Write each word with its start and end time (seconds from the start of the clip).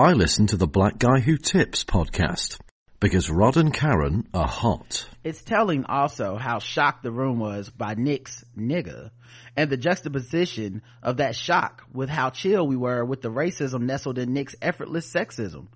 I 0.00 0.12
listen 0.12 0.46
to 0.46 0.56
the 0.56 0.68
Black 0.68 0.96
Guy 0.98 1.18
Who 1.18 1.36
Tips 1.36 1.82
podcast 1.82 2.60
because 3.00 3.28
Rod 3.28 3.56
and 3.56 3.74
Karen 3.74 4.28
are 4.32 4.46
hot. 4.46 5.08
It's 5.24 5.42
telling 5.42 5.86
also 5.86 6.36
how 6.36 6.60
shocked 6.60 7.02
the 7.02 7.10
room 7.10 7.40
was 7.40 7.68
by 7.68 7.94
Nick's 7.94 8.44
nigga 8.56 9.10
and 9.56 9.68
the 9.68 9.76
juxtaposition 9.76 10.82
of 11.02 11.16
that 11.16 11.34
shock 11.34 11.82
with 11.92 12.08
how 12.08 12.30
chill 12.30 12.64
we 12.64 12.76
were 12.76 13.04
with 13.04 13.22
the 13.22 13.28
racism 13.28 13.86
nestled 13.86 14.18
in 14.18 14.32
Nick's 14.32 14.54
effortless 14.62 15.12
sexism. 15.12 15.66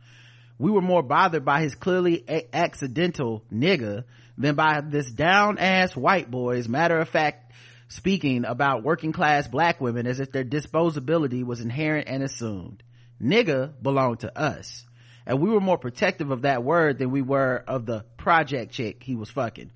We 0.56 0.70
were 0.70 0.82
more 0.82 1.02
bothered 1.02 1.44
by 1.44 1.62
his 1.62 1.74
clearly 1.74 2.24
a- 2.28 2.46
accidental 2.54 3.42
nigga 3.52 4.04
than 4.38 4.54
by 4.54 4.82
this 4.82 5.10
down 5.10 5.58
ass 5.58 5.96
white 5.96 6.30
boy's 6.30 6.68
matter 6.68 6.98
of 6.98 7.08
fact 7.08 7.50
speaking 7.88 8.44
about 8.44 8.84
working 8.84 9.10
class 9.10 9.48
black 9.48 9.80
women 9.80 10.06
as 10.06 10.20
if 10.20 10.30
their 10.30 10.44
disposability 10.44 11.44
was 11.44 11.60
inherent 11.60 12.06
and 12.06 12.22
assumed. 12.22 12.84
Nigga 13.22 13.72
belonged 13.80 14.20
to 14.20 14.38
us. 14.38 14.84
And 15.24 15.40
we 15.40 15.50
were 15.50 15.60
more 15.60 15.78
protective 15.78 16.30
of 16.30 16.42
that 16.42 16.64
word 16.64 16.98
than 16.98 17.10
we 17.10 17.22
were 17.22 17.62
of 17.66 17.86
the 17.86 18.04
project 18.16 18.72
chick 18.72 19.02
he 19.02 19.14
was 19.14 19.30
fucking. 19.30 19.70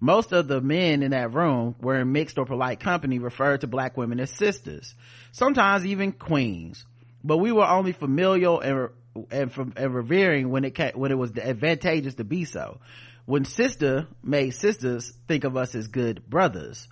Most 0.00 0.32
of 0.32 0.48
the 0.48 0.60
men 0.60 1.02
in 1.02 1.10
that 1.10 1.32
room 1.32 1.74
were 1.80 1.98
in 1.98 2.12
mixed 2.12 2.38
or 2.38 2.46
polite 2.46 2.80
company 2.80 3.18
referred 3.18 3.62
to 3.62 3.66
black 3.66 3.96
women 3.96 4.20
as 4.20 4.30
sisters. 4.30 4.94
Sometimes 5.32 5.86
even 5.86 6.12
queens. 6.12 6.84
But 7.22 7.38
we 7.38 7.52
were 7.52 7.66
only 7.66 7.92
familial 7.92 8.60
and, 8.60 8.88
and, 9.30 9.52
from, 9.52 9.74
and 9.76 9.94
revering 9.94 10.50
when 10.50 10.64
it 10.64 10.74
came, 10.74 10.92
when 10.94 11.12
it 11.12 11.18
was 11.18 11.36
advantageous 11.36 12.14
to 12.14 12.24
be 12.24 12.44
so. 12.44 12.80
When 13.26 13.44
sister 13.44 14.08
made 14.22 14.50
sisters 14.50 15.12
think 15.28 15.44
of 15.44 15.56
us 15.56 15.74
as 15.74 15.88
good 15.88 16.28
brothers 16.28 16.88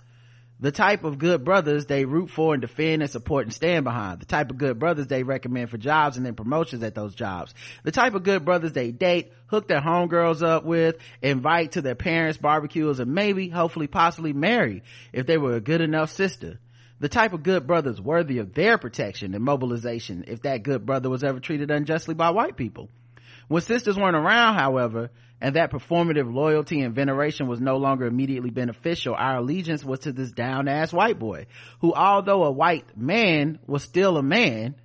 the 0.59 0.71
type 0.71 1.03
of 1.05 1.17
good 1.17 1.45
brothers 1.45 1.85
they 1.85 2.05
root 2.05 2.29
for 2.29 2.53
and 2.53 2.61
defend 2.61 3.01
and 3.01 3.09
support 3.09 3.45
and 3.45 3.53
stand 3.53 3.85
behind. 3.85 4.19
The 4.19 4.25
type 4.25 4.49
of 4.51 4.57
good 4.57 4.77
brothers 4.77 5.07
they 5.07 5.23
recommend 5.23 5.69
for 5.69 5.77
jobs 5.77 6.17
and 6.17 6.25
then 6.25 6.35
promotions 6.35 6.83
at 6.83 6.95
those 6.95 7.15
jobs. 7.15 7.53
The 7.83 7.91
type 7.91 8.13
of 8.13 8.23
good 8.23 8.43
brothers 8.43 8.73
they 8.73 8.91
date 8.91 9.31
hook 9.47 9.67
their 9.67 9.81
homegirls 9.81 10.41
up 10.41 10.65
with 10.65 10.97
invite 11.21 11.73
to 11.73 11.81
their 11.81 11.95
parents 11.95 12.37
barbecues 12.37 12.99
and 12.99 13.13
maybe 13.13 13.47
hopefully 13.49 13.87
possibly 13.87 14.33
marry 14.33 14.83
if 15.13 15.25
they 15.25 15.37
were 15.37 15.55
a 15.55 15.61
good 15.61 15.81
enough 15.81 16.11
sister. 16.11 16.59
The 16.99 17.09
type 17.09 17.31
of 17.31 17.43
good 17.43 17.65
brothers 17.65 18.01
worthy 18.01 18.39
of 18.39 18.53
their 18.53 18.77
protection 18.77 19.33
and 19.33 19.43
mobilization 19.43 20.25
if 20.27 20.41
that 20.41 20.63
good 20.63 20.85
brother 20.85 21.09
was 21.09 21.23
ever 21.23 21.39
treated 21.39 21.71
unjustly 21.71 22.15
by 22.15 22.31
white 22.31 22.57
people. 22.57 22.89
When 23.47 23.61
sisters 23.61 23.97
weren't 23.97 24.17
around 24.17 24.55
however 24.55 25.09
and 25.41 25.55
that 25.55 25.71
performative 25.71 26.33
loyalty 26.33 26.81
and 26.81 26.93
veneration 26.93 27.47
was 27.47 27.61
no 27.61 27.77
longer 27.77 28.05
immediately 28.05 28.49
beneficial, 28.49 29.15
our 29.15 29.37
allegiance 29.37 29.83
was 29.83 29.99
to 30.01 30.11
this 30.11 30.31
down 30.31 30.67
ass 30.67 30.91
white 30.91 31.17
boy, 31.17 31.45
who 31.79 31.93
although 31.93 32.43
a 32.43 32.51
white 32.51 32.97
man 32.97 33.59
was 33.65 33.83
still 33.83 34.17
a 34.17 34.23
man, 34.23 34.75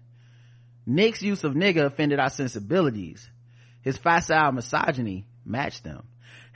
Nick's 0.86 1.22
use 1.22 1.44
of 1.44 1.54
nigga 1.54 1.86
offended 1.86 2.20
our 2.20 2.30
sensibilities. 2.30 3.28
His 3.82 3.96
facile 3.98 4.52
misogyny 4.52 5.26
matched 5.44 5.82
them. 5.82 6.06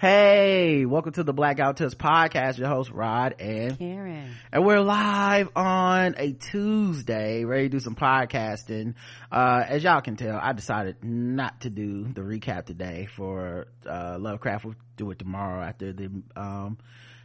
Hey, 0.00 0.86
welcome 0.86 1.10
to 1.14 1.24
the 1.24 1.32
Black 1.32 1.56
Guy 1.56 1.66
Who 1.66 1.72
Tips 1.72 1.96
podcast. 1.96 2.56
Your 2.56 2.68
host 2.68 2.92
Rod 2.92 3.34
and 3.40 3.76
Karen. 3.76 4.32
And 4.52 4.64
we're 4.64 4.78
live 4.78 5.48
on 5.56 6.14
a 6.16 6.34
Tuesday, 6.34 7.42
ready 7.42 7.64
to 7.64 7.68
do 7.68 7.80
some 7.80 7.96
podcasting. 7.96 8.94
Uh, 9.32 9.64
as 9.66 9.82
y'all 9.82 10.00
can 10.00 10.14
tell, 10.14 10.38
I 10.40 10.52
decided 10.52 11.02
not 11.02 11.62
to 11.62 11.70
do 11.70 12.04
the 12.04 12.20
recap 12.20 12.66
today 12.66 13.08
for, 13.16 13.66
uh, 13.90 14.18
Lovecraft. 14.20 14.66
We'll 14.66 14.74
do 14.96 15.10
it 15.10 15.18
tomorrow 15.18 15.64
after 15.64 15.92
the, 15.92 16.22
um, 16.36 16.78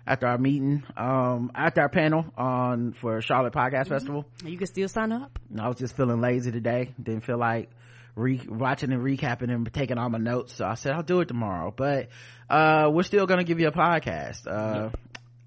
after 0.07 0.25
our 0.25 0.39
meeting, 0.39 0.81
um, 0.97 1.51
after 1.53 1.81
our 1.81 1.89
panel 1.89 2.25
on 2.35 2.94
for 2.94 3.21
Charlotte 3.21 3.53
Podcast 3.53 3.81
mm-hmm. 3.81 3.94
Festival. 3.94 4.25
You 4.44 4.57
can 4.57 4.66
still 4.66 4.88
sign 4.88 5.11
up. 5.11 5.38
I 5.59 5.67
was 5.67 5.77
just 5.77 5.95
feeling 5.95 6.21
lazy 6.21 6.51
today. 6.51 6.95
Didn't 6.99 7.23
feel 7.23 7.38
like 7.38 7.69
re- 8.16 8.41
watching 8.47 8.91
and 8.91 9.03
recapping 9.03 9.53
and 9.53 9.71
taking 9.73 9.97
all 9.97 10.09
my 10.09 10.17
notes. 10.17 10.53
So 10.53 10.66
I 10.66 10.75
said 10.75 10.94
I'll 10.94 11.03
do 11.03 11.19
it 11.21 11.27
tomorrow. 11.27 11.73
But 11.75 12.09
uh, 12.53 12.89
we're 12.91 13.03
still 13.03 13.25
gonna 13.25 13.43
give 13.43 13.59
you 13.59 13.67
a 13.67 13.71
podcast. 13.71 14.45
Uh, 14.47 14.83
yep. 14.83 14.99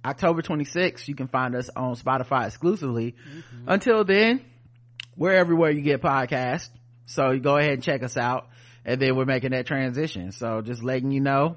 October 0.05 0.43
26th, 0.43 1.07
you 1.07 1.15
can 1.15 1.29
find 1.29 1.55
us 1.55 1.71
on 1.75 1.95
Spotify 1.95 2.47
exclusively. 2.47 3.13
Mm-hmm. 3.13 3.69
Until 3.69 4.05
then, 4.05 4.45
we're 5.17 5.33
everywhere 5.33 5.71
you 5.71 5.83
get 5.83 6.03
podcasts. 6.03 6.69
So 7.07 7.31
you 7.31 7.41
go 7.41 7.57
ahead 7.57 7.73
and 7.75 7.83
check 7.83 8.03
us 8.03 8.17
out. 8.17 8.49
And 8.85 9.01
then 9.01 9.17
we're 9.17 9.25
making 9.25 9.51
that 9.51 9.67
transition. 9.67 10.33
So 10.33 10.63
just 10.63 10.83
letting 10.83 11.11
you 11.13 11.21
know 11.21 11.57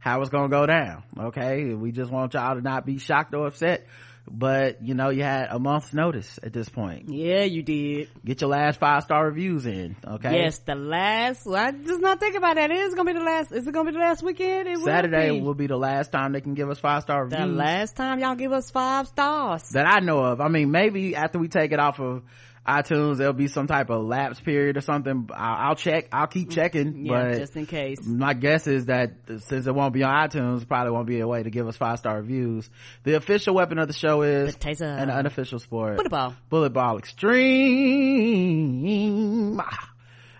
how 0.00 0.20
it's 0.20 0.30
gonna 0.30 0.48
go 0.48 0.66
down. 0.66 1.04
Okay. 1.16 1.74
We 1.74 1.92
just 1.92 2.10
want 2.10 2.34
y'all 2.34 2.54
to 2.54 2.60
not 2.60 2.84
be 2.84 2.98
shocked 2.98 3.34
or 3.34 3.46
upset 3.46 3.86
but 4.30 4.82
you 4.82 4.94
know 4.94 5.10
you 5.10 5.22
had 5.22 5.48
a 5.50 5.58
month's 5.58 5.92
notice 5.92 6.38
at 6.42 6.52
this 6.52 6.68
point. 6.68 7.08
Yeah 7.08 7.44
you 7.44 7.62
did. 7.62 8.08
Get 8.24 8.40
your 8.40 8.50
last 8.50 8.78
five 8.78 9.02
star 9.02 9.24
reviews 9.26 9.66
in 9.66 9.96
okay? 10.06 10.42
Yes 10.42 10.58
the 10.58 10.74
last 10.74 11.46
well, 11.46 11.56
i 11.56 11.70
just 11.72 12.00
not 12.00 12.20
think 12.20 12.36
about 12.36 12.56
that. 12.56 12.70
It 12.70 12.76
is 12.76 12.94
gonna 12.94 13.12
be 13.12 13.18
the 13.18 13.24
last 13.24 13.52
is 13.52 13.66
it 13.66 13.72
gonna 13.72 13.90
be 13.90 13.96
the 13.96 14.02
last 14.02 14.22
weekend? 14.22 14.68
It 14.68 14.78
saturday 14.78 15.30
will 15.30 15.38
be. 15.38 15.44
will 15.44 15.54
be 15.54 15.66
the 15.66 15.76
last 15.76 16.12
time 16.12 16.32
they 16.32 16.40
can 16.40 16.54
give 16.54 16.70
us 16.70 16.78
five 16.78 17.02
star 17.02 17.24
reviews. 17.24 17.40
the 17.40 17.46
last 17.46 17.96
time 17.96 18.18
y'all 18.20 18.34
give 18.34 18.52
us 18.52 18.70
five 18.70 19.08
stars. 19.08 19.68
That 19.70 19.86
i 19.86 20.00
know 20.00 20.18
of. 20.20 20.40
I 20.40 20.48
mean 20.48 20.70
maybe 20.70 21.14
after 21.16 21.38
we 21.38 21.48
take 21.48 21.72
it 21.72 21.80
off 21.80 22.00
of 22.00 22.22
iTunes, 22.68 23.16
there'll 23.16 23.32
be 23.32 23.48
some 23.48 23.66
type 23.66 23.88
of 23.88 24.04
lapse 24.04 24.38
period 24.40 24.76
or 24.76 24.82
something. 24.82 25.30
I'll, 25.34 25.70
I'll 25.70 25.74
check. 25.74 26.08
I'll 26.12 26.26
keep 26.26 26.50
checking. 26.50 27.06
Yeah, 27.06 27.30
but 27.30 27.38
just 27.38 27.56
in 27.56 27.64
case. 27.64 28.04
My 28.04 28.34
guess 28.34 28.66
is 28.66 28.86
that 28.86 29.12
since 29.46 29.66
it 29.66 29.74
won't 29.74 29.94
be 29.94 30.02
on 30.02 30.28
iTunes, 30.28 30.68
probably 30.68 30.92
won't 30.92 31.06
be 31.06 31.20
a 31.20 31.26
way 31.26 31.42
to 31.42 31.48
give 31.50 31.66
us 31.66 31.78
five 31.78 31.98
star 31.98 32.18
reviews. 32.18 32.68
The 33.04 33.14
official 33.14 33.54
weapon 33.54 33.78
of 33.78 33.88
the 33.88 33.94
show 33.94 34.20
is 34.22 34.54
taser. 34.56 35.00
an 35.00 35.08
unofficial 35.10 35.58
sport. 35.60 35.96
Bullet 35.96 36.10
ball. 36.10 36.36
Bullet 36.50 36.74
ball 36.74 36.98
extreme. 36.98 37.48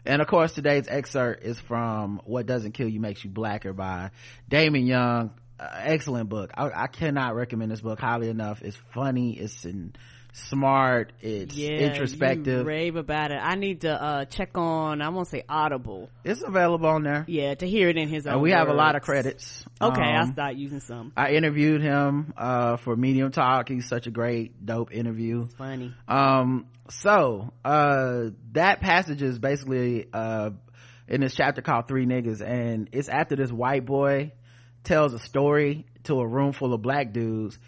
And 0.04 0.22
of 0.22 0.28
course, 0.28 0.52
today's 0.52 0.86
excerpt 0.88 1.44
is 1.44 1.58
from 1.60 2.20
What 2.24 2.46
Doesn't 2.46 2.72
Kill 2.72 2.88
You 2.88 3.00
Makes 3.00 3.24
You 3.24 3.30
Blacker 3.30 3.72
by 3.72 4.10
Damon 4.48 4.86
Young. 4.86 5.32
Uh, 5.60 5.68
excellent 5.82 6.28
book. 6.28 6.52
I, 6.54 6.70
I, 6.84 6.86
cannot 6.86 7.34
recommend 7.34 7.72
this 7.72 7.80
book 7.80 7.98
highly 7.98 8.28
enough. 8.28 8.62
It's 8.62 8.76
funny. 8.94 9.32
It's 9.32 9.64
in, 9.64 9.92
smart 10.38 11.12
it's 11.20 11.54
yeah, 11.54 11.70
introspective. 11.70 12.64
rave 12.66 12.96
about 12.96 13.30
it. 13.30 13.38
I 13.42 13.54
need 13.56 13.82
to 13.82 13.90
uh 13.90 14.24
check 14.24 14.56
on 14.56 15.02
i 15.02 15.08
won't 15.08 15.28
say 15.28 15.44
audible. 15.48 16.10
It's 16.24 16.42
available 16.42 16.88
on 16.88 17.02
there. 17.02 17.24
Yeah 17.28 17.54
to 17.54 17.66
hear 17.68 17.88
it 17.88 17.96
in 17.96 18.08
his 18.08 18.26
own 18.26 18.34
and 18.34 18.42
we 18.42 18.50
words. 18.50 18.58
have 18.58 18.68
a 18.68 18.74
lot 18.74 18.96
of 18.96 19.02
credits. 19.02 19.64
Okay 19.80 20.00
um, 20.02 20.14
i'll 20.26 20.32
start 20.32 20.56
using 20.56 20.80
some. 20.80 21.12
I 21.16 21.32
interviewed 21.32 21.82
him 21.82 22.32
uh 22.36 22.76
for 22.76 22.96
medium 22.96 23.30
talk. 23.32 23.68
He's 23.68 23.86
such 23.88 24.06
a 24.06 24.10
great 24.10 24.64
dope 24.64 24.92
interview. 24.92 25.42
It's 25.42 25.54
funny. 25.54 25.94
Um 26.06 26.66
so 26.90 27.52
uh 27.64 28.30
that 28.52 28.80
passage 28.80 29.22
is 29.22 29.38
basically 29.38 30.06
uh 30.12 30.50
in 31.08 31.20
this 31.22 31.34
chapter 31.34 31.62
called 31.62 31.88
three 31.88 32.06
niggas 32.06 32.40
and 32.42 32.90
it's 32.92 33.08
after 33.08 33.36
this 33.36 33.50
white 33.50 33.84
boy 33.86 34.32
tells 34.84 35.12
a 35.14 35.18
story 35.18 35.86
to 36.04 36.14
a 36.20 36.26
room 36.26 36.52
full 36.52 36.72
of 36.72 36.80
black 36.82 37.12
dudes 37.12 37.58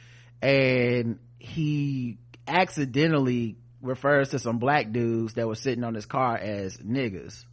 and 0.43 1.19
he 1.39 2.19
accidentally 2.47 3.57
refers 3.83 4.31
to 4.31 4.39
some 4.39 4.59
black 4.59 4.93
dudes 4.93 5.35
that 5.35 5.47
were 5.47 5.55
sitting 5.55 5.85
on 5.85 5.95
his 5.95 6.07
car 6.07 6.37
as 6.37 6.77
niggas 6.79 7.45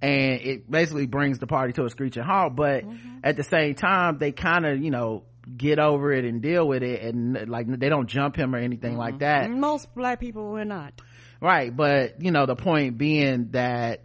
and 0.00 0.40
it 0.40 0.70
basically 0.70 1.06
brings 1.06 1.38
the 1.38 1.46
party 1.46 1.72
to 1.72 1.84
a 1.84 1.90
screeching 1.90 2.22
halt 2.22 2.54
but 2.54 2.84
mm-hmm. 2.84 3.18
at 3.24 3.36
the 3.36 3.42
same 3.42 3.74
time 3.74 4.18
they 4.18 4.32
kind 4.32 4.64
of 4.64 4.82
you 4.82 4.90
know 4.90 5.24
get 5.56 5.78
over 5.78 6.12
it 6.12 6.24
and 6.24 6.42
deal 6.42 6.66
with 6.68 6.82
it 6.82 7.02
and 7.02 7.48
like 7.48 7.66
they 7.66 7.88
don't 7.88 8.08
jump 8.08 8.36
him 8.36 8.54
or 8.54 8.58
anything 8.58 8.92
mm-hmm. 8.92 9.00
like 9.00 9.18
that 9.20 9.50
most 9.50 9.92
black 9.94 10.20
people 10.20 10.50
were 10.50 10.64
not 10.64 10.92
right 11.40 11.74
but 11.74 12.22
you 12.22 12.30
know 12.30 12.46
the 12.46 12.56
point 12.56 12.98
being 12.98 13.48
that 13.52 14.04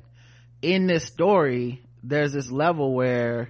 in 0.62 0.88
this 0.88 1.04
story 1.04 1.84
there's 2.02 2.32
this 2.32 2.50
level 2.50 2.94
where 2.94 3.50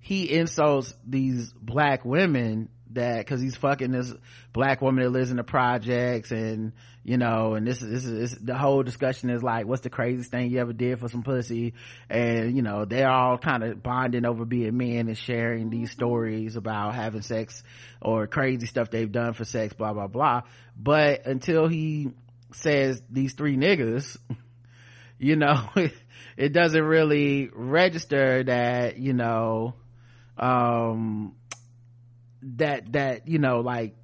he 0.00 0.32
insults 0.32 0.94
these 1.06 1.52
black 1.52 2.04
women 2.04 2.68
that 2.94 3.18
because 3.18 3.40
he's 3.40 3.56
fucking 3.56 3.90
this 3.90 4.12
black 4.52 4.80
woman 4.80 5.02
that 5.04 5.10
lives 5.10 5.30
in 5.30 5.36
the 5.36 5.44
projects 5.44 6.30
and 6.30 6.72
you 7.04 7.16
know 7.16 7.54
and 7.54 7.66
this 7.66 7.82
is, 7.82 8.04
this 8.04 8.32
is 8.32 8.38
the 8.38 8.56
whole 8.56 8.82
discussion 8.82 9.30
is 9.30 9.42
like 9.42 9.66
what's 9.66 9.82
the 9.82 9.90
craziest 9.90 10.30
thing 10.30 10.50
you 10.50 10.58
ever 10.60 10.72
did 10.72 11.00
for 11.00 11.08
some 11.08 11.22
pussy? 11.22 11.74
And 12.08 12.56
you 12.56 12.62
know 12.62 12.84
they're 12.84 13.10
all 13.10 13.38
kind 13.38 13.62
of 13.62 13.82
bonding 13.82 14.24
over 14.24 14.44
being 14.44 14.76
men 14.76 15.08
and 15.08 15.18
sharing 15.18 15.70
these 15.70 15.90
stories 15.90 16.56
about 16.56 16.94
having 16.94 17.22
sex 17.22 17.62
or 18.00 18.26
crazy 18.26 18.66
stuff 18.66 18.90
they've 18.90 19.10
done 19.10 19.32
for 19.32 19.44
sex 19.44 19.74
blah 19.74 19.92
blah 19.92 20.06
blah. 20.06 20.42
But 20.76 21.26
until 21.26 21.68
he 21.68 22.10
says 22.52 23.02
these 23.10 23.34
three 23.34 23.56
niggas 23.56 24.16
you 25.18 25.36
know 25.36 25.68
it 26.36 26.52
doesn't 26.52 26.82
really 26.82 27.48
register 27.52 28.42
that 28.44 28.98
you 28.98 29.12
know 29.12 29.74
um 30.38 31.34
that 32.42 32.92
that 32.92 33.28
you 33.28 33.38
know 33.38 33.60
like 33.60 33.94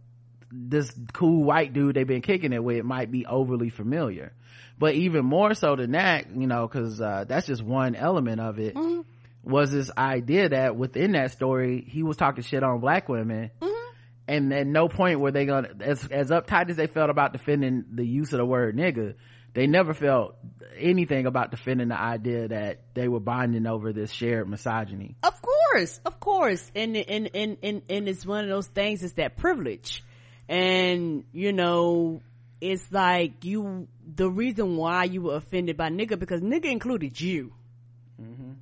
this 0.50 0.92
cool 1.12 1.44
white 1.44 1.72
dude 1.72 1.94
they've 1.94 2.06
been 2.06 2.22
kicking 2.22 2.52
it 2.52 2.62
with 2.62 2.84
might 2.84 3.10
be 3.10 3.26
overly 3.26 3.68
familiar 3.68 4.32
but 4.78 4.94
even 4.94 5.24
more 5.24 5.54
so 5.54 5.76
than 5.76 5.92
that 5.92 6.30
you 6.34 6.46
know 6.46 6.66
because 6.66 7.00
uh, 7.00 7.24
that's 7.28 7.46
just 7.46 7.62
one 7.62 7.94
element 7.94 8.40
of 8.40 8.58
it 8.58 8.74
mm-hmm. 8.74 9.00
was 9.42 9.72
this 9.72 9.90
idea 9.98 10.48
that 10.48 10.76
within 10.76 11.12
that 11.12 11.32
story 11.32 11.84
he 11.88 12.02
was 12.02 12.16
talking 12.16 12.42
shit 12.42 12.62
on 12.62 12.80
black 12.80 13.08
women 13.08 13.50
mm-hmm. 13.60 13.92
and 14.26 14.52
at 14.52 14.66
no 14.66 14.88
point 14.88 15.20
were 15.20 15.32
they 15.32 15.44
gonna 15.44 15.70
as, 15.80 16.06
as 16.06 16.30
uptight 16.30 16.70
as 16.70 16.76
they 16.76 16.86
felt 16.86 17.10
about 17.10 17.32
defending 17.32 17.84
the 17.92 18.06
use 18.06 18.32
of 18.32 18.38
the 18.38 18.46
word 18.46 18.76
nigga 18.76 19.14
they 19.54 19.66
never 19.66 19.92
felt 19.94 20.36
anything 20.76 21.26
about 21.26 21.50
defending 21.50 21.88
the 21.88 21.98
idea 21.98 22.48
that 22.48 22.80
they 22.94 23.08
were 23.08 23.20
bonding 23.20 23.66
over 23.66 23.92
this 23.92 24.12
shared 24.12 24.48
misogyny. 24.48 25.16
Of 25.22 25.40
course, 25.42 25.57
of 26.04 26.20
course. 26.20 26.70
And, 26.74 26.96
and, 26.96 27.30
and, 27.34 27.56
and, 27.62 27.82
and 27.88 28.08
it's 28.08 28.24
one 28.24 28.44
of 28.44 28.50
those 28.50 28.66
things, 28.66 29.02
it's 29.02 29.14
that 29.14 29.36
privilege. 29.36 30.04
And, 30.48 31.24
you 31.32 31.52
know, 31.52 32.22
it's 32.60 32.90
like 32.90 33.44
you, 33.44 33.88
the 34.06 34.30
reason 34.30 34.76
why 34.76 35.04
you 35.04 35.22
were 35.22 35.36
offended 35.36 35.76
by 35.76 35.90
nigga, 35.90 36.18
because 36.18 36.40
nigga 36.40 36.66
included 36.66 37.20
you. 37.20 37.52
Mm-hmm. 38.20 38.52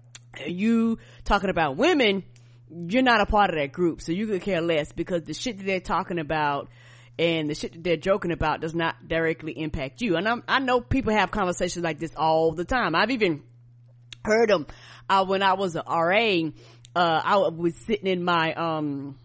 You 0.47 0.99
talking 1.25 1.49
about 1.49 1.76
women, 1.76 2.25
you're 2.70 3.03
not 3.03 3.20
a 3.20 3.26
part 3.26 3.50
of 3.50 3.56
that 3.56 3.73
group, 3.73 4.02
so 4.02 4.12
you 4.12 4.26
could 4.26 4.43
care 4.43 4.61
less 4.61 4.93
because 4.93 5.23
the 5.23 5.32
shit 5.32 5.59
that 5.59 5.64
they're 5.64 5.81
talking 5.81 6.19
about 6.19 6.69
and 7.19 7.49
the 7.49 7.55
shit 7.55 7.73
that 7.73 7.85
they're 7.85 7.97
joking 7.97 8.32
about 8.32 8.61
does 8.61 8.75
not 8.75 9.09
directly 9.09 9.52
impact 9.52 10.02
you. 10.02 10.17
And 10.17 10.29
I'm, 10.29 10.43
i 10.47 10.59
know 10.59 10.81
people 10.81 11.12
have 11.12 11.31
conversations 11.31 11.82
like 11.82 11.99
this 11.99 12.14
all 12.17 12.52
the 12.52 12.64
time. 12.64 12.94
I've 12.94 13.11
even 13.11 13.43
heard 14.25 14.50
them 14.50 14.67
uh, 15.09 15.25
when 15.25 15.43
I 15.43 15.55
was 15.55 15.76
an 15.76 15.85
RA. 15.88 16.50
Uh, 16.97 17.21
I 17.23 17.37
was 17.37 17.75
sitting 17.87 18.07
in 18.07 18.25
my 18.25 18.55
um 18.55 19.19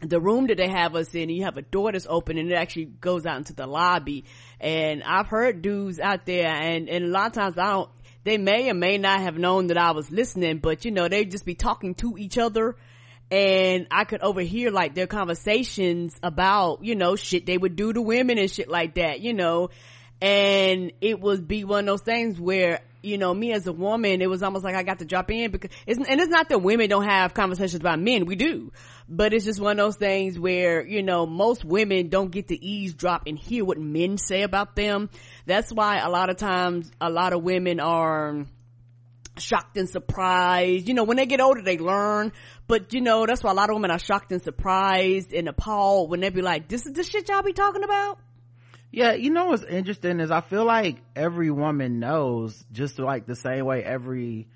the 0.00 0.20
room 0.20 0.48
that 0.48 0.56
they 0.56 0.68
have 0.68 0.96
us 0.96 1.14
in. 1.14 1.30
You 1.30 1.44
have 1.44 1.56
a 1.56 1.62
door 1.62 1.92
that's 1.92 2.08
open 2.10 2.38
and 2.38 2.50
it 2.50 2.56
actually 2.56 2.86
goes 2.86 3.24
out 3.24 3.36
into 3.38 3.52
the 3.52 3.68
lobby. 3.68 4.24
And 4.58 5.04
I've 5.04 5.28
heard 5.28 5.62
dudes 5.62 6.00
out 6.00 6.26
there, 6.26 6.48
and 6.48 6.88
and 6.88 7.04
a 7.04 7.08
lot 7.08 7.28
of 7.28 7.32
times 7.34 7.56
I 7.56 7.70
don't. 7.70 7.90
They 8.24 8.36
may 8.36 8.68
or 8.68 8.74
may 8.74 8.98
not 8.98 9.20
have 9.20 9.36
known 9.38 9.68
that 9.68 9.78
I 9.78 9.92
was 9.92 10.10
listening, 10.10 10.58
but 10.58 10.84
you 10.84 10.90
know 10.90 11.06
they 11.06 11.24
just 11.24 11.46
be 11.46 11.54
talking 11.54 11.94
to 11.96 12.16
each 12.18 12.36
other 12.36 12.76
and 13.32 13.86
I 13.90 14.04
could 14.04 14.20
overhear 14.20 14.70
like 14.70 14.94
their 14.94 15.06
conversations 15.06 16.14
about, 16.22 16.84
you 16.84 16.94
know, 16.94 17.16
shit 17.16 17.46
they 17.46 17.56
would 17.56 17.76
do 17.76 17.90
to 17.90 18.02
women 18.02 18.36
and 18.36 18.50
shit 18.50 18.68
like 18.68 18.96
that, 18.96 19.20
you 19.20 19.32
know, 19.32 19.70
and 20.22 20.92
it 21.00 21.20
would 21.20 21.48
be 21.48 21.64
one 21.64 21.80
of 21.80 21.86
those 21.86 22.02
things 22.02 22.40
where, 22.40 22.78
you 23.02 23.18
know, 23.18 23.34
me 23.34 23.52
as 23.52 23.66
a 23.66 23.72
woman, 23.72 24.22
it 24.22 24.30
was 24.30 24.44
almost 24.44 24.64
like 24.64 24.76
I 24.76 24.84
got 24.84 25.00
to 25.00 25.04
drop 25.04 25.32
in 25.32 25.50
because 25.50 25.72
it's, 25.84 25.98
and 25.98 26.20
it's 26.20 26.30
not 26.30 26.48
that 26.48 26.62
women 26.62 26.88
don't 26.88 27.08
have 27.08 27.34
conversations 27.34 27.80
about 27.80 27.98
men, 27.98 28.24
we 28.26 28.36
do, 28.36 28.70
but 29.08 29.34
it's 29.34 29.44
just 29.44 29.60
one 29.60 29.80
of 29.80 29.84
those 29.84 29.96
things 29.96 30.38
where, 30.38 30.86
you 30.86 31.02
know, 31.02 31.26
most 31.26 31.64
women 31.64 32.08
don't 32.08 32.30
get 32.30 32.48
to 32.48 32.64
eavesdrop 32.64 33.24
and 33.26 33.36
hear 33.36 33.64
what 33.64 33.78
men 33.78 34.16
say 34.16 34.42
about 34.42 34.76
them. 34.76 35.10
That's 35.44 35.72
why 35.72 35.98
a 35.98 36.08
lot 36.08 36.30
of 36.30 36.36
times 36.36 36.88
a 37.00 37.10
lot 37.10 37.32
of 37.32 37.42
women 37.42 37.80
are, 37.80 38.46
shocked 39.38 39.78
and 39.78 39.88
surprised. 39.88 40.86
You 40.86 40.94
know, 40.94 41.04
when 41.04 41.16
they 41.16 41.24
get 41.24 41.40
older, 41.40 41.62
they 41.62 41.78
learn. 41.78 42.32
But 42.68 42.92
you 42.92 43.00
know, 43.00 43.24
that's 43.24 43.42
why 43.42 43.50
a 43.50 43.54
lot 43.54 43.70
of 43.70 43.74
women 43.76 43.90
are 43.90 43.98
shocked 43.98 44.30
and 44.30 44.42
surprised 44.42 45.32
and 45.32 45.48
appalled 45.48 46.10
when 46.10 46.20
they 46.20 46.28
be 46.28 46.42
like, 46.42 46.68
this 46.68 46.86
is 46.86 46.92
the 46.92 47.02
shit 47.02 47.30
y'all 47.30 47.42
be 47.42 47.54
talking 47.54 47.82
about? 47.82 48.18
Yeah, 48.92 49.14
you 49.14 49.30
know 49.30 49.46
what's 49.46 49.64
interesting 49.64 50.20
is 50.20 50.30
I 50.30 50.42
feel 50.42 50.64
like 50.64 50.98
every 51.16 51.50
woman 51.50 51.98
knows, 51.98 52.62
just 52.72 52.98
like 52.98 53.26
the 53.26 53.34
same 53.34 53.64
way 53.64 53.82
every 53.82 54.48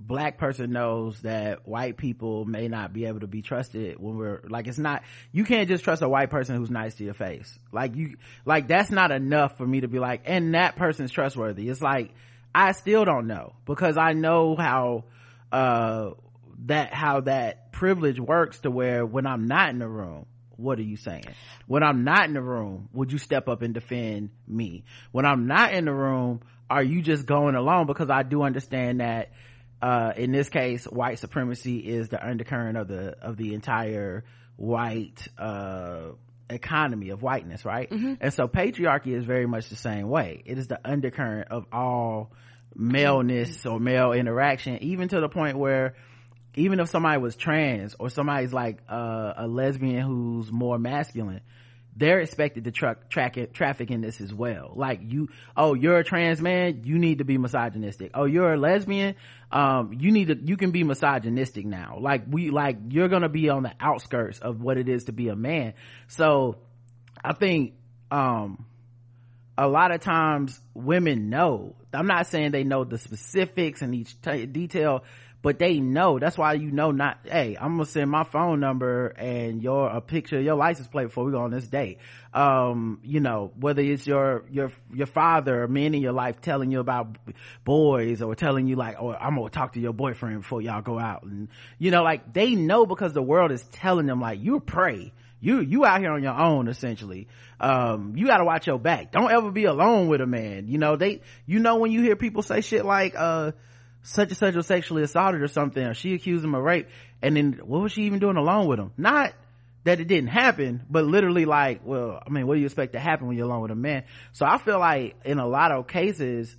black 0.00 0.38
person 0.38 0.72
knows 0.72 1.20
that 1.20 1.68
white 1.68 1.98
people 1.98 2.46
may 2.46 2.68
not 2.68 2.92
be 2.92 3.04
able 3.04 3.20
to 3.20 3.26
be 3.26 3.42
trusted 3.42 4.00
when 4.00 4.16
we're 4.16 4.40
like 4.48 4.66
it's 4.66 4.78
not 4.78 5.02
you 5.30 5.44
can't 5.44 5.68
just 5.68 5.84
trust 5.84 6.00
a 6.00 6.08
white 6.08 6.30
person 6.30 6.56
who's 6.56 6.70
nice 6.70 6.94
to 6.94 7.04
your 7.04 7.14
face. 7.14 7.58
Like 7.70 7.94
you 7.94 8.16
like 8.46 8.66
that's 8.66 8.90
not 8.90 9.12
enough 9.12 9.58
for 9.58 9.66
me 9.66 9.82
to 9.82 9.88
be 9.88 9.98
like 9.98 10.22
and 10.24 10.54
that 10.54 10.76
person's 10.76 11.10
trustworthy. 11.10 11.68
It's 11.68 11.82
like 11.82 12.12
I 12.54 12.72
still 12.72 13.04
don't 13.04 13.26
know 13.26 13.52
because 13.64 13.96
I 13.96 14.12
know 14.12 14.56
how, 14.56 15.04
uh, 15.52 16.10
that, 16.66 16.92
how 16.92 17.20
that 17.20 17.72
privilege 17.72 18.18
works 18.18 18.60
to 18.60 18.70
where 18.70 19.06
when 19.06 19.26
I'm 19.26 19.46
not 19.46 19.70
in 19.70 19.78
the 19.78 19.88
room, 19.88 20.26
what 20.60 20.78
are 20.78 20.82
you 20.82 20.96
saying? 20.96 21.24
When 21.66 21.82
I'm 21.82 22.04
not 22.04 22.26
in 22.26 22.34
the 22.34 22.42
room, 22.42 22.88
would 22.92 23.12
you 23.12 23.18
step 23.18 23.48
up 23.48 23.62
and 23.62 23.74
defend 23.74 24.30
me? 24.46 24.84
When 25.12 25.24
I'm 25.24 25.46
not 25.46 25.72
in 25.72 25.86
the 25.86 25.92
room, 25.92 26.40
are 26.68 26.82
you 26.82 27.02
just 27.02 27.26
going 27.26 27.54
along? 27.54 27.86
Because 27.86 28.10
I 28.10 28.22
do 28.22 28.42
understand 28.42 29.00
that, 29.00 29.30
uh, 29.82 30.12
in 30.16 30.32
this 30.32 30.48
case, 30.48 30.84
white 30.84 31.18
supremacy 31.18 31.78
is 31.78 32.08
the 32.08 32.24
undercurrent 32.24 32.76
of 32.76 32.88
the, 32.88 33.16
of 33.20 33.36
the 33.36 33.54
entire 33.54 34.24
white, 34.56 35.26
uh, 35.38 36.10
economy 36.50 37.10
of 37.10 37.22
whiteness, 37.22 37.64
right? 37.64 37.88
Mm-hmm. 37.88 38.14
And 38.20 38.34
so 38.34 38.48
patriarchy 38.48 39.16
is 39.16 39.24
very 39.24 39.46
much 39.46 39.68
the 39.68 39.76
same 39.76 40.08
way. 40.08 40.42
It 40.44 40.58
is 40.58 40.66
the 40.66 40.80
undercurrent 40.84 41.50
of 41.50 41.66
all 41.72 42.32
maleness 42.74 43.64
or 43.66 43.80
male 43.80 44.12
interaction, 44.12 44.82
even 44.82 45.08
to 45.08 45.20
the 45.20 45.28
point 45.28 45.58
where 45.58 45.94
even 46.54 46.80
if 46.80 46.88
somebody 46.88 47.20
was 47.20 47.36
trans 47.36 47.94
or 47.98 48.10
somebody's 48.10 48.52
like 48.52 48.78
uh, 48.88 49.34
a 49.36 49.46
lesbian 49.46 50.02
who's 50.02 50.50
more 50.50 50.78
masculine, 50.78 51.40
they're 51.96 52.20
expected 52.20 52.64
to 52.64 52.70
truck 52.70 53.08
track 53.10 53.36
it, 53.36 53.52
traffic 53.52 53.90
in 53.90 54.00
this 54.00 54.20
as 54.20 54.32
well. 54.32 54.72
Like 54.74 55.00
you, 55.02 55.28
oh, 55.56 55.74
you're 55.74 55.98
a 55.98 56.04
trans 56.04 56.40
man, 56.40 56.82
you 56.84 56.98
need 56.98 57.18
to 57.18 57.24
be 57.24 57.36
misogynistic. 57.38 58.12
Oh, 58.14 58.24
you're 58.24 58.52
a 58.52 58.58
lesbian, 58.58 59.16
um, 59.50 59.92
you 59.98 60.12
need 60.12 60.28
to, 60.28 60.36
you 60.36 60.56
can 60.56 60.70
be 60.70 60.84
misogynistic 60.84 61.66
now. 61.66 61.98
Like 62.00 62.24
we, 62.28 62.50
like 62.50 62.78
you're 62.88 63.08
gonna 63.08 63.28
be 63.28 63.48
on 63.48 63.62
the 63.62 63.72
outskirts 63.80 64.38
of 64.38 64.60
what 64.60 64.78
it 64.78 64.88
is 64.88 65.04
to 65.04 65.12
be 65.12 65.28
a 65.28 65.36
man. 65.36 65.74
So 66.08 66.58
I 67.22 67.32
think, 67.32 67.74
um, 68.10 68.66
a 69.58 69.68
lot 69.68 69.90
of 69.90 70.00
times 70.00 70.58
women 70.72 71.28
know. 71.28 71.76
I'm 71.92 72.06
not 72.06 72.28
saying 72.28 72.52
they 72.52 72.64
know 72.64 72.84
the 72.84 72.96
specifics 72.96 73.82
and 73.82 73.94
each 73.94 74.18
t- 74.22 74.46
detail, 74.46 75.04
but 75.42 75.58
they 75.58 75.80
know. 75.80 76.18
That's 76.18 76.36
why 76.36 76.54
you 76.54 76.70
know 76.70 76.90
not 76.90 77.20
hey 77.24 77.56
i'm 77.58 77.72
gonna 77.72 77.86
send 77.86 78.10
my 78.10 78.24
phone 78.24 78.60
number 78.60 79.08
and 79.08 79.62
your 79.62 79.88
a 79.88 80.00
picture 80.00 80.38
of 80.38 80.44
your 80.44 80.56
license 80.56 80.88
plate 80.88 81.04
before 81.04 81.24
we 81.24 81.32
go 81.32 81.40
on 81.40 81.50
this 81.50 81.66
date. 81.66 81.98
Um 82.34 83.00
you 83.02 83.20
know 83.20 83.52
whether 83.58 83.82
it's 83.82 84.06
your 84.06 84.44
your 84.50 84.72
your 84.92 85.06
father 85.06 85.62
or 85.62 85.68
men 85.68 85.94
in 85.94 86.02
your 86.02 86.12
life 86.12 86.40
telling 86.40 86.70
you 86.70 86.80
about 86.80 87.16
boys 87.64 88.22
or 88.22 88.34
telling 88.34 88.66
you 88.66 88.76
like 88.76 88.96
oh 89.00 89.12
i'm 89.12 89.36
gonna 89.36 89.50
talk 89.50 89.72
to 89.72 89.80
your 89.80 89.92
boyfriend 89.92 90.42
before 90.42 90.62
y'all 90.62 90.82
go 90.82 90.98
out 90.98 91.22
and 91.22 91.48
you 91.78 91.90
know 91.90 92.02
like 92.02 92.32
they 92.32 92.54
know 92.54 92.86
because 92.86 93.12
the 93.12 93.22
world 93.22 93.50
is 93.52 93.62
telling 93.72 94.06
them 94.06 94.20
like 94.20 94.40
you 94.40 94.60
pray 94.60 95.12
you 95.40 95.60
you 95.60 95.84
out 95.86 96.00
here 96.00 96.12
on 96.12 96.22
your 96.22 96.38
own 96.38 96.68
essentially. 96.68 97.28
Um 97.58 98.14
you 98.16 98.26
got 98.26 98.38
to 98.38 98.44
watch 98.44 98.66
your 98.66 98.78
back. 98.78 99.10
Don't 99.10 99.30
ever 99.30 99.50
be 99.50 99.64
alone 99.64 100.08
with 100.08 100.20
a 100.20 100.26
man. 100.26 100.68
You 100.68 100.78
know 100.78 100.96
they 100.96 101.22
you 101.46 101.58
know 101.58 101.76
when 101.76 101.90
you 101.90 102.02
hear 102.02 102.14
people 102.16 102.42
say 102.42 102.60
shit 102.60 102.84
like 102.84 103.14
uh 103.16 103.52
such 104.02 104.28
and 104.28 104.36
such 104.36 104.54
was 104.54 104.66
sexually 104.66 105.02
assaulted 105.02 105.42
or 105.42 105.48
something 105.48 105.82
or 105.82 105.94
she 105.94 106.14
accused 106.14 106.44
him 106.44 106.54
of 106.54 106.62
rape 106.62 106.88
and 107.22 107.36
then 107.36 107.60
what 107.64 107.82
was 107.82 107.92
she 107.92 108.02
even 108.02 108.18
doing 108.18 108.36
alone 108.36 108.66
with 108.66 108.78
him? 108.78 108.92
Not 108.96 109.32
that 109.84 110.00
it 110.00 110.08
didn't 110.08 110.28
happen 110.28 110.82
but 110.90 111.04
literally 111.04 111.46
like 111.46 111.80
well 111.84 112.22
i 112.26 112.28
mean 112.28 112.46
what 112.46 112.54
do 112.54 112.60
you 112.60 112.66
expect 112.66 112.92
to 112.92 112.98
happen 112.98 113.26
when 113.26 113.36
you're 113.36 113.46
alone 113.46 113.62
with 113.62 113.70
a 113.70 113.76
man? 113.76 114.04
So 114.32 114.46
i 114.46 114.58
feel 114.58 114.78
like 114.78 115.16
in 115.24 115.38
a 115.38 115.46
lot 115.46 115.72
of 115.72 115.86
cases 115.86 116.54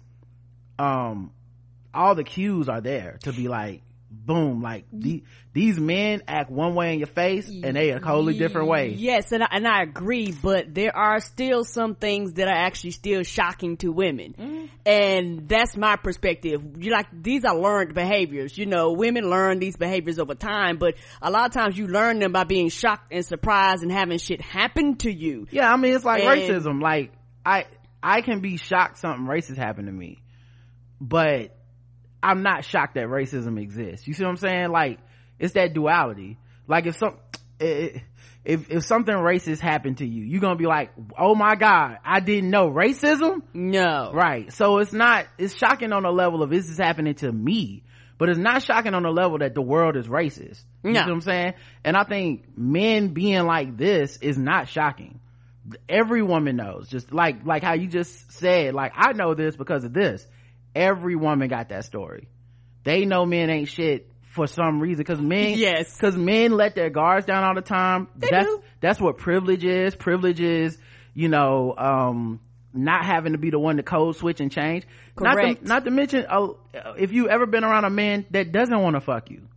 um 0.80 1.32
all 1.94 2.16
the 2.16 2.24
cues 2.24 2.70
are 2.70 2.82
there 2.82 3.20
to 3.24 3.33
be 3.33 3.48
like 3.48 3.81
boom. 4.11 4.61
Like 4.61 4.85
the, 4.91 5.23
these 5.53 5.80
men 5.80 6.21
act 6.27 6.51
one 6.51 6.75
way 6.75 6.94
in 6.94 6.99
your 6.99 7.07
face 7.07 7.47
and 7.47 7.75
they 7.75 7.89
a 7.91 7.99
totally 7.99 8.37
different 8.37 8.68
way. 8.68 8.89
Yes 8.89 9.31
and 9.31 9.44
I, 9.44 9.47
and 9.51 9.68
I 9.68 9.81
agree 9.83 10.31
but 10.31 10.73
there 10.73 10.95
are 10.95 11.19
still 11.19 11.63
some 11.63 11.95
things 11.95 12.33
that 12.33 12.47
are 12.47 12.56
actually 12.56 12.91
still 12.91 13.23
shocking 13.23 13.77
to 13.77 13.91
women. 13.91 14.35
Mm. 14.37 14.69
and 14.85 15.49
that's 15.49 15.75
my 15.77 15.95
perspective. 15.95 16.61
You 16.77 16.91
like 16.91 17.07
these 17.11 17.45
are 17.45 17.57
learned 17.57 17.94
behaviors 17.94 18.57
you 18.57 18.65
know 18.65 18.91
women 18.91 19.30
learn 19.30 19.59
these 19.59 19.77
behaviors 19.77 20.19
over 20.19 20.35
time 20.35 20.77
but 20.77 20.95
a 21.21 21.31
lot 21.31 21.47
of 21.47 21.53
times 21.53 21.77
you 21.77 21.87
learn 21.87 22.19
them 22.19 22.31
by 22.31 22.44
being 22.44 22.69
shocked 22.69 23.11
and 23.11 23.25
surprised 23.25 23.83
and 23.83 23.91
having 23.91 24.18
shit 24.18 24.41
happen 24.41 24.97
to 24.97 25.11
you. 25.11 25.47
Yeah 25.51 25.71
i 25.71 25.77
mean 25.77 25.95
it's 25.95 26.06
like 26.06 26.23
and, 26.23 26.41
racism. 26.41 26.81
Like 26.81 27.11
i 27.45 27.65
i 28.03 28.21
can 28.21 28.41
be 28.41 28.57
shocked 28.57 28.97
something 28.97 29.25
racist 29.25 29.57
happened 29.57 29.87
to 29.87 29.94
me 29.94 30.19
but 30.99 31.56
I'm 32.23 32.44
not 32.44 32.66
shocked 32.66 32.95
that 32.95 33.07
racism 33.07 33.61
exists. 33.61 34.07
You 34.07 34.13
see 34.13 34.23
what 34.23 34.30
I'm 34.30 34.37
saying? 34.37 34.69
Like, 34.69 34.99
it's 35.40 35.54
that 35.54 35.73
duality. 35.73 36.37
Like, 36.68 36.85
if 36.85 36.97
some, 36.97 37.18
if, 37.59 38.01
if 38.45 38.85
something 38.85 39.13
racist 39.13 39.59
happened 39.59 39.97
to 39.97 40.06
you, 40.06 40.23
you're 40.23 40.42
gonna 40.42 40.56
be 40.56 40.66
like, 40.66 40.92
oh 41.18 41.35
my 41.35 41.56
god, 41.56 41.97
I 42.06 42.19
didn't 42.19 42.49
know 42.49 42.69
racism? 42.69 43.42
No. 43.54 44.11
Right. 44.13 44.51
So 44.54 44.80
it's 44.80 44.94
not, 44.94 45.25
it's 45.37 45.56
shocking 45.56 45.94
on 45.94 46.04
the 46.04 46.11
level 46.11 46.44
of, 46.44 46.49
this 46.49 46.69
is 46.69 46.78
happening 46.78 47.16
to 47.16 47.31
me? 47.31 47.83
But 48.18 48.30
it's 48.30 48.40
not 48.40 48.61
shocking 48.61 48.94
on 48.94 49.01
the 49.01 49.09
level 49.09 49.40
that 49.40 49.56
the 49.56 49.63
world 49.63 49.97
is 49.97 50.07
racist. 50.07 50.61
You 50.83 50.92
no. 50.92 51.01
know 51.01 51.07
what 51.07 51.13
I'm 51.13 51.21
saying? 51.21 51.54
And 51.83 51.97
I 51.97 52.04
think 52.04 52.56
men 52.56 53.13
being 53.13 53.45
like 53.45 53.78
this 53.78 54.18
is 54.18 54.37
not 54.37 54.68
shocking. 54.69 55.19
Every 55.90 56.21
woman 56.21 56.56
knows, 56.56 56.87
just 56.87 57.11
like, 57.11 57.45
like 57.45 57.63
how 57.63 57.73
you 57.73 57.87
just 57.87 58.31
said, 58.33 58.75
like, 58.75 58.92
I 58.95 59.13
know 59.13 59.33
this 59.33 59.56
because 59.56 59.83
of 59.83 59.94
this 59.94 60.28
every 60.75 61.16
woman 61.16 61.47
got 61.47 61.69
that 61.69 61.85
story. 61.85 62.28
They 62.83 63.06
know 63.06 63.25
men 63.25 63.49
ain't 63.49 63.69
shit 63.69 64.07
for 64.31 64.47
some 64.47 64.80
reason 64.80 64.97
because 64.97 65.21
men 65.21 65.57
yes. 65.57 65.95
because 65.95 66.16
men 66.16 66.51
let 66.51 66.73
their 66.73 66.90
guards 66.90 67.25
down 67.25 67.44
all 67.44 67.56
the 67.56 67.61
time. 67.61 68.07
They 68.16 68.30
that's 68.31 68.47
do. 68.47 68.63
that's 68.80 68.99
what 69.01 69.18
privilege 69.18 69.66
is. 69.66 69.95
Privilege 69.95 70.40
is 70.40 70.78
you 71.13 71.28
know 71.28 71.75
um 71.78 72.40
not 72.73 73.06
having 73.06 73.33
to 73.33 73.37
be 73.37 73.49
the 73.49 73.59
one 73.59 73.78
to 73.78 73.83
code 73.83 74.16
switch 74.16 74.40
and 74.40 74.51
change. 74.51 74.85
Correct. 75.16 75.37
not 75.37 75.61
to, 75.61 75.68
not 75.68 75.85
to 75.85 75.92
mention 75.92 76.25
uh, 76.30 76.47
if 76.97 77.11
you 77.11 77.30
ever 77.30 77.45
been 77.45 77.63
around 77.63 77.83
a 77.83 77.90
man 77.90 78.25
that 78.31 78.51
doesn't 78.51 78.80
want 78.80 78.95
to 78.95 79.01
fuck 79.01 79.30
you 79.30 79.47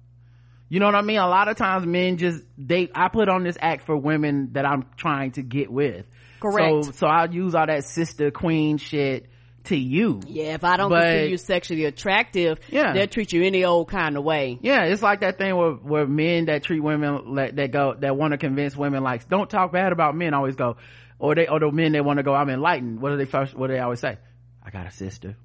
you 0.69 0.81
know 0.81 0.87
what 0.87 0.97
i 0.97 1.03
mean? 1.03 1.19
A 1.19 1.29
lot 1.29 1.49
of 1.49 1.57
times 1.57 1.87
men 1.87 2.17
just 2.17 2.43
they 2.59 2.91
i 2.95 3.09
put 3.09 3.29
on 3.29 3.45
this 3.45 3.57
act 3.61 3.87
for 3.87 3.97
women 3.97 4.51
that 4.53 4.67
i'm 4.67 4.87
trying 4.97 5.31
to 5.33 5.43
get 5.43 5.71
with. 5.71 6.07
Correct. 6.41 6.87
so 6.87 6.91
so 6.91 7.07
i'll 7.07 7.33
use 7.33 7.55
all 7.55 7.67
that 7.67 7.85
sister 7.85 8.31
queen 8.31 8.79
shit 8.79 9.27
to 9.65 9.77
you 9.77 10.21
Yeah, 10.27 10.55
if 10.55 10.65
I 10.65 10.77
don't 10.77 10.91
But- 10.91 11.01
consider 11.05 11.27
you 11.29 11.37
sexually 11.37 11.85
attractive, 11.87 12.59
Yeah. 12.71 12.93
they'll 12.93 13.07
treat 13.07 13.33
you 13.33 13.43
any 13.43 13.65
old 13.65 13.89
kind 13.89 14.17
of 14.17 14.25
way. 14.25 14.59
Yeah, 14.61 14.85
it's 14.85 15.03
like 15.03 15.21
that 15.21 15.39
thing 15.39 15.57
where, 15.57 15.73
where 15.73 16.07
men 16.07 16.47
that 16.47 16.63
treat 16.65 16.81
women 16.81 17.35
like 17.35 17.57
that 17.57 17.71
go 17.73 17.95
that 18.01 18.17
want 18.17 18.33
to 18.33 18.39
convince 18.39 18.77
women 18.77 19.03
like 19.03 19.29
don't 19.29 19.49
talk 19.49 19.73
bad 19.73 19.93
about 19.93 20.15
men 20.17 20.35
always 20.35 20.55
go, 20.57 20.77
or 21.19 21.35
they 21.35 21.47
or 21.47 21.61
the 21.61 21.71
men 21.71 21.93
that 21.93 22.05
want 22.05 22.19
to 22.19 22.23
go 22.23 22.35
I'm 22.35 22.51
enlightened. 22.51 23.01
What 23.01 23.11
do 23.11 23.17
they 23.17 23.25
first? 23.25 23.55
What 23.55 23.69
do 23.69 23.75
they 23.75 23.81
always 23.81 24.01
say? 24.01 24.19
I 24.65 24.71
got 24.71 24.87
a 24.87 24.91
sister, 24.91 25.37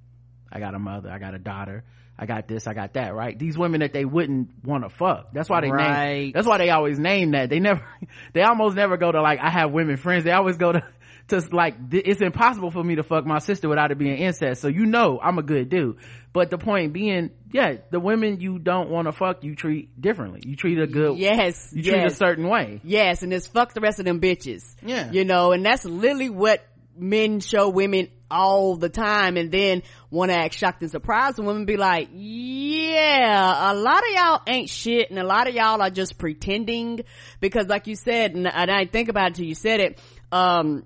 I 0.52 0.60
got 0.60 0.74
a 0.76 0.80
mother, 0.80 1.10
I 1.10 1.20
got 1.20 1.34
a 1.34 1.40
daughter, 1.40 1.84
I 2.18 2.26
got 2.26 2.48
this, 2.48 2.68
I 2.68 2.74
got 2.74 2.94
that. 2.94 3.14
Right? 3.16 3.38
These 3.38 3.58
women 3.58 3.80
that 3.82 3.94
they 3.94 4.04
wouldn't 4.06 4.50
want 4.66 4.84
to 4.84 4.90
fuck. 4.90 5.32
That's 5.34 5.50
why 5.50 5.62
they 5.62 5.72
name. 5.72 6.32
That's 6.34 6.48
why 6.48 6.58
they 6.58 6.70
always 6.70 7.00
name 7.00 7.32
that. 7.32 7.50
They 7.50 7.60
never. 7.60 7.82
They 8.34 8.42
almost 8.42 8.76
never 8.76 8.98
go 8.98 9.12
to 9.12 9.22
like 9.22 9.40
I 9.42 9.50
have 9.50 9.72
women 9.72 9.98
friends. 9.98 10.24
They 10.24 10.32
always 10.32 10.58
go 10.58 10.72
to. 10.74 10.84
To 11.30 11.42
like, 11.52 11.92
th- 11.92 12.04
it's 12.06 12.22
impossible 12.22 12.72
for 12.72 12.84
me 12.84 12.96
to 12.96 13.04
fuck 13.04 13.26
my 13.26 13.40
sister 13.40 13.70
without 13.70 13.92
it 13.92 13.98
being 13.98 14.18
incest. 14.18 14.62
So 14.62 14.68
you 14.68 14.86
know 14.86 15.20
I'm 15.22 15.38
a 15.38 15.44
good 15.44 15.70
dude. 15.70 15.98
But 16.32 16.52
the 16.52 16.58
point 16.58 16.94
being, 16.94 17.32
yeah, 17.52 17.78
the 17.90 18.00
women 18.00 18.40
you 18.40 18.60
don't 18.60 18.90
want 18.90 19.08
to 19.08 19.12
fuck, 19.12 19.44
you 19.44 19.56
treat 19.56 20.00
differently. 20.00 20.42
You 20.46 20.56
treat 20.56 20.80
a 20.80 20.86
good, 20.86 21.18
Yes, 21.18 21.72
you 21.74 21.82
treat 21.82 22.06
a 22.06 22.12
certain 22.12 22.48
way. 22.48 22.82
Yes, 22.84 23.24
and 23.24 23.34
it's 23.34 23.48
fuck 23.48 23.74
the 23.74 23.82
rest 23.82 24.00
of 24.00 24.06
them 24.06 24.22
bitches. 24.22 24.76
Yeah. 24.84 25.12
You 25.12 25.26
know, 25.26 25.52
and 25.52 25.66
that's 25.66 25.86
literally 25.86 26.30
what 26.30 26.66
men 26.96 27.40
show 27.40 27.70
women 27.70 28.10
all 28.30 28.76
the 28.76 28.90
time 28.90 29.38
and 29.38 29.52
then 29.52 29.82
want 30.12 30.32
to 30.32 30.38
act 30.38 30.54
shocked 30.54 30.82
and 30.82 30.92
surprised 30.92 31.40
and 31.40 31.48
women 31.48 31.66
be 31.66 31.78
like, 31.78 32.10
yeah, 32.14 33.72
a 33.72 33.74
lot 33.74 33.98
of 33.98 34.10
y'all 34.14 34.42
ain't 34.48 34.70
shit 34.70 35.10
and 35.10 35.18
a 35.20 35.24
lot 35.24 35.48
of 35.48 35.56
y'all 35.56 35.82
are 35.82 35.90
just 35.90 36.18
pretending 36.18 37.02
because 37.40 37.68
like 37.68 37.88
you 37.88 37.96
said, 37.96 38.36
and 38.36 38.48
I 38.48 38.66
didn't 38.66 38.92
think 38.92 39.10
about 39.10 39.32
it 39.32 39.36
till 39.36 39.46
you 39.46 39.56
said 39.56 39.80
it, 39.80 40.00
um, 40.32 40.86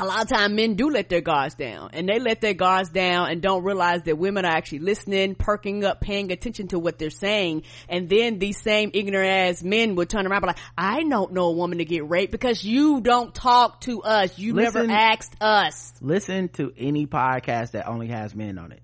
a 0.00 0.04
lot 0.06 0.22
of 0.22 0.28
time 0.28 0.54
men 0.54 0.74
do 0.74 0.90
let 0.90 1.08
their 1.08 1.20
guards 1.20 1.56
down 1.56 1.90
and 1.92 2.08
they 2.08 2.20
let 2.20 2.40
their 2.40 2.54
guards 2.54 2.88
down 2.90 3.30
and 3.30 3.42
don't 3.42 3.64
realize 3.64 4.02
that 4.02 4.16
women 4.16 4.44
are 4.44 4.52
actually 4.52 4.78
listening, 4.78 5.34
perking 5.34 5.84
up, 5.84 6.00
paying 6.00 6.30
attention 6.30 6.68
to 6.68 6.78
what 6.78 6.98
they're 6.98 7.10
saying. 7.10 7.64
And 7.88 8.08
then 8.08 8.38
these 8.38 8.60
same 8.62 8.92
ignorant 8.94 9.28
ass 9.28 9.62
men 9.62 9.96
would 9.96 10.08
turn 10.08 10.26
around 10.26 10.36
and 10.36 10.42
be 10.42 10.46
like, 10.48 10.58
I 10.76 11.02
don't 11.02 11.32
know 11.32 11.46
a 11.46 11.52
woman 11.52 11.78
to 11.78 11.84
get 11.84 12.08
raped 12.08 12.30
because 12.30 12.62
you 12.62 13.00
don't 13.00 13.34
talk 13.34 13.80
to 13.82 14.02
us. 14.02 14.38
You 14.38 14.54
Listen- 14.54 14.86
never 14.86 14.92
asked 14.92 15.34
us. 15.40 15.92
Listen 16.00 16.48
to 16.50 16.72
any 16.76 17.06
podcast 17.06 17.72
that 17.72 17.88
only 17.88 18.08
has 18.08 18.34
men 18.36 18.58
on 18.58 18.70
it. 18.70 18.82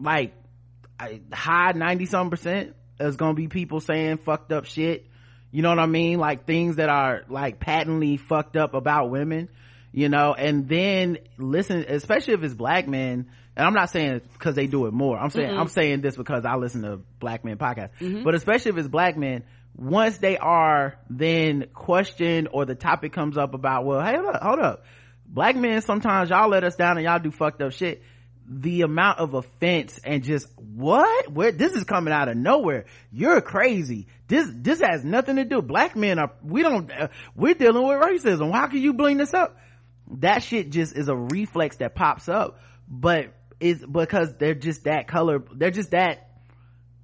Like, 0.00 0.32
I, 0.98 1.20
high 1.32 1.72
90 1.72 2.06
some 2.06 2.30
percent 2.30 2.74
is 2.98 3.16
gonna 3.16 3.34
be 3.34 3.48
people 3.48 3.80
saying 3.80 4.18
fucked 4.18 4.50
up 4.52 4.64
shit. 4.64 5.06
You 5.50 5.62
know 5.62 5.70
what 5.70 5.78
I 5.78 5.86
mean? 5.86 6.18
Like 6.18 6.46
things 6.46 6.76
that 6.76 6.88
are 6.88 7.22
like 7.28 7.58
patently 7.58 8.16
fucked 8.16 8.56
up 8.56 8.74
about 8.74 9.10
women, 9.10 9.48
you 9.92 10.08
know, 10.08 10.34
and 10.34 10.68
then 10.68 11.18
listen, 11.38 11.84
especially 11.88 12.34
if 12.34 12.42
it's 12.42 12.54
black 12.54 12.86
men, 12.88 13.30
and 13.56 13.66
I'm 13.66 13.74
not 13.74 13.90
saying 13.90 14.20
because 14.34 14.54
they 14.54 14.66
do 14.66 14.86
it 14.86 14.92
more. 14.92 15.18
I'm 15.18 15.30
saying, 15.30 15.50
I'm 15.60 15.68
saying 15.68 16.00
this 16.00 16.16
because 16.16 16.44
I 16.44 16.56
listen 16.56 16.82
to 16.82 17.00
black 17.18 17.44
men 17.44 17.56
podcasts, 17.56 17.90
but 18.24 18.34
especially 18.34 18.70
if 18.72 18.78
it's 18.78 18.88
black 18.88 19.16
men, 19.16 19.44
once 19.76 20.18
they 20.18 20.36
are 20.36 20.98
then 21.08 21.66
questioned 21.72 22.48
or 22.52 22.64
the 22.64 22.74
topic 22.74 23.12
comes 23.12 23.36
up 23.38 23.54
about, 23.54 23.84
well, 23.84 24.00
hey, 24.04 24.14
hold 24.16 24.34
up, 24.34 24.42
hold 24.42 24.58
up. 24.60 24.84
Black 25.26 25.56
men, 25.56 25.82
sometimes 25.82 26.30
y'all 26.30 26.48
let 26.48 26.64
us 26.64 26.74
down 26.76 26.96
and 26.98 27.04
y'all 27.04 27.18
do 27.18 27.30
fucked 27.30 27.62
up 27.62 27.72
shit. 27.72 28.02
The 28.50 28.80
amount 28.82 29.18
of 29.18 29.34
offense 29.34 30.00
and 30.04 30.24
just 30.24 30.48
what? 30.56 31.30
Where 31.30 31.52
this 31.52 31.74
is 31.74 31.84
coming 31.84 32.14
out 32.14 32.28
of 32.28 32.36
nowhere. 32.36 32.86
You're 33.12 33.42
crazy. 33.42 34.06
This 34.26 34.48
this 34.50 34.80
has 34.80 35.04
nothing 35.04 35.36
to 35.36 35.44
do. 35.44 35.60
Black 35.60 35.96
men 35.96 36.18
are 36.18 36.32
we 36.42 36.62
don't 36.62 36.90
uh, 36.90 37.08
we're 37.36 37.54
dealing 37.54 37.86
with 37.86 38.00
racism. 38.00 38.50
How 38.52 38.66
can 38.68 38.78
you 38.78 38.94
bring 38.94 39.18
this 39.18 39.34
up 39.34 39.58
that 40.10 40.42
shit 40.42 40.70
just 40.70 40.96
is 40.96 41.08
a 41.08 41.16
reflex 41.16 41.76
that 41.76 41.94
pops 41.94 42.28
up 42.28 42.60
but 42.88 43.34
it's 43.60 43.84
because 43.84 44.34
they're 44.36 44.54
just 44.54 44.84
that 44.84 45.08
color 45.08 45.42
they're 45.52 45.70
just 45.70 45.90
that 45.90 46.28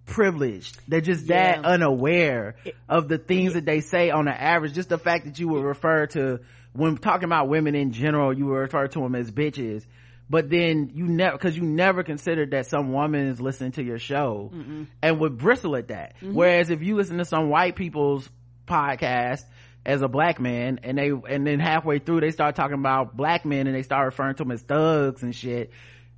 privileged. 0.06 0.78
They're 0.88 1.00
just 1.00 1.28
that 1.28 1.64
unaware 1.64 2.56
of 2.88 3.08
the 3.08 3.18
things 3.18 3.54
that 3.54 3.64
they 3.64 3.80
say 3.80 4.10
on 4.10 4.26
the 4.26 4.32
average. 4.32 4.74
Just 4.74 4.88
the 4.88 4.98
fact 4.98 5.24
that 5.24 5.38
you 5.38 5.48
would 5.48 5.64
refer 5.64 6.06
to 6.08 6.40
when 6.72 6.96
talking 6.96 7.24
about 7.24 7.48
women 7.48 7.74
in 7.74 7.92
general 7.92 8.36
you 8.36 8.46
would 8.46 8.54
refer 8.54 8.86
to 8.88 9.00
them 9.00 9.14
as 9.14 9.30
bitches. 9.30 9.84
But 10.28 10.48
then 10.48 10.90
you 10.94 11.06
never 11.06 11.36
because 11.36 11.56
you 11.56 11.62
never 11.62 12.02
considered 12.02 12.52
that 12.52 12.66
some 12.66 12.92
woman 12.92 13.28
is 13.28 13.40
listening 13.40 13.72
to 13.72 13.82
your 13.82 13.98
show. 13.98 14.50
And 15.02 15.20
would 15.20 15.38
bristle 15.38 15.76
at 15.76 15.88
that. 15.88 16.16
Mm-hmm. 16.16 16.34
Whereas 16.34 16.70
if 16.70 16.82
you 16.82 16.96
listen 16.96 17.18
to 17.18 17.24
some 17.24 17.50
white 17.50 17.76
people's 17.76 18.28
podcast 18.66 19.44
as 19.86 20.02
a 20.02 20.08
black 20.08 20.40
man 20.40 20.80
and 20.82 20.96
they 20.96 21.10
and 21.10 21.46
then 21.46 21.60
halfway 21.60 21.98
through 21.98 22.20
they 22.20 22.30
start 22.30 22.56
talking 22.56 22.78
about 22.78 23.16
black 23.16 23.44
men 23.44 23.66
and 23.66 23.76
they 23.76 23.82
start 23.82 24.06
referring 24.06 24.34
to 24.34 24.44
them 24.44 24.52
as 24.52 24.62
thugs 24.62 25.22
and 25.22 25.34
shit. 25.34 25.70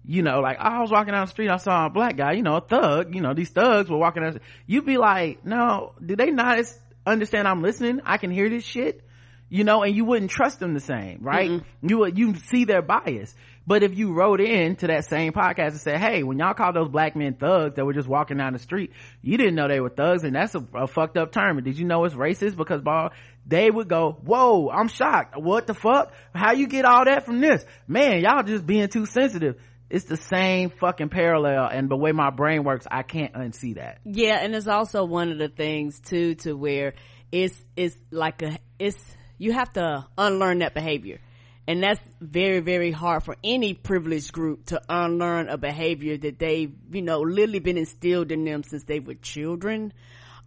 You 0.08 0.22
know 0.22 0.38
like 0.38 0.58
oh, 0.60 0.64
i 0.64 0.80
was 0.80 0.92
walking 0.92 1.12
down 1.12 1.24
the 1.26 1.30
street 1.30 1.50
i 1.50 1.56
saw 1.56 1.86
a 1.86 1.90
black 1.90 2.16
guy 2.16 2.32
you 2.34 2.44
know 2.44 2.56
a 2.56 2.60
thug 2.60 3.12
you 3.12 3.20
know 3.20 3.34
these 3.34 3.50
thugs 3.50 3.90
were 3.90 3.98
walking 3.98 4.22
down 4.22 4.38
you'd 4.64 4.86
be 4.86 4.98
like 4.98 5.44
no 5.44 5.94
do 6.04 6.14
they 6.14 6.30
not 6.30 6.64
understand 7.04 7.48
i'm 7.48 7.60
listening? 7.60 8.00
I 8.04 8.18
can 8.18 8.30
hear 8.30 8.48
this 8.48 8.64
shit. 8.64 9.02
You 9.48 9.64
know 9.64 9.82
and 9.82 9.94
you 9.94 10.04
wouldn't 10.04 10.30
trust 10.30 10.60
them 10.60 10.74
the 10.74 10.80
same 10.80 11.18
right? 11.22 11.50
Mm-hmm. 11.50 11.88
You 11.88 11.98
would 11.98 12.18
you 12.18 12.36
see 12.36 12.64
their 12.64 12.82
bias. 12.82 13.34
But 13.68 13.82
if 13.82 13.98
you 13.98 14.12
wrote 14.12 14.40
in 14.40 14.76
to 14.76 14.86
that 14.86 15.06
same 15.06 15.32
podcast 15.32 15.70
and 15.70 15.80
said 15.80 15.98
hey 15.98 16.22
when 16.22 16.38
y'all 16.38 16.54
call 16.54 16.72
those 16.72 16.88
black 16.88 17.16
men 17.16 17.34
thugs 17.34 17.74
that 17.74 17.84
were 17.84 17.92
just 17.92 18.06
walking 18.06 18.36
down 18.36 18.52
the 18.52 18.60
street 18.60 18.92
you 19.22 19.36
didn't 19.36 19.56
know 19.56 19.66
they 19.66 19.80
were 19.80 19.90
thugs 19.90 20.22
and 20.22 20.36
that's 20.36 20.54
a, 20.54 20.64
a 20.74 20.86
fucked 20.86 21.16
up 21.16 21.32
term. 21.32 21.60
Did 21.64 21.78
you 21.78 21.84
know 21.84 22.04
it's 22.04 22.14
racist? 22.14 22.56
Because 22.56 22.80
ball 22.80 23.10
they 23.46 23.70
would 23.70 23.88
go 23.88 24.12
whoa 24.24 24.68
i'm 24.70 24.88
shocked. 24.88 25.36
What 25.36 25.66
the 25.66 25.74
fuck? 25.74 26.12
How 26.34 26.52
you 26.52 26.66
get 26.66 26.84
all 26.84 27.04
that 27.04 27.24
from 27.24 27.40
this? 27.40 27.64
Man 27.86 28.22
y'all 28.22 28.42
just 28.42 28.66
being 28.66 28.88
too 28.88 29.06
sensitive. 29.06 29.56
It's 29.88 30.06
the 30.06 30.16
same 30.16 30.70
fucking 30.70 31.10
parallel 31.10 31.68
and 31.70 31.88
the 31.88 31.96
way 31.96 32.10
my 32.12 32.30
brain 32.30 32.64
works 32.64 32.86
i 32.90 33.02
can't 33.02 33.32
unsee 33.34 33.76
that. 33.76 33.98
Yeah, 34.04 34.38
and 34.40 34.54
it's 34.54 34.66
also 34.66 35.04
one 35.04 35.30
of 35.30 35.38
the 35.38 35.48
things 35.48 36.00
too 36.00 36.34
to 36.36 36.54
where 36.54 36.94
it's 37.32 37.60
it's 37.76 37.96
like 38.10 38.42
a 38.42 38.58
it's 38.78 38.98
you 39.38 39.52
have 39.52 39.72
to 39.74 40.06
unlearn 40.16 40.60
that 40.60 40.74
behavior. 40.74 41.20
And 41.68 41.82
that's 41.82 42.00
very, 42.20 42.60
very 42.60 42.92
hard 42.92 43.24
for 43.24 43.36
any 43.42 43.74
privileged 43.74 44.32
group 44.32 44.66
to 44.66 44.80
unlearn 44.88 45.48
a 45.48 45.58
behavior 45.58 46.16
that 46.16 46.38
they've, 46.38 46.72
you 46.92 47.02
know, 47.02 47.20
literally 47.20 47.58
been 47.58 47.76
instilled 47.76 48.30
in 48.30 48.44
them 48.44 48.62
since 48.62 48.84
they 48.84 49.00
were 49.00 49.14
children. 49.14 49.92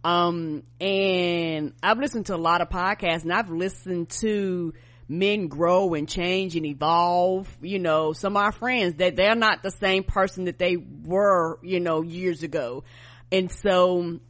Um, 0.02 0.62
and 0.80 1.74
I've 1.82 1.98
listened 1.98 2.26
to 2.26 2.34
a 2.34 2.38
lot 2.38 2.60
of 2.60 2.68
podcasts 2.68 3.22
and 3.22 3.32
I've 3.32 3.50
listened 3.50 4.10
to 4.20 4.72
men 5.08 5.48
grow 5.48 5.94
and 5.94 6.08
change 6.08 6.56
and 6.56 6.64
evolve. 6.64 7.48
You 7.60 7.78
know, 7.78 8.12
some 8.12 8.36
of 8.36 8.42
our 8.42 8.52
friends 8.52 8.94
that 8.96 9.16
they're 9.16 9.34
not 9.34 9.62
the 9.62 9.70
same 9.70 10.04
person 10.04 10.44
that 10.44 10.58
they 10.58 10.76
were, 10.76 11.58
you 11.62 11.80
know, 11.80 12.02
years 12.02 12.42
ago. 12.42 12.84
And 13.30 13.50
so 13.50 14.20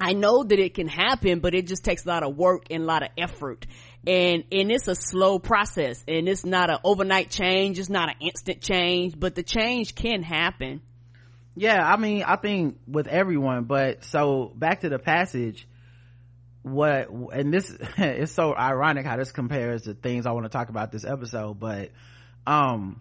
I 0.00 0.12
know 0.12 0.42
that 0.44 0.58
it 0.58 0.74
can 0.74 0.88
happen, 0.88 1.40
but 1.40 1.54
it 1.54 1.66
just 1.66 1.84
takes 1.84 2.04
a 2.04 2.08
lot 2.08 2.22
of 2.22 2.36
work 2.36 2.66
and 2.70 2.82
a 2.82 2.86
lot 2.86 3.02
of 3.02 3.10
effort. 3.18 3.66
And, 4.06 4.44
and 4.50 4.70
it's 4.70 4.88
a 4.88 4.94
slow 4.94 5.38
process 5.38 6.02
and 6.08 6.28
it's 6.28 6.44
not 6.44 6.70
an 6.70 6.78
overnight 6.84 7.30
change. 7.30 7.78
It's 7.78 7.88
not 7.88 8.08
an 8.08 8.16
instant 8.20 8.60
change, 8.60 9.18
but 9.18 9.34
the 9.34 9.42
change 9.42 9.94
can 9.94 10.22
happen. 10.22 10.80
Yeah 11.54 11.80
i 11.84 11.96
mean 11.96 12.22
i 12.22 12.36
think 12.36 12.78
with 12.86 13.06
everyone 13.06 13.64
but 13.64 14.04
so 14.04 14.52
back 14.54 14.80
to 14.80 14.88
the 14.88 14.98
passage 14.98 15.66
what 16.62 17.08
and 17.32 17.52
this 17.52 17.70
it's 17.98 18.32
so 18.32 18.54
ironic 18.54 19.04
how 19.04 19.16
this 19.16 19.32
compares 19.32 19.82
to 19.82 19.94
things 19.94 20.26
i 20.26 20.32
want 20.32 20.44
to 20.44 20.50
talk 20.50 20.68
about 20.68 20.92
this 20.92 21.04
episode 21.04 21.58
but 21.58 21.90
um 22.46 23.00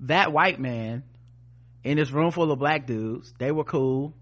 that 0.00 0.32
white 0.32 0.60
man 0.60 1.02
in 1.84 1.96
this 1.96 2.10
room 2.10 2.30
full 2.30 2.50
of 2.50 2.58
black 2.58 2.86
dudes 2.86 3.32
they 3.38 3.50
were 3.50 3.64
cool. 3.64 4.14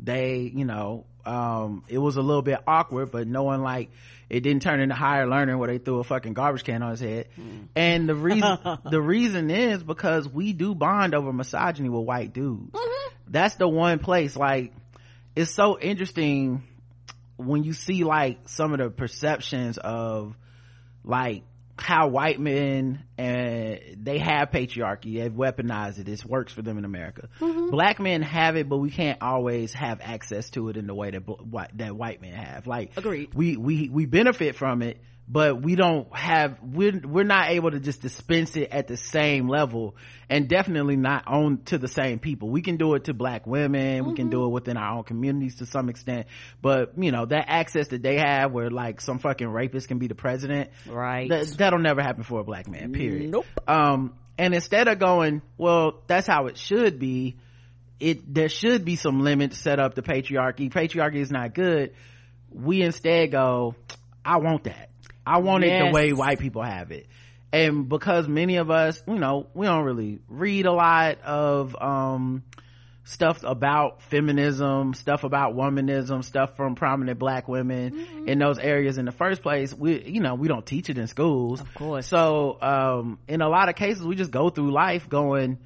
They 0.00 0.50
you 0.54 0.64
know 0.64 1.06
um 1.24 1.84
it 1.88 1.98
was 1.98 2.16
a 2.16 2.22
little 2.22 2.42
bit 2.42 2.60
awkward 2.66 3.10
but 3.10 3.26
no 3.26 3.42
one 3.42 3.62
like 3.62 3.90
it 4.30 4.40
didn't 4.40 4.62
turn 4.62 4.80
into 4.80 4.94
higher 4.94 5.26
learning 5.26 5.58
where 5.58 5.68
they 5.68 5.78
threw 5.78 6.00
a 6.00 6.04
fucking 6.04 6.34
garbage 6.34 6.64
can 6.64 6.82
on 6.82 6.90
his 6.90 7.00
head. 7.00 7.28
Hmm. 7.34 7.62
And 7.74 8.08
the 8.08 8.14
reason 8.14 8.58
the 8.90 9.00
reason 9.00 9.50
is 9.50 9.82
because 9.82 10.28
we 10.28 10.52
do 10.52 10.74
bond 10.74 11.14
over 11.14 11.32
misogyny 11.32 11.88
with 11.88 12.04
white 12.04 12.32
dudes. 12.32 12.72
Mm-hmm. 12.72 13.14
That's 13.28 13.56
the 13.56 13.68
one 13.68 13.98
place 13.98 14.36
like 14.36 14.72
it's 15.34 15.52
so 15.52 15.78
interesting 15.78 16.64
when 17.36 17.62
you 17.64 17.72
see 17.72 18.04
like 18.04 18.48
some 18.48 18.72
of 18.72 18.78
the 18.80 18.90
perceptions 18.90 19.78
of 19.78 20.36
like 21.04 21.44
how 21.80 22.08
white 22.08 22.40
men 22.40 23.04
and 23.16 23.80
they 23.96 24.18
have 24.18 24.50
patriarchy 24.50 25.18
they've 25.18 25.32
weaponized 25.32 25.98
it 25.98 26.06
this 26.06 26.24
works 26.24 26.52
for 26.52 26.62
them 26.62 26.78
in 26.78 26.84
america. 26.84 27.28
Mm-hmm. 27.40 27.70
Black 27.70 28.00
men 28.00 28.22
have 28.22 28.56
it 28.56 28.68
but 28.68 28.78
we 28.78 28.90
can't 28.90 29.22
always 29.22 29.72
have 29.72 30.00
access 30.02 30.50
to 30.50 30.68
it 30.68 30.76
in 30.76 30.86
the 30.86 30.94
way 30.94 31.10
that 31.10 31.20
white, 31.26 31.76
that 31.78 31.94
white 31.94 32.20
men 32.20 32.32
have. 32.32 32.66
Like 32.66 32.96
Agreed. 32.96 33.34
we 33.34 33.56
we 33.56 33.88
we 33.88 34.06
benefit 34.06 34.56
from 34.56 34.82
it 34.82 35.00
but 35.30 35.60
we 35.60 35.76
don't 35.76 36.14
have 36.16 36.58
we're 36.62 36.98
we're 37.04 37.24
not 37.24 37.50
able 37.50 37.70
to 37.70 37.78
just 37.78 38.00
dispense 38.00 38.56
it 38.56 38.70
at 38.70 38.88
the 38.88 38.96
same 38.96 39.46
level 39.46 39.94
and 40.30 40.48
definitely 40.48 40.96
not 40.96 41.24
on 41.26 41.58
to 41.66 41.76
the 41.76 41.88
same 41.88 42.18
people. 42.18 42.48
We 42.48 42.62
can 42.62 42.76
do 42.78 42.94
it 42.94 43.04
to 43.04 43.14
black 43.14 43.46
women. 43.46 44.00
Mm-hmm. 44.00 44.08
we 44.08 44.16
can 44.16 44.30
do 44.30 44.46
it 44.46 44.48
within 44.48 44.76
our 44.78 44.96
own 44.96 45.04
communities 45.04 45.56
to 45.56 45.66
some 45.66 45.90
extent. 45.90 46.28
But 46.62 46.92
you 46.96 47.12
know 47.12 47.26
that 47.26 47.44
access 47.48 47.88
that 47.88 48.02
they 48.02 48.16
have 48.16 48.52
where 48.52 48.70
like 48.70 49.02
some 49.02 49.18
fucking 49.18 49.48
rapist 49.48 49.88
can 49.88 49.98
be 49.98 50.06
the 50.06 50.14
president 50.14 50.70
right. 50.86 51.28
that, 51.28 51.46
that'll 51.58 51.78
never 51.78 52.02
happen 52.02 52.22
for 52.22 52.40
a 52.40 52.44
black 52.44 52.66
man 52.66 52.92
period. 52.92 53.30
Nope. 53.30 53.46
Um 53.66 54.14
and 54.38 54.54
instead 54.54 54.88
of 54.88 54.98
going 54.98 55.42
well 55.58 56.02
that's 56.06 56.26
how 56.26 56.46
it 56.46 56.56
should 56.56 56.98
be 56.98 57.36
it 58.00 58.32
there 58.32 58.48
should 58.48 58.84
be 58.84 58.96
some 58.96 59.20
limits 59.20 59.58
set 59.58 59.78
up 59.78 59.94
to 59.96 60.02
patriarchy. 60.02 60.72
Patriarchy 60.72 61.16
is 61.16 61.30
not 61.30 61.52
good. 61.54 61.94
We 62.50 62.80
instead 62.80 63.30
go 63.30 63.74
i 64.24 64.38
want 64.38 64.64
that 64.64 64.87
I 65.28 65.38
want 65.38 65.64
yes. 65.64 65.82
it 65.82 65.86
the 65.86 65.92
way 65.92 66.12
white 66.12 66.38
people 66.38 66.62
have 66.62 66.90
it. 66.90 67.06
And 67.52 67.88
because 67.88 68.28
many 68.28 68.56
of 68.56 68.70
us, 68.70 69.02
you 69.06 69.18
know, 69.18 69.46
we 69.54 69.66
don't 69.66 69.84
really 69.84 70.20
read 70.28 70.66
a 70.66 70.72
lot 70.72 71.20
of, 71.22 71.76
um, 71.80 72.42
stuff 73.04 73.42
about 73.42 74.02
feminism, 74.02 74.92
stuff 74.92 75.24
about 75.24 75.54
womanism, 75.54 76.22
stuff 76.22 76.56
from 76.56 76.74
prominent 76.74 77.18
black 77.18 77.48
women 77.48 77.92
mm-hmm. 77.92 78.28
in 78.28 78.38
those 78.38 78.58
areas 78.58 78.98
in 78.98 79.06
the 79.06 79.12
first 79.12 79.42
place. 79.42 79.72
We, 79.72 80.04
you 80.04 80.20
know, 80.20 80.34
we 80.34 80.46
don't 80.46 80.66
teach 80.66 80.90
it 80.90 80.98
in 80.98 81.06
schools. 81.06 81.60
Of 81.60 81.74
course. 81.74 82.06
So, 82.06 82.58
um, 82.60 83.18
in 83.26 83.40
a 83.40 83.48
lot 83.48 83.70
of 83.70 83.76
cases, 83.76 84.02
we 84.02 84.14
just 84.14 84.30
go 84.30 84.50
through 84.50 84.72
life 84.72 85.08
going, 85.08 85.58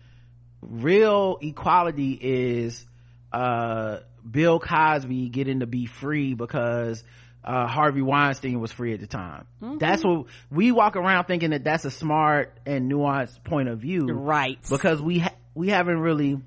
real 0.60 1.38
equality 1.40 2.12
is, 2.12 2.86
uh, 3.32 3.98
Bill 4.28 4.60
Cosby 4.60 5.28
getting 5.28 5.60
to 5.60 5.66
be 5.66 5.86
free 5.86 6.34
because 6.34 7.02
uh, 7.44 7.66
Harvey 7.66 8.02
Weinstein 8.02 8.60
was 8.60 8.72
free 8.72 8.94
at 8.94 9.00
the 9.00 9.06
time. 9.06 9.46
Mm-hmm. 9.62 9.78
That's 9.78 10.04
what 10.04 10.26
we 10.50 10.72
walk 10.72 10.96
around 10.96 11.24
thinking 11.24 11.50
that 11.50 11.64
that's 11.64 11.84
a 11.84 11.90
smart 11.90 12.56
and 12.66 12.90
nuanced 12.90 13.42
point 13.44 13.68
of 13.68 13.80
view. 13.80 14.06
Right. 14.06 14.58
Because 14.68 15.02
we, 15.02 15.18
ha- 15.20 15.34
we 15.54 15.68
haven't 15.68 15.98
really 15.98 16.40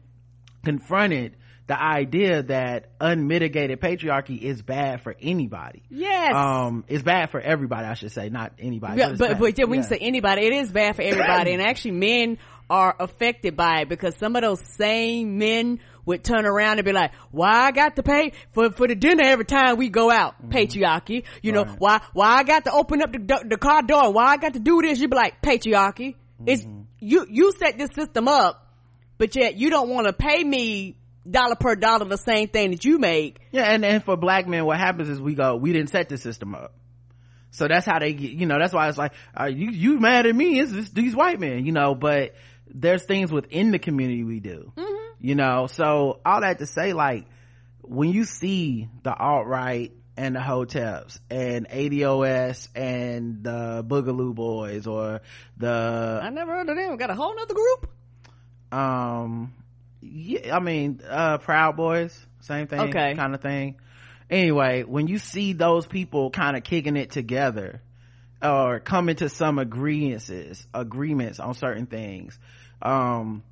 confronted 0.63 1.35
the 1.67 1.81
idea 1.81 2.43
that 2.43 2.89
unmitigated 3.01 3.81
patriarchy 3.81 4.39
is 4.39 4.61
bad 4.61 5.01
for 5.01 5.15
anybody. 5.19 5.81
Yes. 5.89 6.33
Um, 6.35 6.85
it's 6.87 7.03
bad 7.03 7.31
for 7.31 7.41
everybody, 7.41 7.87
I 7.87 7.95
should 7.95 8.11
say, 8.11 8.29
not 8.29 8.53
anybody. 8.59 8.99
Yeah, 8.99 9.13
but, 9.17 9.39
but, 9.39 9.57
yeah, 9.57 9.65
when 9.65 9.79
yeah. 9.79 9.85
you 9.85 9.89
say 9.89 9.97
anybody, 9.99 10.45
it 10.45 10.53
is 10.53 10.71
bad 10.71 10.95
for 10.95 11.01
everybody. 11.01 11.53
and 11.53 11.61
actually 11.61 11.91
men 11.91 12.37
are 12.69 12.95
affected 12.99 13.55
by 13.55 13.81
it 13.81 13.89
because 13.89 14.15
some 14.17 14.35
of 14.35 14.43
those 14.43 14.61
same 14.77 15.37
men 15.37 15.79
would 16.05 16.24
turn 16.24 16.45
around 16.45 16.77
and 16.77 16.85
be 16.85 16.91
like, 16.91 17.12
why 17.31 17.51
I 17.51 17.71
got 17.71 17.95
to 17.95 18.03
pay 18.03 18.33
for, 18.51 18.71
for 18.71 18.88
the 18.88 18.95
dinner 18.95 19.24
every 19.24 19.45
time 19.45 19.77
we 19.77 19.89
go 19.89 20.12
out? 20.12 20.35
Mm-hmm. 20.41 20.51
Patriarchy. 20.51 21.24
You 21.41 21.53
right. 21.53 21.67
know, 21.67 21.75
why, 21.77 22.01
why 22.13 22.27
I 22.27 22.43
got 22.43 22.65
to 22.65 22.71
open 22.71 23.01
up 23.01 23.12
the, 23.12 23.45
the 23.50 23.57
car 23.57 23.81
door? 23.81 24.12
Why 24.12 24.25
I 24.25 24.38
got 24.38 24.53
to 24.53 24.59
do 24.59 24.81
this? 24.81 25.00
You'd 25.00 25.09
be 25.09 25.17
like, 25.17 25.41
patriarchy. 25.41 26.15
Mm-hmm. 26.15 26.47
It's, 26.47 26.65
you, 27.00 27.25
you 27.29 27.51
set 27.53 27.77
this 27.77 27.89
system 27.93 28.27
up, 28.27 28.74
but 29.17 29.35
yet 29.35 29.57
you 29.57 29.69
don't 29.69 29.89
want 29.89 30.07
to 30.07 30.13
pay 30.13 30.43
me 30.43 30.97
dollar 31.29 31.55
per 31.55 31.75
dollar 31.75 32.05
the 32.05 32.17
same 32.17 32.50
thing 32.50 32.71
that 32.71 32.85
you 32.85 33.00
make. 33.00 33.39
Yeah, 33.51 33.63
and 33.63 33.83
then 33.83 34.01
for 34.01 34.15
black 34.15 34.47
men, 34.47 34.65
what 34.65 34.77
happens 34.77 35.09
is 35.09 35.19
we 35.19 35.33
go, 35.33 35.55
we 35.55 35.74
didn't 35.74 35.89
set 35.89 36.09
the 36.09 36.17
system 36.17 36.53
up. 36.53 36.74
So 37.51 37.67
that's 37.67 37.85
how 37.85 38.00
they 38.00 38.13
get, 38.13 38.31
you 38.31 38.45
know, 38.45 38.57
that's 38.59 38.74
why 38.74 38.89
it's 38.89 38.97
like, 38.97 39.13
uh, 39.39 39.45
you, 39.45 39.71
you 39.71 40.00
mad 40.00 40.25
at 40.27 40.35
me, 40.35 40.59
it's, 40.59 40.74
it's 40.74 40.89
these 40.89 41.15
white 41.15 41.39
men, 41.39 41.65
you 41.65 41.71
know, 41.71 41.95
but 41.95 42.35
there's 42.67 43.03
things 43.03 43.31
within 43.31 43.71
the 43.71 43.79
community 43.79 44.24
we 44.24 44.39
do. 44.39 44.74
Mm-hmm 44.75 44.94
you 45.19 45.36
know? 45.36 45.67
So 45.67 46.19
all 46.25 46.41
that 46.41 46.60
to 46.60 46.65
say 46.65 46.93
like 46.93 47.25
when 47.81 48.12
you 48.12 48.24
see 48.24 48.89
the 49.03 49.13
alt-right 49.13 49.91
and 50.17 50.36
the 50.36 50.39
hoteps 50.39 51.19
and 51.29 51.67
ados 51.69 52.67
and 52.75 53.43
the 53.43 53.86
boogaloo 53.86 54.34
boys 54.34 54.88
or 54.88 55.22
the 55.57 56.19
i 56.24 56.29
never 56.29 56.53
heard 56.53 56.69
of 56.69 56.75
them. 56.75 56.98
Got 56.98 57.10
a 57.10 57.15
whole 57.15 57.36
nother 57.36 57.53
group? 57.53 57.89
Um 58.72 59.53
yeah 60.01 60.55
i 60.55 60.60
mean 60.60 61.01
uh 61.07 61.38
proud 61.39 61.75
boys 61.75 62.17
same 62.41 62.67
thing 62.67 62.79
okay. 62.79 63.15
kind 63.15 63.34
of 63.34 63.41
thing. 63.41 63.75
Anyway 64.29 64.84
when 64.84 65.07
you 65.07 65.19
see 65.19 65.53
those 65.53 65.86
people 65.86 66.29
kind 66.29 66.55
of 66.55 66.63
kicking 66.63 66.95
it 66.95 67.12
together 67.12 67.81
or 68.41 68.79
coming 68.79 69.15
to 69.17 69.29
some 69.29 69.60
agreements 69.60 70.31
agreements 70.74 71.39
on 71.39 71.53
certain 71.53 71.86
things 71.86 72.38
um 72.81 73.43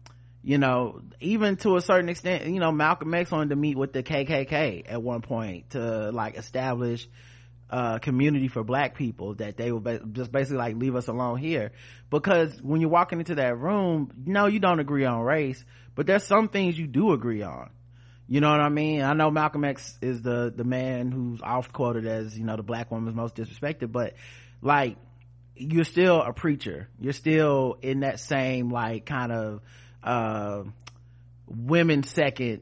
you 0.44 0.58
know, 0.58 1.02
even 1.22 1.56
to 1.58 1.78
a 1.78 1.82
certain 1.82 2.10
extent, 2.10 2.46
you 2.46 2.60
know, 2.60 2.72
Malcolm 2.72 3.14
X 3.14 3.32
wanted 3.32 3.50
to 3.50 3.56
meet 3.56 3.78
with 3.78 3.94
the 3.94 4.04
KKK 4.04 4.84
at 4.88 5.02
one 5.02 5.22
point 5.22 5.70
to 5.72 6.12
like 6.12 6.38
establish 6.38 7.08
a 7.70 8.00
community 8.00 8.50
for 8.50 8.64
black 8.64 8.96
people 8.96 9.36
that 9.36 9.56
they 9.56 9.72
would 9.72 10.14
just 10.14 10.32
basically 10.32 10.58
like 10.58 10.76
leave 10.76 10.96
us 10.96 11.08
alone 11.08 11.38
here. 11.38 11.72
Because 12.10 12.62
when 12.62 12.82
you're 12.82 12.90
walking 12.90 13.20
into 13.20 13.36
that 13.36 13.58
room, 13.58 14.12
no, 14.26 14.48
you 14.48 14.60
don't 14.60 14.80
agree 14.80 15.06
on 15.06 15.22
race, 15.22 15.64
but 15.96 16.06
there's 16.06 16.26
some 16.26 16.50
things 16.50 16.78
you 16.78 16.88
do 16.88 17.14
agree 17.14 17.42
on. 17.42 17.70
You 18.28 18.42
know 18.42 18.50
what 18.50 18.60
I 18.60 18.70
mean? 18.70 19.02
I 19.02 19.14
know 19.14 19.32
Malcolm 19.32 19.64
X 19.64 19.98
is 20.02 20.22
the, 20.22 20.54
the 20.56 20.64
man 20.66 21.12
who's 21.12 21.42
oft 21.42 21.72
quoted 21.72 22.06
as, 22.06 22.38
you 22.38 22.44
know, 22.44 22.58
the 22.58 22.64
black 22.64 22.92
woman's 22.92 23.16
most 23.16 23.36
disrespected, 23.36 23.92
but 23.92 24.14
like, 24.62 24.98
you're 25.56 25.84
still 25.84 26.22
a 26.22 26.34
preacher. 26.34 26.90
You're 27.00 27.14
still 27.14 27.78
in 27.82 28.02
that 28.02 28.20
same 28.20 28.72
like 28.72 29.06
kind 29.06 29.32
of, 29.32 29.62
uh, 30.04 30.64
women 31.48 32.04
second 32.04 32.62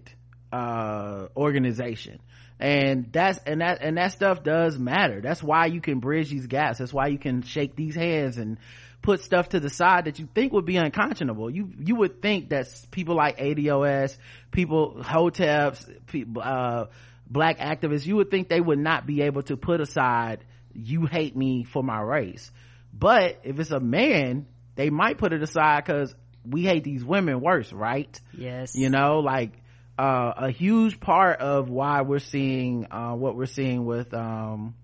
uh, 0.52 1.28
organization. 1.36 2.20
And 2.60 3.12
that's 3.12 3.40
and 3.48 3.62
that 3.62 3.82
and 3.82 3.98
that 3.98 4.12
stuff 4.12 4.44
does 4.44 4.78
matter. 4.78 5.20
That's 5.20 5.42
why 5.42 5.66
you 5.66 5.82
can 5.82 6.00
bridge 6.00 6.30
these 6.30 6.46
gaps. 6.46 6.78
That's 6.78 6.94
why 6.94 7.08
you 7.08 7.18
can 7.18 7.42
shake 7.42 7.76
these 7.76 7.96
hands 7.96 8.38
and 8.38 8.60
put 9.02 9.24
stuff 9.24 9.50
to 9.50 9.60
the 9.60 9.70
side 9.70 10.06
that 10.06 10.20
you 10.20 10.28
think 10.34 10.54
would 10.54 10.66
be 10.66 10.78
unconscionable. 10.78 11.50
You 11.50 11.72
you 11.80 11.96
would 11.96 12.22
think 12.22 12.50
that 12.50 12.68
people 12.92 13.16
like 13.16 13.40
ados 13.40 14.16
people 14.52 14.98
hoteps 15.00 15.90
people 16.06 16.42
uh, 16.44 16.86
black 17.28 17.58
activists 17.58 18.06
you 18.06 18.18
would 18.18 18.30
think 18.30 18.50
they 18.50 18.62
would 18.62 18.80
not 18.80 19.08
be 19.08 19.24
able 19.24 19.42
to 19.44 19.58
put 19.58 19.82
aside 19.82 20.44
you 20.74 21.06
hate 21.06 21.36
me 21.36 21.64
for 21.64 21.84
my 21.84 22.00
race. 22.00 22.52
But 22.94 23.40
if 23.44 23.60
it's 23.60 23.72
a 23.72 23.80
man 23.80 24.46
they 24.76 24.90
might 24.90 25.18
put 25.18 25.34
it 25.34 25.42
aside 25.42 25.84
because 25.84 26.14
we 26.50 26.64
hate 26.64 26.84
these 26.84 27.04
women 27.04 27.42
worse 27.42 27.72
right? 27.72 28.20
Yes. 28.34 28.76
You 28.76 28.90
know 28.90 29.20
like 29.20 29.52
uh, 29.98 30.34
a 30.38 30.52
huge 30.52 31.00
part 31.00 31.40
of 31.40 31.70
why 31.70 32.02
we're 32.02 32.20
seeing 32.20 32.88
uh, 32.92 33.14
what 33.14 33.36
we're 33.36 33.46
seeing 33.46 33.86
with 33.86 34.14
um, 34.14 34.76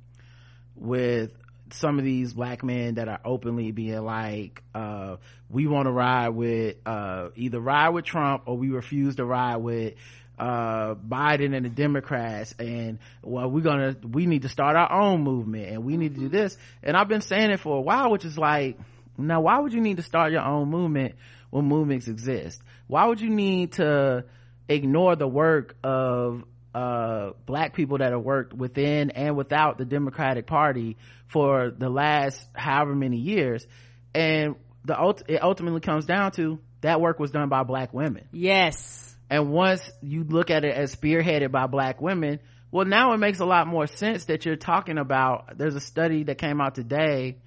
with 0.76 1.32
some 1.72 2.00
of 2.00 2.06
these 2.06 2.34
black 2.34 2.64
men 2.64 2.96
that 2.96 3.08
are 3.08 3.20
openly 3.26 3.72
being 3.72 4.02
like 4.02 4.62
uh, 4.76 5.18
we 5.50 5.68
want 5.68 5.88
to 5.88 5.92
ride 5.92 6.30
with 6.30 6.78
uh, 6.86 7.30
either 7.36 7.60
ride 7.60 7.90
with 7.90 8.06
trump 8.06 8.44
or 8.46 8.58
we 8.58 8.70
refuse 8.70 9.16
to 9.16 9.26
ride 9.26 9.58
with 9.58 9.96
uh, 10.40 10.94
Biden 10.96 11.56
and 11.56 11.66
the 11.66 11.70
Democrats 11.70 12.54
and 12.60 13.00
well 13.24 13.50
we're 13.50 13.64
gonna 13.64 13.96
we 14.08 14.28
need 14.28 14.44
to 14.44 14.50
start 14.50 14.76
our 14.76 14.92
own 14.92 15.24
movement 15.24 15.68
and 15.70 15.84
we 15.84 15.98
need 15.98 16.14
to 16.14 16.22
do 16.22 16.30
this. 16.30 16.56
And 16.84 16.96
I've 16.96 17.08
been 17.08 17.22
saying 17.22 17.50
it 17.50 17.60
for 17.60 17.76
a 17.76 17.82
while 17.82 18.12
which 18.12 18.24
is 18.24 18.38
like 18.38 18.78
now 19.18 19.42
why 19.42 19.60
would 19.60 19.74
you 19.74 19.82
need 19.82 19.98
to 19.98 20.04
start 20.04 20.32
your 20.32 20.42
own 20.42 20.70
movement 20.70 21.16
when 21.50 21.66
movements 21.66 22.08
exist? 22.08 22.62
Why 22.88 23.06
would 23.06 23.22
you 23.22 23.30
need 23.30 23.74
to 23.74 24.26
ignore 24.70 25.16
the 25.16 25.28
work 25.28 25.76
of 25.84 26.44
uh, 26.74 27.32
black 27.46 27.74
people 27.74 27.98
that 28.00 28.12
have 28.12 28.22
worked 28.22 28.54
within 28.54 29.12
and 29.12 29.36
without 29.36 29.78
the 29.78 29.86
democratic 29.86 30.46
party 30.46 30.98
for 31.28 31.72
the 31.72 31.90
last 31.90 32.46
however 32.54 32.96
many 32.96 33.18
years? 33.18 33.66
And 34.14 34.56
the 34.86 35.24
it 35.28 35.44
ultimately 35.44 35.82
comes 35.82 36.06
down 36.06 36.32
to 36.34 36.60
that 36.82 37.02
work 37.02 37.20
was 37.20 37.32
done 37.32 37.50
by 37.50 37.64
black 37.64 37.94
women. 37.94 38.28
Yes. 38.32 39.16
And 39.30 39.52
once 39.52 39.82
you 40.02 40.24
look 40.24 40.50
at 40.50 40.64
it 40.64 40.74
as 40.74 40.96
spearheaded 40.96 41.52
by 41.52 41.68
black 41.68 42.02
women 42.02 42.40
well 42.72 42.86
now 42.86 43.14
it 43.14 43.18
makes 43.18 43.40
a 43.40 43.46
lot 43.46 43.68
more 43.68 43.88
sense 43.88 44.26
that 44.26 44.46
you're 44.46 44.56
talking 44.56 44.98
about 44.98 45.58
there's 45.58 45.76
a 45.76 45.80
study 45.80 46.24
that 46.24 46.38
came 46.38 46.62
out 46.62 46.76
today 46.76 47.38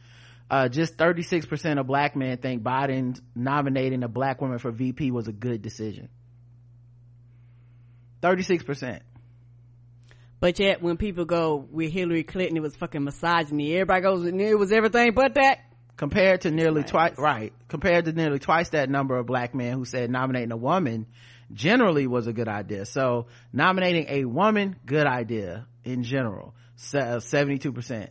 uh, 0.51 0.69
just 0.69 0.97
36% 0.97 1.79
of 1.79 1.87
black 1.87 2.17
men 2.17 2.37
think 2.39 2.63
Biden 2.63 3.21
nominating 3.37 4.03
a 4.03 4.09
black 4.09 4.41
woman 4.41 4.59
for 4.59 4.73
VP 4.73 5.13
was 5.13 5.29
a 5.29 5.33
good 5.33 5.63
decision. 5.63 6.09
36%. 8.23 9.01
But 10.41 10.59
yet, 10.59 10.83
when 10.83 10.97
people 10.97 11.25
go 11.25 11.57
with 11.71 11.93
Hillary 11.93 12.25
Clinton, 12.25 12.57
it 12.57 12.61
was 12.61 12.75
fucking 12.75 13.05
misogyny. 13.05 13.75
Everybody 13.75 14.03
goes, 14.03 14.27
it 14.27 14.59
was 14.59 14.73
everything 14.73 15.13
but 15.15 15.35
that. 15.35 15.61
Compared 15.97 16.41
to 16.43 16.51
nearly 16.51 16.83
twice, 16.83 17.19
right? 17.19 17.53
Compared 17.69 18.07
to 18.07 18.13
nearly 18.13 18.39
twice 18.39 18.71
that 18.71 18.89
number 18.89 19.19
of 19.19 19.27
black 19.27 19.55
men 19.55 19.75
who 19.75 19.85
said 19.85 20.11
nominating 20.11 20.51
a 20.51 20.57
woman 20.57 21.07
generally 21.53 22.07
was 22.07 22.27
a 22.27 22.33
good 22.33 22.49
idea. 22.49 22.87
So 22.87 23.27
nominating 23.53 24.07
a 24.09 24.25
woman, 24.25 24.77
good 24.87 25.07
idea 25.07 25.67
in 25.85 26.03
general. 26.03 26.55
72%. 26.79 28.09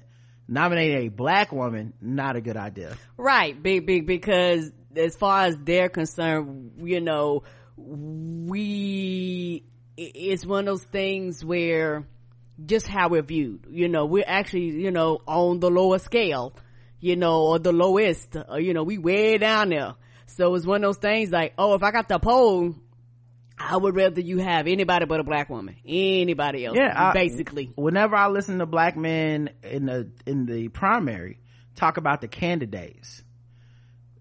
Uh, 0.49 0.53
nominating 0.53 1.07
a 1.07 1.09
black 1.09 1.51
woman 1.51 1.93
not 2.01 2.35
a 2.35 2.41
good 2.41 2.57
idea 2.57 2.97
right 3.17 3.61
big 3.61 3.85
big 3.85 4.05
because 4.07 4.71
as 4.95 5.15
far 5.15 5.45
as 5.45 5.57
they're 5.57 5.89
concerned 5.89 6.71
you 6.83 7.01
know 7.01 7.43
we 7.77 9.63
it's 9.97 10.45
one 10.45 10.61
of 10.61 10.65
those 10.65 10.83
things 10.83 11.43
where 11.43 12.05
just 12.65 12.87
how 12.87 13.09
we're 13.09 13.21
viewed. 13.21 13.65
You 13.69 13.87
know, 13.87 14.05
we're 14.05 14.23
actually, 14.25 14.71
you 14.81 14.91
know, 14.91 15.19
on 15.27 15.59
the 15.59 15.69
lower 15.69 15.99
scale, 15.99 16.53
you 16.99 17.15
know, 17.15 17.41
or 17.43 17.59
the 17.59 17.71
lowest, 17.71 18.35
or, 18.47 18.59
you 18.59 18.73
know, 18.73 18.83
we 18.83 18.97
way 18.97 19.37
down 19.37 19.69
there. 19.69 19.95
So 20.27 20.53
it's 20.55 20.65
one 20.65 20.83
of 20.83 20.89
those 20.89 20.97
things 20.97 21.31
like, 21.31 21.53
oh, 21.57 21.73
if 21.73 21.83
I 21.83 21.91
got 21.91 22.07
the 22.07 22.19
poll, 22.19 22.75
I 23.59 23.75
would 23.77 23.95
rather 23.95 24.21
you 24.21 24.37
have 24.37 24.67
anybody 24.67 25.05
but 25.05 25.19
a 25.19 25.23
black 25.23 25.49
woman, 25.49 25.75
anybody 25.85 26.65
else. 26.65 26.77
Yeah, 26.79 26.93
I- 26.95 27.13
basically. 27.13 27.71
whenever 27.75 28.15
I 28.15 28.29
listen 28.29 28.59
to 28.59 28.65
black 28.65 28.95
men 28.95 29.49
in 29.63 29.85
the 29.85 30.09
in 30.25 30.45
the 30.45 30.69
primary 30.69 31.39
talk 31.75 31.97
about 31.97 32.21
the 32.21 32.27
candidates, 32.27 33.21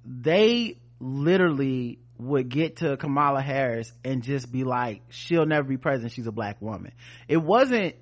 they 0.04 0.78
literally 1.00 1.98
would 2.18 2.48
get 2.48 2.78
to 2.78 2.96
Kamala 2.96 3.40
Harris 3.40 3.92
and 4.04 4.22
just 4.22 4.50
be 4.50 4.64
like, 4.64 5.02
she'll 5.08 5.46
never 5.46 5.68
be 5.68 5.76
president. 5.76 6.12
She's 6.12 6.26
a 6.26 6.32
black 6.32 6.60
woman. 6.60 6.92
It 7.28 7.36
wasn't 7.36 7.94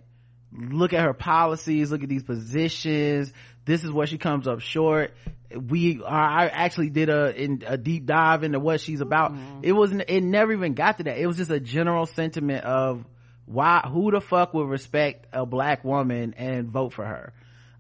look 0.53 0.95
at 0.95 1.05
her 1.05 1.13
policies, 1.13 1.91
look 1.91 2.03
at 2.03 2.09
these 2.09 2.23
positions. 2.23 3.33
This 3.67 3.85
is 3.85 3.91
where 3.91 4.07
she 4.07 4.17
comes 4.17 4.49
up 4.49 4.61
short. 4.61 5.13
We, 5.55 6.03
I 6.03 6.47
actually 6.47 6.91
did 6.91 7.09
a, 7.09 7.35
in, 7.35 7.63
a 7.67 7.77
deep 7.77 8.07
dive 8.07 8.43
into 8.45 8.59
what 8.59 8.81
she's 8.81 9.01
about. 9.01 9.33
It 9.63 9.73
wasn't, 9.73 10.05
it 10.09 10.23
never 10.23 10.53
even 10.53 10.75
got 10.75 10.99
to 10.99 11.05
that. 11.05 11.19
It 11.19 11.27
was 11.27 11.37
just 11.37 11.51
a 11.51 11.61
general 11.61 12.07
sentiment 12.07 12.65
of 12.65 13.05
why, 13.45 13.83
who 13.93 14.11
the 14.11 14.21
fuck 14.21 14.55
would 14.55 14.69
respect 14.69 15.27
a 15.33 15.45
black 15.45 15.85
woman 15.85 16.35
and 16.37 16.69
vote 16.69 16.93
for 16.95 17.05
her? 17.05 17.33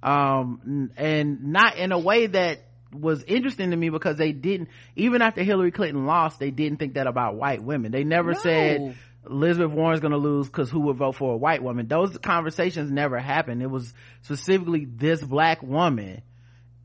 Um, 0.03 0.91
and 0.97 1.53
not 1.53 1.77
in 1.77 1.93
a 1.93 1.99
way 1.99 2.27
that 2.27 2.61
was 2.93 3.25
interesting 3.25 3.71
to 3.71 3.77
me 3.77 3.89
because 3.89 4.17
they 4.17 4.33
didn't, 4.33 4.69
even 4.95 5.23
after 5.23 5.43
Hillary 5.43 5.73
Clinton 5.73 6.07
lost, 6.07 6.39
they 6.39 6.51
didn't 6.51 6.79
think 6.79 6.95
that 6.95 7.07
about 7.07 7.35
white 7.35 7.63
women. 7.63 7.91
They 7.93 8.05
never 8.05 8.33
No. 8.33 8.39
said, 8.39 8.97
Elizabeth 9.29 9.73
Warren's 9.73 10.01
gonna 10.01 10.17
lose 10.17 10.47
because 10.47 10.71
who 10.71 10.81
would 10.81 10.97
vote 10.97 11.17
for 11.17 11.35
a 11.35 11.37
white 11.37 11.63
woman? 11.63 11.87
Those 11.89 12.17
conversations 12.19 12.91
never 12.91 13.19
happened. 13.19 13.63
It 13.63 13.71
was 13.71 13.93
specifically 14.23 14.85
this 14.85 15.23
black 15.23 15.63
woman. 15.63 16.23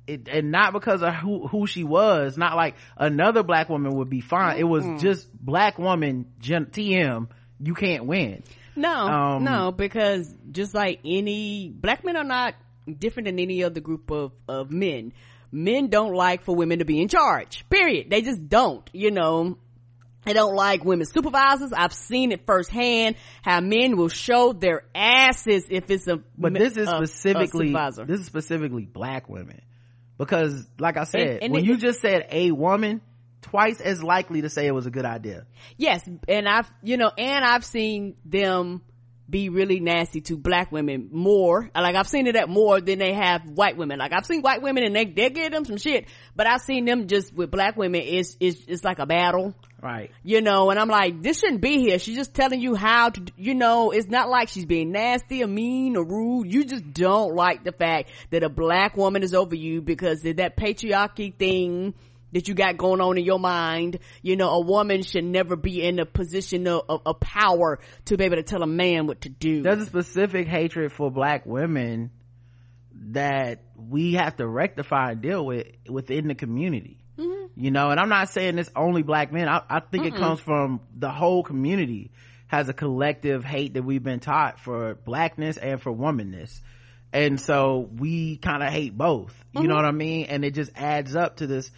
It, 0.08 0.28
and 0.28 0.52
not 0.52 0.74
because 0.74 1.04
of 1.04 1.14
who, 1.14 1.48
who 1.48 1.68
she 1.68 1.84
was, 1.84 2.38
not 2.38 2.56
like 2.56 2.76
another 2.98 3.44
black 3.44 3.70
woman 3.70 3.96
would 3.98 4.10
be 4.10 4.20
fine. 4.22 4.58
It 4.58 4.64
was 4.64 4.84
just 5.02 5.32
black 5.34 5.78
woman, 5.78 6.26
gen, 6.40 6.66
TM, 6.66 7.28
you 7.60 7.74
can't 7.76 8.06
win. 8.06 8.44
No, 8.76 8.90
Um, 8.92 9.44
no, 9.44 9.72
because 9.72 10.34
just 10.52 10.74
like 10.74 11.00
any 11.06 11.70
black 11.70 12.04
men 12.04 12.18
are 12.18 12.24
not 12.24 12.56
different 13.00 13.28
than 13.28 13.38
any 13.40 13.64
other 13.64 13.80
group 13.80 14.10
of 14.12 14.32
of 14.48 14.72
men. 14.72 15.14
Men 15.52 15.90
don't 15.90 16.14
like 16.14 16.44
for 16.44 16.56
women 16.56 16.80
to 16.80 16.86
be 16.86 17.02
in 17.02 17.08
charge. 17.10 17.66
Period. 17.70 18.10
They 18.10 18.22
just 18.22 18.48
don't. 18.50 18.90
You 18.94 19.12
know. 19.12 19.58
They 20.24 20.34
don't 20.34 20.56
like 20.56 20.86
women 20.86 21.06
supervisors. 21.08 21.74
I've 21.74 21.94
seen 21.94 22.32
it 22.32 22.46
firsthand 22.46 23.16
how 23.42 23.60
men 23.62 23.98
will 23.98 24.10
show 24.10 24.54
their 24.54 24.84
asses 24.94 25.66
if 25.70 25.90
it's 25.90 26.08
a 26.08 26.20
But 26.38 26.54
this 26.54 26.78
is 26.78 26.88
a- 26.88 26.98
a 26.98 27.06
specifically, 27.08 27.68
supervisor. 27.70 28.06
this 28.06 28.20
is 28.20 28.26
specifically 28.28 28.86
black 28.86 29.28
women. 29.30 29.62
Because, 30.18 30.68
like 30.80 30.98
I 30.98 31.06
said, 31.06 31.22
And- 31.28 31.44
and 31.44 31.54
when 31.54 31.64
it- 31.64 31.68
you 31.68 31.78
just 31.78 32.00
said 32.02 32.28
a 32.32 32.52
woman, 32.52 33.02
twice 33.42 33.82
as 33.82 34.04
likely 34.04 34.44
to 34.44 34.50
say 34.50 34.68
it 34.68 34.76
was 34.76 34.86
a 34.86 34.92
good 34.92 35.06
idea. 35.06 35.46
Yes, 35.78 36.08
and 36.28 36.48
I've 36.48 36.72
you 36.84 36.98
know, 36.98 37.10
and 37.18 37.44
I've 37.44 37.66
seen 37.66 38.16
them 38.24 38.82
be 39.28 39.48
really 39.50 39.80
nasty 39.80 40.20
to 40.20 40.36
black 40.38 40.72
women 40.74 41.08
more. 41.12 41.72
Like 41.74 41.96
I've 41.96 42.08
seen 42.08 42.28
it 42.28 42.36
at 42.36 42.50
more 42.50 42.82
than 42.82 43.00
they 43.00 43.14
have 43.14 43.42
white 43.50 43.78
women. 43.78 43.98
Like 43.98 44.12
I've 44.14 44.26
seen 44.26 44.42
white 44.42 44.62
women 44.62 44.84
and 44.84 44.96
they 44.96 45.06
they 45.06 45.30
give 45.30 45.52
them 45.54 45.66
some 45.66 45.78
shit, 45.78 46.06
but 46.36 46.46
I've 46.48 46.62
seen 46.62 46.86
them 46.86 47.08
just 47.08 47.34
with 47.34 47.50
black 47.50 47.76
women. 47.78 48.02
It's 48.04 48.38
it's 48.40 48.64
it's 48.68 48.84
like 48.84 49.00
a 49.00 49.06
battle. 49.08 49.56
Right. 49.82 50.12
You 50.24 50.42
know, 50.42 50.70
and 50.70 50.80
I'm 50.80 50.90
like, 50.90 51.22
this 51.22 51.40
shouldn't 51.40 51.62
be 51.62 51.80
here. 51.80 51.98
She's 51.98 52.16
just 52.16 52.34
telling 52.34 52.62
you 52.62 52.76
how 52.76 53.10
to, 53.10 53.22
you 53.36 53.56
know, 53.56 53.92
it's 53.92 54.08
not 54.08 54.30
like 54.30 54.50
she's 54.50 54.66
being 54.66 54.92
nasty 54.92 55.44
or 55.44 55.48
mean 55.48 55.98
or 55.98 56.06
rude. 56.06 56.54
You 56.54 56.66
just 56.66 56.94
don't 56.94 57.36
like 57.36 57.64
the 57.64 57.72
fact 57.72 58.12
that 58.30 58.44
a 58.44 58.50
black 58.50 58.96
woman 58.96 59.24
is 59.24 59.34
over 59.34 59.56
you 59.56 59.82
because 59.82 60.24
of 60.24 60.36
that 60.36 60.56
patriarchy 60.56 61.36
thing 61.36 61.96
that 62.32 62.48
you 62.48 62.54
got 62.54 62.78
going 62.78 63.02
on 63.02 63.18
in 63.18 63.26
your 63.26 63.40
mind. 63.40 64.00
You 64.22 64.36
know, 64.36 64.50
a 64.50 64.62
woman 64.62 65.02
should 65.02 65.26
never 65.26 65.56
be 65.56 65.82
in 65.84 66.00
a 66.00 66.06
position 66.06 66.68
of, 66.68 66.84
of, 66.88 67.02
of 67.06 67.20
power 67.20 67.80
to 68.06 68.18
be 68.18 68.24
able 68.26 68.38
to 68.38 68.44
tell 68.44 68.62
a 68.62 68.68
man 68.68 69.08
what 69.08 69.22
to 69.22 69.30
do. 69.30 69.64
There's 69.64 69.82
a 69.82 69.86
specific 69.86 70.48
hatred 70.48 70.92
for 70.92 71.10
black 71.10 71.46
women 71.46 72.12
that 73.14 73.64
we 73.76 74.14
have 74.14 74.36
to 74.38 74.48
rectify 74.48 75.12
and 75.12 75.22
deal 75.22 75.44
with 75.44 75.68
within 75.90 76.28
the 76.28 76.36
community. 76.36 77.01
You 77.56 77.72
know, 77.72 77.92
and 77.92 78.00
I'm 78.00 78.10
not 78.10 78.30
saying 78.30 78.58
it's 78.58 78.72
only 78.76 79.04
black 79.04 79.32
men. 79.32 79.48
I, 79.48 79.62
I 79.70 79.80
think 79.80 80.06
it 80.06 80.16
comes 80.16 80.40
from 80.40 80.82
the 80.96 81.10
whole 81.10 81.44
community 81.44 82.12
has 82.48 82.68
a 82.68 82.74
collective 82.74 83.46
hate 83.46 83.76
that 83.76 83.84
we've 83.84 84.04
been 84.04 84.20
taught 84.20 84.60
for 84.60 84.96
blackness 84.96 85.58
and 85.58 85.82
for 85.82 85.92
womanness. 85.92 86.60
And 87.14 87.40
so 87.40 87.90
we 87.98 88.38
kind 88.38 88.62
of 88.64 88.70
hate 88.70 88.98
both. 88.98 89.34
You 89.54 89.68
know 89.68 89.76
what 89.76 89.86
I 89.86 89.92
mean? 89.92 90.26
And 90.26 90.44
it 90.44 90.54
just 90.54 90.72
adds 90.76 91.16
up 91.16 91.38
to 91.38 91.48
this, 91.48 91.72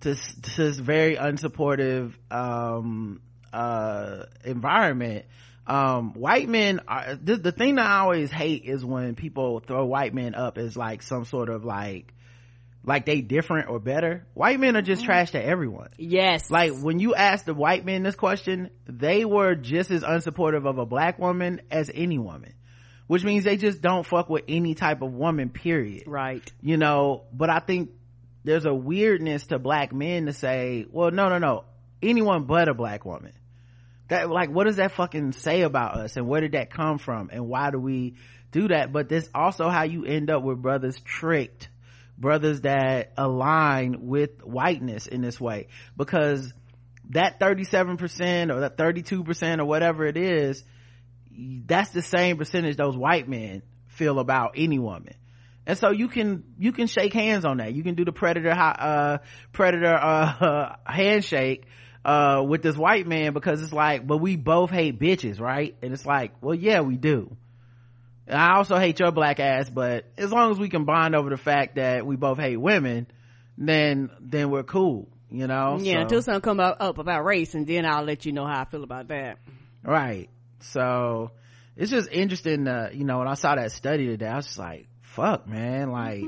to, 0.00 0.14
to 0.14 0.56
this 0.56 0.78
very 0.78 1.16
unsupportive, 1.16 2.12
um, 2.30 3.20
uh, 3.52 4.24
environment. 4.44 5.26
Um, 5.66 6.14
white 6.14 6.48
men 6.48 6.80
are, 6.88 7.14
the, 7.14 7.36
the 7.36 7.52
thing 7.52 7.76
that 7.76 7.86
I 7.86 8.00
always 8.00 8.30
hate 8.30 8.64
is 8.64 8.84
when 8.84 9.14
people 9.14 9.60
throw 9.60 9.84
white 9.86 10.12
men 10.12 10.34
up 10.34 10.58
as 10.58 10.76
like 10.76 11.02
some 11.02 11.24
sort 11.24 11.48
of 11.48 11.64
like, 11.64 12.12
like 12.84 13.06
they 13.06 13.20
different 13.20 13.68
or 13.68 13.78
better. 13.78 14.26
White 14.34 14.58
men 14.58 14.76
are 14.76 14.82
just 14.82 15.02
mm-hmm. 15.02 15.06
trash 15.06 15.30
to 15.32 15.42
everyone. 15.42 15.90
yes. 15.98 16.50
Like 16.50 16.72
when 16.72 16.98
you 16.98 17.14
ask 17.14 17.44
the 17.44 17.54
white 17.54 17.84
men 17.84 18.02
this 18.02 18.14
question, 18.14 18.70
they 18.86 19.24
were 19.24 19.54
just 19.54 19.90
as 19.90 20.02
unsupportive 20.02 20.66
of 20.66 20.78
a 20.78 20.86
black 20.86 21.18
woman 21.18 21.60
as 21.70 21.90
any 21.92 22.18
woman. 22.18 22.54
Which 23.06 23.24
means 23.24 23.44
they 23.44 23.56
just 23.56 23.82
don't 23.82 24.06
fuck 24.06 24.30
with 24.30 24.44
any 24.48 24.74
type 24.74 25.02
of 25.02 25.12
woman, 25.12 25.50
period. 25.50 26.04
right. 26.06 26.50
You 26.62 26.76
know, 26.76 27.24
but 27.32 27.50
I 27.50 27.58
think 27.58 27.90
there's 28.44 28.64
a 28.64 28.72
weirdness 28.72 29.46
to 29.48 29.58
black 29.58 29.92
men 29.92 30.26
to 30.26 30.32
say, 30.32 30.86
well, 30.90 31.10
no, 31.10 31.28
no, 31.28 31.38
no, 31.38 31.64
anyone 32.00 32.44
but 32.44 32.68
a 32.68 32.74
black 32.74 33.04
woman. 33.04 33.32
That, 34.08 34.30
like, 34.30 34.50
what 34.50 34.64
does 34.64 34.76
that 34.76 34.92
fucking 34.92 35.32
say 35.32 35.62
about 35.62 35.96
us 35.96 36.16
and 36.16 36.26
where 36.26 36.40
did 36.40 36.52
that 36.52 36.70
come 36.70 36.98
from 36.98 37.30
and 37.32 37.48
why 37.48 37.70
do 37.70 37.78
we 37.78 38.14
do 38.50 38.68
that? 38.68 38.92
But 38.92 39.08
that's 39.08 39.28
also 39.34 39.68
how 39.68 39.82
you 39.82 40.04
end 40.04 40.30
up 40.30 40.42
with 40.42 40.62
brothers 40.62 40.98
tricked 41.00 41.68
brothers 42.22 42.62
that 42.62 43.12
align 43.18 44.06
with 44.06 44.42
whiteness 44.42 45.06
in 45.06 45.20
this 45.20 45.38
way. 45.38 45.68
Because 45.94 46.50
that 47.10 47.38
37% 47.38 48.50
or 48.50 48.60
that 48.60 48.78
32% 48.78 49.58
or 49.58 49.64
whatever 49.66 50.06
it 50.06 50.16
is 50.16 50.64
that's 51.66 51.90
the 51.90 52.02
same 52.02 52.36
percentage 52.36 52.76
those 52.76 52.96
white 52.96 53.28
men 53.28 53.62
feel 53.88 54.18
about 54.18 54.54
any 54.56 54.78
woman. 54.78 55.14
And 55.66 55.78
so 55.78 55.90
you 55.90 56.08
can 56.08 56.44
you 56.58 56.72
can 56.72 56.88
shake 56.88 57.12
hands 57.12 57.44
on 57.44 57.58
that. 57.58 57.72
You 57.72 57.82
can 57.84 57.94
do 57.94 58.04
the 58.04 58.12
predator 58.12 58.50
uh 58.50 59.18
predator 59.52 59.94
uh 59.94 60.76
handshake 60.86 61.64
uh 62.04 62.42
with 62.46 62.62
this 62.62 62.76
white 62.76 63.06
man 63.06 63.32
because 63.32 63.62
it's 63.62 63.72
like 63.72 64.06
but 64.06 64.18
we 64.18 64.36
both 64.36 64.70
hate 64.70 64.98
bitches 64.98 65.40
right? 65.40 65.76
And 65.82 65.92
it's 65.92 66.04
like 66.04 66.32
well 66.40 66.54
yeah 66.54 66.80
we 66.80 66.96
do 66.96 67.36
and 68.26 68.38
I 68.38 68.56
also 68.56 68.76
hate 68.78 68.98
your 69.00 69.10
black 69.12 69.40
ass, 69.40 69.68
but 69.70 70.04
as 70.16 70.30
long 70.32 70.50
as 70.52 70.58
we 70.58 70.68
can 70.68 70.84
bond 70.84 71.14
over 71.14 71.30
the 71.30 71.36
fact 71.36 71.76
that 71.76 72.06
we 72.06 72.16
both 72.16 72.38
hate 72.38 72.56
women, 72.56 73.06
then 73.58 74.10
then 74.20 74.50
we're 74.50 74.62
cool, 74.62 75.08
you 75.30 75.46
know. 75.46 75.78
Yeah, 75.80 75.94
So- 75.94 76.00
until 76.02 76.22
something 76.22 76.40
come 76.40 76.60
up, 76.60 76.76
up 76.80 76.98
about 76.98 77.24
race, 77.24 77.54
and 77.54 77.66
then 77.66 77.84
I'll 77.84 78.04
let 78.04 78.24
you 78.26 78.32
know 78.32 78.46
how 78.46 78.60
I 78.60 78.64
feel 78.64 78.84
about 78.84 79.08
that. 79.08 79.38
right. 79.84 80.28
So 80.60 81.32
it's 81.76 81.90
just 81.90 82.08
interesting. 82.12 82.68
Uh, 82.68 82.90
you 82.92 83.04
know, 83.04 83.18
when 83.18 83.28
I 83.28 83.34
saw 83.34 83.56
that 83.56 83.72
study 83.72 84.06
today, 84.06 84.26
I 84.28 84.36
was 84.36 84.46
just 84.46 84.58
like, 84.58 84.86
"Fuck, 85.00 85.48
man!" 85.48 85.90
Like, 85.90 86.22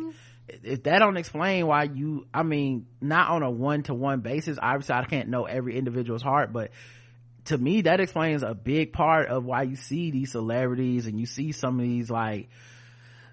if 0.65 0.83
that 0.83 0.99
don't 0.99 1.17
explain 1.17 1.67
why 1.67 1.85
you, 1.85 2.27
I 2.35 2.43
mean, 2.43 2.87
not 3.01 3.31
on 3.31 3.43
a 3.45 3.51
one 3.51 3.85
to 3.85 3.95
one 3.95 4.21
basis. 4.21 4.59
Obviously, 4.61 4.95
I 4.97 5.05
can't 5.05 5.29
know 5.29 5.45
every 5.45 5.79
individual's 5.79 6.23
heart, 6.23 6.53
but 6.53 6.71
to 7.47 7.59
me 7.59 7.83
that 7.83 8.01
explains 8.01 8.43
a 8.43 8.55
big 8.55 8.93
part 8.93 9.29
of 9.29 9.45
why 9.45 9.63
you 9.63 9.77
see 9.77 10.11
these 10.11 10.33
celebrities 10.33 11.07
and 11.07 11.19
you 11.19 11.27
see 11.27 11.53
some 11.53 11.79
of 11.79 11.85
these 11.85 12.11
like 12.11 12.49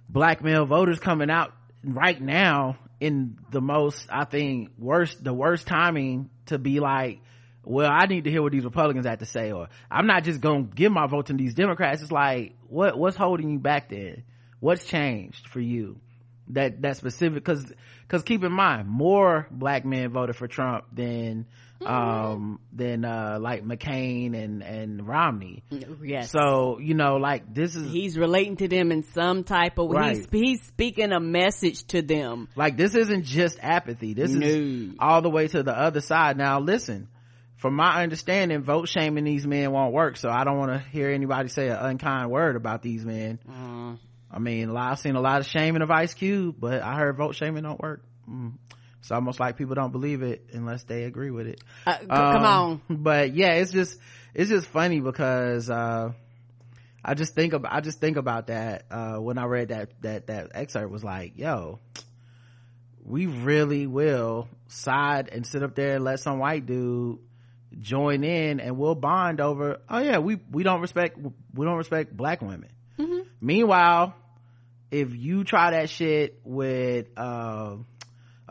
black 0.09 0.43
male 0.43 0.65
voters 0.65 0.99
coming 0.99 1.29
out 1.29 1.53
right 1.83 2.21
now 2.21 2.77
in 2.99 3.37
the 3.51 3.61
most 3.61 4.07
i 4.11 4.25
think 4.25 4.69
worst 4.77 5.23
the 5.23 5.33
worst 5.33 5.65
timing 5.65 6.29
to 6.45 6.57
be 6.59 6.79
like 6.79 7.19
well 7.63 7.89
i 7.91 8.05
need 8.05 8.25
to 8.25 8.29
hear 8.29 8.41
what 8.41 8.51
these 8.51 8.63
republicans 8.63 9.05
have 9.05 9.19
to 9.19 9.25
say 9.25 9.51
or 9.51 9.67
i'm 9.89 10.07
not 10.07 10.23
just 10.23 10.41
gonna 10.41 10.63
give 10.63 10.91
my 10.91 11.07
vote 11.07 11.27
to 11.27 11.33
these 11.33 11.53
democrats. 11.53 12.01
It's 12.01 12.11
like 12.11 12.55
what 12.67 12.97
what's 12.97 13.17
holding 13.17 13.49
you 13.49 13.59
back 13.59 13.89
then? 13.89 14.23
What's 14.59 14.83
changed 14.83 15.47
for 15.47 15.59
you 15.59 15.99
that 16.53 16.81
that 16.81 16.97
specific 16.97 17.43
because 17.43 17.71
because 18.01 18.23
keep 18.23 18.43
in 18.43 18.51
mind 18.51 18.87
more 18.87 19.47
black 19.51 19.85
men 19.85 20.09
voted 20.09 20.35
for 20.35 20.47
trump 20.47 20.85
than 20.93 21.45
um 21.85 22.59
than 22.71 23.03
uh 23.03 23.37
like 23.41 23.63
mccain 23.65 24.35
and 24.35 24.61
and 24.61 25.07
romney 25.07 25.63
Yes. 26.03 26.29
so 26.31 26.77
you 26.79 26.93
know 26.93 27.15
like 27.17 27.51
this 27.53 27.75
is 27.75 27.91
he's 27.91 28.17
relating 28.17 28.57
to 28.57 28.67
them 28.67 28.91
in 28.91 29.03
some 29.03 29.43
type 29.43 29.79
of 29.79 29.89
Right. 29.89 30.17
he's, 30.17 30.27
he's 30.31 30.61
speaking 30.67 31.11
a 31.11 31.19
message 31.19 31.83
to 31.87 32.01
them 32.01 32.49
like 32.55 32.77
this 32.77 32.93
isn't 32.93 33.23
just 33.23 33.57
apathy 33.61 34.13
this 34.13 34.31
is 34.31 34.93
all 34.99 35.21
the 35.21 35.29
way 35.29 35.47
to 35.47 35.63
the 35.63 35.75
other 35.75 36.01
side 36.01 36.37
now 36.37 36.59
listen 36.59 37.07
from 37.57 37.75
my 37.75 38.01
understanding, 38.01 38.63
vote 38.63 38.89
shaming 38.89 39.23
these 39.23 39.45
men 39.45 39.71
won't 39.71 39.93
work. 39.93 40.17
So 40.17 40.29
I 40.31 40.43
don't 40.45 40.57
want 40.57 40.71
to 40.71 40.79
hear 40.89 41.11
anybody 41.11 41.47
say 41.47 41.67
an 41.67 41.77
unkind 41.77 42.31
word 42.31 42.55
about 42.55 42.81
these 42.81 43.05
men. 43.05 43.37
Mm. 43.47 43.99
I 44.33 44.39
mean, 44.39 44.75
I've 44.75 44.99
seen 44.99 45.15
a 45.15 45.21
lot 45.21 45.41
of 45.41 45.47
shaming 45.47 45.81
of 45.81 45.91
Ice 45.91 46.13
Cube, 46.13 46.55
but 46.57 46.81
I 46.81 46.95
heard 46.95 47.17
vote 47.17 47.35
shaming 47.35 47.63
don't 47.63 47.81
work. 47.81 48.01
Mm. 48.29 48.53
It's 48.99 49.11
almost 49.11 49.39
like 49.39 49.57
people 49.57 49.75
don't 49.75 49.91
believe 49.91 50.21
it 50.21 50.49
unless 50.53 50.83
they 50.83 51.03
agree 51.03 51.31
with 51.31 51.47
it. 51.47 51.61
Uh, 51.85 51.97
um, 52.01 52.07
come 52.07 52.43
on. 52.43 52.81
But 52.89 53.33
yeah, 53.35 53.53
it's 53.55 53.71
just, 53.71 53.99
it's 54.33 54.49
just 54.49 54.67
funny 54.67 54.99
because, 54.99 55.69
uh, 55.69 56.13
I 57.03 57.13
just 57.15 57.33
think 57.33 57.53
about, 57.53 57.73
I 57.73 57.81
just 57.81 57.99
think 57.99 58.17
about 58.17 58.47
that, 58.47 58.85
uh, 58.91 59.15
when 59.15 59.37
I 59.37 59.45
read 59.45 59.69
that, 59.69 59.89
that, 60.03 60.27
that 60.27 60.51
excerpt 60.53 60.91
was 60.91 61.03
like, 61.03 61.33
yo, 61.35 61.79
we 63.03 63.25
really 63.25 63.87
will 63.87 64.47
side 64.67 65.29
and 65.33 65.45
sit 65.45 65.63
up 65.63 65.73
there 65.75 65.95
and 65.95 66.05
let 66.05 66.19
some 66.19 66.37
white 66.37 66.67
dude 66.67 67.17
join 67.79 68.23
in 68.23 68.59
and 68.59 68.77
we'll 68.77 68.95
bond 68.95 69.41
over, 69.41 69.81
oh 69.89 69.99
yeah, 69.99 70.19
we, 70.19 70.37
we 70.51 70.61
don't 70.61 70.79
respect, 70.79 71.17
we 71.17 71.65
don't 71.65 71.77
respect 71.77 72.15
black 72.15 72.41
women. 72.41 72.69
Mm-hmm. 72.99 73.21
Meanwhile, 73.41 74.13
if 74.91 75.15
you 75.15 75.43
try 75.43 75.71
that 75.71 75.89
shit 75.89 76.39
with, 76.43 77.07
uh, 77.17 77.77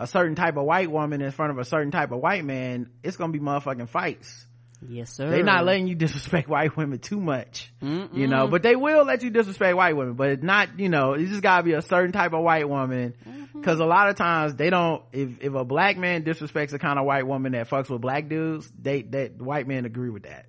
a 0.01 0.07
certain 0.07 0.35
type 0.35 0.57
of 0.57 0.65
white 0.65 0.91
woman 0.91 1.21
in 1.21 1.31
front 1.31 1.53
of 1.53 1.59
a 1.59 1.65
certain 1.65 1.91
type 1.91 2.11
of 2.11 2.21
white 2.21 2.45
man, 2.45 2.91
it's 3.03 3.19
gonna 3.19 3.33
be 3.33 3.39
motherfucking 3.39 3.89
fights. 3.91 4.47
Yes, 4.89 5.13
sir. 5.13 5.29
They're 5.29 5.45
not 5.45 5.67
letting 5.67 5.89
you 5.89 5.95
disrespect 5.97 6.49
white 6.49 6.75
women 6.75 6.99
too 6.99 7.21
much, 7.21 7.71
Mm-mm. 7.83 8.17
you 8.17 8.27
know, 8.27 8.49
but 8.49 8.63
they 8.63 8.75
will 8.75 9.05
let 9.05 9.23
you 9.23 9.29
disrespect 9.29 9.77
white 9.77 9.95
women, 9.95 10.15
but 10.15 10.31
it's 10.31 10.43
not, 10.43 10.79
you 10.79 10.89
know, 10.89 11.13
it 11.13 11.27
just 11.27 11.43
gotta 11.43 11.63
be 11.63 11.75
a 11.75 11.83
certain 11.83 12.13
type 12.13 12.33
of 12.33 12.43
white 12.43 12.67
woman. 12.67 13.15
Mm-hmm. 13.29 13.61
Cause 13.61 13.79
a 13.79 13.85
lot 13.85 14.09
of 14.09 14.17
times 14.17 14.55
they 14.55 14.71
don't, 14.71 15.03
if, 15.13 15.43
if 15.43 15.53
a 15.53 15.65
black 15.65 15.99
man 15.99 16.25
disrespects 16.25 16.71
the 16.71 16.79
kind 16.79 16.99
of 16.99 17.05
white 17.05 17.27
woman 17.27 17.53
that 17.53 17.69
fucks 17.69 17.91
with 17.91 18.01
black 18.01 18.29
dudes, 18.31 18.73
they, 18.81 19.03
that 19.03 19.41
white 19.41 19.69
men 19.69 19.85
agree 19.85 20.09
with 20.09 20.23
that. 20.23 20.47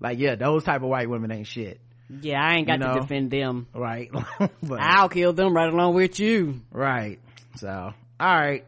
Like, 0.00 0.18
yeah, 0.18 0.34
those 0.34 0.64
type 0.64 0.82
of 0.82 0.88
white 0.88 1.08
women 1.08 1.30
ain't 1.30 1.46
shit. 1.46 1.80
Yeah, 2.10 2.42
I 2.42 2.56
ain't 2.56 2.66
got 2.66 2.80
you 2.80 2.86
know? 2.86 2.94
to 2.94 3.00
defend 3.00 3.30
them. 3.30 3.66
Right. 3.74 4.10
but, 4.62 4.80
I'll 4.80 5.10
kill 5.10 5.32
them 5.34 5.54
right 5.54 5.72
along 5.72 5.94
with 5.94 6.18
you. 6.18 6.62
Right. 6.72 7.18
So, 7.56 7.92
alright. 8.20 8.64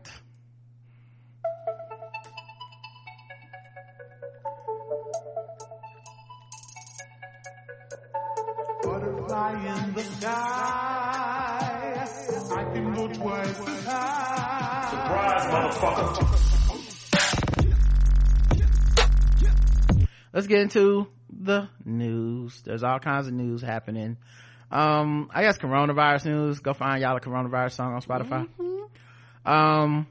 Butterfly 8.83 9.53
in 9.53 9.94
the 9.94 10.03
sky. 10.03 11.31
I 12.53 12.64
can 12.72 12.94
go 12.94 13.09
twice 13.09 13.61
as 13.61 13.85
high. 13.85 14.88
Surprise, 14.90 15.44
motherfucker. 15.53 16.26
Let's 20.33 20.46
get 20.46 20.61
into 20.61 21.09
the 21.40 21.68
news. 21.85 22.61
There's 22.62 22.83
all 22.83 22.98
kinds 22.98 23.26
of 23.26 23.33
news 23.33 23.62
happening. 23.62 24.18
Um, 24.70 25.31
I 25.35 25.42
guess 25.42 25.59
coronavirus 25.59 26.26
news. 26.26 26.61
Go 26.61 26.74
find 26.74 27.03
y'all 27.03 27.16
a 27.16 27.20
coronavirus 27.20 27.72
song 27.72 27.94
on 27.94 28.03
Spotify. 28.03 28.48
Mm-hmm. 28.59 29.50
Um, 29.50 30.07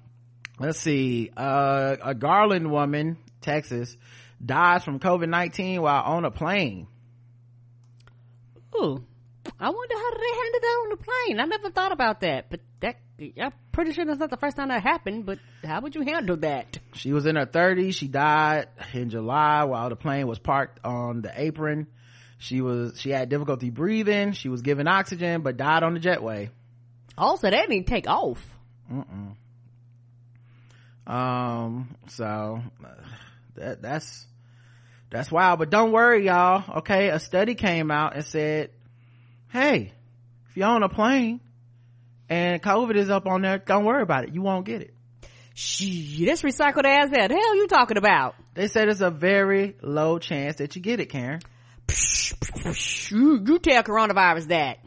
let's 0.60 0.80
see. 0.80 1.30
Uh, 1.38 1.96
a 2.04 2.14
Garland 2.16 2.72
woman, 2.72 3.18
Texas, 3.42 3.96
dies 4.44 4.84
from 4.84 5.00
COVID-19 5.00 5.80
while 5.80 6.04
on 6.04 6.26
a 6.26 6.32
plane. 6.32 6.88
Ooh. 8.76 9.04
I 9.60 9.70
wonder 9.70 9.96
how 9.96 10.12
did 10.12 10.22
they 10.22 10.36
handle 10.36 10.60
that 10.62 10.80
on 10.84 10.90
the 10.90 10.98
plane? 10.98 11.40
I 11.40 11.46
never 11.46 11.70
thought 11.70 11.92
about 11.92 12.22
that, 12.22 12.50
but 12.50 12.60
that 12.82 12.98
I'm 13.42 13.52
pretty 13.72 13.94
sure 13.94 14.06
that's 14.06 14.20
not 14.20 14.30
the 14.30 14.38
first 14.38 14.58
time 14.58 14.70
that 14.70 14.84
happened. 14.84 15.26
But 15.26 15.40
how 15.64 15.82
would 15.82 15.96
you 15.96 16.02
handle 16.02 16.38
that? 16.38 16.79
She 16.94 17.14
was 17.14 17.26
in 17.26 17.36
her 17.36 17.46
30s. 17.46 17.94
She 17.96 18.08
died 18.08 18.68
in 18.94 19.10
July 19.10 19.64
while 19.66 19.90
the 19.90 19.96
plane 19.96 20.28
was 20.28 20.40
parked 20.40 20.80
on 20.84 21.22
the 21.22 21.32
apron. 21.36 21.88
She 22.40 22.62
was 22.62 23.00
she 23.00 23.10
had 23.10 23.30
difficulty 23.30 23.70
breathing. 23.70 24.32
She 24.32 24.50
was 24.50 24.62
given 24.62 24.88
oxygen, 24.88 25.42
but 25.42 25.58
died 25.58 25.84
on 25.84 25.94
the 25.94 26.00
jetway. 26.00 26.50
Also, 27.18 27.50
they 27.50 27.58
didn't 27.68 27.86
take 27.86 28.08
off. 28.08 28.42
Mm-mm. 28.92 29.36
Um. 31.06 31.96
So 32.08 32.62
that 33.56 33.82
that's 33.82 34.26
that's 35.10 35.30
wild. 35.32 35.60
But 35.60 35.70
don't 35.70 35.92
worry, 35.92 36.26
y'all. 36.26 36.78
Okay, 36.80 37.10
a 37.10 37.20
study 37.20 37.56
came 37.56 37.92
out 37.92 38.16
and 38.16 38.24
said 38.24 38.72
hey, 39.50 39.94
if 40.50 40.58
you're 40.58 40.68
on 40.68 40.84
a 40.84 40.90
plane 40.90 41.42
and 42.30 42.62
COVID 42.62 42.96
is 42.96 43.10
up 43.10 43.28
on 43.28 43.42
there, 43.42 43.58
don't 43.58 43.86
worry 43.86 44.02
about 44.02 44.24
it. 44.26 44.34
You 44.34 44.42
won't 44.42 44.66
get 44.66 44.82
it. 44.82 44.94
Shh, 45.60 46.20
this 46.20 46.42
recycled 46.42 46.86
ass 46.86 47.10
that. 47.10 47.28
The 47.28 47.36
hell 47.36 47.56
you 47.58 47.68
talking 47.68 47.98
about? 47.98 48.34
They 48.54 48.70
said 48.70 48.88
it's 48.88 49.02
a 49.02 49.12
very 49.12 49.76
low 49.82 50.18
chance 50.18 50.56
that 50.56 50.78
you 50.78 50.82
get 50.82 51.02
it, 51.02 51.08
Karen. 51.08 51.42
You, 53.10 53.44
you 53.46 53.60
tell 53.60 53.84
coronavirus 53.84 54.48
that. 54.48 54.80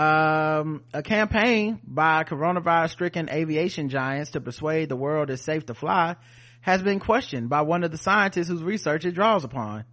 Um, 0.00 0.84
a 0.94 1.02
campaign 1.02 1.80
by 1.84 2.22
coronavirus 2.22 2.90
stricken 2.90 3.28
aviation 3.30 3.88
giants 3.88 4.30
to 4.30 4.40
persuade 4.40 4.88
the 4.88 4.94
world 4.96 5.28
it's 5.28 5.42
safe 5.42 5.66
to 5.66 5.74
fly 5.74 6.14
has 6.60 6.80
been 6.80 7.00
questioned 7.00 7.48
by 7.48 7.62
one 7.62 7.82
of 7.82 7.90
the 7.90 7.98
scientists 7.98 8.46
whose 8.46 8.62
research 8.62 9.04
it 9.04 9.10
draws 9.10 9.42
upon. 9.42 9.84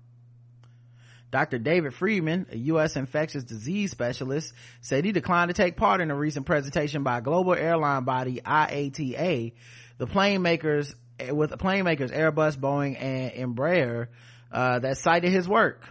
Dr. 1.32 1.60
David 1.60 1.94
Freedman, 1.94 2.48
a 2.52 2.58
U.S. 2.58 2.96
infectious 2.96 3.44
disease 3.44 3.92
specialist, 3.92 4.52
said 4.82 5.06
he 5.06 5.12
declined 5.12 5.50
to 5.50 5.54
take 5.54 5.78
part 5.78 6.02
in 6.02 6.10
a 6.10 6.16
recent 6.16 6.46
presentation 6.46 7.04
by 7.04 7.22
global 7.22 7.54
airline 7.54 8.04
body 8.04 8.42
IATA, 8.44 9.54
the 10.00 10.08
plane 10.08 10.42
makers, 10.42 10.96
with 11.32 11.52
the 11.52 11.58
plane 11.58 11.84
makers 11.84 12.12
Airbus, 12.12 12.58
Boeing, 12.58 13.00
and 13.00 13.56
Embraer, 13.56 14.08
uh, 14.52 14.80
that 14.80 14.98
cited 14.98 15.32
his 15.32 15.48
work. 15.48 15.84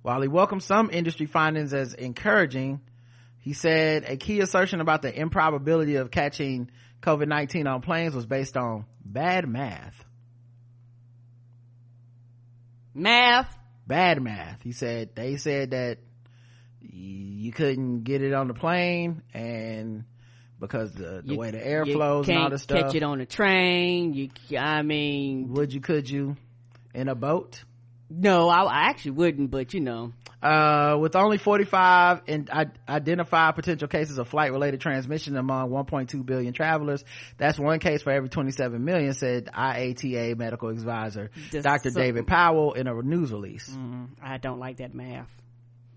While 0.00 0.22
he 0.22 0.28
welcomed 0.28 0.62
some 0.62 0.88
industry 0.90 1.26
findings 1.26 1.74
as 1.74 1.92
encouraging, 1.92 2.80
he 3.40 3.52
said 3.52 4.04
a 4.08 4.16
key 4.16 4.40
assertion 4.40 4.80
about 4.80 5.02
the 5.02 5.12
improbability 5.12 5.96
of 5.96 6.10
catching 6.10 6.70
COVID-19 7.02 7.66
on 7.66 7.82
planes 7.82 8.14
was 8.14 8.24
based 8.24 8.56
on 8.56 8.86
bad 9.04 9.46
math. 9.46 10.02
Math 12.94 13.54
bad 13.86 14.22
math. 14.22 14.62
He 14.62 14.72
said 14.72 15.14
they 15.14 15.36
said 15.36 15.70
that 15.70 15.98
you 16.80 17.52
couldn't 17.52 18.04
get 18.04 18.22
it 18.22 18.32
on 18.32 18.48
the 18.48 18.54
plane 18.54 19.22
and 19.34 20.04
because 20.60 20.92
the, 20.92 21.22
the 21.24 21.34
you, 21.34 21.38
way 21.38 21.50
the 21.50 21.64
air 21.64 21.84
flows 21.84 22.28
and 22.28 22.38
all 22.38 22.50
the 22.50 22.58
stuff. 22.58 22.80
catch 22.80 22.94
it 22.94 23.02
on 23.02 23.18
the 23.18 23.26
train. 23.26 24.14
You 24.14 24.58
i 24.58 24.82
mean 24.82 25.52
would 25.52 25.72
you 25.72 25.80
could 25.80 26.08
you 26.08 26.36
in 26.94 27.08
a 27.08 27.14
boat 27.14 27.62
no 28.08 28.48
I, 28.48 28.62
I 28.62 28.82
actually 28.88 29.12
wouldn't 29.12 29.50
but 29.50 29.74
you 29.74 29.80
know. 29.80 30.12
Uh, 30.42 30.98
with 31.00 31.16
only 31.16 31.38
45 31.38 32.20
and 32.28 32.50
identified 32.88 33.54
potential 33.54 33.88
cases 33.88 34.18
of 34.18 34.28
flight 34.28 34.52
related 34.52 34.80
transmission 34.80 35.34
among 35.36 35.70
1.2 35.70 36.24
billion 36.26 36.52
travelers. 36.52 37.02
That's 37.38 37.58
one 37.58 37.80
case 37.80 38.02
for 38.02 38.10
every 38.12 38.28
27 38.28 38.84
million 38.84 39.14
said 39.14 39.46
iata 39.46 40.36
medical 40.36 40.68
advisor 40.68 41.30
Just 41.50 41.64
dr 41.64 41.90
so, 41.90 41.98
david 41.98 42.26
powell 42.26 42.74
in 42.74 42.86
a 42.86 42.94
news 43.02 43.32
release. 43.32 43.68
Mm-hmm. 43.70 44.04
i 44.22 44.36
don't 44.36 44.60
like 44.60 44.76
that 44.76 44.94
math. 44.94 45.30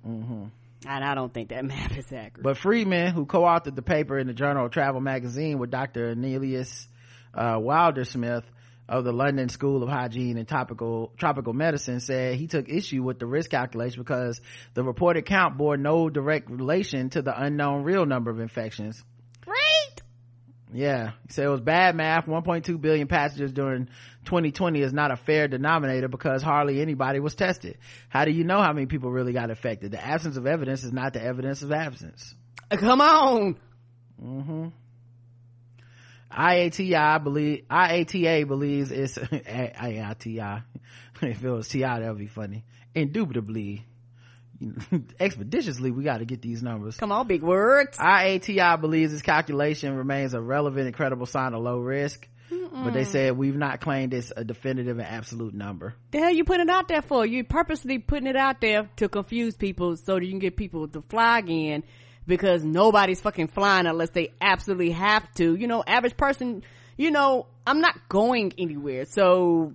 Mm-hmm. 0.07 0.45
and 0.87 1.03
i 1.03 1.13
don't 1.13 1.33
think 1.33 1.49
that 1.49 1.65
math 1.73 1.97
is 1.97 2.05
accurate. 2.05 2.41
But 2.41 2.57
Freedman 2.57 3.13
who 3.13 3.25
co-authored 3.25 3.75
the 3.75 3.81
paper 3.83 4.17
in 4.17 4.27
the 4.27 4.33
journal 4.33 4.65
of 4.65 4.71
travel 4.71 5.01
magazine 5.01 5.59
with 5.59 5.69
dr 5.69 6.15
Annelies 6.15 6.87
uh, 7.33 7.59
wilder-smith 7.59 8.45
of 8.89 9.03
the 9.03 9.13
London 9.13 9.49
School 9.49 9.83
of 9.83 9.89
Hygiene 9.89 10.37
and 10.37 10.47
Tropical, 10.47 11.13
Tropical 11.15 11.53
Medicine 11.53 11.99
said 11.99 12.35
he 12.35 12.47
took 12.47 12.67
issue 12.67 13.03
with 13.03 13.19
the 13.19 13.27
risk 13.27 13.51
calculation 13.51 14.01
because 14.01 14.41
the 14.73 14.83
reported 14.83 15.25
count 15.25 15.57
bore 15.57 15.77
no 15.77 16.09
direct 16.09 16.49
relation 16.49 17.11
to 17.11 17.21
the 17.21 17.39
unknown 17.39 17.83
real 17.83 18.07
number 18.07 18.31
of 18.31 18.39
infections. 18.39 19.01
Right? 19.45 20.01
Yeah. 20.73 21.11
He 21.27 21.33
said 21.33 21.45
it 21.45 21.49
was 21.49 21.61
bad 21.61 21.95
math. 21.95 22.25
1.2 22.25 22.81
billion 22.81 23.07
passengers 23.07 23.51
during 23.51 23.89
2020 24.25 24.81
is 24.81 24.91
not 24.91 25.11
a 25.11 25.17
fair 25.17 25.47
denominator 25.47 26.07
because 26.07 26.41
hardly 26.41 26.81
anybody 26.81 27.19
was 27.19 27.35
tested. 27.35 27.77
How 28.09 28.25
do 28.25 28.31
you 28.31 28.43
know 28.43 28.59
how 28.59 28.73
many 28.73 28.87
people 28.87 29.11
really 29.11 29.33
got 29.33 29.51
affected? 29.51 29.91
The 29.91 30.03
absence 30.03 30.35
of 30.35 30.47
evidence 30.47 30.83
is 30.83 30.91
not 30.91 31.13
the 31.13 31.23
evidence 31.23 31.61
of 31.61 31.71
absence. 31.71 32.33
Come 32.71 33.01
on. 33.01 33.55
Mm-hmm. 34.19 34.67
IATI 36.31 37.23
believe 37.23 37.65
IATA 37.69 38.47
believes 38.47 38.91
it's 38.91 39.17
IATI. 39.17 40.63
if 41.21 41.43
it 41.43 41.49
was 41.49 41.67
TI, 41.67 41.81
that 41.81 42.07
would 42.07 42.17
be 42.17 42.27
funny. 42.27 42.65
Indubitably, 42.95 43.85
expeditiously, 45.19 45.91
we 45.91 46.03
got 46.03 46.17
to 46.19 46.25
get 46.25 46.41
these 46.41 46.61
numbers. 46.61 46.97
Come 46.97 47.11
on, 47.11 47.27
big 47.27 47.41
words. 47.41 47.97
IATI 47.97 48.79
believes 48.79 49.11
this 49.11 49.21
calculation 49.21 49.95
remains 49.95 50.33
a 50.33 50.41
relevant 50.41 50.87
and 50.87 50.95
credible 50.95 51.25
sign 51.25 51.53
of 51.53 51.61
low 51.61 51.79
risk. 51.79 52.27
Mm-mm. 52.51 52.83
But 52.83 52.93
they 52.93 53.03
said 53.03 53.37
we've 53.37 53.55
not 53.55 53.79
claimed 53.79 54.13
it's 54.13 54.33
a 54.35 54.43
definitive 54.43 54.97
and 54.97 55.07
absolute 55.07 55.53
number. 55.53 55.93
The 56.11 56.19
hell 56.19 56.31
you 56.31 56.43
putting 56.43 56.67
it 56.67 56.69
out 56.71 56.87
there 56.87 57.03
for? 57.03 57.23
You 57.23 57.43
purposely 57.43 57.99
putting 57.99 58.27
it 58.27 58.35
out 58.35 58.59
there 58.59 58.89
to 58.97 59.07
confuse 59.07 59.55
people 59.55 59.95
so 59.97 60.15
that 60.15 60.25
you 60.25 60.31
can 60.31 60.39
get 60.39 60.57
people 60.57 60.87
to 60.87 61.03
fly 61.03 61.39
again 61.39 61.83
because 62.29 62.63
nobody's 62.63 63.19
fucking 63.19 63.47
flying 63.47 63.87
unless 63.87 64.11
they 64.11 64.31
absolutely 64.39 64.91
have 64.91 65.29
to. 65.33 65.55
You 65.55 65.67
know, 65.67 65.83
average 65.85 66.15
person, 66.15 66.63
you 66.95 67.11
know, 67.11 67.47
I'm 67.67 67.81
not 67.81 68.07
going 68.07 68.53
anywhere. 68.57 69.03
So, 69.03 69.73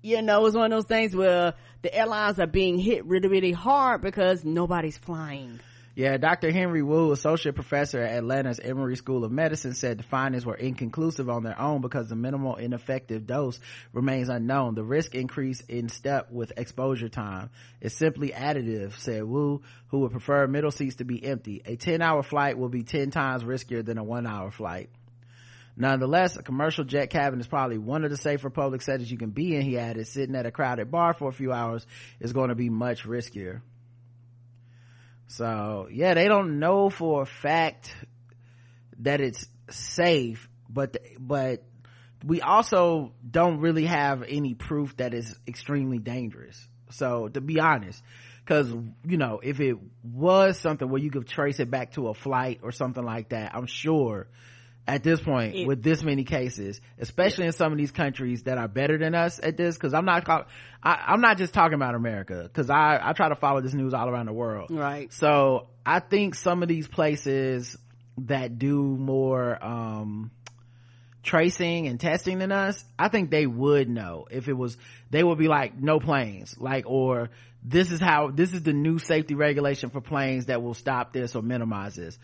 you 0.00 0.22
know, 0.22 0.46
it's 0.46 0.56
one 0.56 0.72
of 0.72 0.76
those 0.76 0.86
things 0.86 1.14
where 1.14 1.52
the 1.82 1.94
airlines 1.94 2.38
are 2.38 2.46
being 2.46 2.78
hit 2.78 3.04
really, 3.04 3.28
really 3.28 3.52
hard 3.52 4.00
because 4.00 4.44
nobody's 4.44 4.96
flying. 4.96 5.60
Yeah, 5.96 6.16
Dr. 6.18 6.52
Henry 6.52 6.84
Wu, 6.84 7.10
associate 7.10 7.56
professor 7.56 8.00
at 8.00 8.18
Atlanta's 8.18 8.60
Emory 8.60 8.94
School 8.94 9.24
of 9.24 9.32
Medicine, 9.32 9.74
said 9.74 9.98
the 9.98 10.04
findings 10.04 10.46
were 10.46 10.54
inconclusive 10.54 11.28
on 11.28 11.42
their 11.42 11.60
own 11.60 11.80
because 11.80 12.08
the 12.08 12.14
minimal 12.14 12.54
ineffective 12.54 13.26
dose 13.26 13.58
remains 13.92 14.28
unknown. 14.28 14.76
The 14.76 14.84
risk 14.84 15.16
increase 15.16 15.60
in 15.62 15.88
step 15.88 16.30
with 16.30 16.52
exposure 16.56 17.08
time 17.08 17.50
is 17.80 17.92
simply 17.92 18.30
additive, 18.30 18.96
said 18.98 19.24
Wu, 19.24 19.62
who 19.88 20.00
would 20.00 20.12
prefer 20.12 20.46
middle 20.46 20.70
seats 20.70 20.96
to 20.96 21.04
be 21.04 21.24
empty. 21.24 21.60
A 21.64 21.74
10 21.74 22.00
hour 22.02 22.22
flight 22.22 22.56
will 22.56 22.68
be 22.68 22.84
10 22.84 23.10
times 23.10 23.42
riskier 23.42 23.84
than 23.84 23.98
a 23.98 24.04
one 24.04 24.28
hour 24.28 24.52
flight. 24.52 24.90
Nonetheless, 25.76 26.36
a 26.36 26.42
commercial 26.44 26.84
jet 26.84 27.06
cabin 27.06 27.40
is 27.40 27.48
probably 27.48 27.78
one 27.78 28.04
of 28.04 28.10
the 28.10 28.16
safer 28.16 28.50
public 28.50 28.82
settings 28.82 29.10
you 29.10 29.18
can 29.18 29.30
be 29.30 29.56
in, 29.56 29.62
he 29.62 29.76
added. 29.76 30.06
Sitting 30.06 30.36
at 30.36 30.46
a 30.46 30.52
crowded 30.52 30.90
bar 30.92 31.14
for 31.14 31.28
a 31.28 31.32
few 31.32 31.52
hours 31.52 31.84
is 32.20 32.32
going 32.32 32.50
to 32.50 32.54
be 32.54 32.70
much 32.70 33.04
riskier. 33.04 33.62
So 35.30 35.88
yeah, 35.92 36.14
they 36.14 36.26
don't 36.26 36.58
know 36.58 36.90
for 36.90 37.22
a 37.22 37.26
fact 37.26 37.94
that 38.98 39.20
it's 39.20 39.46
safe, 39.70 40.48
but, 40.68 40.96
but 41.18 41.62
we 42.24 42.40
also 42.40 43.12
don't 43.28 43.60
really 43.60 43.86
have 43.86 44.24
any 44.28 44.54
proof 44.54 44.96
that 44.96 45.14
it's 45.14 45.34
extremely 45.46 45.98
dangerous. 45.98 46.66
So 46.90 47.28
to 47.28 47.40
be 47.40 47.60
honest, 47.60 48.02
cause 48.44 48.74
you 49.06 49.16
know, 49.18 49.40
if 49.40 49.60
it 49.60 49.76
was 50.02 50.58
something 50.58 50.88
where 50.88 51.00
you 51.00 51.12
could 51.12 51.28
trace 51.28 51.60
it 51.60 51.70
back 51.70 51.92
to 51.92 52.08
a 52.08 52.14
flight 52.14 52.60
or 52.64 52.72
something 52.72 53.04
like 53.04 53.28
that, 53.28 53.54
I'm 53.54 53.66
sure 53.66 54.26
at 54.86 55.02
this 55.02 55.20
point 55.20 55.54
it, 55.54 55.66
with 55.66 55.82
this 55.82 56.02
many 56.02 56.24
cases 56.24 56.80
especially 56.98 57.46
in 57.46 57.52
some 57.52 57.70
of 57.72 57.78
these 57.78 57.90
countries 57.90 58.44
that 58.44 58.58
are 58.58 58.68
better 58.68 58.98
than 58.98 59.14
us 59.14 59.38
at 59.42 59.56
this 59.56 59.76
because 59.76 59.94
i'm 59.94 60.04
not 60.04 60.28
I, 60.82 61.04
i'm 61.06 61.20
not 61.20 61.38
just 61.38 61.54
talking 61.54 61.74
about 61.74 61.94
america 61.94 62.42
because 62.42 62.70
i 62.70 62.98
i 63.02 63.12
try 63.12 63.28
to 63.28 63.36
follow 63.36 63.60
this 63.60 63.74
news 63.74 63.94
all 63.94 64.08
around 64.08 64.26
the 64.26 64.32
world. 64.32 64.70
Right. 64.70 65.12
So 65.12 65.68
i 65.84 66.00
think 66.00 66.34
some 66.34 66.62
of 66.62 66.68
these 66.68 66.88
places 66.88 67.76
that 68.18 68.58
do 68.58 68.82
more 68.82 69.62
um 69.64 70.30
tracing 71.22 71.86
and 71.86 72.00
testing 72.00 72.38
than 72.38 72.50
us 72.50 72.82
i 72.98 73.08
think 73.08 73.30
they 73.30 73.46
would 73.46 73.88
know 73.88 74.26
if 74.30 74.48
it 74.48 74.54
was 74.54 74.76
they 75.10 75.22
would 75.22 75.38
be 75.38 75.48
like 75.48 75.78
no 75.78 76.00
planes 76.00 76.56
like 76.58 76.84
or 76.86 77.28
this 77.62 77.90
is 77.90 78.00
how 78.00 78.30
this 78.30 78.54
is 78.54 78.62
the 78.62 78.72
new 78.72 78.98
safety 78.98 79.34
regulation 79.34 79.90
for 79.90 80.00
planes 80.00 80.46
that 80.46 80.62
will 80.62 80.72
stop 80.72 81.12
this 81.12 81.36
or 81.36 81.42
minimize 81.42 81.94
this 81.94 82.18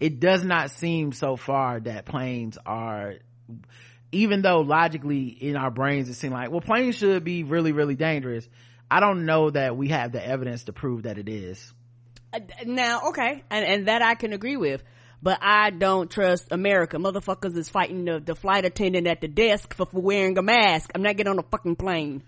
it 0.00 0.18
does 0.18 0.44
not 0.44 0.70
seem 0.70 1.12
so 1.12 1.36
far 1.36 1.78
that 1.80 2.06
planes 2.06 2.58
are 2.66 3.14
even 4.12 4.42
though 4.42 4.60
logically 4.60 5.28
in 5.28 5.56
our 5.56 5.70
brains 5.70 6.08
it 6.08 6.14
seems 6.14 6.32
like 6.32 6.50
well 6.50 6.60
planes 6.60 6.96
should 6.96 7.22
be 7.22 7.44
really 7.44 7.72
really 7.72 7.94
dangerous 7.94 8.48
i 8.90 8.98
don't 8.98 9.24
know 9.24 9.50
that 9.50 9.76
we 9.76 9.88
have 9.88 10.12
the 10.12 10.24
evidence 10.24 10.64
to 10.64 10.72
prove 10.72 11.04
that 11.04 11.18
it 11.18 11.28
is 11.28 11.72
uh, 12.32 12.40
now 12.66 13.08
okay 13.08 13.44
and, 13.50 13.64
and 13.64 13.88
that 13.88 14.02
i 14.02 14.14
can 14.14 14.32
agree 14.32 14.56
with 14.56 14.82
but 15.22 15.38
I 15.42 15.70
don't 15.70 16.10
trust 16.10 16.48
America. 16.50 16.96
Motherfuckers 16.96 17.56
is 17.56 17.68
fighting 17.68 18.04
the, 18.04 18.20
the 18.20 18.34
flight 18.34 18.64
attendant 18.64 19.06
at 19.06 19.20
the 19.20 19.28
desk 19.28 19.74
for, 19.74 19.86
for 19.86 20.00
wearing 20.00 20.38
a 20.38 20.42
mask. 20.42 20.90
I'm 20.94 21.02
not 21.02 21.16
getting 21.16 21.30
on 21.30 21.38
a 21.38 21.42
fucking 21.42 21.76
plane. 21.76 22.22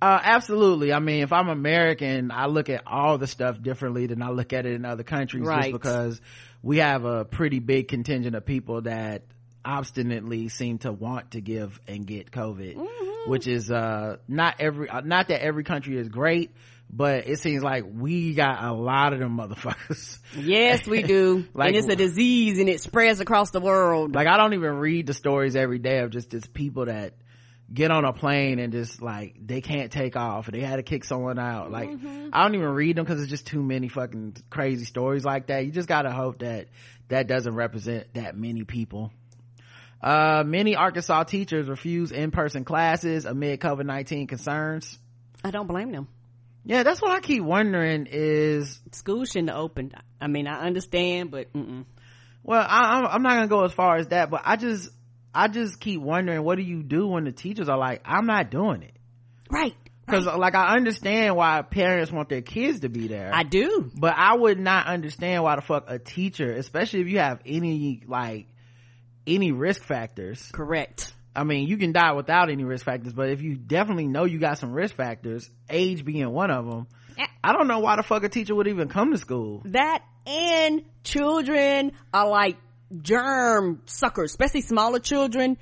Uh, 0.00 0.18
absolutely. 0.20 0.92
I 0.92 0.98
mean, 0.98 1.22
if 1.22 1.32
I'm 1.32 1.48
American, 1.48 2.32
I 2.32 2.46
look 2.46 2.68
at 2.68 2.82
all 2.88 3.18
the 3.18 3.28
stuff 3.28 3.62
differently 3.62 4.06
than 4.06 4.20
I 4.20 4.30
look 4.30 4.52
at 4.52 4.66
it 4.66 4.72
in 4.72 4.84
other 4.84 5.04
countries 5.04 5.46
right. 5.46 5.70
just 5.70 5.72
because 5.72 6.20
we 6.62 6.78
have 6.78 7.04
a 7.04 7.24
pretty 7.24 7.58
big 7.58 7.88
contingent 7.88 8.36
of 8.36 8.44
people 8.44 8.82
that 8.82 9.22
obstinately 9.64 10.48
seem 10.48 10.78
to 10.78 10.92
want 10.92 11.32
to 11.32 11.40
give 11.40 11.78
and 11.86 12.06
get 12.06 12.30
covid 12.30 12.76
mm-hmm. 12.76 13.30
which 13.30 13.46
is 13.46 13.70
uh 13.70 14.16
not 14.26 14.56
every 14.58 14.88
uh, 14.88 15.00
not 15.00 15.28
that 15.28 15.40
every 15.40 15.62
country 15.62 15.96
is 15.96 16.08
great 16.08 16.50
but 16.94 17.26
it 17.26 17.38
seems 17.38 17.62
like 17.62 17.84
we 17.90 18.34
got 18.34 18.62
a 18.62 18.72
lot 18.72 19.14
of 19.14 19.18
them 19.18 19.38
motherfuckers. 19.38 20.18
Yes 20.36 20.86
we 20.86 21.02
do. 21.02 21.46
Like 21.54 21.68
and 21.68 21.76
it's 21.76 21.88
a 21.88 21.96
disease 21.96 22.58
and 22.58 22.68
it 22.68 22.82
spreads 22.82 23.20
across 23.20 23.50
the 23.50 23.60
world. 23.60 24.14
like 24.14 24.26
i 24.26 24.36
don't 24.36 24.52
even 24.54 24.74
read 24.74 25.06
the 25.06 25.14
stories 25.14 25.56
every 25.56 25.78
day 25.78 26.00
of 26.00 26.10
just 26.10 26.30
just 26.30 26.52
people 26.52 26.86
that 26.86 27.14
get 27.72 27.90
on 27.90 28.04
a 28.04 28.12
plane 28.12 28.58
and 28.58 28.72
just 28.72 29.00
like 29.00 29.34
they 29.44 29.60
can't 29.60 29.90
take 29.90 30.16
off. 30.16 30.46
They 30.46 30.60
had 30.60 30.76
to 30.76 30.82
kick 30.82 31.04
someone 31.04 31.38
out. 31.38 31.70
Like 31.70 31.90
mm-hmm. 31.90 32.28
i 32.32 32.42
don't 32.42 32.54
even 32.54 32.68
read 32.68 32.96
them 32.96 33.04
because 33.04 33.20
it's 33.20 33.30
just 33.30 33.46
too 33.46 33.62
many 33.62 33.88
fucking 33.88 34.36
crazy 34.50 34.84
stories 34.84 35.24
like 35.24 35.46
that. 35.46 35.64
You 35.64 35.72
just 35.72 35.88
gotta 35.88 36.10
hope 36.10 36.40
that 36.40 36.68
that 37.08 37.26
doesn't 37.26 37.54
represent 37.54 38.12
that 38.14 38.36
many 38.36 38.64
people. 38.64 39.12
Uh 40.02 40.42
many 40.44 40.76
arkansas 40.76 41.24
teachers 41.24 41.68
refuse 41.68 42.12
in-person 42.12 42.64
classes 42.64 43.24
amid 43.24 43.60
covid-19 43.60 44.28
concerns. 44.28 44.98
I 45.44 45.50
don't 45.50 45.66
blame 45.66 45.92
them. 45.92 46.08
Yeah 46.64 46.82
that's 46.82 47.00
what 47.00 47.10
i 47.12 47.20
keep 47.20 47.42
wondering 47.42 48.06
is 48.10 48.80
school 48.92 49.24
shouldn't 49.24 49.50
have 49.50 49.58
opened. 49.58 49.94
I 50.20 50.26
mean 50.26 50.46
i 50.46 50.66
understand 50.66 51.30
but 51.30 51.52
mm-mm. 51.52 51.86
well 52.42 52.64
I, 52.68 53.00
i'm 53.10 53.22
not 53.22 53.34
gonna 53.34 53.48
go 53.48 53.64
as 53.64 53.72
far 53.72 53.96
as 53.96 54.08
that 54.08 54.30
but 54.30 54.42
i 54.44 54.56
just 54.56 54.90
I 55.34 55.48
just 55.48 55.80
keep 55.80 56.00
wondering, 56.00 56.42
what 56.42 56.56
do 56.56 56.62
you 56.62 56.82
do 56.82 57.06
when 57.06 57.24
the 57.24 57.32
teachers 57.32 57.68
are 57.68 57.78
like, 57.78 58.02
I'm 58.04 58.26
not 58.26 58.50
doing 58.50 58.82
it? 58.82 58.94
Right. 59.50 59.74
Cause 60.08 60.26
right. 60.26 60.38
like 60.38 60.54
I 60.54 60.74
understand 60.74 61.36
why 61.36 61.62
parents 61.62 62.10
want 62.10 62.28
their 62.28 62.42
kids 62.42 62.80
to 62.80 62.88
be 62.88 63.08
there. 63.08 63.30
I 63.32 63.44
do. 63.44 63.90
But 63.94 64.14
I 64.16 64.34
would 64.34 64.58
not 64.58 64.86
understand 64.86 65.42
why 65.42 65.56
the 65.56 65.62
fuck 65.62 65.84
a 65.88 65.98
teacher, 65.98 66.50
especially 66.50 67.00
if 67.00 67.08
you 67.08 67.18
have 67.18 67.40
any 67.46 68.02
like 68.06 68.46
any 69.26 69.52
risk 69.52 69.82
factors. 69.84 70.50
Correct. 70.52 71.14
I 71.34 71.44
mean, 71.44 71.68
you 71.68 71.78
can 71.78 71.92
die 71.92 72.12
without 72.12 72.50
any 72.50 72.64
risk 72.64 72.84
factors, 72.84 73.12
but 73.14 73.30
if 73.30 73.40
you 73.40 73.56
definitely 73.56 74.06
know 74.06 74.24
you 74.24 74.38
got 74.38 74.58
some 74.58 74.72
risk 74.72 74.96
factors, 74.96 75.48
age 75.70 76.04
being 76.04 76.28
one 76.30 76.50
of 76.50 76.66
them, 76.66 76.86
I 77.42 77.52
don't 77.52 77.68
know 77.68 77.78
why 77.78 77.96
the 77.96 78.02
fuck 78.02 78.24
a 78.24 78.28
teacher 78.28 78.54
would 78.54 78.68
even 78.68 78.88
come 78.88 79.12
to 79.12 79.18
school. 79.18 79.62
That 79.66 80.02
and 80.26 80.82
children 81.04 81.92
are 82.12 82.28
like 82.28 82.56
germ 83.00 83.82
suckers, 83.86 84.32
especially 84.32 84.62
smaller 84.62 84.98
children. 84.98 85.58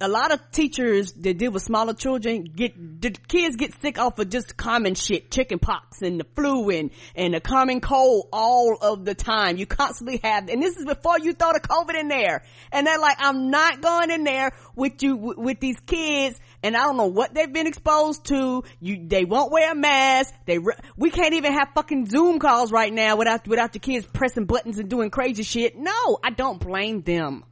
A 0.00 0.06
lot 0.06 0.32
of 0.32 0.52
teachers 0.52 1.12
that 1.14 1.38
deal 1.38 1.50
with 1.50 1.64
smaller 1.64 1.92
children 1.92 2.44
get, 2.44 3.00
the 3.00 3.10
kids 3.10 3.56
get 3.56 3.80
sick 3.82 3.98
off 3.98 4.16
of 4.20 4.28
just 4.28 4.56
common 4.56 4.94
shit, 4.94 5.28
chicken 5.28 5.58
pox 5.58 6.02
and 6.02 6.20
the 6.20 6.26
flu 6.36 6.70
and, 6.70 6.90
and 7.16 7.34
the 7.34 7.40
common 7.40 7.80
cold 7.80 8.28
all 8.32 8.78
of 8.80 9.04
the 9.04 9.16
time. 9.16 9.56
You 9.56 9.66
constantly 9.66 10.20
have, 10.22 10.48
and 10.48 10.62
this 10.62 10.76
is 10.76 10.84
before 10.84 11.18
you 11.18 11.32
throw 11.32 11.52
the 11.52 11.60
COVID 11.60 11.98
in 11.98 12.06
there. 12.06 12.44
And 12.70 12.86
they're 12.86 13.00
like, 13.00 13.16
I'm 13.18 13.50
not 13.50 13.80
going 13.80 14.12
in 14.12 14.22
there 14.22 14.52
with 14.76 15.02
you, 15.02 15.16
with 15.16 15.58
these 15.58 15.80
kids 15.80 16.38
and 16.62 16.76
I 16.76 16.80
don't 16.80 16.96
know 16.96 17.06
what 17.06 17.34
they've 17.34 17.52
been 17.52 17.66
exposed 17.66 18.24
to. 18.26 18.64
You, 18.80 19.06
they 19.06 19.24
won't 19.24 19.52
wear 19.52 19.72
a 19.72 19.74
mask. 19.74 20.34
They, 20.46 20.58
we 20.96 21.10
can't 21.10 21.34
even 21.34 21.52
have 21.52 21.68
fucking 21.74 22.06
Zoom 22.06 22.38
calls 22.38 22.72
right 22.72 22.92
now 22.92 23.16
without, 23.16 23.46
without 23.46 23.72
the 23.72 23.78
kids 23.78 24.06
pressing 24.06 24.46
buttons 24.46 24.78
and 24.78 24.88
doing 24.88 25.10
crazy 25.10 25.42
shit. 25.42 25.76
No, 25.76 26.18
I 26.22 26.30
don't 26.30 26.58
blame 26.58 27.02
them. 27.02 27.44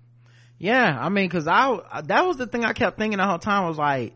Yeah, 0.58 0.96
I 0.98 1.08
mean, 1.10 1.28
cause 1.28 1.46
I, 1.46 2.02
that 2.04 2.26
was 2.26 2.36
the 2.38 2.46
thing 2.46 2.64
I 2.64 2.72
kept 2.72 2.98
thinking 2.98 3.18
the 3.18 3.26
whole 3.26 3.38
time 3.38 3.68
was 3.68 3.78
like, 3.78 4.14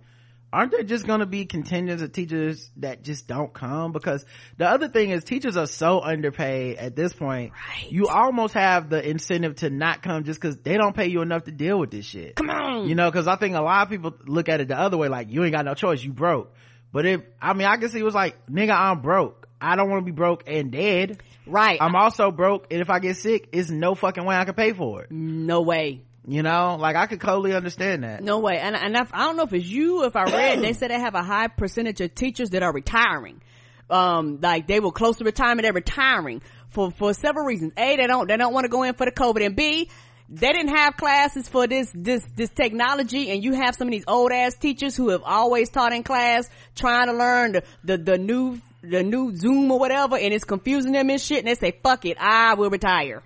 aren't 0.53 0.73
there 0.73 0.83
just 0.83 1.07
going 1.07 1.21
to 1.21 1.27
be 1.27 1.47
contingents 1.47 2.03
of 2.03 2.13
teachers 2.13 2.71
that 2.77 3.03
just 3.03 3.27
don't 3.27 3.53
come? 3.53 3.93
Because 3.93 4.25
the 4.57 4.69
other 4.69 4.89
thing 4.89 5.11
is 5.11 5.25
teachers 5.25 5.57
are 5.57 5.67
so 5.67 6.01
underpaid 6.01 6.79
at 6.79 6.97
this 6.97 7.13
point. 7.13 7.53
Right. 7.53 7.91
you 7.91 8.09
almost 8.09 8.55
have 8.55 8.91
the 8.91 9.07
incentive 9.07 9.57
to 9.57 9.71
not 9.71 10.03
come 10.03 10.25
just 10.25 10.41
because 10.41 10.57
they 10.59 10.77
don't 10.77 10.95
pay 10.95 11.07
you 11.07 11.23
enough 11.23 11.45
to 11.45 11.53
deal 11.53 11.79
with 11.79 11.91
this 11.91 12.05
shit. 12.05 12.37
Come 12.37 12.51
on. 12.51 12.89
You 12.89 12.95
know 12.95 13.11
because 13.11 13.27
i 13.29 13.37
think 13.37 13.57
a 13.57 13.61
lot 13.61 13.83
of 13.83 13.91
people 13.91 14.15
look 14.27 14.49
at 14.49 14.61
it 14.61 14.69
the 14.69 14.79
other 14.79 14.97
way 14.97 15.09
like 15.09 15.31
you 15.31 15.45
ain't 15.45 15.53
got 15.53 15.65
no 15.65 15.75
choice 15.75 16.03
you 16.03 16.13
broke. 16.13 16.55
But 16.93 17.07
if 17.07 17.23
i 17.41 17.53
mean 17.53 17.67
i 17.67 17.77
can 17.77 17.89
see 17.89 17.99
it 17.99 18.05
was 18.05 18.15
like 18.15 18.47
nigga 18.47 18.75
i'm 18.77 19.01
broke. 19.01 19.49
I 19.61 19.77
don't 19.77 19.91
want 19.91 20.01
to 20.01 20.11
be 20.11 20.17
broke 20.17 20.45
and 20.47 20.71
dead. 20.73 21.23
Right. 21.47 21.79
I'm 21.81 21.95
also 21.95 22.31
broke 22.31 22.67
and 22.71 22.81
if 22.81 22.91
i 22.91 22.99
get 22.99 23.17
sick 23.17 23.49
it's 23.53 23.71
no 23.71 23.95
fucking 23.95 24.25
way 24.25 24.37
i 24.37 24.45
can 24.45 24.55
pay 24.55 24.73
for 24.73 25.03
it. 25.03 25.11
No 25.11 25.61
way 25.63 26.03
you 26.31 26.43
know? 26.43 26.77
Like 26.79 26.97
i 26.97 27.07
could 27.07 27.21
totally 27.21 27.55
understand 27.55 28.05
that. 28.05 28.23
No 28.23 28.39
way. 28.39 28.59
And, 28.59 28.77
and 28.77 28.97
i 28.97 29.27
don't 29.27 29.37
know 29.37 29.45
if 29.45 29.53
it's 29.53 29.67
you 29.67 30.05
if 30.05 30.17
i 30.17 30.25
read 30.25 30.63
they 30.63 30.73
said 30.73 30.91
they 30.91 31.01
have 31.01 31.15
a 31.15 31.23
high 31.23 31.49
percentage 31.49 32.01
of 32.01 32.15
teachers 32.15 32.51
that 32.51 32.63
are 32.63 32.73
retiring. 32.73 33.43
Um 33.89 34.39
like 34.41 34.67
they 34.67 34.81
were 34.81 34.93
close 34.93 35.19
to 35.19 35.25
retirement 35.25 35.63
they're 35.63 35.73
retiring 35.73 36.43
for 36.71 36.91
for 36.91 37.13
several 37.15 37.45
reasons. 37.47 37.73
A 37.77 37.97
they 37.97 38.07
don't 38.07 38.29
they 38.29 38.37
don't 38.37 38.55
want 38.55 38.65
to 38.65 38.69
go 38.71 38.83
in 38.85 38.95
for 38.95 39.05
the 39.05 39.13
covid. 39.13 39.45
And 39.45 39.57
b 39.57 39.91
they 40.31 40.53
didn't 40.53 40.77
have 40.77 40.97
classes 40.97 41.49
for 41.49 41.67
this 41.67 41.91
this 41.93 42.25
this 42.37 42.51
technology 42.51 43.31
and 43.31 43.43
you 43.43 43.55
have 43.55 43.75
some 43.75 43.89
of 43.89 43.93
these 43.93 44.05
old 44.07 44.31
ass 44.31 44.55
teachers 44.55 44.95
who 44.97 45.09
have 45.09 45.23
always 45.25 45.69
taught 45.71 45.93
in 45.93 46.05
class 46.05 46.49
trying 46.77 47.09
to 47.09 47.13
learn 47.13 47.53
the 47.53 47.65
the, 47.83 47.99
the 47.99 48.19
new 48.19 48.61
the 48.83 49.03
new 49.03 49.35
zoom 49.35 49.71
or 49.73 49.79
whatever 49.81 50.17
and 50.17 50.33
it's 50.33 50.45
confusing 50.45 50.93
them 50.93 51.11
and 51.11 51.21
shit 51.21 51.39
and 51.39 51.49
they 51.49 51.55
say 51.55 51.77
fuck 51.83 52.05
it 52.07 52.17
i 52.21 52.55
will 52.55 52.71
retire 52.71 53.23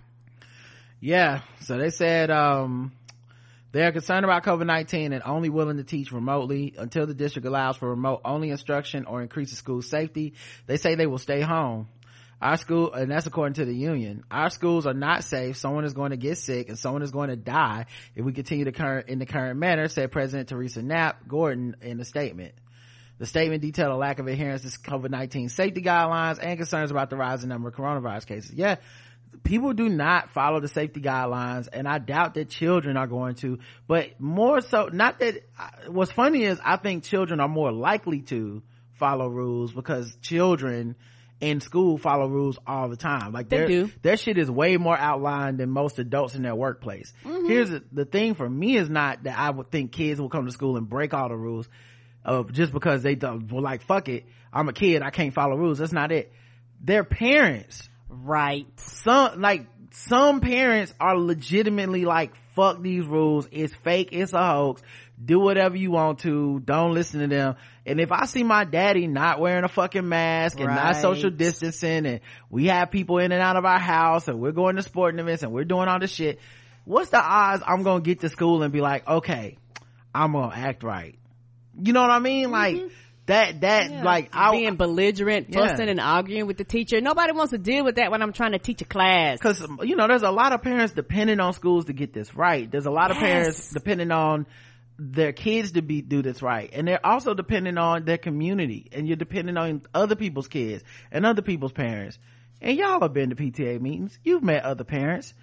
yeah 1.04 1.42
so 1.60 1.76
they 1.76 1.90
said 1.90 2.30
um, 2.30 2.90
they 3.72 3.82
are 3.82 3.92
concerned 3.92 4.24
about 4.24 4.42
covid-19 4.42 5.12
and 5.12 5.22
only 5.22 5.50
willing 5.50 5.76
to 5.76 5.84
teach 5.84 6.12
remotely 6.12 6.74
until 6.78 7.06
the 7.06 7.12
district 7.12 7.46
allows 7.46 7.76
for 7.76 7.90
remote 7.90 8.22
only 8.24 8.48
instruction 8.48 9.04
or 9.04 9.20
increases 9.20 9.58
school 9.58 9.82
safety. 9.82 10.32
They 10.66 10.78
say 10.78 10.94
they 10.94 11.06
will 11.06 11.18
stay 11.18 11.42
home. 11.42 11.88
Our 12.40 12.56
school 12.56 12.92
and 12.94 13.10
that's 13.10 13.26
according 13.26 13.54
to 13.54 13.66
the 13.66 13.74
union. 13.74 14.24
Our 14.30 14.48
schools 14.48 14.86
are 14.86 14.94
not 14.94 15.24
safe. 15.24 15.58
Someone 15.58 15.84
is 15.84 15.92
going 15.92 16.12
to 16.12 16.16
get 16.16 16.38
sick 16.38 16.70
and 16.70 16.78
someone 16.78 17.02
is 17.02 17.10
going 17.10 17.28
to 17.28 17.36
die 17.36 17.84
if 18.16 18.24
we 18.24 18.32
continue 18.32 18.64
to 18.64 18.72
current 18.72 19.08
in 19.08 19.18
the 19.18 19.26
current 19.26 19.58
manner 19.58 19.88
said 19.88 20.10
president 20.10 20.48
teresa 20.48 20.80
knapp 20.80 21.28
gordon 21.28 21.76
in 21.82 22.00
a 22.00 22.04
statement. 22.04 22.54
The 23.18 23.26
statement 23.26 23.60
detailed 23.60 23.92
a 23.92 23.96
lack 23.96 24.20
of 24.20 24.26
adherence 24.26 24.62
to 24.62 24.68
covid-19 24.90 25.50
safety 25.50 25.82
guidelines 25.82 26.38
and 26.42 26.56
concerns 26.56 26.90
about 26.90 27.10
the 27.10 27.16
rising 27.16 27.50
number 27.50 27.68
of 27.68 27.74
coronavirus 27.74 28.26
cases. 28.26 28.52
Yeah 28.54 28.76
people 29.42 29.72
do 29.72 29.88
not 29.88 30.30
follow 30.30 30.60
the 30.60 30.68
safety 30.68 31.00
guidelines 31.00 31.68
and 31.72 31.88
i 31.88 31.98
doubt 31.98 32.34
that 32.34 32.48
children 32.48 32.96
are 32.96 33.06
going 33.06 33.34
to 33.34 33.58
but 33.86 34.20
more 34.20 34.60
so 34.60 34.88
not 34.92 35.18
that 35.18 35.42
what's 35.88 36.12
funny 36.12 36.44
is 36.44 36.60
i 36.64 36.76
think 36.76 37.04
children 37.04 37.40
are 37.40 37.48
more 37.48 37.72
likely 37.72 38.20
to 38.20 38.62
follow 38.94 39.26
rules 39.26 39.72
because 39.72 40.16
children 40.22 40.94
in 41.40 41.60
school 41.60 41.98
follow 41.98 42.26
rules 42.26 42.58
all 42.66 42.88
the 42.88 42.96
time. 42.96 43.32
Like 43.32 43.48
they 43.48 43.66
do. 43.66 43.90
their 44.02 44.16
shit 44.16 44.38
is 44.38 44.50
way 44.50 44.76
more 44.76 44.96
outlined 44.96 45.58
than 45.58 45.68
most 45.70 45.98
adults 45.98 46.34
in 46.34 46.42
their 46.42 46.54
workplace. 46.54 47.12
Mm-hmm. 47.24 47.46
here's 47.46 47.70
the, 47.70 47.82
the 47.92 48.04
thing 48.04 48.34
for 48.34 48.48
me 48.48 48.76
is 48.76 48.88
not 48.88 49.24
that 49.24 49.38
i 49.38 49.50
would 49.50 49.70
think 49.70 49.92
kids 49.92 50.20
will 50.20 50.28
come 50.28 50.46
to 50.46 50.52
school 50.52 50.76
and 50.76 50.88
break 50.88 51.12
all 51.12 51.28
the 51.28 51.36
rules 51.36 51.68
of 52.24 52.52
just 52.52 52.72
because 52.72 53.02
they 53.02 53.14
don't 53.14 53.52
well, 53.52 53.62
like 53.62 53.82
fuck 53.82 54.08
it 54.08 54.24
i'm 54.52 54.68
a 54.68 54.72
kid 54.72 55.02
i 55.02 55.10
can't 55.10 55.34
follow 55.34 55.56
rules. 55.56 55.78
That's 55.78 55.92
not 55.92 56.12
it. 56.12 56.32
Their 56.80 57.04
parents 57.04 57.88
right. 58.22 58.66
Some 58.76 59.40
like 59.40 59.66
some 59.90 60.40
parents 60.40 60.92
are 61.00 61.16
legitimately 61.16 62.04
like 62.04 62.32
fuck 62.54 62.82
these 62.82 63.06
rules. 63.06 63.48
It's 63.50 63.74
fake. 63.84 64.10
It's 64.12 64.32
a 64.32 64.44
hoax. 64.44 64.82
Do 65.22 65.38
whatever 65.38 65.76
you 65.76 65.90
want 65.90 66.20
to. 66.20 66.60
Don't 66.60 66.92
listen 66.92 67.20
to 67.20 67.26
them. 67.28 67.56
And 67.86 68.00
if 68.00 68.12
i 68.12 68.24
see 68.24 68.42
my 68.42 68.64
daddy 68.64 69.06
not 69.06 69.40
wearing 69.40 69.64
a 69.64 69.68
fucking 69.68 70.08
mask 70.08 70.58
and 70.58 70.68
right. 70.68 70.74
not 70.74 70.96
social 70.96 71.30
distancing 71.30 72.06
and 72.06 72.20
we 72.50 72.66
have 72.66 72.90
people 72.90 73.18
in 73.18 73.30
and 73.30 73.42
out 73.42 73.56
of 73.56 73.64
our 73.64 73.78
house 73.78 74.26
and 74.26 74.40
we're 74.40 74.52
going 74.52 74.76
to 74.76 74.82
sporting 74.82 75.20
events 75.20 75.42
and 75.42 75.52
we're 75.52 75.64
doing 75.64 75.88
all 75.88 76.00
this 76.00 76.10
shit 76.10 76.40
what's 76.84 77.10
the 77.10 77.20
odds 77.20 77.62
i'm 77.66 77.82
gonna 77.82 78.00
get 78.00 78.20
to 78.20 78.28
school 78.30 78.62
and 78.62 78.72
be 78.72 78.80
like 78.80 79.06
okay 79.06 79.58
i'm 80.14 80.32
gonna 80.32 80.54
act 80.54 80.82
right? 80.82 81.18
You 81.78 81.92
know 81.92 82.00
what 82.00 82.10
i 82.10 82.20
mean? 82.20 82.44
Mm-hmm. 82.46 82.52
like 82.52 82.92
that 83.26 83.62
that 83.62 83.90
yeah. 83.90 84.02
like 84.02 84.30
I, 84.32 84.52
being 84.52 84.76
belligerent 84.76 85.52
fussing 85.52 85.86
yeah. 85.86 85.90
and 85.92 86.00
arguing 86.00 86.46
with 86.46 86.58
the 86.58 86.64
teacher. 86.64 87.00
Nobody 87.00 87.32
wants 87.32 87.52
to 87.52 87.58
deal 87.58 87.84
with 87.84 87.96
that 87.96 88.10
when 88.10 88.20
i'm 88.22 88.32
trying 88.32 88.52
to 88.52 88.58
teach 88.58 88.82
a 88.82 88.84
class. 88.84 89.38
Because 89.38 89.66
you 89.82 89.96
know 89.96 90.06
there's 90.06 90.22
a 90.22 90.30
lot 90.30 90.52
of 90.52 90.62
parents 90.62 90.92
depending 90.92 91.40
on 91.40 91.52
schools 91.52 91.86
to 91.86 91.92
get 91.92 92.12
this 92.12 92.34
right. 92.34 92.70
There's 92.70 92.86
a 92.86 92.90
lot 92.90 93.10
yes. 93.10 93.16
of 93.16 93.22
parents 93.22 93.70
depending 93.70 94.10
on 94.10 94.46
their 94.98 95.32
kids 95.32 95.72
to 95.72 95.82
be 95.82 96.02
do 96.02 96.22
this 96.22 96.42
right. 96.42 96.70
And 96.72 96.86
they're 96.86 97.04
also 97.04 97.34
depending 97.34 97.78
on 97.78 98.04
their 98.04 98.18
community. 98.18 98.88
And 98.92 99.06
you're 99.06 99.16
depending 99.16 99.56
on 99.56 99.82
other 99.92 100.16
people's 100.16 100.48
kids 100.48 100.84
and 101.10 101.26
other 101.26 101.42
people's 101.42 101.72
parents. 101.72 102.18
And 102.60 102.76
y'all 102.76 103.00
have 103.00 103.12
been 103.12 103.30
to 103.30 103.36
pta 103.36 103.80
meetings. 103.80 104.18
You've 104.22 104.42
met 104.42 104.64
other 104.64 104.84
parents. 104.84 105.34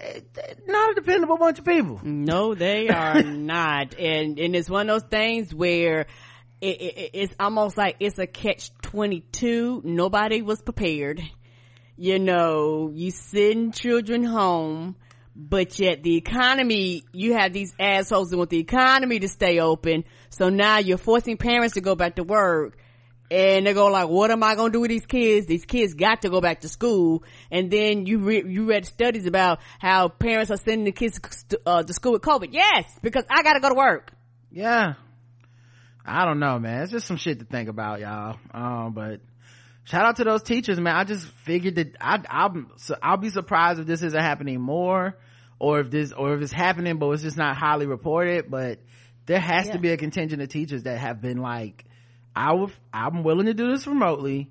Eh, 0.00 0.20
not 0.66 0.92
a 0.92 0.94
dependable 0.94 1.36
bunch 1.36 1.58
of 1.58 1.64
people. 1.64 2.00
No 2.02 2.54
they 2.54 2.88
are 2.88 3.22
not. 3.24 3.94
And 3.98 4.38
and 4.38 4.56
it's 4.56 4.70
one 4.70 4.88
of 4.88 5.02
those 5.02 5.10
things 5.10 5.54
where 5.54 6.06
it, 6.60 6.80
it, 6.80 7.10
it's 7.14 7.34
almost 7.38 7.76
like 7.76 7.96
it's 8.00 8.18
a 8.18 8.26
catch 8.26 8.70
22 8.82 9.82
nobody 9.84 10.42
was 10.42 10.60
prepared. 10.60 11.22
You 11.96 12.18
know 12.18 12.90
you 12.92 13.10
send 13.10 13.74
children 13.74 14.24
home 14.24 14.96
but 15.34 15.78
yet 15.78 16.02
the 16.02 16.16
economy 16.16 17.04
you 17.12 17.34
have 17.34 17.52
these 17.52 17.72
assholes 17.78 18.30
that 18.30 18.36
want 18.36 18.50
the 18.50 18.58
economy 18.58 19.20
to 19.20 19.28
stay 19.28 19.60
open. 19.60 20.04
So 20.30 20.48
now 20.48 20.78
you're 20.78 20.98
forcing 20.98 21.36
parents 21.36 21.74
to 21.74 21.80
go 21.80 21.94
back 21.94 22.16
to 22.16 22.24
work 22.24 22.76
and 23.30 23.66
they 23.66 23.74
go 23.74 23.86
like 23.86 24.08
what 24.08 24.30
am 24.30 24.42
i 24.42 24.54
going 24.54 24.72
to 24.72 24.76
do 24.76 24.80
with 24.80 24.90
these 24.90 25.06
kids? 25.06 25.46
These 25.46 25.64
kids 25.64 25.94
got 25.94 26.22
to 26.22 26.30
go 26.30 26.40
back 26.40 26.60
to 26.62 26.68
school. 26.68 27.22
And 27.52 27.70
then 27.70 28.06
you 28.06 28.18
re- 28.18 28.44
you 28.46 28.64
read 28.64 28.84
studies 28.84 29.26
about 29.26 29.60
how 29.78 30.08
parents 30.08 30.50
are 30.50 30.56
sending 30.56 30.84
the 30.84 30.92
kids 30.92 31.20
to, 31.50 31.60
uh, 31.64 31.82
to 31.84 31.92
school 31.92 32.12
with 32.12 32.22
covid. 32.22 32.48
Yes 32.50 32.84
because 33.00 33.24
i 33.30 33.44
got 33.44 33.52
to 33.52 33.60
go 33.60 33.68
to 33.68 33.76
work. 33.76 34.10
Yeah 34.50 34.94
I 36.08 36.24
don't 36.24 36.40
know, 36.40 36.58
man. 36.58 36.82
It's 36.82 36.92
just 36.92 37.06
some 37.06 37.18
shit 37.18 37.38
to 37.40 37.44
think 37.44 37.68
about, 37.68 38.00
y'all. 38.00 38.36
Um, 38.52 38.92
but 38.94 39.20
shout 39.84 40.06
out 40.06 40.16
to 40.16 40.24
those 40.24 40.42
teachers, 40.42 40.80
man. 40.80 40.96
I 40.96 41.04
just 41.04 41.26
figured 41.44 41.76
that 41.76 41.96
I, 42.00 42.22
I'll, 42.28 42.54
I'll 43.02 43.16
be 43.18 43.30
surprised 43.30 43.78
if 43.80 43.86
this 43.86 44.02
isn't 44.02 44.20
happening 44.20 44.60
more 44.60 45.16
or 45.58 45.80
if 45.80 45.90
this, 45.90 46.12
or 46.12 46.34
if 46.34 46.42
it's 46.42 46.52
happening, 46.52 46.98
but 46.98 47.10
it's 47.10 47.22
just 47.22 47.36
not 47.36 47.56
highly 47.56 47.86
reported. 47.86 48.50
But 48.50 48.80
there 49.26 49.40
has 49.40 49.66
yeah. 49.66 49.72
to 49.74 49.78
be 49.78 49.90
a 49.90 49.96
contingent 49.96 50.40
of 50.40 50.48
teachers 50.48 50.84
that 50.84 50.98
have 50.98 51.20
been 51.20 51.38
like, 51.38 51.84
I 52.34 52.54
will, 52.54 52.70
I'm 52.92 53.22
willing 53.22 53.46
to 53.46 53.54
do 53.54 53.70
this 53.70 53.86
remotely 53.86 54.50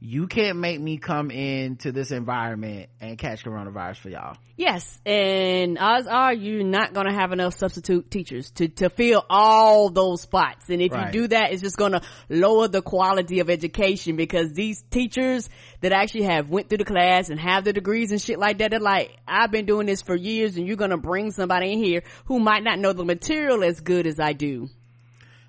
you 0.00 0.26
can't 0.26 0.58
make 0.58 0.78
me 0.78 0.98
come 0.98 1.30
into 1.30 1.90
this 1.90 2.10
environment 2.10 2.90
and 3.00 3.16
catch 3.16 3.42
coronavirus 3.42 3.96
for 3.96 4.10
y'all. 4.10 4.36
Yes, 4.56 5.00
and 5.06 5.78
odds 5.78 6.06
are 6.06 6.32
you're 6.32 6.62
not 6.62 6.92
going 6.92 7.06
to 7.06 7.12
have 7.12 7.32
enough 7.32 7.54
substitute 7.54 8.10
teachers 8.10 8.50
to, 8.52 8.68
to 8.68 8.90
fill 8.90 9.24
all 9.30 9.88
those 9.88 10.20
spots. 10.20 10.68
And 10.68 10.82
if 10.82 10.92
right. 10.92 11.06
you 11.06 11.22
do 11.22 11.28
that, 11.28 11.52
it's 11.52 11.62
just 11.62 11.76
going 11.76 11.92
to 11.92 12.02
lower 12.28 12.68
the 12.68 12.82
quality 12.82 13.40
of 13.40 13.48
education 13.48 14.16
because 14.16 14.52
these 14.52 14.82
teachers 14.90 15.48
that 15.80 15.92
actually 15.92 16.24
have 16.24 16.50
went 16.50 16.68
through 16.68 16.78
the 16.78 16.84
class 16.84 17.30
and 17.30 17.40
have 17.40 17.64
the 17.64 17.72
degrees 17.72 18.12
and 18.12 18.20
shit 18.20 18.38
like 18.38 18.58
that, 18.58 18.70
they're 18.70 18.80
like, 18.80 19.16
I've 19.26 19.50
been 19.50 19.66
doing 19.66 19.86
this 19.86 20.02
for 20.02 20.14
years 20.14 20.56
and 20.56 20.66
you're 20.66 20.76
going 20.76 20.90
to 20.90 20.98
bring 20.98 21.30
somebody 21.32 21.72
in 21.72 21.82
here 21.82 22.02
who 22.26 22.38
might 22.40 22.62
not 22.62 22.78
know 22.78 22.92
the 22.92 23.04
material 23.04 23.64
as 23.64 23.80
good 23.80 24.06
as 24.06 24.20
I 24.20 24.34
do. 24.34 24.68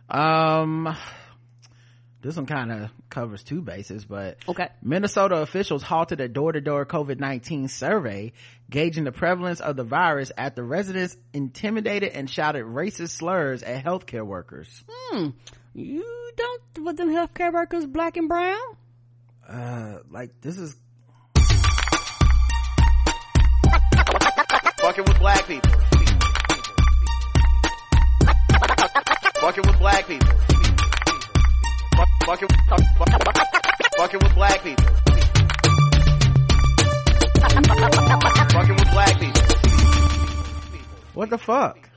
Um, 0.10 0.96
this 2.26 2.38
one 2.38 2.48
kind 2.48 2.72
of 2.72 2.90
covers 3.12 3.44
two 3.44 3.62
bases, 3.62 4.04
but 4.04 4.38
okay. 4.50 4.70
Minnesota 4.82 5.36
officials 5.44 5.84
halted 5.84 6.20
a 6.20 6.28
door-to-door 6.28 6.88
COVID-19 6.88 7.70
survey 7.70 8.34
gauging 8.68 9.04
the 9.04 9.12
prevalence 9.12 9.60
of 9.60 9.76
the 9.76 9.84
virus 9.84 10.32
after 10.36 10.64
residents 10.64 11.16
intimidated 11.34 12.14
and 12.14 12.28
shouted 12.28 12.66
racist 12.66 13.12
slurs 13.12 13.62
at 13.62 13.86
healthcare 13.86 14.26
workers. 14.26 14.84
Hmm. 14.90 15.30
You 15.76 16.04
don't, 16.36 16.86
with 16.86 16.98
them 16.98 17.10
healthcare 17.10 17.54
workers 17.54 17.86
black 17.86 18.18
and 18.18 18.28
brown? 18.28 18.58
Uh, 19.48 20.00
like 20.10 20.32
this 20.42 20.58
is 20.58 20.76
fucking 24.80 25.04
with 25.04 25.20
black 25.20 25.46
people. 25.46 25.72
Fucking 29.42 29.64
with 29.68 29.78
black 29.78 30.08
people 30.08 30.55
fucking, 32.26 32.48
fucking 33.98 34.20
with 34.22 34.36
black 34.36 34.64
people. 34.64 34.86
fucking 38.52 38.76
with 38.76 38.92
black 38.92 39.20
people. 39.20 39.42
What 41.14 41.30
the 41.30 41.38
fuck? 41.38 41.90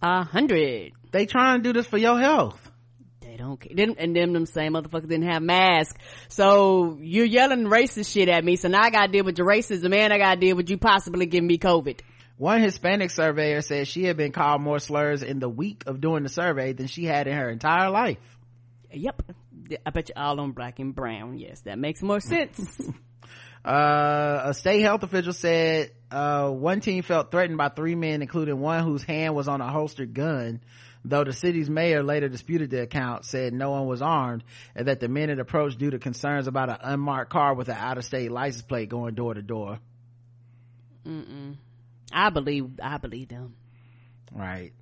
A 0.00 0.24
hundred. 0.24 0.92
They 1.10 1.26
trying 1.26 1.58
to 1.58 1.62
do 1.62 1.72
this 1.72 1.86
for 1.86 1.98
your 1.98 2.18
health. 2.18 2.58
They 3.20 3.36
don't 3.36 3.60
care. 3.60 3.72
And 3.98 4.16
them, 4.16 4.32
them 4.32 4.46
same 4.46 4.72
motherfuckers 4.72 5.08
didn't 5.08 5.30
have 5.30 5.42
masks. 5.42 5.94
So 6.28 6.98
you're 7.00 7.26
yelling 7.26 7.66
racist 7.66 8.12
shit 8.12 8.28
at 8.28 8.44
me. 8.44 8.56
So 8.56 8.68
now 8.68 8.80
I 8.82 8.90
gotta 8.90 9.12
deal 9.12 9.24
with 9.24 9.38
your 9.38 9.46
racism 9.46 9.94
and 9.94 10.12
I 10.12 10.18
gotta 10.18 10.40
deal 10.40 10.56
with 10.56 10.70
you 10.70 10.78
possibly 10.78 11.26
giving 11.26 11.46
me 11.46 11.58
COVID. 11.58 12.00
One 12.38 12.62
Hispanic 12.62 13.10
surveyor 13.10 13.60
said 13.60 13.86
she 13.86 14.04
had 14.04 14.16
been 14.16 14.32
called 14.32 14.62
more 14.62 14.78
slurs 14.78 15.22
in 15.22 15.38
the 15.38 15.48
week 15.48 15.84
of 15.86 16.00
doing 16.00 16.22
the 16.22 16.28
survey 16.28 16.72
than 16.72 16.86
she 16.86 17.04
had 17.04 17.26
in 17.28 17.34
her 17.34 17.50
entire 17.50 17.90
life. 17.90 18.18
Yep. 18.90 19.22
I 19.84 19.90
bet 19.90 20.08
you 20.08 20.14
all 20.16 20.40
on 20.40 20.52
black 20.52 20.78
and 20.78 20.94
brown. 20.94 21.38
Yes, 21.38 21.60
that 21.62 21.78
makes 21.78 22.02
more 22.02 22.20
sense. 22.20 22.80
uh, 23.64 24.42
a 24.44 24.54
state 24.54 24.82
health 24.82 25.02
official 25.02 25.32
said, 25.32 25.92
uh, 26.10 26.48
one 26.50 26.80
team 26.80 27.02
felt 27.02 27.30
threatened 27.30 27.58
by 27.58 27.68
three 27.68 27.94
men, 27.94 28.22
including 28.22 28.60
one 28.60 28.84
whose 28.84 29.02
hand 29.02 29.34
was 29.34 29.48
on 29.48 29.60
a 29.60 29.70
holstered 29.70 30.14
gun. 30.14 30.60
Though 31.04 31.24
the 31.24 31.32
city's 31.32 31.68
mayor 31.68 32.04
later 32.04 32.28
disputed 32.28 32.70
the 32.70 32.82
account, 32.82 33.24
said 33.24 33.52
no 33.52 33.72
one 33.72 33.86
was 33.86 34.02
armed, 34.02 34.44
and 34.76 34.86
that 34.86 35.00
the 35.00 35.08
men 35.08 35.30
had 35.30 35.40
approached 35.40 35.78
due 35.78 35.90
to 35.90 35.98
concerns 35.98 36.46
about 36.46 36.68
an 36.68 36.76
unmarked 36.80 37.32
car 37.32 37.54
with 37.54 37.68
an 37.68 37.76
out-of-state 37.76 38.30
license 38.30 38.62
plate 38.62 38.88
going 38.88 39.14
door 39.14 39.34
to 39.34 39.42
door. 39.42 39.80
Mm-mm. 41.04 41.56
I 42.12 42.30
believe, 42.30 42.78
I 42.80 42.98
believe 42.98 43.28
them. 43.28 43.56
Right 44.30 44.72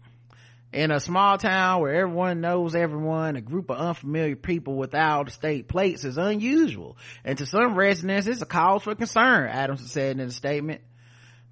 in 0.73 0.91
a 0.91 1.01
small 1.01 1.37
town 1.37 1.81
where 1.81 1.95
everyone 1.95 2.41
knows 2.41 2.75
everyone, 2.75 3.37
a 3.37 3.41
group 3.41 3.71
of 3.71 3.79
unfamiliar 3.79 4.37
people 4.37 4.77
without 4.77 5.31
state 5.33 5.68
plates 5.68 6.05
is 6.05 6.16
unusual. 6.16 6.97
And 7.25 7.39
to 7.39 7.47
some 7.47 7.75
residents, 7.75 8.27
it's 8.27 8.43
a 8.43 8.47
cause 8.47 8.83
for 8.83 8.95
concern, 8.95 9.49
Adams 9.49 9.91
said 9.91 10.18
in 10.18 10.29
a 10.29 10.31
statement. 10.31 10.83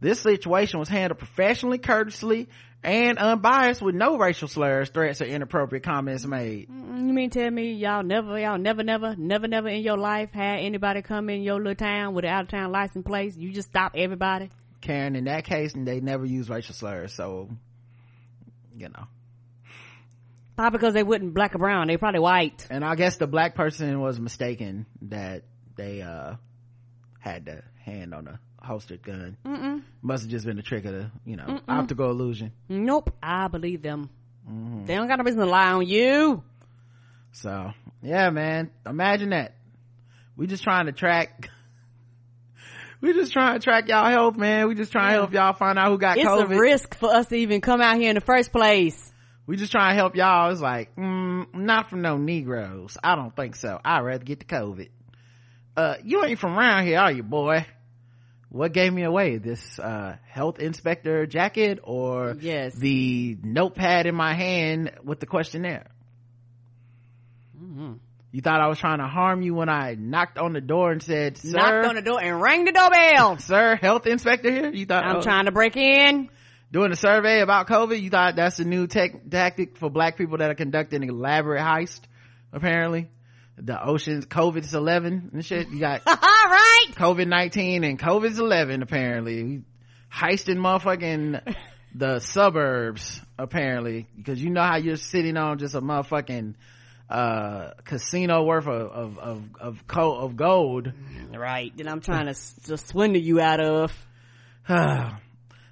This 0.01 0.21
situation 0.21 0.79
was 0.79 0.89
handled 0.89 1.19
professionally, 1.19 1.79
courteously, 1.79 2.49
and 2.85 3.19
unbiased 3.19 3.83
with 3.83 3.97
no 3.97 4.17
racial 4.17 4.47
slurs, 4.47 4.91
threats, 4.91 5.21
or 5.21 5.25
inappropriate 5.25 5.83
comments 5.83 6.25
made. 6.25 6.69
You 6.69 7.13
mean 7.13 7.31
tell 7.31 7.51
me 7.51 7.73
y'all 7.73 8.05
never, 8.05 8.39
y'all 8.39 8.59
never, 8.59 8.85
never, 8.85 9.17
never, 9.17 9.49
never 9.49 9.69
in 9.69 9.83
your 9.83 9.97
life 9.97 10.31
had 10.33 10.61
anybody 10.61 11.03
come 11.03 11.29
in 11.29 11.43
your 11.43 11.57
little 11.57 11.75
town 11.75 12.15
with 12.15 12.25
an 12.25 12.31
out 12.31 12.45
of 12.45 12.49
town 12.51 12.71
license 12.71 13.05
plate? 13.05 13.37
You 13.37 13.51
just 13.51 13.71
stop 13.71 13.93
everybody? 13.97 14.51
Karen, 14.81 15.17
in 15.17 15.25
that 15.25 15.45
case, 15.45 15.73
they 15.75 15.99
never 15.99 16.25
use 16.25 16.49
racial 16.49 16.75
slurs, 16.75 17.13
so 17.13 17.49
you 18.79 18.89
know. 18.89 19.07
Probably 20.57 20.79
because 20.79 20.95
they 20.95 21.03
wouldn't 21.03 21.35
black 21.35 21.55
or 21.55 21.59
brown. 21.59 21.87
They 21.87 21.97
probably 21.97 22.21
white. 22.21 22.67
And 22.69 22.85
I 22.85 22.95
guess 22.97 23.17
the 23.17 23.27
black 23.27 23.55
person 23.55 24.01
was 24.01 24.19
mistaken 24.19 24.87
that 25.03 25.45
they, 25.77 26.03
uh, 26.03 26.35
had 27.21 27.45
the 27.45 27.63
hand 27.85 28.15
on 28.15 28.25
the 28.25 28.39
holstered 28.61 29.03
gun. 29.03 29.37
Mm-mm. 29.45 29.83
Must 30.03 30.25
have 30.25 30.31
just 30.31 30.47
been 30.47 30.59
a 30.59 30.63
trick 30.63 30.85
of 30.85 30.93
the, 30.93 31.11
you 31.25 31.37
know, 31.37 31.61
optical 31.69 32.11
illusion. 32.11 32.53
Nope. 32.69 33.15
I 33.23 33.49
believe 33.49 33.83
them. 33.83 34.11
Mm-hmm. 34.49 34.87
They 34.87 34.95
don't 34.97 35.09
got 35.09 35.19
no 35.19 35.25
reason 35.25 35.41
to 35.41 35.47
lie 35.47 35.73
on 35.73 35.87
you. 35.87 36.43
So, 37.33 37.73
yeah, 38.03 38.31
man. 38.31 38.71
Imagine 38.87 39.31
that. 39.31 39.55
We 40.37 40.47
just 40.47 40.63
trying 40.63 40.87
to 40.87 40.93
track. 40.93 41.51
We 43.01 43.13
just 43.15 43.33
trying 43.33 43.55
to 43.59 43.61
track 43.65 43.89
y'all 43.89 44.11
health, 44.11 44.37
man. 44.37 44.69
We 44.69 44.75
just 44.75 44.93
trying 44.93 45.09
to 45.09 45.15
help 45.21 45.33
y'all 45.33 45.53
find 45.53 45.79
out 45.79 45.91
who 45.91 45.99
got 45.99 46.19
It's 46.19 46.27
COVID. 46.27 46.57
a 46.57 46.59
risk 46.59 46.97
for 46.97 47.11
us 47.15 47.27
to 47.29 47.37
even 47.37 47.61
come 47.61 47.81
out 47.81 47.97
here 47.97 48.09
in 48.11 48.15
the 48.15 48.21
first 48.21 48.53
place. 48.53 49.13
we 49.47 49.57
just 49.57 49.73
trying 49.73 49.93
to 49.93 49.97
help 49.97 50.17
y'all. 50.17 50.51
It's 50.51 50.61
like, 50.61 50.95
mm, 50.97 51.53
not 51.55 51.89
from 51.91 52.03
no 52.03 52.17
Negroes. 52.19 52.97
I 53.03 53.15
don't 53.15 53.35
think 53.35 53.57
so. 53.57 53.81
I'd 53.85 54.01
rather 54.01 54.25
get 54.25 54.41
the 54.41 54.45
COVID. 54.47 54.89
Uh, 55.77 55.95
you 56.03 56.25
ain't 56.25 56.39
from 56.39 56.59
around 56.59 56.87
here, 56.87 56.99
are 56.99 57.13
you, 57.13 57.23
boy? 57.23 57.65
What 58.51 58.73
gave 58.73 58.93
me 58.93 59.03
away? 59.05 59.37
This, 59.37 59.79
uh, 59.79 60.17
health 60.27 60.59
inspector 60.59 61.27
jacket 61.27 61.79
or 61.83 62.35
Yes. 62.41 62.75
the 62.75 63.37
notepad 63.43 64.07
in 64.07 64.15
my 64.15 64.35
hand 64.35 64.91
with 65.05 65.21
the 65.21 65.27
questionnaire? 65.27 65.87
Mm-hmm. 67.63 67.93
You 68.31 68.43
thought 68.43 68.61
I 68.61 68.67
was 68.67 68.79
trying 68.79 68.99
to 68.99 69.07
harm 69.07 69.41
you 69.41 69.55
when 69.55 69.71
I 69.71 69.95
knocked 69.95 70.37
on 70.37 70.53
the 70.53 70.61
door 70.61 70.93
and 70.93 71.03
said, 71.03 71.39
sir, 71.39 71.57
Knocked 71.57 71.87
on 71.87 71.95
the 71.95 72.03
door 72.03 72.23
and 72.23 72.41
rang 72.41 72.65
the 72.67 72.73
doorbell. 72.73 73.39
sir, 73.39 73.77
health 73.77 74.07
inspector 74.07 74.51
here? 74.51 74.71
You 74.71 74.85
thought, 74.85 75.05
I'm 75.05 75.17
oh, 75.17 75.23
trying 75.23 75.47
to 75.47 75.53
break 75.53 75.77
in. 75.77 76.29
doing 76.71 76.93
a 76.93 76.97
survey 76.97 77.41
about 77.41 77.69
COVID, 77.69 78.01
you 78.01 78.11
thought 78.11 78.37
that's 78.37 78.59
a 78.59 78.65
new 78.65 78.87
tech 78.87 79.31
tactic 79.31 79.79
for 79.79 79.89
black 79.89 80.19
people 80.19 80.39
that 80.39 80.51
are 80.51 80.55
conducting 80.55 81.03
an 81.03 81.09
elaborate 81.09 81.63
heist, 81.63 82.01
apparently. 82.53 83.09
The 83.57 83.83
oceans, 83.83 84.27
COVID's 84.27 84.75
11 84.75 85.31
and 85.33 85.45
shit. 85.45 85.69
You 85.71 85.81
got 85.81 86.03
All 86.07 86.15
right. 86.15 86.87
COVID-19 86.93 87.89
and 87.89 87.99
COVID's 87.99 88.39
11 88.39 88.83
apparently. 88.83 89.43
We 89.43 89.63
Heisting 90.13 90.59
motherfucking 90.59 91.57
the 91.95 92.21
suburbs 92.21 93.21
apparently. 93.39 94.07
Because 94.17 94.41
you 94.41 94.51
know 94.51 94.63
how 94.63 94.77
you're 94.77 94.97
sitting 94.97 95.37
on 95.37 95.59
just 95.59 95.75
a 95.75 95.81
motherfucking 95.81 96.55
uh 97.09 97.71
casino 97.85 98.45
worth 98.45 98.67
of 98.67 98.91
of 98.91 99.19
of 99.19 99.43
of, 99.61 99.87
co- 99.87 100.17
of 100.17 100.37
gold 100.37 100.93
Right. 101.37 101.77
That 101.77 101.89
I'm 101.89 102.01
trying 102.01 102.27
to, 102.27 102.35
swindle 102.35 103.21
you 103.21 103.41
out 103.41 103.61
of. 103.61 103.93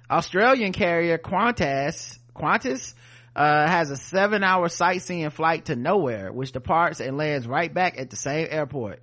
Australian 0.09 0.71
carrier 0.71 1.17
Qantas, 1.17 2.17
Qantas, 2.35 2.93
uh, 3.35 3.67
has 3.67 3.91
a 3.91 3.97
seven 3.97 4.43
hour 4.43 4.69
sightseeing 4.69 5.29
flight 5.29 5.65
to 5.65 5.75
nowhere, 5.75 6.31
which 6.31 6.51
departs 6.51 6.99
and 6.99 7.17
lands 7.17 7.47
right 7.47 7.73
back 7.73 7.99
at 7.99 8.09
the 8.09 8.15
same 8.15 8.47
airport. 8.49 9.01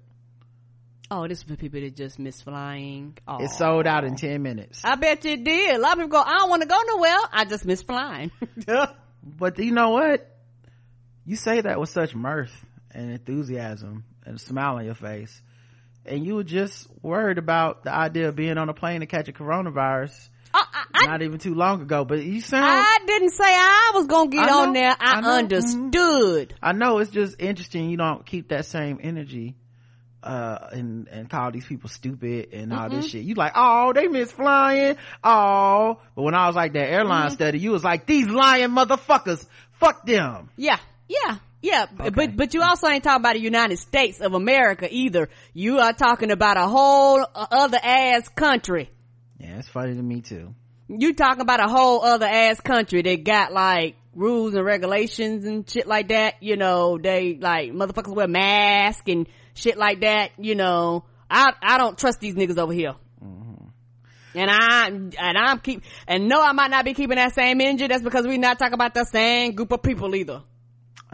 Oh, 1.11 1.29
this 1.29 1.39
is 1.39 1.45
for 1.45 1.55
people 1.55 1.81
that 1.81 1.95
just 1.95 2.19
miss 2.19 2.41
flying. 2.41 3.17
Oh. 3.29 3.45
It 3.45 3.51
sold 3.51 3.87
out 3.87 4.05
in 4.05 4.17
10 4.17 4.43
minutes. 4.43 4.81
I 4.83 4.97
bet 4.97 5.25
you 5.25 5.33
it 5.33 5.45
did. 5.45 5.77
A 5.77 5.79
lot 5.79 5.93
of 5.93 5.99
people 5.99 6.09
go, 6.09 6.23
I 6.23 6.39
don't 6.39 6.49
want 6.51 6.63
to 6.63 6.69
go 6.69 6.81
nowhere. 6.87 7.19
I 7.31 7.45
just 7.45 7.65
miss 7.65 7.83
flying. 7.83 8.31
But 9.27 9.59
you 9.59 9.73
know 9.73 9.91
what? 9.91 10.34
You 11.25 11.37
say 11.37 11.61
that 11.61 11.81
with 11.81 11.89
such 11.89 12.15
mirth 12.15 12.53
and 12.91 13.11
enthusiasm 13.11 14.05
and 14.25 14.37
a 14.37 14.39
smile 14.39 14.77
on 14.77 14.85
your 14.85 14.95
face. 14.95 15.41
And 16.07 16.25
you 16.27 16.35
were 16.35 16.45
just 16.45 16.87
worried 17.03 17.39
about 17.39 17.85
the 17.85 17.93
idea 17.95 18.29
of 18.29 18.37
being 18.37 18.59
on 18.59 18.69
a 18.69 18.75
plane 18.75 19.01
to 19.01 19.07
catch 19.07 19.29
a 19.29 19.33
coronavirus 19.33 20.29
I, 20.53 20.65
I, 20.73 20.85
I, 20.95 21.07
not 21.07 21.23
even 21.23 21.39
too 21.39 21.55
long 21.55 21.83
ago. 21.83 22.05
But 22.05 22.23
you 22.23 22.41
sound, 22.41 22.65
I 22.65 22.99
didn't 23.07 23.31
say 23.31 23.45
I 23.47 23.93
was 23.95 24.07
gonna 24.07 24.31
get 24.31 24.49
I 24.49 24.63
on 24.63 24.73
there. 24.73 24.91
I, 24.91 25.15
I 25.15 25.21
know, 25.21 25.31
understood. 25.31 26.55
I 26.63 26.73
know 26.73 26.99
it's 26.99 27.11
just 27.11 27.41
interesting 27.41 27.91
you 27.91 27.97
don't 27.97 28.25
keep 28.25 28.49
that 28.49 28.67
same 28.67 29.01
energy 29.03 29.57
uh 30.23 30.69
and 30.73 31.07
and 31.09 31.29
call 31.29 31.51
these 31.53 31.67
people 31.67 31.91
stupid 31.91 32.49
and 32.55 32.73
all 32.73 32.89
this 32.89 33.01
mm-hmm. 33.01 33.09
shit. 33.09 33.25
You 33.25 33.35
like, 33.35 33.53
oh, 33.55 33.93
they 33.93 34.09
miss 34.09 34.31
flying. 34.31 34.97
Oh, 35.23 36.01
but 36.15 36.23
when 36.23 36.35
I 36.35 36.47
was 36.47 36.57
like 36.57 36.73
that 36.75 36.89
airline 36.89 37.27
mm-hmm. 37.27 37.35
study, 37.35 37.59
you 37.59 37.73
was 37.73 37.85
like, 37.85 38.07
these 38.07 38.29
lying 38.29 38.71
motherfuckers, 38.71 39.45
fuck 39.73 40.07
them. 40.07 40.51
Yeah, 40.57 40.79
yeah, 41.09 41.39
yeah. 41.63 41.87
But 41.87 42.37
but 42.37 42.55
you 42.55 42.63
also 42.63 42.89
ain't 42.89 43.05
talking 43.05 43.23
about 43.23 43.35
the 43.35 43.41
United 43.41 43.79
States 43.79 44.21
of 44.21 44.35
America 44.35 44.89
either. 44.91 45.29
You 45.53 45.79
are 45.79 45.93
talking 45.93 46.31
about 46.31 46.57
a 46.57 46.67
whole 46.67 47.25
other 47.35 47.79
ass 47.83 48.29
country. 48.29 48.91
Yeah, 49.39 49.59
it's 49.59 49.69
funny 49.69 49.95
to 49.95 50.03
me 50.03 50.21
too. 50.21 50.55
You 50.89 51.15
talking 51.15 51.41
about 51.41 51.61
a 51.61 51.69
whole 51.69 52.05
other 52.05 52.27
ass 52.27 52.61
country 52.61 53.03
that 53.03 53.25
got 53.25 53.53
like 53.53 53.97
rules 54.15 54.55
and 54.55 54.65
regulations 54.65 55.45
and 55.45 55.69
shit 55.69 55.87
like 55.87 56.09
that. 56.09 56.43
You 56.43 56.57
know, 56.57 56.99
they 56.99 57.37
like 57.41 57.73
motherfuckers 57.73 58.15
wear 58.15 58.29
masks 58.29 59.03
and 59.07 59.27
shit 59.55 59.77
like 59.77 60.01
that. 60.01 60.33
You 60.39 60.55
know, 60.55 61.05
I 61.31 61.53
I 61.63 61.79
don't 61.79 61.97
trust 61.97 62.21
these 62.21 62.35
niggas 62.35 62.59
over 62.59 62.73
here. 62.73 62.95
Mm-hmm. 63.25 63.65
And 64.35 64.51
I 64.51 64.87
and 64.87 65.39
I'm 65.39 65.61
keep 65.61 65.83
and 66.07 66.29
no, 66.29 66.43
I 66.43 66.53
might 66.53 66.71
not 66.71 66.85
be 66.85 66.95
keeping 66.95 67.17
that 67.17 67.35
same 67.35 67.61
energy. 67.61 67.87
That's 67.87 68.03
because 68.03 68.27
we 68.27 68.39
not 68.39 68.59
talking 68.59 68.75
about 68.75 68.95
the 68.95 69.05
same 69.05 69.55
group 69.55 69.73
of 69.73 69.83
people 69.83 70.15
either. 70.15 70.43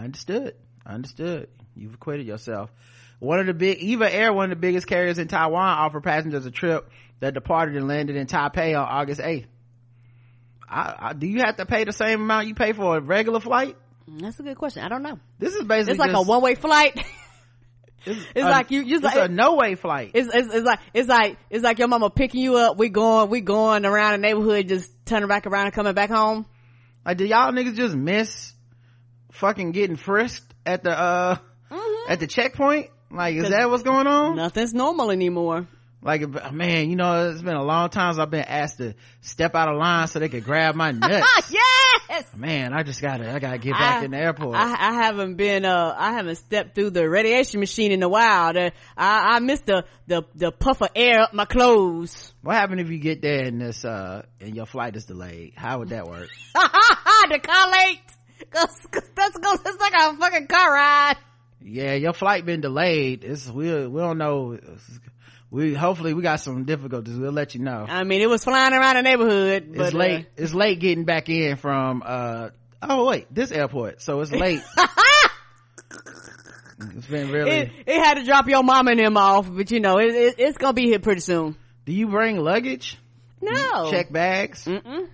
Understood. 0.05 0.55
Understood. 0.87 1.49
You've 1.77 1.95
acquitted 1.95 2.27
yourself. 2.27 2.71
One 3.19 3.39
of 3.39 3.47
the 3.47 3.55
big, 3.55 3.79
Eva 3.79 4.13
Air, 4.13 4.33
one 4.33 4.45
of 4.51 4.51
the 4.51 4.61
biggest 4.61 4.87
carriers 4.87 5.19
in 5.19 5.29
Taiwan, 5.29 5.63
offered 5.79 6.03
passengers 6.03 6.47
a 6.47 6.51
trip 6.51 6.91
that 7.21 7.35
departed 7.35 7.77
and 7.77 7.87
landed 7.87 8.17
in 8.17 8.27
Taipei 8.27 8.71
on 8.79 8.89
August 8.89 9.21
8th. 9.21 9.45
I, 10.69 10.95
I, 10.99 11.13
do 11.13 11.27
you 11.27 11.41
have 11.41 11.57
to 11.57 11.67
pay 11.67 11.85
the 11.85 11.93
same 11.93 12.21
amount 12.23 12.47
you 12.47 12.55
pay 12.55 12.73
for 12.73 12.97
a 12.97 13.01
regular 13.01 13.41
flight? 13.41 13.77
Mm, 14.09 14.23
that's 14.23 14.39
a 14.41 14.43
good 14.43 14.57
question. 14.57 14.83
I 14.83 14.89
don't 14.89 15.03
know. 15.03 15.19
This 15.39 15.55
is 15.55 15.65
basically 15.65 15.93
It's 15.93 15.99
like 16.01 16.13
a 16.15 16.23
one 16.23 16.41
way 16.43 16.55
flight. 16.55 16.99
It's, 18.07 18.19
it's 18.35 18.47
a- 18.47 18.49
like 18.49 18.71
you- 18.71 18.81
you 18.81 18.95
It's 18.97 19.05
like- 19.05 19.19
a 19.19 19.29
no 19.29 19.57
way 19.57 19.75
flight. 19.75 20.13
It's, 20.15 20.27
it's, 20.35 20.55
it's 20.55 20.65
like, 20.65 20.79
it's 20.95 21.07
like, 21.07 21.37
it's 21.51 21.63
like 21.63 21.79
your 21.79 21.87
mama 21.89 22.09
picking 22.09 22.41
you 22.41 22.57
up. 22.57 22.79
We 22.79 22.89
going, 22.89 23.29
we 23.29 23.43
going 23.43 23.85
around 23.85 24.13
the 24.13 24.19
neighborhood, 24.27 24.69
just 24.69 24.91
turning 25.05 25.29
back 25.29 25.47
around 25.47 25.67
and 25.67 25.75
coming 25.75 25.93
back 25.93 26.09
home. 26.09 26.47
Like, 27.05 27.19
do 27.19 27.27
y'all 27.27 27.53
niggas 27.53 27.75
just 27.77 27.95
miss 27.95 28.55
fucking 29.33 29.73
getting 29.73 29.97
frisked 29.97 30.53
at 30.67 30.83
the 30.83 30.91
uh 30.99 31.37
Mm-hmm. 31.71 32.11
at 32.13 32.19
the 32.19 32.27
checkpoint? 32.27 32.89
Like, 33.13 33.37
is 33.37 33.51
that 33.51 33.71
what's 33.71 33.85
going 33.85 34.09
on? 34.09 34.35
Nothing's 34.35 34.75
normal 34.75 35.13
anymore. 35.13 35.69
Like, 36.03 36.23
man, 36.53 36.91
you 36.91 36.97
know, 36.97 37.31
it's 37.31 37.43
been 37.43 37.55
a 37.55 37.63
long 37.63 37.91
time 37.91 38.13
since 38.13 38.21
I've 38.21 38.31
been 38.31 38.41
asked 38.45 38.79
to 38.79 38.95
step 39.21 39.55
out 39.55 39.69
of 39.69 39.77
line 39.79 40.09
so 40.09 40.19
they 40.19 40.29
could 40.29 40.43
grab 40.43 40.75
my 40.75 40.91
nuts. 40.91 41.53
yes! 41.53 42.25
man, 42.35 42.73
I 42.73 42.83
just 42.83 43.01
gotta, 43.01 43.31
I 43.33 43.39
gotta 43.39 43.59
get 43.59 43.73
back 43.75 44.01
I- 44.01 44.05
in 44.05 44.11
the 44.11 44.17
airport. 44.17 44.57
I, 44.57 44.73
I 44.73 44.93
haven't 44.95 45.35
been, 45.37 45.65
uh, 45.65 45.95
I 45.97 46.13
haven't 46.15 46.37
stepped 46.37 46.75
through 46.75 46.91
the 46.91 47.09
radiation 47.09 47.61
machine 47.61 47.93
in 47.93 48.03
a 48.03 48.09
while. 48.09 48.53
The, 48.53 48.73
I, 48.97 49.37
I 49.37 49.39
missed 49.41 49.67
the, 49.67 49.85
the, 50.09 50.23
the 50.35 50.51
puff 50.51 50.81
of 50.83 50.89
air 50.97 51.21
up 51.21 51.35
my 51.35 51.45
clothes. 51.45 52.33
what 52.43 52.57
happened 52.57 52.81
if 52.81 52.91
you 52.91 52.99
get 52.99 53.23
there 53.23 53.45
and 53.45 53.61
this, 53.61 53.85
uh, 53.85 54.23
and 54.41 54.57
your 54.57 54.67
flight 54.67 54.97
is 54.97 55.05
delayed? 55.05 55.53
How 55.55 55.79
would 55.79 55.91
that 55.91 56.09
work? 56.09 56.31
the 56.55 57.39
car 57.41 57.71
late. 57.71 58.01
Cause, 58.51 58.87
cause 58.91 59.09
that's, 59.15 59.39
cause 59.39 59.61
it's 59.65 59.81
like 59.81 59.93
a 59.95 60.17
fucking 60.17 60.47
car 60.49 60.73
ride. 60.73 61.17
yeah, 61.63 61.95
your 61.95 62.13
flight 62.13 62.45
been 62.45 62.61
delayed. 62.61 63.23
It's, 63.25 63.49
we, 63.49 63.87
we 63.87 64.01
don't 64.01 64.19
know. 64.19 64.59
We, 65.51 65.75
hopefully 65.75 66.15
we 66.15 66.23
got 66.23 66.41
some 66.41 66.65
difficulties. 66.65 67.17
We'll 67.17 67.33
let 67.33 67.55
you 67.55 67.61
know. 67.61 67.87
I 67.89 68.05
mean, 68.05 68.21
it 68.23 68.29
was 68.29 68.43
flying 68.45 68.73
around 68.73 68.97
the 68.97 69.03
neighborhood. 69.03 69.73
But, 69.77 69.87
it's 69.87 69.95
late. 69.95 70.27
It's 70.37 70.55
late 70.55 70.79
getting 70.81 71.05
back 71.05 71.29
in 71.29 71.57
from, 71.57 72.03
uh, 72.05 72.51
oh 72.83 73.07
wait, 73.07 73.33
this 73.35 73.51
airport. 73.53 74.01
So 74.03 74.21
it's 74.21 74.31
late. 74.33 74.63
it's 76.97 77.07
been 77.07 77.29
Uh, 77.29 77.33
really. 77.33 77.51
it, 77.51 77.71
it 77.87 77.99
had 78.03 78.15
to 78.15 78.25
drop 78.25 78.49
your 78.49 78.63
mom 78.63 78.89
and 78.89 78.99
them 78.99 79.17
off, 79.17 79.49
but 79.53 79.71
you 79.71 79.81
know, 79.81 79.99
it, 79.99 80.15
it, 80.15 80.35
it's 80.39 80.59
gonna 80.59 80.73
be 80.73 80.87
here 80.87 80.99
pretty 80.99 81.21
soon. 81.21 81.57
Do 81.85 81.93
you 81.93 82.09
bring 82.09 82.37
luggage? 82.39 82.99
No. 83.41 83.91
Check 83.91 84.13
bags? 84.13 84.65
Mm-mm. 84.65 85.09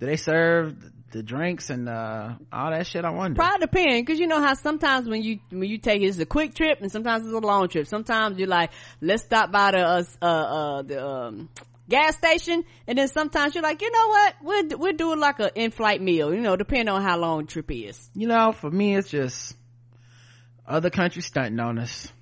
Do 0.00 0.06
they 0.06 0.16
serve 0.16 0.76
the 1.10 1.22
drinks 1.22 1.70
and, 1.70 1.88
uh, 1.88 2.34
all 2.52 2.70
that 2.70 2.86
shit? 2.86 3.04
I 3.04 3.10
wonder. 3.10 3.36
Probably 3.36 3.66
depend, 3.66 4.06
cause 4.06 4.18
you 4.18 4.26
know 4.26 4.40
how 4.40 4.54
sometimes 4.54 5.08
when 5.08 5.22
you, 5.22 5.40
when 5.50 5.68
you 5.68 5.78
take 5.78 6.02
it's 6.02 6.18
a 6.18 6.26
quick 6.26 6.54
trip 6.54 6.80
and 6.80 6.90
sometimes 6.90 7.24
it's 7.24 7.34
a 7.34 7.38
long 7.38 7.68
trip. 7.68 7.86
Sometimes 7.86 8.38
you're 8.38 8.48
like, 8.48 8.70
let's 9.00 9.24
stop 9.24 9.50
by 9.50 9.72
the, 9.72 9.78
uh, 9.78 10.02
uh, 10.22 10.26
uh 10.26 10.82
the, 10.82 11.06
um, 11.06 11.48
gas 11.88 12.16
station. 12.16 12.64
And 12.86 12.98
then 12.98 13.08
sometimes 13.08 13.54
you're 13.54 13.62
like, 13.62 13.80
you 13.80 13.90
know 13.90 14.08
what? 14.08 14.34
We'll, 14.42 14.78
we'll 14.78 14.96
do 14.96 15.16
like 15.16 15.40
an 15.40 15.50
in-flight 15.54 16.02
meal, 16.02 16.34
you 16.34 16.40
know, 16.40 16.56
depending 16.56 16.88
on 16.88 17.02
how 17.02 17.18
long 17.18 17.40
the 17.40 17.46
trip 17.46 17.70
is. 17.70 18.10
you 18.14 18.28
know, 18.28 18.52
for 18.52 18.70
me, 18.70 18.96
it's 18.96 19.08
just 19.08 19.56
other 20.66 20.90
countries 20.90 21.26
stunting 21.26 21.58
on 21.60 21.78
us. 21.78 22.12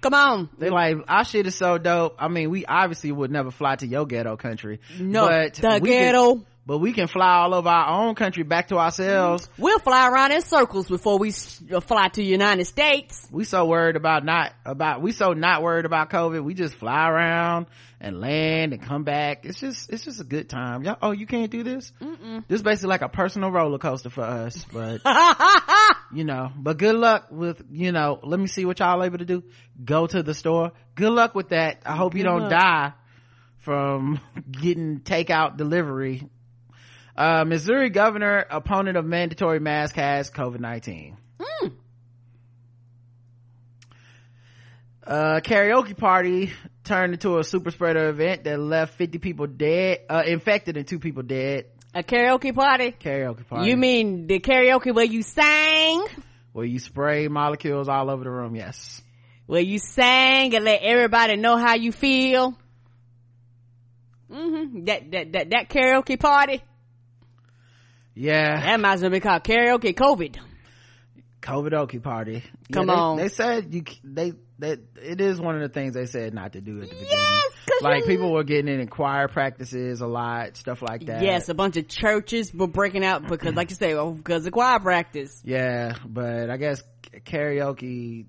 Come 0.00 0.14
on. 0.14 0.48
They 0.58 0.70
like 0.70 0.96
our 1.08 1.24
shit 1.24 1.46
is 1.46 1.54
so 1.54 1.76
dope. 1.76 2.16
I 2.18 2.28
mean, 2.28 2.50
we 2.50 2.64
obviously 2.64 3.12
would 3.12 3.30
never 3.30 3.50
fly 3.50 3.76
to 3.76 3.86
your 3.86 4.06
ghetto 4.06 4.36
country. 4.36 4.80
No, 4.98 5.28
but 5.28 5.54
the 5.54 5.80
ghetto. 5.80 6.36
Could, 6.36 6.46
but 6.70 6.78
we 6.78 6.92
can 6.92 7.08
fly 7.08 7.38
all 7.38 7.52
over 7.52 7.68
our 7.68 8.06
own 8.06 8.14
country 8.14 8.44
back 8.44 8.68
to 8.68 8.78
ourselves. 8.78 9.48
We'll 9.58 9.80
fly 9.80 10.08
around 10.08 10.30
in 10.30 10.40
circles 10.40 10.86
before 10.86 11.18
we 11.18 11.30
uh, 11.72 11.80
fly 11.80 12.06
to 12.06 12.20
the 12.20 12.24
United 12.24 12.64
States. 12.66 13.26
We 13.32 13.42
so 13.42 13.64
worried 13.64 13.96
about 13.96 14.24
not 14.24 14.52
about 14.64 15.02
we 15.02 15.10
so 15.10 15.32
not 15.32 15.64
worried 15.64 15.84
about 15.84 16.10
COVID. 16.10 16.44
We 16.44 16.54
just 16.54 16.76
fly 16.76 17.08
around 17.10 17.66
and 18.00 18.20
land 18.20 18.72
and 18.72 18.80
come 18.80 19.02
back. 19.02 19.44
It's 19.44 19.58
just 19.58 19.92
it's 19.92 20.04
just 20.04 20.20
a 20.20 20.24
good 20.24 20.48
time. 20.48 20.84
Y'all, 20.84 20.96
oh, 21.02 21.10
you 21.10 21.26
can't 21.26 21.50
do 21.50 21.64
this. 21.64 21.92
Mm-mm. 22.00 22.44
This 22.46 22.58
is 22.58 22.62
basically 22.62 22.90
like 22.90 23.02
a 23.02 23.08
personal 23.08 23.50
roller 23.50 23.78
coaster 23.78 24.10
for 24.10 24.22
us, 24.22 24.64
but 24.72 25.00
you 26.14 26.22
know. 26.22 26.52
But 26.54 26.78
good 26.78 26.94
luck 26.94 27.32
with 27.32 27.64
you 27.72 27.90
know. 27.90 28.20
Let 28.22 28.38
me 28.38 28.46
see 28.46 28.64
what 28.64 28.78
y'all 28.78 29.02
able 29.02 29.18
to 29.18 29.24
do. 29.24 29.42
Go 29.84 30.06
to 30.06 30.22
the 30.22 30.34
store. 30.34 30.70
Good 30.94 31.10
luck 31.10 31.34
with 31.34 31.48
that. 31.48 31.82
I 31.84 31.96
hope 31.96 32.14
you 32.14 32.22
don't 32.22 32.42
luck. 32.42 32.50
die 32.50 32.92
from 33.58 34.20
getting 34.52 35.00
takeout 35.00 35.56
delivery. 35.56 36.28
Uh, 37.16 37.44
Missouri 37.44 37.90
governor, 37.90 38.46
opponent 38.50 38.96
of 38.96 39.04
mandatory 39.04 39.60
mask, 39.60 39.94
has 39.96 40.30
COVID-19. 40.30 41.16
Uh, 45.06 45.40
karaoke 45.40 45.96
party 45.96 46.52
turned 46.84 47.14
into 47.14 47.38
a 47.38 47.44
super 47.44 47.70
spreader 47.70 48.08
event 48.10 48.44
that 48.44 48.60
left 48.60 48.94
50 48.94 49.18
people 49.18 49.46
dead, 49.46 50.00
uh, 50.08 50.22
infected 50.26 50.76
and 50.76 50.86
two 50.86 50.98
people 51.00 51.22
dead. 51.22 51.66
A 51.94 52.02
karaoke 52.04 52.54
party? 52.54 52.92
Karaoke 52.92 53.46
party. 53.48 53.68
You 53.68 53.76
mean 53.76 54.28
the 54.28 54.38
karaoke 54.38 54.94
where 54.94 55.04
you 55.04 55.22
sang? 55.22 56.06
where 56.52 56.64
you 56.64 56.78
spray 56.78 57.28
molecules 57.28 57.88
all 57.88 58.10
over 58.10 58.24
the 58.24 58.30
room? 58.30 58.54
Yes. 58.54 59.02
Where 59.46 59.60
you 59.60 59.78
sang 59.78 60.54
and 60.54 60.64
let 60.64 60.82
everybody 60.82 61.36
know 61.36 61.56
how 61.56 61.74
you 61.74 61.90
feel? 61.90 62.56
hmm 64.30 64.84
That, 64.84 65.10
that, 65.10 65.32
that, 65.32 65.50
that 65.50 65.68
karaoke 65.70 66.18
party? 66.20 66.62
Yeah. 68.20 68.60
That 68.60 68.80
might 68.80 68.94
as 68.94 69.02
well 69.02 69.10
be 69.10 69.20
called 69.20 69.42
karaoke 69.44 69.94
COVID. 69.94 70.36
COVID 71.40 71.72
Oki 71.72 71.98
party. 72.00 72.42
Yeah, 72.44 72.74
Come 72.74 72.86
they- 72.88 72.92
on. 72.92 73.16
They 73.16 73.28
said 73.28 73.72
you, 73.74 73.82
they, 74.04 74.34
that 74.58 74.78
it 75.02 75.22
is 75.22 75.40
one 75.40 75.54
of 75.54 75.62
the 75.62 75.70
things 75.70 75.94
they 75.94 76.04
said 76.04 76.34
not 76.34 76.52
to 76.52 76.60
do 76.60 76.82
at 76.82 76.90
the 76.90 76.94
beginning. 76.94 77.08
Yes, 77.10 77.52
like 77.80 78.04
people 78.04 78.30
were 78.30 78.44
getting 78.44 78.78
in 78.78 78.88
choir 78.88 79.26
practices 79.26 80.02
a 80.02 80.06
lot, 80.06 80.58
stuff 80.58 80.82
like 80.82 81.06
that. 81.06 81.22
Yes, 81.22 81.48
a 81.48 81.54
bunch 81.54 81.78
of 81.78 81.88
churches 81.88 82.52
were 82.52 82.66
breaking 82.66 83.04
out 83.06 83.26
because, 83.26 83.54
like 83.54 83.70
you 83.70 83.76
say, 83.76 83.94
oh, 83.94 84.10
because 84.10 84.44
of 84.44 84.52
choir 84.52 84.80
practice. 84.80 85.40
Yeah, 85.42 85.94
but 86.06 86.50
I 86.50 86.58
guess 86.58 86.82
karaoke, 87.24 88.26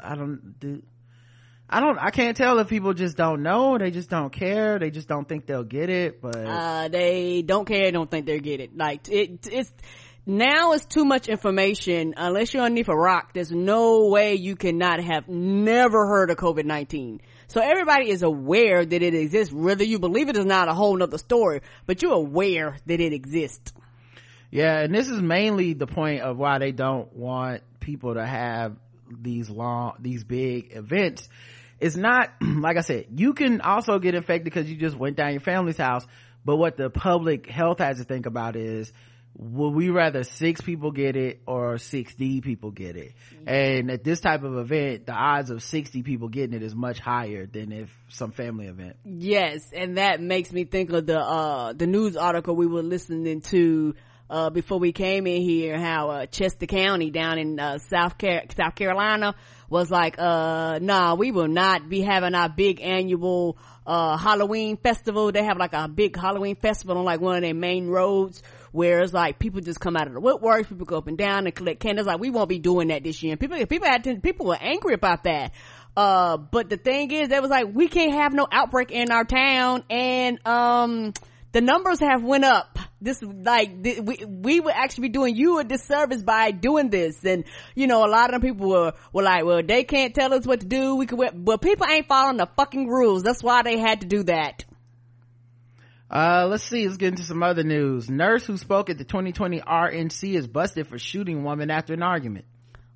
I 0.00 0.16
don't 0.16 0.58
do, 0.58 0.82
I 1.72 1.78
don't, 1.78 1.98
I 1.98 2.10
can't 2.10 2.36
tell 2.36 2.58
if 2.58 2.68
people 2.68 2.94
just 2.94 3.16
don't 3.16 3.42
know, 3.44 3.78
they 3.78 3.92
just 3.92 4.10
don't 4.10 4.32
care, 4.32 4.80
they 4.80 4.90
just 4.90 5.06
don't 5.06 5.28
think 5.28 5.46
they'll 5.46 5.62
get 5.62 5.88
it, 5.88 6.20
but 6.20 6.34
Uh, 6.36 6.88
they 6.88 7.42
don't 7.42 7.64
care, 7.64 7.92
don't 7.92 8.10
think 8.10 8.26
they'll 8.26 8.40
get 8.40 8.60
it. 8.60 8.76
Like, 8.76 9.08
it, 9.08 9.46
it's, 9.46 9.72
now 10.26 10.72
it's 10.72 10.84
too 10.84 11.04
much 11.04 11.28
information. 11.28 12.14
Unless 12.16 12.54
you're 12.54 12.64
underneath 12.64 12.88
a 12.88 12.96
rock, 12.96 13.34
there's 13.34 13.52
no 13.52 14.08
way 14.08 14.34
you 14.34 14.56
cannot 14.56 15.00
have 15.00 15.28
never 15.28 16.06
heard 16.08 16.30
of 16.30 16.38
COVID-19. 16.38 17.20
So 17.46 17.60
everybody 17.60 18.10
is 18.10 18.22
aware 18.22 18.84
that 18.84 19.02
it 19.02 19.14
exists. 19.14 19.52
Whether 19.54 19.84
you 19.84 20.00
believe 20.00 20.28
it 20.28 20.36
is 20.36 20.44
not 20.46 20.68
a 20.68 20.74
whole 20.74 20.96
nother 20.96 21.18
story, 21.18 21.60
but 21.86 22.02
you're 22.02 22.14
aware 22.14 22.76
that 22.86 23.00
it 23.00 23.12
exists. 23.12 23.72
yeah, 24.50 24.80
and 24.80 24.92
this 24.94 25.08
is 25.08 25.22
mainly 25.22 25.74
the 25.74 25.86
point 25.86 26.22
of 26.22 26.36
why 26.36 26.58
they 26.58 26.72
don't 26.72 27.14
want 27.14 27.62
people 27.78 28.14
to 28.14 28.26
have 28.26 28.76
these 29.10 29.48
long, 29.48 29.94
these 30.00 30.22
big 30.24 30.72
events. 30.76 31.28
It's 31.80 31.96
not, 31.96 32.30
like 32.40 32.76
I 32.76 32.82
said, 32.82 33.06
you 33.10 33.34
can 33.34 33.60
also 33.60 33.98
get 33.98 34.14
infected 34.14 34.44
because 34.44 34.70
you 34.70 34.76
just 34.76 34.96
went 34.96 35.16
down 35.16 35.32
your 35.32 35.40
family's 35.40 35.78
house, 35.78 36.06
but 36.44 36.56
what 36.56 36.76
the 36.76 36.90
public 36.90 37.48
health 37.48 37.78
has 37.78 37.98
to 37.98 38.04
think 38.04 38.26
about 38.26 38.56
is, 38.56 38.92
would 39.36 39.70
we 39.70 39.90
rather 39.90 40.24
six 40.24 40.60
people 40.60 40.90
get 40.90 41.16
it 41.16 41.40
or 41.46 41.78
60 41.78 42.40
people 42.40 42.70
get 42.70 42.96
it? 42.96 43.12
And 43.46 43.90
at 43.90 44.04
this 44.04 44.20
type 44.20 44.42
of 44.42 44.56
event, 44.58 45.06
the 45.06 45.12
odds 45.12 45.50
of 45.50 45.62
60 45.62 46.02
people 46.02 46.28
getting 46.28 46.54
it 46.54 46.62
is 46.62 46.74
much 46.74 46.98
higher 46.98 47.46
than 47.46 47.72
if 47.72 47.90
some 48.08 48.32
family 48.32 48.66
event. 48.66 48.96
Yes, 49.04 49.70
and 49.72 49.96
that 49.96 50.20
makes 50.20 50.52
me 50.52 50.64
think 50.64 50.90
of 50.90 51.06
the 51.06 51.18
uh 51.18 51.72
the 51.72 51.86
news 51.86 52.16
article 52.16 52.56
we 52.56 52.66
were 52.66 52.82
listening 52.82 53.40
to 53.42 53.94
uh 54.30 54.48
before 54.48 54.78
we 54.78 54.92
came 54.92 55.26
in 55.26 55.42
here 55.42 55.78
how 55.78 56.08
uh 56.08 56.26
Chester 56.26 56.66
County 56.66 57.10
down 57.10 57.38
in 57.38 57.60
uh 57.60 57.78
South 57.78 58.16
Car- 58.16 58.44
South 58.56 58.74
Carolina 58.74 59.34
was 59.68 59.90
like 59.90 60.14
uh 60.18 60.78
nah, 60.80 61.14
we 61.14 61.32
will 61.32 61.48
not 61.48 61.88
be 61.88 62.00
having 62.00 62.34
our 62.34 62.48
big 62.48 62.80
annual 62.80 63.58
uh 63.86 64.16
Halloween 64.16 64.76
festival. 64.76 65.32
They 65.32 65.44
have 65.44 65.58
like 65.58 65.74
a 65.74 65.88
big 65.88 66.16
Halloween 66.16 66.56
festival 66.56 66.96
on 66.96 67.04
like 67.04 67.20
one 67.20 67.36
of 67.36 67.42
their 67.42 67.54
main 67.54 67.88
roads 67.88 68.42
where 68.72 69.00
it's 69.00 69.12
like 69.12 69.38
people 69.38 69.60
just 69.60 69.80
come 69.80 69.96
out 69.96 70.06
of 70.06 70.14
the 70.14 70.20
woodworks, 70.20 70.68
people 70.68 70.86
go 70.86 70.98
up 70.98 71.08
and 71.08 71.18
down 71.18 71.46
and 71.46 71.54
collect 71.54 71.80
candles. 71.80 72.06
Like 72.06 72.20
we 72.20 72.30
won't 72.30 72.48
be 72.48 72.60
doing 72.60 72.88
that 72.88 73.02
this 73.02 73.22
year. 73.22 73.32
And 73.32 73.40
people 73.40 73.58
people 73.66 73.88
had 73.88 74.04
to, 74.04 74.16
people 74.20 74.46
were 74.46 74.58
angry 74.60 74.94
about 74.94 75.24
that. 75.24 75.52
Uh, 75.96 76.36
but 76.36 76.70
the 76.70 76.76
thing 76.76 77.10
is, 77.10 77.28
they 77.28 77.40
was 77.40 77.50
like, 77.50 77.66
we 77.74 77.88
can't 77.88 78.14
have 78.14 78.32
no 78.32 78.46
outbreak 78.50 78.92
in 78.92 79.10
our 79.10 79.24
town, 79.24 79.82
and 79.90 80.38
um, 80.46 81.12
the 81.52 81.60
numbers 81.60 81.98
have 82.00 82.22
went 82.22 82.44
up. 82.44 82.69
This 83.02 83.22
like 83.22 83.82
th- 83.82 84.00
we 84.00 84.24
we 84.26 84.60
would 84.60 84.74
actually 84.74 85.08
be 85.08 85.08
doing 85.10 85.34
you 85.34 85.58
a 85.58 85.64
disservice 85.64 86.22
by 86.22 86.50
doing 86.50 86.90
this, 86.90 87.24
and 87.24 87.44
you 87.74 87.86
know 87.86 88.04
a 88.04 88.10
lot 88.10 88.34
of 88.34 88.40
them 88.40 88.50
people 88.50 88.68
were 88.68 88.92
were 89.12 89.22
like, 89.22 89.44
well, 89.44 89.62
they 89.62 89.84
can't 89.84 90.14
tell 90.14 90.34
us 90.34 90.46
what 90.46 90.60
to 90.60 90.66
do. 90.66 90.96
We 90.96 91.06
could, 91.06 91.32
but 91.34 91.62
people 91.62 91.86
ain't 91.86 92.08
following 92.08 92.36
the 92.36 92.48
fucking 92.56 92.88
rules. 92.88 93.22
That's 93.22 93.42
why 93.42 93.62
they 93.62 93.78
had 93.78 94.02
to 94.02 94.06
do 94.06 94.24
that. 94.24 94.64
Uh, 96.10 96.46
let's 96.50 96.64
see. 96.64 96.86
Let's 96.86 96.96
get 96.96 97.08
into 97.08 97.22
some 97.22 97.42
other 97.42 97.62
news. 97.62 98.10
Nurse 98.10 98.44
who 98.44 98.56
spoke 98.56 98.90
at 98.90 98.98
the 98.98 99.04
2020 99.04 99.60
RNC 99.60 100.34
is 100.34 100.46
busted 100.48 100.88
for 100.88 100.98
shooting 100.98 101.44
woman 101.44 101.70
after 101.70 101.94
an 101.94 102.02
argument. 102.02 102.46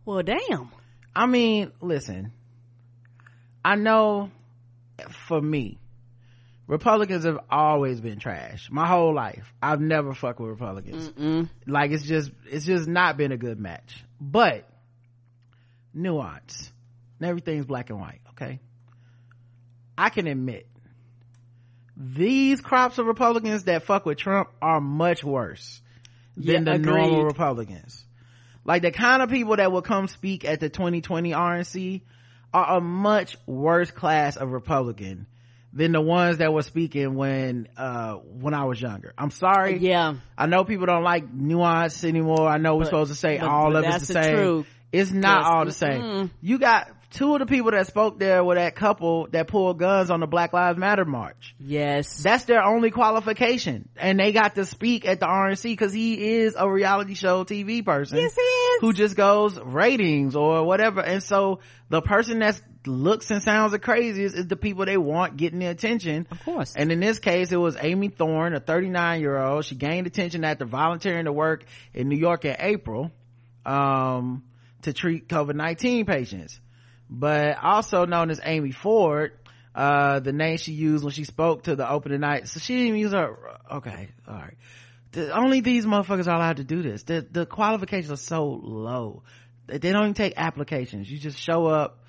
Well, 0.05 0.23
damn. 0.23 0.71
I 1.15 1.27
mean, 1.27 1.73
listen, 1.81 2.33
I 3.65 3.77
know 3.77 4.31
for 5.29 5.41
me, 5.41 5.79
Republicans 6.67 7.25
have 7.25 7.39
always 7.51 8.01
been 8.01 8.19
trash. 8.19 8.69
My 8.71 8.87
whole 8.87 9.15
life. 9.15 9.53
I've 9.63 9.81
never 9.81 10.15
fucked 10.15 10.41
with 10.41 10.51
Republicans. 10.51 11.49
Like 11.67 11.91
it's 11.91 12.05
just, 12.05 12.31
it's 12.51 12.65
just 12.65 12.89
not 12.89 13.17
been 13.17 13.33
a 13.33 13.37
good 13.37 13.59
match. 13.59 14.03
But, 14.21 14.69
nuance. 15.93 16.73
And 17.21 17.29
everything's 17.29 17.67
black 17.67 17.91
and 17.91 18.01
white, 18.01 18.21
okay? 18.31 18.61
I 19.97 20.09
can 20.09 20.27
admit, 20.27 20.67
these 21.97 22.61
crops 22.61 22.99
of 22.99 23.07
Republicans 23.07 23.65
that 23.65 23.85
fuck 23.85 24.07
with 24.07 24.19
Trump 24.19 24.49
are 24.61 24.81
much 24.81 25.23
worse 25.23 25.81
than 26.37 26.67
Yeah, 26.67 26.73
the 26.73 26.79
normal. 26.79 27.25
Republicans. 27.25 28.05
Like 28.65 28.83
the 28.83 28.91
kind 28.91 29.23
of 29.23 29.29
people 29.29 29.57
that 29.57 29.71
will 29.71 29.83
come 29.83 30.09
speak 30.09 30.45
at 30.45 30.59
the 30.59 30.71
2020 30.71 31.31
RNC 31.33 32.01
are 32.53 32.79
a 32.79 32.81
much 32.81 33.37
worse 33.47 33.91
class 33.91 34.37
of 34.37 34.51
Republican 34.51 35.27
than 35.75 35.93
the 35.93 36.01
ones 36.01 36.39
that 36.39 36.53
were 36.53 36.63
speaking 36.63 37.15
when, 37.17 37.69
uh, 37.77 38.15
when 38.15 38.55
I 38.55 38.65
was 38.65 38.81
younger. 38.81 39.13
I'm 39.19 39.31
sorry. 39.33 39.79
Yeah. 39.79 40.15
I 40.39 40.47
know 40.47 40.65
people 40.65 40.87
don't 40.87 41.03
like 41.03 41.33
nuance 41.33 42.05
anymore. 42.05 42.49
I 42.49 42.59
know 42.59 42.77
we're 42.77 42.85
supposed 42.85 43.11
to 43.11 43.17
say 43.19 43.39
but- 43.39 43.49
all 43.49 43.73
but 43.73 43.79
of 43.79 43.85
it's 43.85 43.93
that's 43.95 44.09
the 44.09 44.15
the 44.15 44.23
same. 44.23 44.37
truth. 44.37 44.67
It's 44.93 45.11
not 45.11 45.45
all 45.45 45.65
the 45.65 45.73
same. 45.73 46.01
Mm-mm. 46.03 46.31
You 46.41 46.61
got 46.61 46.89
two 47.11 47.33
of 47.35 47.41
the 47.41 47.47
people 47.47 47.73
that 47.73 47.89
spoke 47.89 48.21
there 48.21 48.45
were 48.45 48.55
that 48.55 48.77
couple 48.77 49.27
that 49.33 49.49
pulled 49.49 49.77
guns 49.81 50.09
on 50.09 50.21
the 50.21 50.29
Black 50.29 50.53
Lives 50.53 50.79
Matter 50.79 51.05
march. 51.05 51.57
Yes. 51.59 52.23
That's 52.23 52.45
their 52.45 52.63
only 52.63 52.93
qualification. 52.93 53.89
And 53.97 54.21
they 54.21 54.31
got 54.31 54.55
to 54.55 54.65
speak 54.65 55.05
at 55.07 55.19
the 55.19 55.27
RNC 55.27 55.65
because 55.65 55.93
he 55.93 56.37
is 56.37 56.55
a 56.57 56.71
reality 56.71 57.15
show 57.15 57.43
TV 57.43 57.85
person. 57.85 58.19
Yes, 58.19 58.35
he 58.37 58.41
is. 58.41 58.81
Who 58.83 58.93
just 58.93 59.17
goes 59.17 59.59
ratings 59.59 60.37
or 60.37 60.65
whatever. 60.65 61.01
And 61.01 61.21
so 61.23 61.59
the 61.89 62.01
person 62.01 62.39
that 62.39 62.61
looks 62.87 63.31
and 63.31 63.43
sounds 63.43 63.73
the 63.73 63.79
craziest 63.79 64.35
is 64.35 64.47
the 64.47 64.57
people 64.57 64.85
they 64.85 64.97
want 64.97 65.37
getting 65.37 65.59
the 65.59 65.67
attention. 65.67 66.27
Of 66.31 66.45
course. 66.45 66.75
And 66.77 66.93
in 66.93 67.01
this 67.01 67.19
case, 67.19 67.53
it 67.53 67.57
was 67.57 67.77
Amy 67.81 68.09
Thorn, 68.09 68.55
a 68.55 68.61
39 68.61 69.21
year 69.21 69.39
old. 69.39 69.65
She 69.65 69.75
gained 69.75 70.07
attention 70.07 70.45
after 70.45 70.65
volunteering 70.65 71.27
to 71.27 71.33
work 71.33 71.65
in 71.93 72.09
New 72.09 72.19
York 72.19 72.45
in 72.45 72.57
April, 72.59 73.11
um, 73.65 74.45
to 74.83 74.93
treat 74.93 75.29
COVID-19 75.29 76.07
patients. 76.07 76.59
But 77.09 77.59
also 77.63 78.07
known 78.07 78.31
as 78.31 78.41
Amy 78.43 78.73
Ford, 78.73 79.33
uh, 79.75 80.21
the 80.21 80.33
name 80.33 80.57
she 80.57 80.73
used 80.73 81.05
when 81.05 81.13
she 81.13 81.25
spoke 81.25 81.65
to 81.65 81.77
the 81.77 81.89
opening 81.89 82.21
night. 82.21 82.49
So 82.49 82.61
she 82.61 82.77
didn't 82.77 82.99
use 82.99 83.13
her, 83.13 83.37
okay, 83.73 84.09
alright. 84.27 84.57
The, 85.13 85.37
only 85.37 85.61
these 85.61 85.87
motherfuckers 85.87 86.27
are 86.27 86.35
allowed 86.35 86.57
to 86.57 86.65
do 86.65 86.83
this. 86.83 87.05
The, 87.05 87.27
the 87.31 87.47
qualifications 87.47 88.11
are 88.11 88.17
so 88.17 88.47
low. 88.47 89.23
They 89.67 89.79
they 89.79 89.93
don't 89.93 90.03
even 90.03 90.15
take 90.15 90.35
applications. 90.37 91.11
You 91.11 91.19
just 91.19 91.39
show 91.39 91.67
up. 91.67 92.04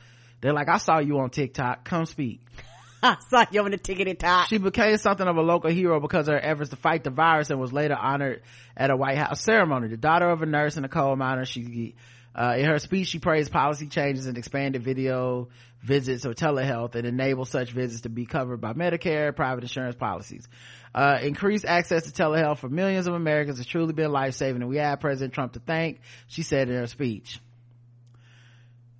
They're 0.46 0.54
like, 0.54 0.70
I 0.70 0.78
saw 0.78 1.00
you 1.00 1.18
on 1.18 1.32
TikTok. 1.32 1.86
Come 1.86 2.06
speak. 2.06 2.40
I 3.04 3.18
saw 3.30 3.46
you 3.50 3.64
on 3.64 3.72
the 3.72 3.80
ticket 3.80 4.20
top. 4.20 4.48
She 4.48 4.60
became 4.60 4.96
something 4.98 5.28
of 5.28 5.38
a 5.38 5.42
local 5.42 5.72
hero 5.72 6.00
because 6.00 6.28
of 6.28 6.36
her 6.36 6.40
efforts 6.40 6.70
to 6.70 6.76
fight 6.76 7.04
the 7.04 7.10
virus 7.10 7.50
and 7.50 7.60
was 7.60 7.74
later 7.74 7.96
honored 7.96 8.44
at 8.78 8.92
a 8.92 8.96
White 8.96 9.18
House 9.18 9.42
ceremony. 9.42 9.88
The 9.88 9.98
daughter 9.98 10.30
of 10.30 10.44
a 10.44 10.46
nurse 10.46 10.78
and 10.78 10.86
a 10.86 10.90
coal 10.90 11.16
miner, 11.16 11.46
she 11.46 11.96
Uh, 12.36 12.58
in 12.60 12.66
her 12.66 12.78
speech, 12.78 13.08
she 13.08 13.18
praised 13.18 13.52
policy 13.52 13.88
changes 13.88 14.28
and 14.28 14.38
expanded 14.38 14.84
video 14.84 15.48
visits 15.82 16.28
or 16.28 16.36
telehealth 16.36 16.94
and 16.94 17.08
enabled 17.08 17.48
such 17.48 17.72
visits 17.72 18.02
to 18.02 18.10
be 18.10 18.28
covered 18.28 18.62
by 18.62 18.74
Medicare, 18.74 19.36
private 19.36 19.64
insurance 19.64 19.96
policies. 19.96 20.48
Uh, 20.94 21.18
increased 21.24 21.66
access 21.66 22.04
to 22.04 22.12
telehealth 22.12 22.60
for 22.60 22.70
millions 22.70 23.08
of 23.08 23.16
Americans 23.16 23.58
has 23.58 23.66
truly 23.66 23.94
been 23.94 24.12
life-saving 24.12 24.62
and 24.62 24.70
we 24.70 24.78
have 24.78 25.00
President 25.00 25.34
Trump 25.34 25.54
to 25.54 25.60
thank, 25.60 26.02
she 26.28 26.44
said 26.44 26.70
in 26.70 26.76
her 26.76 26.88
speech. 26.88 27.40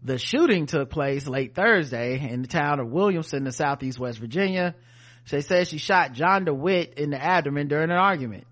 The 0.06 0.20
shooting 0.20 0.68
took 0.68 0.92
place 0.92 1.26
late 1.26 1.56
Thursday 1.56 2.20
in 2.30 2.44
the 2.44 2.48
town 2.48 2.80
of 2.80 2.92
Williamson 2.92 3.44
in 3.48 3.52
southeast 3.52 3.98
West 3.98 4.20
Virginia. 4.20 4.76
She 5.24 5.42
says 5.42 5.68
she 5.68 5.80
shot 5.80 6.14
John 6.14 6.46
DeWitt 6.46 6.94
in 7.00 7.10
the 7.10 7.20
abdomen 7.20 7.68
during 7.68 7.90
an 7.90 7.98
argument. 7.98 8.46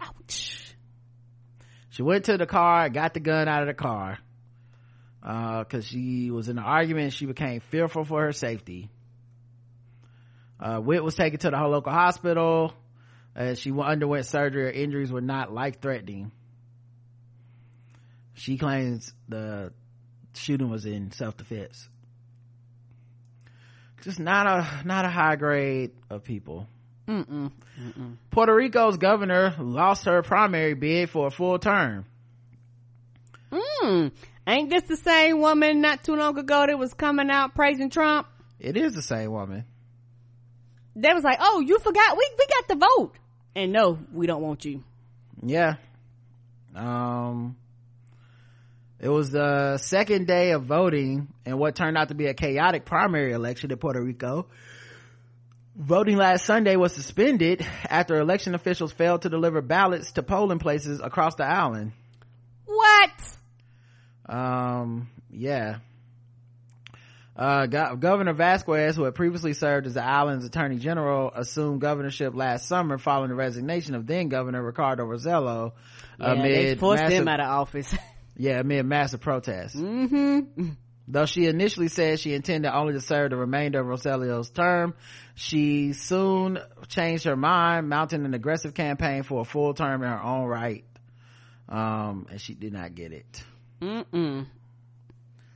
Ouch. 0.00 0.76
She 1.90 2.02
went 2.02 2.26
to 2.26 2.36
the 2.36 2.46
car, 2.46 2.88
got 2.88 3.14
the 3.14 3.20
gun 3.20 3.48
out 3.48 3.62
of 3.62 3.66
the 3.66 3.74
car, 3.74 4.18
uh, 5.24 5.64
cause 5.64 5.84
she 5.84 6.30
was 6.30 6.48
in 6.48 6.56
an 6.56 6.64
argument. 6.64 7.14
She 7.14 7.26
became 7.26 7.58
fearful 7.58 8.04
for 8.04 8.22
her 8.22 8.32
safety. 8.32 8.90
Uh, 10.60 10.80
Witt 10.80 11.02
was 11.02 11.16
taken 11.16 11.40
to 11.40 11.50
the 11.50 11.56
local 11.56 11.92
hospital. 11.92 12.74
and 13.34 13.58
she 13.58 13.72
underwent 13.72 14.26
surgery. 14.26 14.66
Her 14.66 14.70
injuries 14.70 15.10
were 15.10 15.20
not 15.20 15.52
life 15.52 15.80
threatening. 15.80 16.30
She 18.34 18.56
claims 18.58 19.12
the 19.28 19.72
shooting 20.34 20.70
was 20.70 20.86
in 20.86 21.12
self-defense. 21.12 21.88
Just 24.02 24.18
not 24.18 24.46
a, 24.46 24.86
not 24.86 25.04
a 25.04 25.08
high 25.08 25.36
grade 25.36 25.92
of 26.10 26.24
people. 26.24 26.66
Mm-mm. 27.06 27.50
Puerto 28.30 28.54
Rico's 28.54 28.96
governor 28.96 29.54
lost 29.58 30.06
her 30.06 30.22
primary 30.22 30.74
bid 30.74 31.10
for 31.10 31.26
a 31.26 31.30
full 31.30 31.58
term. 31.58 32.06
Mm. 33.50 34.12
Ain't 34.46 34.70
this 34.70 34.84
the 34.84 34.96
same 34.96 35.40
woman 35.40 35.80
not 35.80 36.02
too 36.02 36.16
long 36.16 36.38
ago 36.38 36.66
that 36.66 36.78
was 36.78 36.94
coming 36.94 37.30
out 37.30 37.54
praising 37.54 37.90
Trump? 37.90 38.26
It 38.58 38.76
is 38.76 38.94
the 38.94 39.02
same 39.02 39.30
woman. 39.30 39.64
They 40.96 41.12
was 41.12 41.24
like, 41.24 41.38
oh, 41.40 41.60
you 41.60 41.78
forgot, 41.78 42.16
we, 42.16 42.30
we 42.38 42.46
got 42.46 42.68
the 42.68 42.86
vote. 42.86 43.12
And 43.54 43.72
no, 43.72 43.98
we 44.12 44.26
don't 44.26 44.42
want 44.42 44.64
you. 44.64 44.82
Yeah. 45.42 45.76
Um, 46.74 47.56
it 49.02 49.08
was 49.08 49.32
the 49.32 49.78
second 49.78 50.28
day 50.28 50.52
of 50.52 50.62
voting 50.62 51.26
in 51.44 51.58
what 51.58 51.74
turned 51.74 51.98
out 51.98 52.08
to 52.08 52.14
be 52.14 52.26
a 52.26 52.34
chaotic 52.34 52.84
primary 52.84 53.32
election 53.32 53.72
in 53.72 53.76
Puerto 53.76 54.00
Rico. 54.00 54.46
Voting 55.74 56.16
last 56.16 56.44
Sunday 56.44 56.76
was 56.76 56.92
suspended 56.92 57.66
after 57.90 58.20
election 58.20 58.54
officials 58.54 58.92
failed 58.92 59.22
to 59.22 59.28
deliver 59.28 59.60
ballots 59.60 60.12
to 60.12 60.22
polling 60.22 60.60
places 60.60 61.00
across 61.00 61.34
the 61.34 61.44
island. 61.44 61.90
What? 62.64 63.10
Um, 64.26 65.10
yeah. 65.32 65.78
Uh, 67.34 67.66
Go- 67.66 67.96
Governor 67.96 68.34
Vazquez, 68.34 68.94
who 68.94 69.02
had 69.02 69.16
previously 69.16 69.54
served 69.54 69.88
as 69.88 69.94
the 69.94 70.04
island's 70.04 70.44
attorney 70.44 70.78
general, 70.78 71.32
assumed 71.34 71.80
governorship 71.80 72.36
last 72.36 72.68
summer 72.68 72.98
following 72.98 73.30
the 73.30 73.34
resignation 73.34 73.96
of 73.96 74.06
then 74.06 74.28
Governor 74.28 74.62
Ricardo 74.62 75.04
Rosselló 75.04 75.72
Yeah, 76.20 76.34
they 76.34 76.40
amid 76.40 76.78
forced 76.78 77.02
massive, 77.02 77.18
him 77.18 77.28
out 77.28 77.40
of 77.40 77.46
office. 77.46 77.92
yeah, 78.36 78.60
amid 78.60 78.86
massive 78.86 79.20
protests. 79.20 79.76
mm-hmm. 79.76 80.70
Though 81.08 81.26
she 81.26 81.46
initially 81.46 81.88
said 81.88 82.20
she 82.20 82.32
intended 82.32 82.72
only 82.72 82.92
to 82.94 83.00
serve 83.00 83.30
the 83.30 83.36
remainder 83.36 83.80
of 83.80 83.86
Rosselló's 83.86 84.50
term, 84.50 84.94
she 85.34 85.92
soon 85.92 86.58
changed 86.88 87.24
her 87.24 87.36
mind, 87.36 87.88
mounting 87.88 88.24
an 88.24 88.34
aggressive 88.34 88.72
campaign 88.72 89.24
for 89.24 89.40
a 89.40 89.44
full 89.44 89.74
term 89.74 90.02
in 90.02 90.08
her 90.08 90.22
own 90.22 90.46
right. 90.46 90.84
Um, 91.68 92.26
and 92.30 92.40
she 92.40 92.54
did 92.54 92.72
not 92.72 92.94
get 92.94 93.12
it. 93.12 93.44
Mm-mm. 93.80 94.46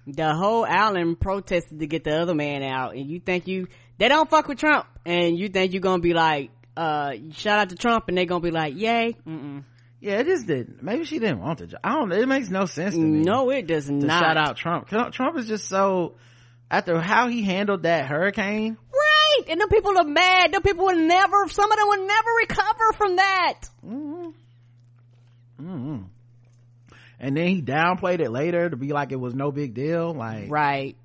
The 0.09 0.35
whole 0.35 0.65
island 0.65 1.21
protested 1.21 1.81
to 1.81 1.87
get 1.87 2.05
the 2.05 2.17
other 2.21 2.35
man 2.35 2.63
out, 2.63 2.95
and 2.95 3.09
you 3.09 3.21
think 3.21 3.47
you 3.47 3.69
they 3.99 4.09
don't 4.09 4.29
fuck 4.29 4.49
with 4.49 4.59
Trump, 4.59 4.87
and 5.05 5.39
you 5.39 5.49
think 5.49 5.73
you're 5.73 5.81
gonna 5.81 6.03
be 6.03 6.13
like, 6.15 6.51
uh, 6.77 7.13
shout 7.33 7.59
out 7.59 7.69
to 7.71 7.77
Trump, 7.77 8.09
and 8.09 8.17
they're 8.17 8.27
gonna 8.27 8.41
be 8.41 8.51
like, 8.51 8.75
yay. 8.77 9.17
Mm-mm. 9.27 9.65
Yeah, 10.07 10.21
it 10.21 10.27
just 10.27 10.47
didn't. 10.47 10.85
Maybe 10.85 11.05
she 11.05 11.19
didn't 11.19 11.41
want 11.41 11.59
the 11.59 11.67
job. 11.67 11.81
I 11.83 11.95
don't 11.97 12.11
know. 12.11 12.17
It 12.17 12.29
makes 12.29 12.49
no 12.49 12.67
sense 12.67 12.95
to 12.95 13.01
me. 13.01 13.25
No, 13.25 13.51
it 13.51 13.67
does 13.67 13.87
to 13.87 13.93
not. 13.93 14.21
shout 14.23 14.37
out 14.37 14.57
Trump. 14.57 14.87
Trump 14.87 15.37
is 15.37 15.49
just 15.49 15.69
so, 15.69 16.15
after 16.71 17.01
how 17.01 17.27
he 17.27 17.43
handled 17.43 17.83
that 17.83 18.07
hurricane, 18.07 18.77
Right, 18.93 19.49
and 19.49 19.61
the 19.61 19.67
people 19.67 19.99
are 19.99 20.05
mad. 20.05 20.53
The 20.53 20.61
people 20.61 20.85
will 20.87 20.95
never. 20.97 21.49
Some 21.49 21.73
of 21.73 21.77
them 21.77 21.89
will 21.89 22.07
never 22.07 22.31
recover 22.39 22.93
from 22.97 23.17
that. 23.17 23.61
mm 23.85 24.33
and 27.19 27.37
then 27.37 27.47
he 27.49 27.63
downplayed 27.63 28.21
it 28.21 28.31
later 28.31 28.69
to 28.69 28.77
be 28.77 28.93
like 28.93 29.11
it 29.11 29.19
was 29.19 29.35
no 29.35 29.51
big 29.51 29.75
deal. 29.75 30.13
Like, 30.15 30.51
Right. 30.51 30.97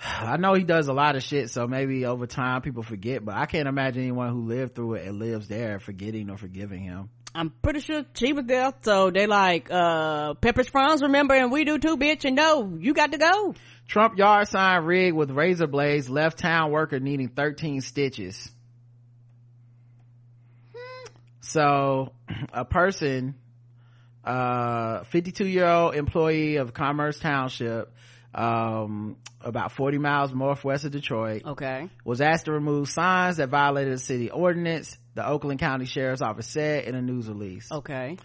I 0.02 0.36
know 0.38 0.54
he 0.54 0.64
does 0.64 0.88
a 0.88 0.92
lot 0.92 1.14
of 1.14 1.22
shit, 1.22 1.50
so 1.50 1.68
maybe 1.68 2.06
over 2.06 2.26
time 2.26 2.62
people 2.62 2.82
forget, 2.82 3.24
but 3.24 3.36
I 3.36 3.46
can't 3.46 3.68
imagine 3.68 4.02
anyone 4.02 4.30
who 4.30 4.46
lived 4.46 4.74
through 4.74 4.94
it 4.94 5.06
and 5.06 5.18
lives 5.18 5.46
there 5.46 5.78
forgetting 5.78 6.30
or 6.30 6.38
forgiving 6.38 6.82
him. 6.82 7.10
I'm 7.36 7.50
pretty 7.62 7.80
sure 7.80 8.02
she 8.14 8.32
was 8.32 8.46
there, 8.46 8.72
so 8.80 9.10
they 9.10 9.26
like, 9.26 9.68
uh, 9.70 10.34
Pepper's 10.34 10.68
Franz 10.68 11.02
remember, 11.02 11.34
and 11.34 11.52
we 11.52 11.64
do 11.64 11.78
too, 11.78 11.96
bitch, 11.98 12.24
and 12.24 12.34
no, 12.34 12.76
you 12.78 12.94
got 12.94 13.12
to 13.12 13.18
go. 13.18 13.54
Trump 13.86 14.16
yard 14.16 14.48
sign 14.48 14.84
rigged 14.84 15.14
with 15.16 15.30
razor 15.30 15.66
blades 15.66 16.08
left 16.08 16.38
town 16.38 16.70
worker 16.72 16.98
needing 16.98 17.28
13 17.28 17.82
stitches. 17.82 18.50
So, 21.40 22.12
a 22.52 22.64
person, 22.64 23.36
uh, 24.24 25.04
52 25.04 25.46
year 25.46 25.66
old 25.68 25.94
employee 25.94 26.56
of 26.56 26.74
Commerce 26.74 27.18
Township, 27.20 27.92
um, 28.34 29.16
about 29.40 29.72
40 29.72 29.98
miles 29.98 30.34
northwest 30.34 30.84
of 30.84 30.90
Detroit, 30.92 31.42
Okay. 31.46 31.88
was 32.04 32.20
asked 32.20 32.46
to 32.46 32.52
remove 32.52 32.88
signs 32.88 33.36
that 33.36 33.48
violated 33.48 33.94
the 33.94 33.98
city 33.98 34.30
ordinance, 34.30 34.98
the 35.16 35.26
Oakland 35.26 35.58
County 35.58 35.86
Sheriff's 35.86 36.22
Office 36.22 36.46
said 36.46 36.84
in 36.84 36.94
a 36.94 37.02
news 37.02 37.26
release. 37.26 37.72
Okay. 37.72 38.18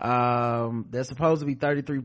Um, 0.00 0.86
they're 0.90 1.04
supposed 1.04 1.40
to 1.40 1.46
be 1.46 1.54
33 1.54 2.00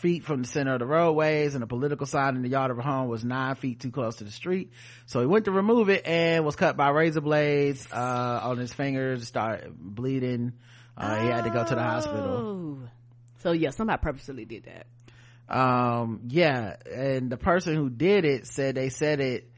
feet 0.00 0.24
from 0.24 0.42
the 0.42 0.48
center 0.48 0.72
of 0.72 0.78
the 0.78 0.86
roadways 0.86 1.54
and 1.54 1.62
a 1.62 1.66
political 1.66 2.06
sign 2.06 2.36
in 2.36 2.42
the 2.42 2.48
yard 2.48 2.70
of 2.70 2.78
a 2.78 2.82
home 2.82 3.08
was 3.08 3.24
nine 3.24 3.56
feet 3.56 3.80
too 3.80 3.90
close 3.90 4.16
to 4.16 4.24
the 4.24 4.30
street. 4.30 4.70
So 5.04 5.20
he 5.20 5.26
went 5.26 5.44
to 5.44 5.50
remove 5.50 5.90
it 5.90 6.06
and 6.06 6.46
was 6.46 6.56
cut 6.56 6.78
by 6.78 6.88
razor 6.90 7.20
blades, 7.20 7.86
uh, 7.92 8.40
on 8.44 8.56
his 8.56 8.72
fingers, 8.72 9.26
started 9.26 9.74
bleeding. 9.76 10.54
Uh, 10.96 11.20
he 11.20 11.26
had 11.26 11.44
to 11.44 11.50
go 11.50 11.62
to 11.62 11.74
the 11.74 11.82
hospital. 11.82 12.36
Oh. 12.84 12.88
So 13.40 13.52
yeah, 13.52 13.70
somebody 13.70 14.00
purposely 14.00 14.44
did 14.44 14.64
that. 14.64 14.86
Um, 15.54 16.20
yeah. 16.28 16.76
And 16.90 17.30
the 17.30 17.36
person 17.36 17.74
who 17.74 17.90
did 17.90 18.24
it 18.24 18.46
said 18.46 18.76
they 18.76 18.88
said 18.88 19.20
it 19.20 19.50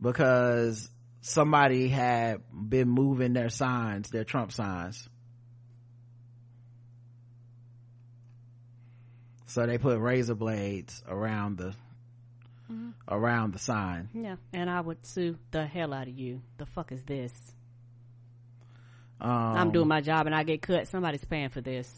because 0.00 0.88
somebody 1.24 1.88
had 1.88 2.42
been 2.52 2.88
moving 2.88 3.32
their 3.32 3.48
signs, 3.48 4.10
their 4.10 4.24
Trump 4.24 4.52
signs. 4.52 5.08
So 9.46 9.64
they 9.66 9.78
put 9.78 9.98
razor 9.98 10.34
blades 10.34 11.02
around 11.08 11.58
the 11.58 11.74
around 13.08 13.54
the 13.54 13.58
sign. 13.58 14.08
Yeah, 14.12 14.36
and 14.52 14.68
I 14.68 14.80
would 14.80 15.04
sue 15.06 15.38
the 15.50 15.64
hell 15.66 15.94
out 15.94 16.08
of 16.08 16.18
you. 16.18 16.42
The 16.58 16.66
fuck 16.66 16.92
is 16.92 17.02
this? 17.04 17.32
Um, 19.20 19.30
I'm 19.30 19.72
doing 19.72 19.88
my 19.88 20.00
job 20.00 20.26
and 20.26 20.34
I 20.34 20.42
get 20.42 20.60
cut. 20.60 20.88
Somebody's 20.88 21.24
paying 21.24 21.48
for 21.50 21.60
this. 21.60 21.88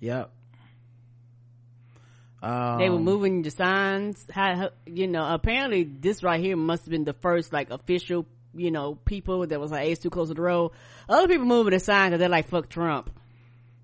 Yep. 0.00 0.30
Um, 2.42 2.78
they 2.78 2.88
were 2.90 2.98
moving 2.98 3.42
the 3.42 3.50
signs. 3.50 4.24
How- 4.30 4.70
you 4.86 5.08
know, 5.08 5.26
apparently 5.34 5.82
this 5.84 6.22
right 6.22 6.40
here 6.40 6.56
must 6.56 6.84
have 6.84 6.90
been 6.90 7.04
the 7.04 7.14
first 7.14 7.52
like 7.52 7.70
official, 7.70 8.26
you 8.56 8.70
know, 8.70 8.94
people 8.94 9.46
that 9.46 9.60
was 9.60 9.70
like, 9.70 9.82
hey, 9.84 9.92
it's 9.92 10.02
too 10.02 10.10
close 10.10 10.28
to 10.28 10.34
the 10.34 10.42
road. 10.42 10.72
Other 11.08 11.28
people 11.28 11.46
moving 11.46 11.72
the 11.72 11.80
sign 11.80 12.10
because 12.10 12.20
they're 12.20 12.28
like, 12.28 12.48
fuck 12.48 12.68
Trump. 12.68 13.10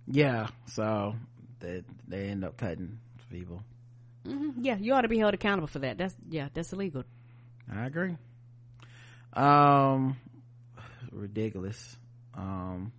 Yeah. 0.07 0.49
So 0.67 1.15
they 1.61 1.83
they 2.09 2.29
end 2.29 2.45
up 2.45 2.57
cutting 2.57 2.99
people. 3.31 3.63
hmm 4.27 4.51
Yeah, 4.61 4.77
you 4.77 4.95
ought 4.95 5.03
to 5.03 5.09
be 5.09 5.19
held 5.19 5.35
accountable 5.35 5.69
for 5.69 5.81
that. 5.81 5.99
That's 5.99 6.15
yeah, 6.29 6.49
that's 6.53 6.73
illegal. 6.73 7.05
I 7.73 7.87
agree. 7.87 8.17
Um, 9.33 10.17
ridiculous. 11.13 11.97
Um, 12.35 12.93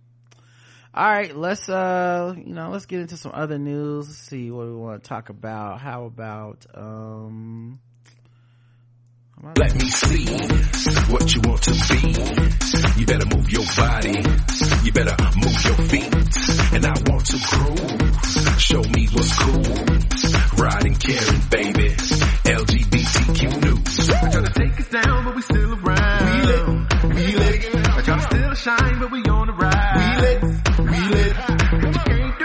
all 0.94 1.10
right, 1.10 1.34
let's 1.36 1.68
uh, 1.68 2.34
you 2.36 2.54
know, 2.54 2.70
let's 2.70 2.86
get 2.86 3.00
into 3.00 3.16
some 3.16 3.32
other 3.34 3.58
news. 3.58 4.08
Let's 4.08 4.18
see 4.18 4.50
what 4.50 4.66
we 4.66 4.74
want 4.74 5.02
to 5.02 5.08
talk 5.08 5.28
about. 5.28 5.80
How 5.80 6.04
about 6.04 6.66
um. 6.74 7.80
Let 9.42 9.74
me 9.74 9.90
see 9.90 10.24
what 11.10 11.34
you 11.34 11.40
want 11.42 11.62
to 11.62 11.72
be. 11.72 13.00
You 13.00 13.06
better 13.06 13.26
move 13.26 13.50
your 13.50 13.64
body. 13.76 14.22
You 14.84 14.92
better 14.92 15.16
move 15.34 15.64
your 15.64 15.78
feet. 15.90 16.14
And 16.72 16.86
I 16.86 16.94
want 17.10 17.26
to 17.26 17.38
groove. 17.50 18.60
Show 18.60 18.82
me 18.82 19.08
what's 19.10 19.36
cool. 19.36 19.62
Riding 20.62 20.94
Karen, 20.94 21.40
baby. 21.50 21.88
LGBTQ 22.46 23.62
news. 23.64 24.06
Try 24.06 24.30
to 24.30 24.52
take 24.54 24.78
us 24.78 24.88
down, 24.90 25.24
but 25.24 25.34
we 25.34 25.42
still 25.42 25.74
around. 25.74 26.24
We 26.24 26.42
lit, 26.46 26.66
we 27.16 27.36
lit. 27.36 27.62
Try 28.04 28.14
to 28.14 28.20
still 28.20 28.54
shine, 28.54 29.00
but 29.00 29.10
we 29.10 29.22
on 29.24 29.48
the 29.48 29.54
ride. 29.54 29.96
We 29.98 30.22
lit, 30.22 30.42
we 30.78 31.00
lit. 31.16 31.36
You 31.82 32.00
can't 32.06 32.38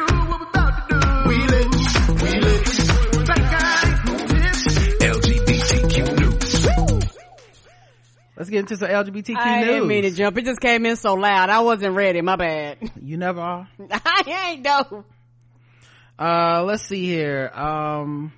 let's 8.38 8.49
get 8.49 8.59
into 8.59 8.77
some 8.77 8.88
lgbtq 8.89 9.35
I 9.35 9.61
news 9.61 9.69
didn't 9.69 9.88
mean 9.88 10.03
to 10.03 10.11
jump. 10.11 10.38
It 10.38 10.45
just 10.45 10.61
came 10.61 10.85
in 10.85 10.95
so 10.95 11.15
loud. 11.15 11.49
I 11.49 11.59
wasn't 11.61 11.95
ready. 11.95 12.21
My 12.21 12.35
bad. 12.38 12.77
you 13.01 13.17
never 13.17 13.41
are 13.41 13.67
I 13.91 14.51
ain't 14.53 14.63
though. 14.63 15.03
uh 16.19 16.63
let's 16.63 16.83
see 16.83 17.05
here 17.05 17.49
um 17.53 18.31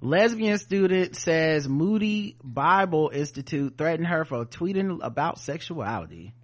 lesbian 0.00 0.58
student 0.58 1.16
says 1.16 1.68
moody 1.68 2.36
bible 2.44 3.10
institute 3.12 3.76
threatened 3.78 4.06
her 4.06 4.24
for 4.24 4.44
tweeting 4.44 4.98
about 5.02 5.38
sexuality 5.38 6.34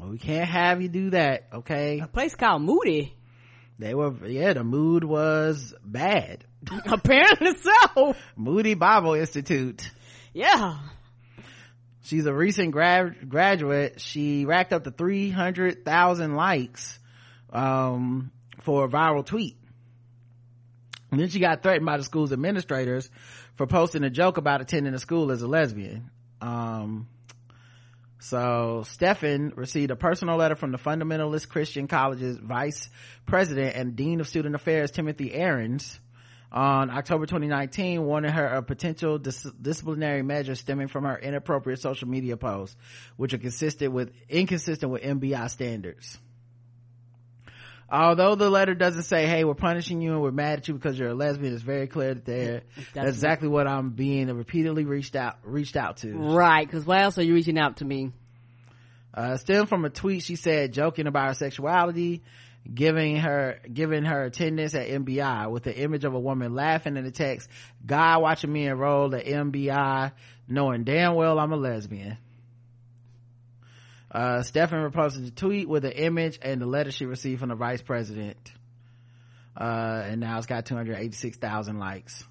well, 0.00 0.10
we 0.10 0.18
can't 0.18 0.48
have 0.48 0.82
you 0.82 0.88
do 0.88 1.10
that 1.10 1.48
okay 1.52 2.00
A 2.00 2.06
place 2.06 2.34
called 2.34 2.62
Moody. 2.62 3.14
they 3.78 3.94
were 3.94 4.12
yeah 4.26 4.52
the 4.52 4.64
mood 4.64 5.04
was 5.04 5.74
bad 5.84 6.44
Apparently 6.86 7.52
so. 7.56 8.14
moody 8.36 8.74
bible 8.74 9.14
institute 9.14 9.90
Yeah. 10.34 10.78
she's 12.02 12.26
a 12.26 12.34
recent 12.34 12.72
grad 12.72 13.30
graduate. 13.30 14.00
She 14.00 14.44
racked 14.44 14.72
up 14.72 14.84
to 14.84 14.90
300,000 14.90 16.34
likes 16.34 16.98
um 17.52 18.30
for 18.62 18.84
a 18.84 18.88
viral 18.88 19.24
tweet. 19.24 19.56
And 21.10 21.20
then 21.20 21.28
she 21.28 21.38
got 21.38 21.62
threatened 21.62 21.86
by 21.86 21.96
the 21.96 22.02
school's 22.02 22.32
administrators 22.32 23.08
for 23.54 23.66
posting 23.68 24.02
a 24.02 24.10
joke 24.10 24.36
about 24.36 24.60
attending 24.60 24.92
a 24.92 24.98
school 24.98 25.30
as 25.30 25.40
a 25.42 25.46
lesbian. 25.46 26.10
Um 26.40 27.08
so 28.18 28.84
Stefan 28.86 29.52
received 29.54 29.90
a 29.90 29.96
personal 29.96 30.36
letter 30.36 30.56
from 30.56 30.72
the 30.72 30.78
fundamentalist 30.78 31.48
Christian 31.48 31.86
college's 31.86 32.38
vice 32.38 32.88
president 33.26 33.76
and 33.76 33.94
dean 33.94 34.20
of 34.20 34.26
student 34.26 34.54
affairs 34.54 34.90
Timothy 34.90 35.30
Arens 35.30 36.00
on 36.54 36.88
October 36.88 37.26
2019 37.26 38.04
warning 38.04 38.30
her 38.30 38.46
of 38.46 38.66
potential 38.68 39.18
dis- 39.18 39.50
disciplinary 39.60 40.22
measures 40.22 40.60
stemming 40.60 40.86
from 40.86 41.02
her 41.04 41.18
inappropriate 41.18 41.80
social 41.80 42.08
media 42.08 42.36
posts, 42.36 42.76
which 43.16 43.34
are 43.34 43.38
consistent 43.38 43.92
with 43.92 44.12
inconsistent 44.28 44.92
with 44.92 45.02
MBI 45.02 45.50
standards. 45.50 46.16
Although 47.90 48.36
the 48.36 48.48
letter 48.48 48.74
doesn't 48.74 49.02
say, 49.02 49.26
"Hey, 49.26 49.44
we're 49.44 49.54
punishing 49.54 50.00
you 50.00 50.12
and 50.12 50.22
we're 50.22 50.30
mad 50.30 50.60
at 50.60 50.68
you 50.68 50.74
because 50.74 50.98
you're 50.98 51.10
a 51.10 51.14
lesbian," 51.14 51.52
it's 51.52 51.62
very 51.62 51.86
clear 51.86 52.14
that 52.14 52.24
they're, 52.24 52.62
that's 52.94 53.08
exactly 53.08 53.48
what 53.48 53.66
I'm 53.66 53.90
being 53.90 54.28
repeatedly 54.28 54.84
reached 54.84 55.16
out 55.16 55.38
reached 55.42 55.76
out 55.76 55.98
to. 55.98 56.12
Right. 56.12 56.68
Cause 56.70 56.86
why 56.86 57.02
else 57.02 57.18
are 57.18 57.22
you 57.22 57.34
reaching 57.34 57.58
out 57.58 57.78
to 57.78 57.84
me? 57.84 58.12
uh, 59.16 59.36
from 59.66 59.84
a 59.84 59.90
tweet 59.90 60.22
she 60.22 60.36
said 60.36 60.72
joking 60.72 61.06
about 61.06 61.28
her 61.28 61.34
sexuality 61.34 62.22
giving 62.72 63.16
her 63.16 63.58
giving 63.72 64.04
her 64.04 64.24
attendance 64.24 64.74
at 64.74 64.88
mbi 64.88 65.50
with 65.50 65.64
the 65.64 65.76
image 65.76 66.04
of 66.04 66.14
a 66.14 66.18
woman 66.18 66.54
laughing 66.54 66.96
in 66.96 67.04
the 67.04 67.10
text 67.10 67.48
god 67.84 68.22
watching 68.22 68.52
me 68.52 68.66
enroll 68.66 69.14
at 69.14 69.26
mbi 69.26 70.12
knowing 70.48 70.84
damn 70.84 71.14
well 71.14 71.38
i'm 71.38 71.52
a 71.52 71.56
lesbian 71.56 72.16
uh, 74.14 74.42
Stefan 74.44 74.88
reposted 74.88 75.24
the 75.24 75.32
tweet 75.32 75.68
with 75.68 75.82
the 75.82 76.04
image 76.04 76.38
and 76.40 76.62
the 76.62 76.66
letter 76.66 76.92
she 76.92 77.04
received 77.04 77.40
from 77.40 77.48
the 77.48 77.56
vice 77.56 77.82
president. 77.82 78.52
Uh, 79.60 80.02
and 80.06 80.20
now 80.20 80.38
it's 80.38 80.46
got 80.46 80.66
286,000 80.66 81.78
likes. 81.78 82.24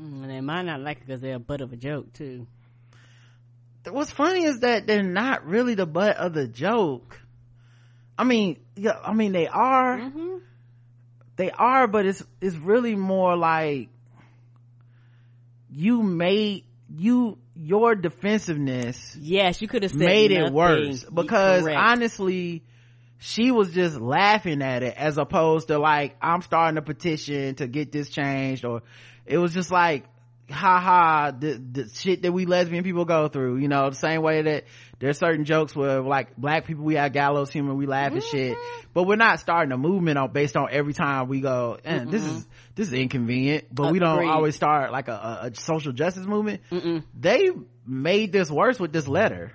Mm, 0.00 0.22
And 0.22 0.30
they 0.30 0.40
might 0.40 0.62
not 0.62 0.80
like 0.80 0.98
it 0.98 1.06
because 1.06 1.20
they're 1.20 1.34
a 1.34 1.40
butt 1.40 1.60
of 1.60 1.72
a 1.72 1.76
joke 1.76 2.12
too. 2.12 2.46
what's 3.90 4.12
funny 4.12 4.44
is 4.44 4.60
that 4.60 4.86
they're 4.86 5.02
not 5.02 5.44
really 5.44 5.74
the 5.74 5.86
butt 5.86 6.16
of 6.16 6.34
the 6.34 6.46
joke. 6.46 7.20
I 8.18 8.24
mean, 8.24 8.58
yeah, 8.74 8.98
I 9.02 9.12
mean 9.14 9.32
they 9.32 9.46
are, 9.46 9.98
Mm-hmm. 9.98 10.36
they 11.36 11.50
are, 11.52 11.86
but 11.86 12.04
it's 12.04 12.22
it's 12.40 12.56
really 12.56 12.96
more 12.96 13.36
like 13.36 13.88
you 15.70 16.02
made 16.02 16.64
you 16.96 17.38
your 17.54 17.94
defensiveness 17.94 19.16
Yes, 19.20 19.60
you 19.60 19.68
could 19.68 19.82
have 19.82 19.92
said 19.92 19.98
made 20.00 20.30
it 20.30 20.52
worse 20.52 21.04
because 21.04 21.62
Correct. 21.64 21.78
honestly 21.78 22.62
she 23.18 23.50
was 23.50 23.72
just 23.72 24.00
laughing 24.00 24.62
at 24.62 24.82
it 24.82 24.94
as 24.96 25.18
opposed 25.18 25.68
to 25.68 25.78
like 25.78 26.16
i'm 26.22 26.40
starting 26.40 26.78
a 26.78 26.82
petition 26.82 27.54
to 27.56 27.66
get 27.66 27.90
this 27.92 28.08
changed 28.08 28.64
or 28.64 28.82
it 29.26 29.38
was 29.38 29.52
just 29.52 29.70
like 29.70 30.04
ha 30.50 30.80
ha 30.80 31.30
the, 31.38 31.60
the 31.72 31.88
shit 31.94 32.22
that 32.22 32.32
we 32.32 32.46
lesbian 32.46 32.82
people 32.82 33.04
go 33.04 33.28
through 33.28 33.58
you 33.58 33.68
know 33.68 33.90
the 33.90 33.96
same 33.96 34.22
way 34.22 34.40
that 34.42 34.64
there's 34.98 35.18
certain 35.18 35.44
jokes 35.44 35.76
where 35.76 36.00
like 36.00 36.36
black 36.36 36.64
people 36.66 36.84
we 36.84 36.94
have 36.94 37.12
gallows 37.12 37.50
humor 37.50 37.74
we 37.74 37.86
laugh 37.86 38.12
and 38.12 38.22
shit 38.22 38.56
Mm-hmm. 38.56 38.88
but 38.94 39.02
we're 39.04 39.16
not 39.16 39.40
starting 39.40 39.72
a 39.72 39.76
movement 39.76 40.16
on 40.18 40.32
based 40.32 40.56
on 40.56 40.68
every 40.70 40.94
time 40.94 41.28
we 41.28 41.40
go 41.42 41.78
eh, 41.84 42.04
this 42.08 42.22
is 42.24 42.46
this 42.74 42.88
is 42.88 42.94
inconvenient 42.94 43.66
but 43.70 43.92
we 43.92 43.98
don't 43.98 44.26
always 44.26 44.56
start 44.56 44.90
like 44.90 45.08
a, 45.08 45.12
a, 45.12 45.46
a 45.48 45.54
social 45.54 45.92
justice 45.92 46.24
movement 46.26 46.62
Mm-mm. 46.70 47.02
they 47.18 47.50
made 47.86 48.32
this 48.32 48.50
worse 48.50 48.80
with 48.80 48.92
this 48.92 49.06
letter 49.06 49.52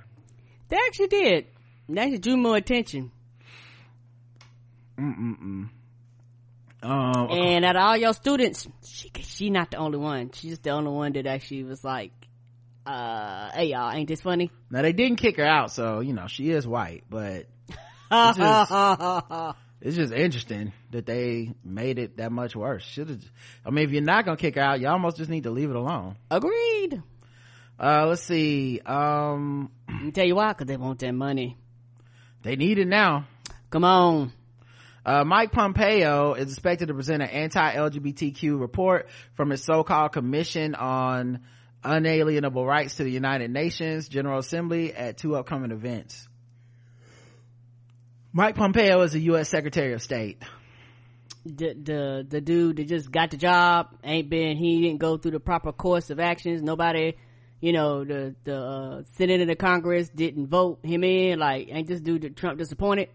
They 0.69 0.77
actually 0.77 1.07
did. 1.07 1.45
They 1.89 2.01
actually 2.01 2.19
drew 2.19 2.37
more 2.37 2.55
attention. 2.55 3.11
Mm-mm-mm. 4.97 5.69
Um, 6.84 7.29
And 7.31 7.63
out 7.65 7.75
of 7.75 7.81
all 7.81 7.97
your 7.97 8.13
students, 8.13 8.67
she 8.86 9.09
she 9.21 9.49
not 9.49 9.71
the 9.71 9.77
only 9.77 9.97
one. 9.97 10.31
She's 10.34 10.59
the 10.59 10.71
only 10.71 10.91
one 10.91 11.13
that 11.13 11.25
actually 11.25 11.63
was 11.63 11.84
like, 11.84 12.11
uh, 12.86 13.49
hey 13.53 13.67
y'all, 13.71 13.91
ain't 13.91 14.07
this 14.09 14.21
funny? 14.21 14.51
now 14.69 14.81
they 14.81 14.91
didn't 14.93 15.17
kick 15.17 15.38
her 15.38 15.45
out, 15.45 15.71
so 15.71 16.01
you 16.01 16.13
know 16.13 16.27
she 16.27 16.49
is 16.51 16.67
white, 16.67 17.03
but 17.09 17.47
It's 18.11 18.38
just- 18.38 18.71
it's 19.81 19.95
just 19.95 20.13
interesting 20.13 20.73
that 20.91 21.05
they 21.05 21.53
made 21.63 21.99
it 21.99 22.17
that 22.17 22.31
much 22.31 22.55
worse. 22.55 22.84
Should 22.84 23.09
have. 23.09 23.23
I 23.65 23.69
mean, 23.69 23.86
if 23.86 23.91
you're 23.91 24.01
not 24.01 24.25
gonna 24.25 24.38
kick 24.38 24.55
her 24.55 24.61
out, 24.61 24.79
you 24.81 24.88
almost 24.88 25.17
just 25.17 25.29
need 25.29 25.43
to 25.43 25.51
leave 25.51 25.69
it 25.69 25.75
alone. 25.75 26.17
Agreed. 26.29 27.01
Uh, 27.79 28.05
let's 28.07 28.21
see. 28.23 28.79
Um, 28.86 29.71
Let 29.89 30.03
me 30.03 30.11
tell 30.11 30.25
you 30.27 30.36
why, 30.36 30.53
cause 30.53 30.67
they 30.67 30.77
want 30.77 30.99
that 30.99 31.11
money. 31.13 31.57
they 32.43 32.55
need 32.55 32.77
it 32.77 32.88
now. 32.88 33.25
Come 33.71 33.84
on. 33.84 34.31
Uh, 35.06 35.26
Mike 35.26 35.51
Pompeo 35.51 36.34
is 36.34 36.54
expected 36.54 36.88
to 36.88 36.93
present 36.93 37.22
an 37.22 37.30
anti-LGBTQ 37.30 38.60
report 38.60 39.10
from 39.36 39.49
his 39.49 39.64
so-called 39.64 40.14
Commission 40.14 40.76
on 40.76 41.41
Unalienable 41.84 42.66
Rights 42.66 42.95
to 42.95 43.04
the 43.04 43.12
United 43.12 43.51
Nations 43.51 44.08
General 44.08 44.39
Assembly 44.39 44.93
at 44.93 45.18
two 45.18 45.36
upcoming 45.36 45.72
events. 45.72 46.28
Mike 48.32 48.56
Pompeo 48.56 49.01
is 49.01 49.12
the 49.12 49.20
U.S. 49.22 49.49
Secretary 49.49 49.93
of 49.93 50.01
State. 50.01 50.41
The, 51.45 51.74
the, 51.74 52.28
the 52.28 52.39
dude 52.39 52.78
that 52.78 52.88
just 52.88 53.12
got 53.12 53.32
the 53.32 53.38
job 53.38 53.89
ain't 54.06 54.30
been, 54.30 54.56
he 54.56 54.82
didn't 54.82 54.99
go 54.99 55.18
through 55.18 55.32
the 55.32 55.41
proper 55.41 55.74
course 55.74 56.10
of 56.10 56.22
actions. 56.22 56.62
Nobody, 56.62 57.18
you 57.60 57.74
know, 57.74 58.06
the, 58.06 58.34
the, 58.45 58.58
uh, 58.58 59.04
Senate 59.18 59.41
and 59.41 59.49
the 59.49 59.58
Congress 59.58 60.08
didn't 60.08 60.47
vote 60.47 60.80
him 60.84 61.04
in. 61.04 61.38
Like, 61.39 61.68
ain't 61.70 61.88
this 61.88 61.99
dude 61.99 62.38
Trump 62.38 62.58
disappointed? 62.58 63.10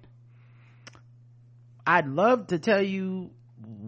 I'd 1.88 2.06
love 2.06 2.48
to 2.48 2.58
tell 2.58 2.82
you 2.82 3.30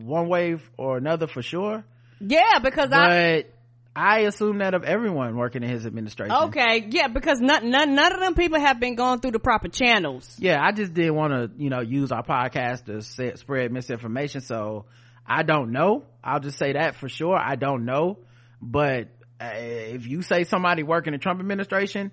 one 0.04 0.28
way 0.28 0.56
or 0.78 0.96
another 0.96 1.26
for 1.26 1.42
sure, 1.42 1.84
Yeah, 2.18 2.58
because 2.62 2.90
I, 2.92 3.42
but 3.42 3.54
I 3.94 4.20
assume 4.20 4.58
that 4.58 4.72
of 4.72 4.84
everyone 4.84 5.36
working 5.36 5.62
in 5.62 5.68
his 5.68 5.84
administration. 5.84 6.34
Okay, 6.44 6.86
yeah, 6.88 7.08
because 7.08 7.40
none, 7.40 7.70
none, 7.70 7.94
none 7.94 8.12
of 8.14 8.20
them 8.20 8.34
people 8.34 8.58
have 8.58 8.80
been 8.80 8.94
going 8.94 9.20
through 9.20 9.32
the 9.32 9.38
proper 9.38 9.68
channels. 9.68 10.34
yeah 10.38 10.58
i 10.62 10.72
just 10.72 10.94
didn't 10.94 11.14
want 11.14 11.32
to 11.32 11.62
you 11.62 11.68
know 11.68 11.80
use 11.80 12.10
our 12.10 12.24
podcast 12.24 12.86
to 12.86 13.02
say, 13.02 13.34
spread 13.34 13.70
misinformation 13.70 14.40
so 14.40 14.86
i 15.26 15.42
don't 15.42 15.70
know 15.70 16.04
i'll 16.24 16.40
just 16.40 16.56
say 16.58 16.72
that 16.72 16.94
for 16.96 17.08
sure 17.08 17.36
i 17.36 17.54
don't 17.56 17.84
know 17.84 18.16
but 18.62 19.08
uh, 19.40 19.50
if 19.54 20.06
you 20.06 20.22
say 20.22 20.44
somebody 20.44 20.82
working 20.82 21.12
in 21.12 21.18
the 21.18 21.22
trump 21.22 21.40
administration 21.40 22.12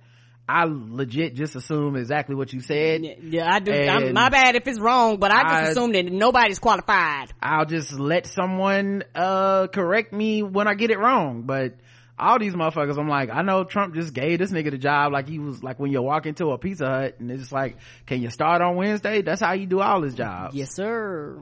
i 0.50 0.66
legit 0.66 1.36
just 1.36 1.56
assume 1.56 1.96
exactly 1.96 2.36
what 2.36 2.54
you 2.54 2.62
said 2.62 3.02
Yeah, 3.22 3.52
I 3.54 3.60
do. 3.60 3.72
I'm, 3.74 4.14
my 4.14 4.30
bad 4.30 4.56
if 4.56 4.66
it's 4.68 4.80
wrong, 4.80 5.18
but 5.18 5.30
I 5.32 5.42
just 5.44 5.54
I- 5.54 5.68
assume 5.72 5.92
that 5.94 6.06
nobody's 6.12 6.60
qualified. 6.60 7.34
i'll 7.42 7.66
just 7.66 7.92
let 8.00 8.26
someone 8.28 9.04
uh 9.16 9.68
correct 9.68 10.14
me 10.14 10.44
when 10.44 10.68
i 10.68 10.74
get 10.74 10.90
it 10.92 11.00
wrong 11.00 11.42
but 11.44 11.76
all 12.20 12.40
these 12.40 12.54
motherfuckers 12.56 12.98
i'm 12.98 13.08
like 13.10 13.30
i 13.30 13.42
know 13.42 13.64
trump 13.64 13.94
just 13.94 14.14
gave 14.14 14.40
this 14.40 14.52
nigga 14.52 14.72
the 14.72 14.78
job 14.78 15.12
like 15.14 15.28
he 15.28 15.38
was 15.38 15.62
like 15.62 15.80
when 15.80 15.92
you 15.92 16.02
walk 16.02 16.26
into 16.26 16.52
a 16.52 16.58
pizza 16.58 16.88
hut 16.88 17.16
and 17.20 17.30
it's 17.30 17.42
just 17.42 17.52
like 17.52 17.78
can 18.08 18.22
you 18.22 18.30
start 18.30 18.62
on 18.62 18.76
wednesday 18.76 19.22
that's 19.22 19.42
how 19.42 19.54
you 19.54 19.68
do 19.68 19.82
all 19.82 20.02
his 20.02 20.16
jobs 20.16 20.56
Yes, 20.56 20.74
sir. 20.74 21.40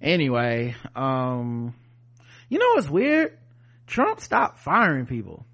anyway 0.00 0.74
um 0.96 1.74
you 2.48 2.58
know 2.58 2.70
what's 2.74 2.88
weird 2.88 3.38
trump 3.86 4.20
stopped 4.20 4.58
firing 4.60 5.06
people 5.06 5.44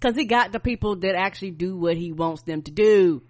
Cause 0.00 0.14
he 0.14 0.26
got 0.26 0.52
the 0.52 0.60
people 0.60 0.96
that 0.96 1.14
actually 1.16 1.50
do 1.50 1.76
what 1.76 1.96
he 1.96 2.12
wants 2.12 2.42
them 2.42 2.62
to 2.62 2.70
do. 2.70 3.22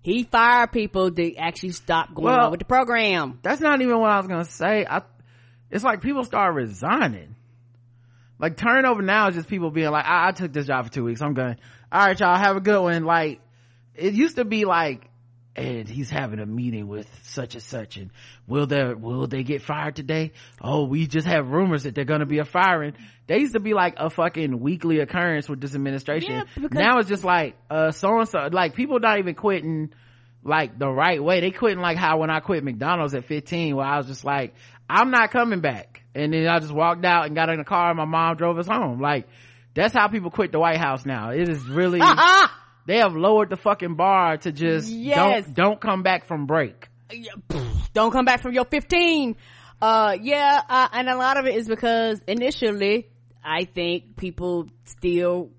He 0.00 0.24
fired 0.24 0.72
people 0.72 1.12
that 1.12 1.34
actually 1.38 1.70
stopped 1.70 2.14
going 2.14 2.26
Well- 2.26 2.46
on 2.46 2.50
with 2.50 2.58
the 2.58 2.66
program. 2.66 3.38
that's 3.42 3.60
not 3.60 3.80
even 3.80 3.98
what 4.00 4.10
i 4.10 4.16
was 4.18 4.26
gonna 4.26 4.44
say. 4.44 4.84
I 4.88 5.02
it's 5.70 5.84
like 5.84 6.00
people 6.02 6.24
start 6.24 6.54
resigning. 6.54 7.36
Like 8.38 8.56
turnover 8.56 9.02
now 9.02 9.28
is 9.28 9.36
just 9.36 9.48
people 9.48 9.70
being 9.70 9.90
like 9.90 10.04
I, 10.04 10.28
I 10.28 10.32
took 10.32 10.52
this 10.52 10.66
job 10.66 10.86
for 10.86 10.92
two 10.92 11.04
weeks. 11.04 11.22
I'm 11.22 11.34
going 11.34 11.56
all 11.92 12.06
right 12.06 12.18
y'all 12.18 12.36
have 12.36 12.56
a 12.56 12.60
good 12.60 12.80
one. 12.82 13.04
Like 13.04 13.40
it 13.94 14.14
used 14.14 14.36
to 14.36 14.44
be 14.44 14.64
like 14.64 15.08
and 15.54 15.86
he's 15.88 16.08
having 16.08 16.38
a 16.40 16.46
meeting 16.46 16.88
with 16.88 17.06
such 17.24 17.54
and 17.54 17.62
such 17.62 17.98
and 17.98 18.10
will 18.46 18.66
there 18.66 18.96
will 18.96 19.26
they 19.26 19.42
get 19.42 19.62
fired 19.62 19.94
today? 19.96 20.32
Oh 20.60 20.84
we 20.86 21.06
just 21.06 21.26
have 21.26 21.48
rumors 21.48 21.82
that 21.82 21.94
they're 21.94 22.04
gonna 22.06 22.26
be 22.26 22.38
a 22.38 22.44
firing. 22.44 22.94
They 23.26 23.38
used 23.38 23.52
to 23.52 23.60
be 23.60 23.74
like 23.74 23.94
a 23.98 24.08
fucking 24.10 24.60
weekly 24.60 25.00
occurrence 25.00 25.48
with 25.48 25.60
this 25.60 25.74
administration. 25.74 26.32
Yeah, 26.32 26.44
because- 26.54 26.70
now 26.78 26.98
it's 26.98 27.08
just 27.08 27.24
like 27.24 27.56
uh 27.70 27.90
so 27.90 28.18
and 28.18 28.28
so 28.28 28.48
like 28.50 28.74
people 28.74 28.98
not 29.00 29.18
even 29.18 29.34
quitting 29.34 29.92
like 30.42 30.78
the 30.78 30.88
right 30.88 31.22
way. 31.22 31.40
They 31.40 31.50
quitting 31.50 31.80
like 31.80 31.96
how 31.98 32.18
when 32.18 32.30
i 32.30 32.40
quit 32.40 32.64
mcdonald's 32.64 33.14
at 33.14 33.26
15 33.26 33.76
where 33.76 33.86
i 33.86 33.98
was 33.98 34.06
just 34.06 34.24
like 34.24 34.54
i'm 34.88 35.10
not 35.10 35.30
coming 35.32 35.60
back. 35.60 36.02
And 36.14 36.32
then 36.32 36.46
i 36.48 36.58
just 36.60 36.72
walked 36.72 37.04
out 37.04 37.26
and 37.26 37.34
got 37.34 37.48
in 37.50 37.58
the 37.58 37.64
car 37.64 37.90
and 37.90 37.98
my 37.98 38.06
mom 38.06 38.36
drove 38.36 38.58
us 38.58 38.66
home. 38.66 39.00
Like 39.00 39.26
that's 39.74 39.92
how 39.94 40.08
people 40.08 40.30
quit 40.30 40.50
the 40.52 40.58
white 40.58 40.78
house 40.78 41.04
now. 41.06 41.30
It 41.30 41.48
is 41.48 41.62
really 41.66 42.00
they 42.86 42.98
have 42.98 43.14
lowered 43.14 43.50
the 43.50 43.56
fucking 43.56 43.94
bar 43.96 44.36
to 44.38 44.52
just 44.52 44.88
Yes. 44.90 45.44
don't 45.46 45.54
don't 45.54 45.80
come 45.80 46.02
back 46.02 46.26
from 46.26 46.46
break. 46.46 46.88
Don't 47.92 48.10
come 48.10 48.24
back 48.24 48.40
from 48.40 48.52
your 48.54 48.64
15 48.64 49.36
uh 49.82 50.16
yeah 50.20 50.62
uh, 50.68 50.88
and 50.92 51.08
a 51.08 51.16
lot 51.16 51.36
of 51.36 51.44
it 51.46 51.54
is 51.56 51.68
because 51.68 52.22
initially 52.28 53.08
i 53.44 53.64
think 53.64 54.16
people 54.16 54.68
still 54.84 55.50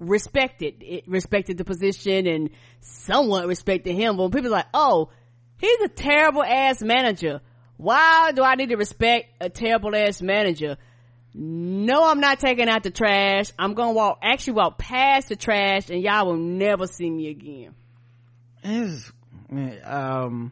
respected 0.00 0.74
it 0.82 1.04
respected 1.08 1.56
the 1.56 1.64
position 1.64 2.26
and 2.26 2.50
somewhat 2.80 3.46
respected 3.46 3.94
him. 3.94 4.16
But 4.16 4.32
people 4.32 4.48
are 4.48 4.58
like 4.58 4.66
oh 4.74 5.10
he's 5.58 5.80
a 5.80 5.88
terrible 5.88 6.42
ass 6.42 6.82
manager. 6.82 7.40
Why 7.78 8.32
do 8.34 8.42
i 8.42 8.54
need 8.56 8.68
to 8.70 8.76
respect 8.76 9.28
a 9.40 9.48
terrible 9.48 9.94
ass 9.96 10.20
manager 10.20 10.76
no 11.38 12.08
i'm 12.08 12.20
not 12.20 12.40
taking 12.40 12.66
out 12.68 12.82
the 12.82 12.90
trash. 12.90 13.52
I'm 13.58 13.74
gonna 13.74 13.92
walk 13.92 14.20
actually 14.22 14.54
walk 14.54 14.78
past 14.78 15.28
the 15.28 15.36
trash 15.36 15.90
and 15.90 16.02
y'all 16.02 16.26
will 16.26 16.36
never 16.38 16.86
see 16.86 17.10
me 17.10 17.28
again. 17.28 17.74
It's- 18.64 19.12
um 19.84 20.50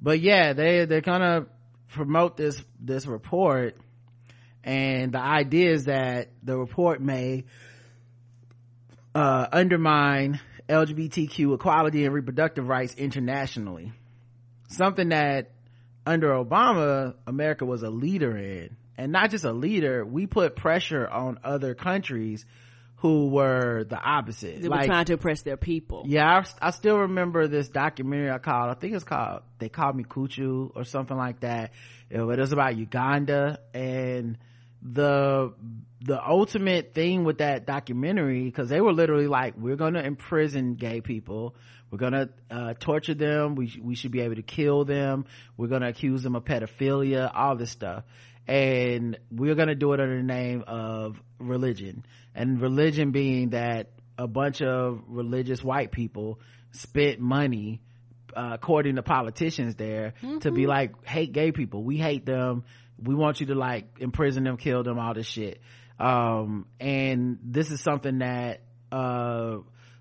but 0.00 0.20
yeah 0.20 0.52
they 0.52 0.84
they're 0.84 1.00
gonna 1.00 1.46
promote 1.88 2.36
this 2.36 2.62
this 2.80 3.06
report 3.06 3.76
and 4.62 5.12
the 5.12 5.20
idea 5.20 5.72
is 5.72 5.84
that 5.86 6.28
the 6.42 6.56
report 6.56 7.02
may 7.02 7.44
uh 9.14 9.46
undermine 9.52 10.40
lgbtq 10.68 11.54
equality 11.54 12.04
and 12.04 12.14
reproductive 12.14 12.68
rights 12.68 12.94
internationally. 12.94 13.92
Something 14.68 15.08
that 15.10 15.50
under 16.06 16.28
obama 16.28 17.14
america 17.26 17.66
was 17.66 17.82
a 17.82 17.90
leader 17.90 18.36
in 18.36 18.76
and 18.98 19.12
not 19.12 19.30
just 19.30 19.44
a 19.44 19.52
leader 19.52 20.04
we 20.04 20.26
put 20.26 20.56
pressure 20.56 21.08
on 21.08 21.38
other 21.42 21.74
countries 21.74 22.44
who 22.96 23.28
were 23.28 23.84
the 23.84 23.98
opposite 23.98 24.60
they 24.60 24.68
were 24.68 24.84
trying 24.84 25.06
to 25.06 25.14
oppress 25.14 25.42
their 25.42 25.56
people 25.56 26.02
yeah, 26.08 26.42
I, 26.60 26.68
I 26.68 26.70
still 26.70 26.98
remember 26.98 27.46
this 27.48 27.68
documentary 27.68 28.30
I 28.30 28.38
called. 28.38 28.70
I 28.70 28.74
think 28.74 28.94
it's 28.94 29.04
called 29.04 29.42
"They 29.58 29.68
Called 29.68 29.94
Me 29.94 30.04
Kuchu" 30.04 30.70
or 30.74 30.84
something 30.84 31.16
like 31.16 31.40
that. 31.40 31.72
It 32.10 32.20
was 32.20 32.52
about 32.52 32.76
Uganda 32.76 33.60
and 33.74 34.38
the 34.82 35.52
the 36.00 36.24
ultimate 36.24 36.94
thing 36.94 37.24
with 37.24 37.38
that 37.38 37.66
documentary 37.66 38.44
because 38.44 38.68
they 38.68 38.80
were 38.80 38.92
literally 38.92 39.26
like, 39.26 39.54
"We're 39.56 39.76
gonna 39.76 40.00
imprison 40.00 40.74
gay 40.74 41.00
people. 41.00 41.56
We're 41.90 41.98
gonna 41.98 42.30
uh, 42.50 42.74
torture 42.74 43.14
them. 43.14 43.54
We 43.54 43.78
we 43.82 43.94
should 43.94 44.12
be 44.12 44.20
able 44.20 44.36
to 44.36 44.42
kill 44.42 44.84
them. 44.84 45.26
We're 45.56 45.68
gonna 45.68 45.88
accuse 45.88 46.22
them 46.22 46.36
of 46.36 46.44
pedophilia, 46.44 47.30
all 47.34 47.56
this 47.56 47.70
stuff." 47.70 48.04
And 48.48 49.18
we're 49.30 49.54
gonna 49.54 49.74
do 49.74 49.92
it 49.92 50.00
under 50.00 50.16
the 50.16 50.22
name 50.22 50.64
of 50.66 51.20
religion, 51.38 52.04
and 52.34 52.60
religion 52.60 53.10
being 53.12 53.50
that 53.50 53.90
a 54.16 54.26
bunch 54.26 54.62
of 54.62 55.02
religious 55.06 55.62
white 55.62 55.92
people 55.92 56.40
spent 56.72 57.20
money 57.20 57.80
uh, 58.36 58.50
according 58.54 58.96
to 58.96 59.02
politicians 59.02 59.76
there 59.76 60.14
to 60.40 60.50
be 60.50 60.66
like 60.66 61.06
hate 61.06 61.32
gay 61.32 61.52
people. 61.52 61.82
We 61.82 61.96
hate 61.98 62.26
them. 62.26 62.64
We 62.98 63.14
want 63.14 63.40
you 63.40 63.46
to 63.46 63.54
like 63.54 63.98
imprison 64.00 64.44
them 64.44 64.56
kill 64.56 64.82
them 64.82 64.98
all 64.98 65.14
this 65.14 65.26
shit. 65.26 65.60
Um 65.98 66.66
and 66.80 67.38
this 67.42 67.70
is 67.70 67.80
something 67.80 68.18
that 68.18 68.60
uh 68.92 69.58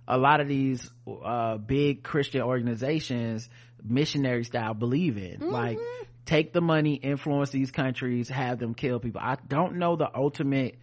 a 0.07 0.17
lot 0.17 0.39
of 0.39 0.47
these 0.47 0.89
uh 1.07 1.57
big 1.57 2.03
christian 2.03 2.41
organizations 2.41 3.49
missionary 3.83 4.43
style 4.43 4.73
believe 4.73 5.17
in. 5.17 5.39
Like 5.51 5.79
take 6.27 6.53
the 6.53 6.61
money 6.61 6.95
influence 6.95 7.49
these 7.49 7.71
countries 7.71 8.29
have 8.29 8.59
them 8.59 8.75
kill 8.75 8.99
people. 8.99 9.21
I 9.23 9.37
don't 9.47 9.77
know 9.77 9.95
the 9.95 10.15
ultimate 10.15 10.77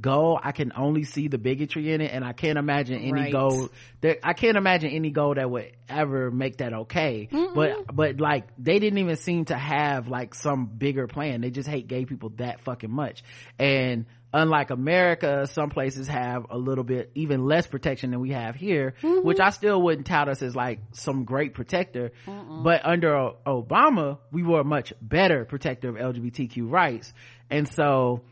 goal 0.00 0.40
i 0.42 0.52
can 0.52 0.72
only 0.74 1.04
see 1.04 1.28
the 1.28 1.36
bigotry 1.38 1.92
in 1.92 2.00
it 2.00 2.10
and 2.12 2.24
i 2.24 2.32
can't 2.32 2.56
imagine 2.58 2.98
any 2.98 3.12
Right. 3.12 3.32
goal 3.32 3.68
that 4.00 4.18
i 4.26 4.32
can't 4.32 4.56
imagine 4.56 4.90
any 4.90 5.10
goal 5.10 5.34
that 5.34 5.50
would 5.50 5.70
ever 5.88 6.30
make 6.30 6.56
that 6.58 6.72
okay. 6.72 7.28
But 7.54 7.94
but 7.94 8.18
like 8.18 8.44
they 8.56 8.78
didn't 8.78 8.98
even 8.98 9.16
seem 9.16 9.44
to 9.46 9.56
have 9.56 10.08
like 10.08 10.34
some 10.34 10.64
bigger 10.66 11.06
plan. 11.06 11.42
They 11.42 11.50
just 11.50 11.68
hate 11.68 11.86
gay 11.86 12.06
people 12.06 12.30
that 12.38 12.60
fucking 12.62 12.90
much. 12.90 13.22
And 13.58 14.06
unlike 14.34 14.70
america 14.70 15.46
some 15.46 15.68
places 15.68 16.08
have 16.08 16.46
a 16.48 16.56
little 16.56 16.84
bit 16.84 17.10
even 17.14 17.44
less 17.44 17.66
protection 17.66 18.12
than 18.12 18.18
we 18.20 18.30
have 18.30 18.54
here 18.54 18.94
mm-hmm. 19.02 19.26
which 19.26 19.38
i 19.38 19.50
still 19.50 19.82
wouldn't 19.82 20.06
tout 20.06 20.26
us 20.26 20.40
as 20.40 20.56
like 20.56 20.78
some 20.92 21.24
great 21.24 21.52
protector. 21.52 22.12
But 22.64 22.80
under 22.86 23.14
O- 23.14 23.36
obama 23.46 24.16
we 24.30 24.42
were 24.42 24.60
a 24.60 24.64
much 24.64 24.94
better 25.02 25.44
protector 25.44 25.90
of 25.90 25.96
lgbtq 25.96 26.70
rights. 26.70 27.12
And 27.50 27.68
so 27.68 28.22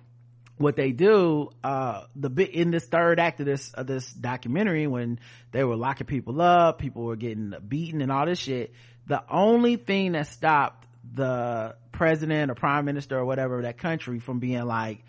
what 0.60 0.76
they 0.76 0.92
do 0.92 1.48
uh 1.64 2.02
the 2.14 2.28
bit 2.28 2.50
in 2.50 2.70
this 2.70 2.84
third 2.84 3.18
act 3.18 3.40
of 3.40 3.46
this 3.46 3.72
of 3.72 3.86
this 3.86 4.12
documentary 4.12 4.86
when 4.86 5.18
they 5.52 5.64
were 5.64 5.74
locking 5.74 6.06
people 6.06 6.40
up 6.42 6.78
people 6.78 7.02
were 7.02 7.16
getting 7.16 7.54
beaten 7.66 8.02
and 8.02 8.12
all 8.12 8.26
this 8.26 8.38
shit 8.38 8.74
the 9.06 9.22
only 9.30 9.76
thing 9.76 10.12
that 10.12 10.26
stopped 10.26 10.86
the 11.14 11.74
president 11.92 12.50
or 12.50 12.54
prime 12.54 12.84
minister 12.84 13.18
or 13.18 13.24
whatever 13.24 13.62
that 13.62 13.78
country 13.78 14.18
from 14.18 14.38
being 14.38 14.62
like 14.66 15.02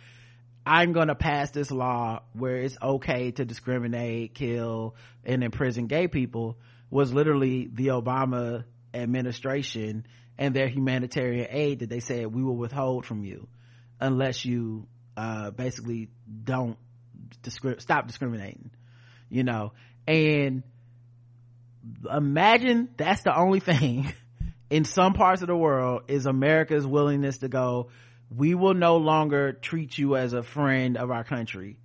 i'm 0.65 0.93
gonna 0.93 1.15
pass 1.15 1.51
this 1.51 1.69
law 1.69 2.21
where 2.31 2.55
it's 2.55 2.77
okay 2.81 3.31
to 3.31 3.43
discriminate 3.43 4.33
kill 4.33 4.95
and 5.25 5.43
imprison 5.43 5.87
gay 5.87 6.07
people 6.07 6.57
was 6.89 7.13
literally 7.13 7.69
the 7.73 7.87
obama 7.87 8.63
administration 8.93 10.05
and 10.37 10.55
their 10.55 10.69
humanitarian 10.69 11.47
aid 11.49 11.79
that 11.79 11.89
they 11.89 11.99
said 11.99 12.27
we 12.33 12.41
will 12.41 12.55
withhold 12.55 13.05
from 13.05 13.25
you 13.25 13.49
unless 13.99 14.45
you 14.45 14.87
uh 15.17 15.51
basically 15.51 16.09
don't 16.43 16.77
discri- 17.43 17.81
stop 17.81 18.07
discriminating 18.07 18.71
you 19.31 19.43
know? 19.43 19.71
And 20.07 20.63
imagine 22.13 22.89
that's 22.95 23.23
the 23.23 23.35
only 23.35 23.59
thing 23.59 24.13
in 24.69 24.85
some 24.85 25.13
parts 25.13 25.41
of 25.41 25.47
the 25.47 25.55
world 25.55 26.03
is 26.07 26.27
america's 26.27 26.85
willingness 26.85 27.39
to 27.39 27.47
go 27.47 27.89
we 28.35 28.53
will 28.53 28.75
no 28.75 28.97
longer 28.97 29.51
treat 29.53 29.97
you 29.97 30.15
as 30.15 30.31
a 30.33 30.41
friend 30.41 30.95
of 30.95 31.11
our 31.11 31.25
country. 31.25 31.77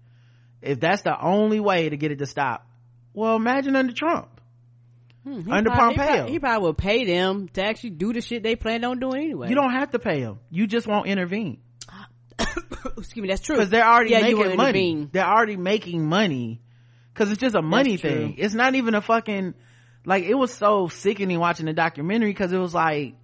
If 0.62 0.78
that's 0.78 1.02
the 1.02 1.20
only 1.20 1.58
way 1.58 1.88
to 1.88 1.96
get 1.96 2.12
it 2.12 2.18
to 2.18 2.26
stop 2.26 2.66
well 3.14 3.36
imagine 3.36 3.74
under 3.74 3.92
trump. 3.92 4.28
He 5.24 5.30
under 5.50 5.70
probably- 5.70 5.94
he 5.94 5.98
pompeo. 5.98 6.04
probably, 6.14 6.32
he 6.32 6.38
probably 6.38 6.66
would 6.68 6.78
pay 6.78 7.04
them 7.04 7.48
to 7.54 7.64
actually 7.64 7.90
do 7.90 8.12
the 8.12 8.20
shit 8.20 8.44
they 8.44 8.54
planned 8.54 8.84
on 8.84 9.00
doing 9.00 9.16
anyway. 9.24 9.48
You 9.48 9.56
don't 9.56 9.72
have 9.72 9.90
to 9.92 9.98
pay 9.98 10.22
them 10.22 10.38
you 10.50 10.66
just 10.66 10.86
won't 10.86 11.08
intervene 11.08 11.58
excuse 12.98 13.22
me 13.22 13.28
that's 13.28 13.40
true 13.42 13.56
because 13.56 13.70
they're 13.70 13.86
already 13.86 14.10
yeah, 14.10 14.20
making 14.22 14.38
money. 14.38 14.52
intervene. 14.54 15.10
They're 15.12 15.26
already 15.26 15.56
making 15.56 16.04
money 16.06 16.60
because 17.12 17.30
it's 17.30 17.40
just 17.40 17.54
a 17.54 17.62
money 17.62 17.92
That's 17.96 18.02
true. 18.02 18.10
thing. 18.10 18.34
It's 18.38 18.54
not 18.54 18.74
even 18.74 18.94
a 18.94 19.00
fucking 19.00 19.54
like. 20.04 20.24
It 20.24 20.34
was 20.34 20.52
so 20.52 20.88
sickening 20.88 21.38
watching 21.38 21.66
the 21.66 21.72
documentary 21.72 22.30
because 22.30 22.52
it 22.52 22.58
was 22.58 22.74
like 22.74 23.14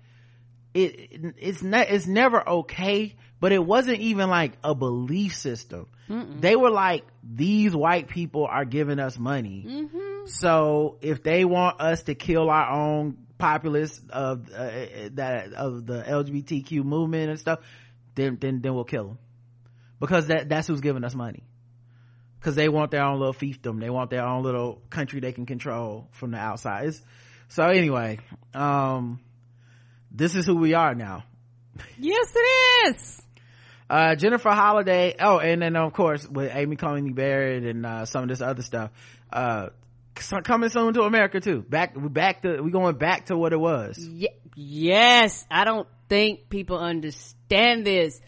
it 0.75 1.35
it's 1.39 1.63
not 1.63 1.89
it's 1.91 2.07
never 2.07 2.47
okay, 2.49 3.15
but 3.41 3.53
it 3.53 3.65
wasn't 3.65 4.01
even 4.01 4.29
like 4.31 4.53
a 4.65 4.75
belief 4.75 5.37
system. 5.37 5.87
They 6.41 6.57
were 6.57 6.69
like 6.71 7.05
these 7.23 7.75
white 7.75 8.07
people 8.09 8.45
are 8.47 8.67
giving 8.67 8.99
us 8.99 9.19
money, 9.19 9.65
Mm-hmm. 9.67 10.27
so 10.27 10.99
if 11.01 11.23
they 11.23 11.47
want 11.47 11.81
us 11.81 12.03
to 12.03 12.15
kill 12.15 12.51
our 12.51 12.71
own 12.71 13.17
populace 13.39 13.99
of 14.11 14.47
uh, 14.55 14.71
that 15.13 15.55
of 15.55 15.87
the 15.87 16.03
LGBTQ 16.03 16.85
movement 16.85 17.31
and 17.31 17.41
stuff, 17.41 17.61
then 18.15 18.39
then 18.41 18.61
then 18.61 18.75
we'll 18.75 18.85
kill 18.85 19.09
them 19.09 19.19
because 20.01 20.27
that 20.29 20.49
that's 20.49 20.67
who's 20.69 20.81
giving 20.81 21.05
us 21.05 21.15
money. 21.15 21.43
Because 22.39 22.57
they 22.57 22.69
want 22.69 22.91
their 22.91 23.05
own 23.05 23.21
little 23.21 23.35
fiefdom. 23.35 23.79
They 23.81 23.89
want 23.91 24.11
their 24.11 24.25
own 24.25 24.43
little 24.43 24.83
country 24.91 25.21
they 25.21 25.31
can 25.33 25.47
control 25.47 26.09
from 26.11 26.33
the 26.33 26.39
outside. 26.39 26.89
It's- 26.89 27.03
so 27.49 27.65
anyway 27.65 28.19
um 28.55 29.21
this 30.11 30.35
is 30.35 30.47
who 30.47 30.57
we 30.57 30.75
are 30.75 30.95
now. 30.95 31.25
Yes 31.99 32.33
it 32.35 32.89
is! 32.97 33.23
Uh 33.89 34.15
jennifer 34.15 34.51
holliday 34.51 35.15
oh 35.21 35.39
and 35.39 35.61
then 35.63 35.77
of 35.77 35.93
course 35.93 36.27
with 36.27 36.51
amy 36.55 36.77
coney 36.77 37.13
barrett 37.13 37.65
and 37.65 37.85
uh 37.85 38.05
some 38.07 38.23
of 38.23 38.29
this 38.29 38.41
other 38.41 38.63
stuff. 38.63 38.91
Uh 39.33 39.69
coming 40.15 40.69
soon 40.69 40.95
to 40.95 41.03
america 41.03 41.41
too 41.41 41.63
back 41.63 41.95
back 41.97 42.43
to 42.43 42.61
we 42.63 42.71
going 42.71 42.97
back 42.97 43.27
to 43.27 43.37
what 43.37 43.53
it 43.53 43.61
was 43.61 43.99
Ye- 43.99 44.29
yes 44.55 45.45
i 45.51 45.65
don't 45.65 45.89
think 46.09 46.49
people 46.49 46.79
understand 46.79 47.87
this 47.87 48.21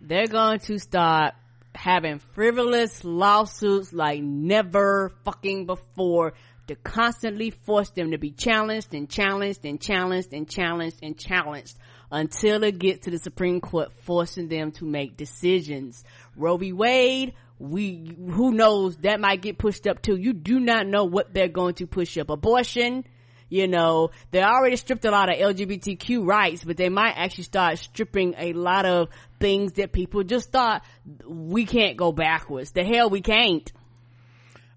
they're 0.00 0.26
going 0.26 0.60
to 0.60 0.78
start 0.78 1.34
having 1.74 2.18
frivolous 2.34 3.04
lawsuits 3.04 3.92
like 3.92 4.22
never 4.22 5.12
fucking 5.24 5.66
before 5.66 6.32
to 6.68 6.74
constantly 6.74 7.50
force 7.50 7.90
them 7.90 8.10
to 8.10 8.18
be 8.18 8.30
challenged 8.30 8.94
and 8.94 9.08
challenged 9.08 9.64
and 9.64 9.80
challenged 9.80 10.32
and 10.32 10.48
challenged 10.48 10.96
and 11.02 11.18
challenged 11.18 11.76
until 12.10 12.62
it 12.62 12.78
gets 12.78 13.04
to 13.04 13.10
the 13.10 13.18
Supreme 13.18 13.60
Court 13.60 13.92
forcing 14.04 14.48
them 14.48 14.72
to 14.72 14.84
make 14.84 15.16
decisions. 15.16 16.04
Roe 16.36 16.56
v. 16.56 16.72
Wade, 16.72 17.34
we, 17.58 18.16
who 18.18 18.52
knows, 18.52 18.96
that 18.98 19.20
might 19.20 19.40
get 19.40 19.58
pushed 19.58 19.86
up 19.86 20.02
too. 20.02 20.16
You 20.16 20.32
do 20.32 20.60
not 20.60 20.86
know 20.86 21.04
what 21.04 21.32
they're 21.32 21.48
going 21.48 21.74
to 21.74 21.86
push 21.86 22.18
up. 22.18 22.30
Abortion, 22.30 23.04
you 23.48 23.68
know, 23.68 24.10
they 24.30 24.42
already 24.42 24.76
stripped 24.76 25.04
a 25.04 25.10
lot 25.10 25.28
of 25.28 25.38
LGBTQ 25.38 26.26
rights, 26.26 26.64
but 26.64 26.76
they 26.76 26.88
might 26.88 27.14
actually 27.16 27.44
start 27.44 27.78
stripping 27.78 28.34
a 28.36 28.52
lot 28.52 28.84
of 28.84 29.08
things 29.40 29.74
that 29.74 29.92
people 29.92 30.22
just 30.24 30.50
thought 30.50 30.82
we 31.26 31.64
can't 31.64 31.96
go 31.96 32.12
backwards. 32.12 32.72
The 32.72 32.84
hell 32.84 33.08
we 33.08 33.20
can't. 33.20 33.70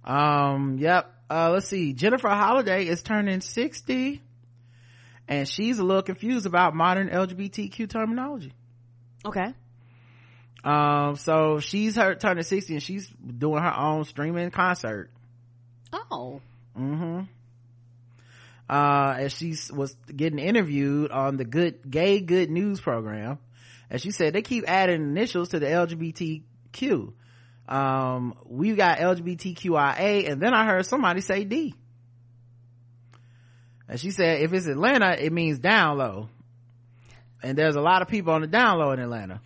Um, 0.04 0.78
yep. 0.80 1.14
Uh, 1.30 1.52
let's 1.52 1.68
see. 1.68 1.94
Jennifer 1.94 2.30
Holliday 2.30 2.88
is 2.88 3.04
turning 3.04 3.42
60 3.42 4.22
and 5.28 5.48
she's 5.48 5.78
a 5.78 5.84
little 5.84 6.02
confused 6.02 6.48
about 6.48 6.76
modern 6.76 7.10
LGBTQ 7.10 7.88
terminology. 7.88 8.52
Okay. 9.24 9.54
Um, 10.64 11.16
so 11.16 11.60
she's 11.60 11.96
her 11.96 12.16
turning 12.16 12.44
60 12.44 12.74
and 12.74 12.84
she's 12.84 13.08
doing 13.08 13.62
her 13.62 13.76
own 13.76 14.04
streaming 14.06 14.52
concert. 14.52 15.10
Oh. 15.94 16.42
Mm-hmm. 16.78 17.22
Uh, 18.70 19.16
and 19.20 19.32
she 19.32 19.56
was 19.74 19.96
getting 20.16 20.38
interviewed 20.38 21.12
on 21.12 21.38
the 21.38 21.46
good, 21.46 21.90
gay 21.90 22.20
good 22.20 22.50
news 22.50 22.80
program. 22.80 23.40
And 23.90 24.00
she 24.00 24.12
said 24.12 24.34
they 24.34 24.42
keep 24.42 24.66
adding 24.68 25.02
initials 25.02 25.50
to 25.50 25.60
the 25.60 25.66
LGBTQ. 25.66 27.14
Um, 27.68 28.36
we 28.46 28.76
got 28.76 29.00
LGBTQIA 29.00 30.30
and 30.30 30.42
then 30.42 30.54
I 30.54 30.66
heard 30.66 30.86
somebody 30.86 31.22
say 31.22 31.44
D. 31.46 31.74
And 33.88 34.00
she 34.00 34.12
said 34.12 34.42
if 34.42 34.54
it's 34.54 34.68
Atlanta, 34.68 35.16
it 35.20 35.34
means 35.34 35.60
down 35.60 35.98
low. 35.98 36.30
And 37.42 37.58
there's 37.58 37.76
a 37.76 37.82
lot 37.82 38.02
of 38.02 38.08
people 38.08 38.34
on 38.34 38.42
the 38.42 38.48
down 38.48 38.78
low 38.78 38.92
in 38.92 39.00
Atlanta. 39.00 39.42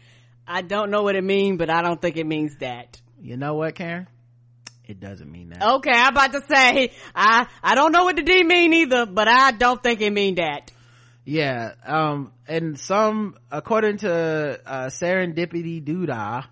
I 0.47 0.61
don't 0.61 0.91
know 0.91 1.03
what 1.03 1.15
it 1.15 1.23
means, 1.23 1.57
but 1.57 1.69
I 1.69 1.81
don't 1.81 2.01
think 2.01 2.17
it 2.17 2.25
means 2.25 2.55
that. 2.57 3.01
You 3.21 3.37
know 3.37 3.55
what, 3.55 3.75
Karen? 3.75 4.07
It 4.85 4.99
doesn't 4.99 5.31
mean 5.31 5.49
that. 5.49 5.63
Okay, 5.75 5.91
I'm 5.93 6.11
about 6.11 6.33
to 6.33 6.41
say, 6.41 6.91
I, 7.15 7.47
I 7.63 7.75
don't 7.75 7.93
know 7.93 8.03
what 8.03 8.17
the 8.17 8.23
D 8.23 8.43
mean 8.43 8.73
either, 8.73 9.05
but 9.05 9.27
I 9.29 9.51
don't 9.51 9.81
think 9.81 10.01
it 10.01 10.11
mean 10.11 10.35
that. 10.35 10.71
Yeah, 11.23 11.71
um, 11.85 12.33
and 12.49 12.77
some, 12.77 13.37
according 13.49 13.99
to, 13.99 14.11
uh, 14.65 14.87
Serendipity 14.87 15.81
Doodah, 15.81 16.47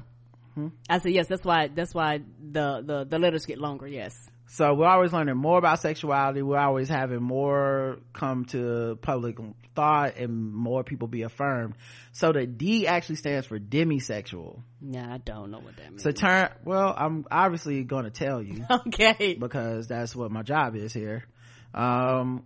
longer. 0.57 0.73
I 0.91 0.99
said 0.99 1.13
yes. 1.13 1.29
That's 1.29 1.45
why. 1.45 1.69
That's 1.69 1.95
why 1.95 2.19
the 2.19 2.83
the 2.85 3.05
the 3.09 3.19
letters 3.19 3.47
get 3.47 3.59
longer. 3.59 3.87
Yes. 3.87 4.15
So 4.53 4.75
we're 4.75 4.87
always 4.87 5.15
learning 5.15 5.39
more 5.39 5.57
about 5.57 5.81
sexuality. 5.81 6.43
We're 6.43 6.59
always 6.59 6.87
having 6.87 7.23
more 7.23 8.01
come 8.13 8.45
to 8.47 8.99
public 9.01 9.39
thought 9.75 10.19
and 10.19 10.53
more 10.53 10.85
people 10.85 11.09
be 11.09 11.23
affirmed. 11.23 11.73
So 12.13 12.33
the 12.33 12.47
D 12.47 12.87
actually 12.87 13.17
stands 13.17 13.47
for 13.47 13.59
demisexual. 13.59 14.61
Nah, 14.79 15.15
I 15.15 15.17
don't 15.17 15.53
know 15.53 15.59
what 15.59 15.77
that 15.77 15.89
means. 15.89 16.03
So 16.03 16.11
turn. 16.11 16.51
Well, 16.67 16.95
I'm 16.95 17.25
obviously 17.31 17.83
going 17.85 18.05
to 18.05 18.11
tell 18.11 18.43
you. 18.43 18.67
okay. 18.89 19.39
because 19.41 19.87
that's 19.87 20.15
what 20.15 20.31
my 20.31 20.43
job 20.43 20.77
is 20.77 20.93
here. 20.93 21.25
Um, 21.73 22.45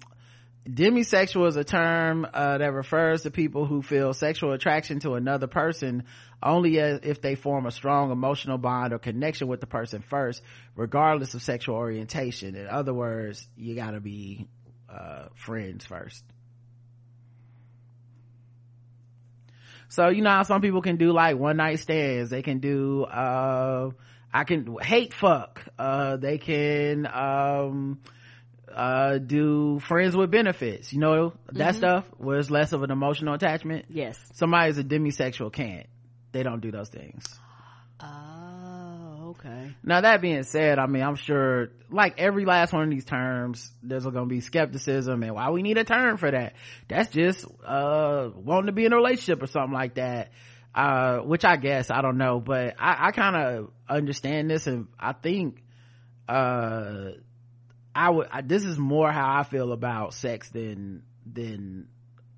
demisexual 0.69 1.49
is 1.49 1.57
a 1.57 1.65
term 1.65 2.27
uh, 2.33 2.59
that 2.59 2.73
refers 2.73 3.23
to 3.23 3.31
people 3.31 3.67
who 3.67 3.83
feel 3.83 4.13
sexual 4.13 4.53
attraction 4.53 5.01
to 5.01 5.15
another 5.15 5.47
person 5.47 6.05
only 6.43 6.77
if 6.79 7.21
they 7.23 7.35
form 7.35 7.67
a 7.67 7.71
strong 7.71 8.11
emotional 8.11 8.59
bond 8.59 8.93
or 8.93 8.99
connection 8.99 9.49
with 9.49 9.61
the 9.61 9.67
person 9.67 10.03
first, 10.03 10.43
regardless 10.75 11.35
of 11.35 11.43
sexual 11.43 11.77
orientation. 11.77 12.55
In 12.57 12.67
other 12.67 12.93
words, 12.93 13.47
you 13.57 13.75
gotta 13.75 14.01
be 14.01 14.47
uh, 14.89 15.27
friends 15.35 15.85
first. 15.87 16.25
So 19.89 20.09
you 20.09 20.23
know 20.23 20.43
some 20.43 20.61
people 20.61 20.83
can 20.83 20.97
do 20.97 21.13
like 21.13 21.37
one 21.37 21.57
night 21.57 21.79
stands. 21.79 22.31
They 22.31 22.43
can 22.43 22.59
do 22.59 23.05
uh 23.05 23.91
I 24.33 24.45
can 24.45 24.77
hate 24.81 25.15
fuck. 25.15 25.65
Uh 25.79 26.17
they 26.17 26.39
can 26.39 27.07
um 27.07 28.01
uh 28.75 29.19
do 29.19 29.81
friends 29.81 30.17
with 30.17 30.31
benefits. 30.31 30.93
You 30.93 31.01
know 31.01 31.33
that 31.53 31.75
stuff 31.75 32.05
where 32.19 32.39
it's 32.39 32.51
less 32.51 32.73
of 32.73 32.83
an 32.83 32.91
emotional 32.91 33.35
attachment. 33.35 33.87
Yes. 33.89 34.19
Somebody 34.35 34.71
is 34.71 34.79
a 34.79 34.85
demisexual 34.85 35.53
can't. 35.53 35.87
They 36.33 36.43
don't 36.43 36.61
do 36.61 36.71
those 36.71 36.89
things. 36.89 37.25
Oh, 37.99 39.35
okay. 39.39 39.75
Now 39.83 40.03
that 40.03 40.21
being 40.21 40.43
said, 40.43 40.79
I 40.79 40.87
mean 40.87 41.03
I'm 41.03 41.17
sure 41.17 41.71
like 41.91 42.19
every 42.19 42.45
last 42.45 42.73
one 42.73 42.83
of 42.83 42.91
these 42.91 43.05
terms, 43.05 43.71
there's 43.83 44.05
gonna 44.05 44.27
be 44.27 44.41
skepticism 44.41 45.23
and 45.23 45.35
why 45.35 45.51
we 45.51 45.63
need 45.63 45.79
a 45.79 45.85
term 45.85 46.19
for 46.19 46.31
that. 46.31 46.55
That's 46.89 47.09
just 47.11 47.47
uh 47.65 48.31
wanting 48.35 48.67
to 48.67 48.73
be 48.73 48.85
in 48.85 48.93
a 48.93 48.97
relationship 48.97 49.43
or 49.43 49.47
something 49.47 49.73
like 49.73 49.95
that. 49.95 50.31
Uh 50.75 51.19
which 51.19 51.45
I 51.45 51.57
guess 51.57 51.91
I 51.91 52.03
don't 52.03 52.19
know, 52.19 52.41
but 52.41 52.75
I, 52.79 53.09
I 53.09 53.13
kinda 53.13 53.69
understand 53.89 54.51
this 54.51 54.67
and 54.67 54.89
I 54.99 55.13
think 55.13 55.63
uh 56.29 57.13
I 57.97 58.11
would 58.11 58.29
I, 58.31 58.43
this 58.43 58.65
is 58.65 58.79
more 58.79 59.11
how 59.11 59.39
I 59.41 59.43
feel 59.43 59.73
about 59.73 60.13
sex 60.13 60.51
than 60.51 61.03
than 61.25 61.89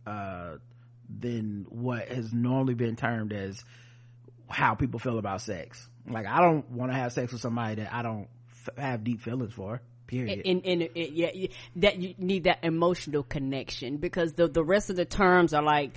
uh 0.06 0.56
than 1.08 1.66
what 1.68 2.08
has 2.08 2.32
normally 2.32 2.74
been 2.74 2.94
termed 2.94 3.32
as 3.32 3.62
how 4.48 4.74
people 4.74 5.00
feel 5.00 5.18
about 5.18 5.40
sex. 5.42 5.88
Like 6.08 6.26
I 6.26 6.40
don't 6.40 6.70
want 6.70 6.92
to 6.92 6.96
have 6.96 7.12
sex 7.12 7.32
with 7.32 7.42
somebody 7.42 7.82
that 7.82 7.92
I 7.92 8.02
don't 8.02 8.28
f- 8.50 8.78
have 8.78 9.04
deep 9.04 9.20
feelings 9.20 9.52
for. 9.52 9.82
Period. 10.06 10.40
And, 10.46 10.64
it, 10.64 11.10
yeah, 11.12 11.30
yeah, 11.34 11.48
that 11.76 11.98
you 11.98 12.14
need 12.16 12.44
that 12.44 12.60
emotional 12.62 13.22
connection 13.22 13.98
because 13.98 14.34
the 14.34 14.48
the 14.48 14.64
rest 14.64 14.88
of 14.88 14.96
the 14.96 15.04
terms 15.04 15.52
are 15.52 15.62
like 15.62 15.90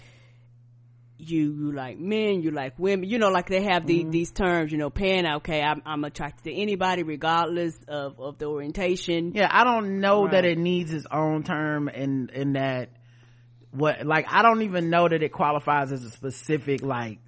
you 1.22 1.54
you 1.54 1.72
like 1.72 2.00
men 2.00 2.42
you 2.42 2.52
like 2.52 2.78
women 2.78 3.10
you 3.10 3.20
know 3.20 3.30
like 3.30 3.48
they 3.48 3.64
have 3.64 3.86
the, 3.86 4.02
mm-hmm. 4.02 4.12
these 4.12 4.32
terms 4.32 4.72
you 4.72 4.78
know 4.78 4.90
pan 4.90 5.26
okay 5.36 5.62
I'm, 5.62 5.82
I'm 5.86 6.04
attracted 6.04 6.44
to 6.46 6.54
anybody 6.54 7.04
regardless 7.04 7.78
of 7.88 8.20
of 8.20 8.38
the 8.38 8.46
orientation 8.46 9.34
yeah, 9.34 9.50
I 9.52 9.64
don't 9.64 10.00
know 10.00 10.28
that 10.28 10.46
it 10.46 10.58
needs 10.58 10.94
its 10.94 11.06
own 11.12 11.44
term 11.44 11.90
in 11.90 12.30
in 12.34 12.54
that 12.54 12.90
what 13.72 14.06
like 14.06 14.26
I 14.30 14.42
don't 14.42 14.64
even 14.64 14.90
know 14.90 15.08
that 15.08 15.24
it 15.24 15.32
qualifies 15.32 15.92
as 15.92 16.04
a 16.04 16.10
specific 16.10 16.82
like 16.82 17.20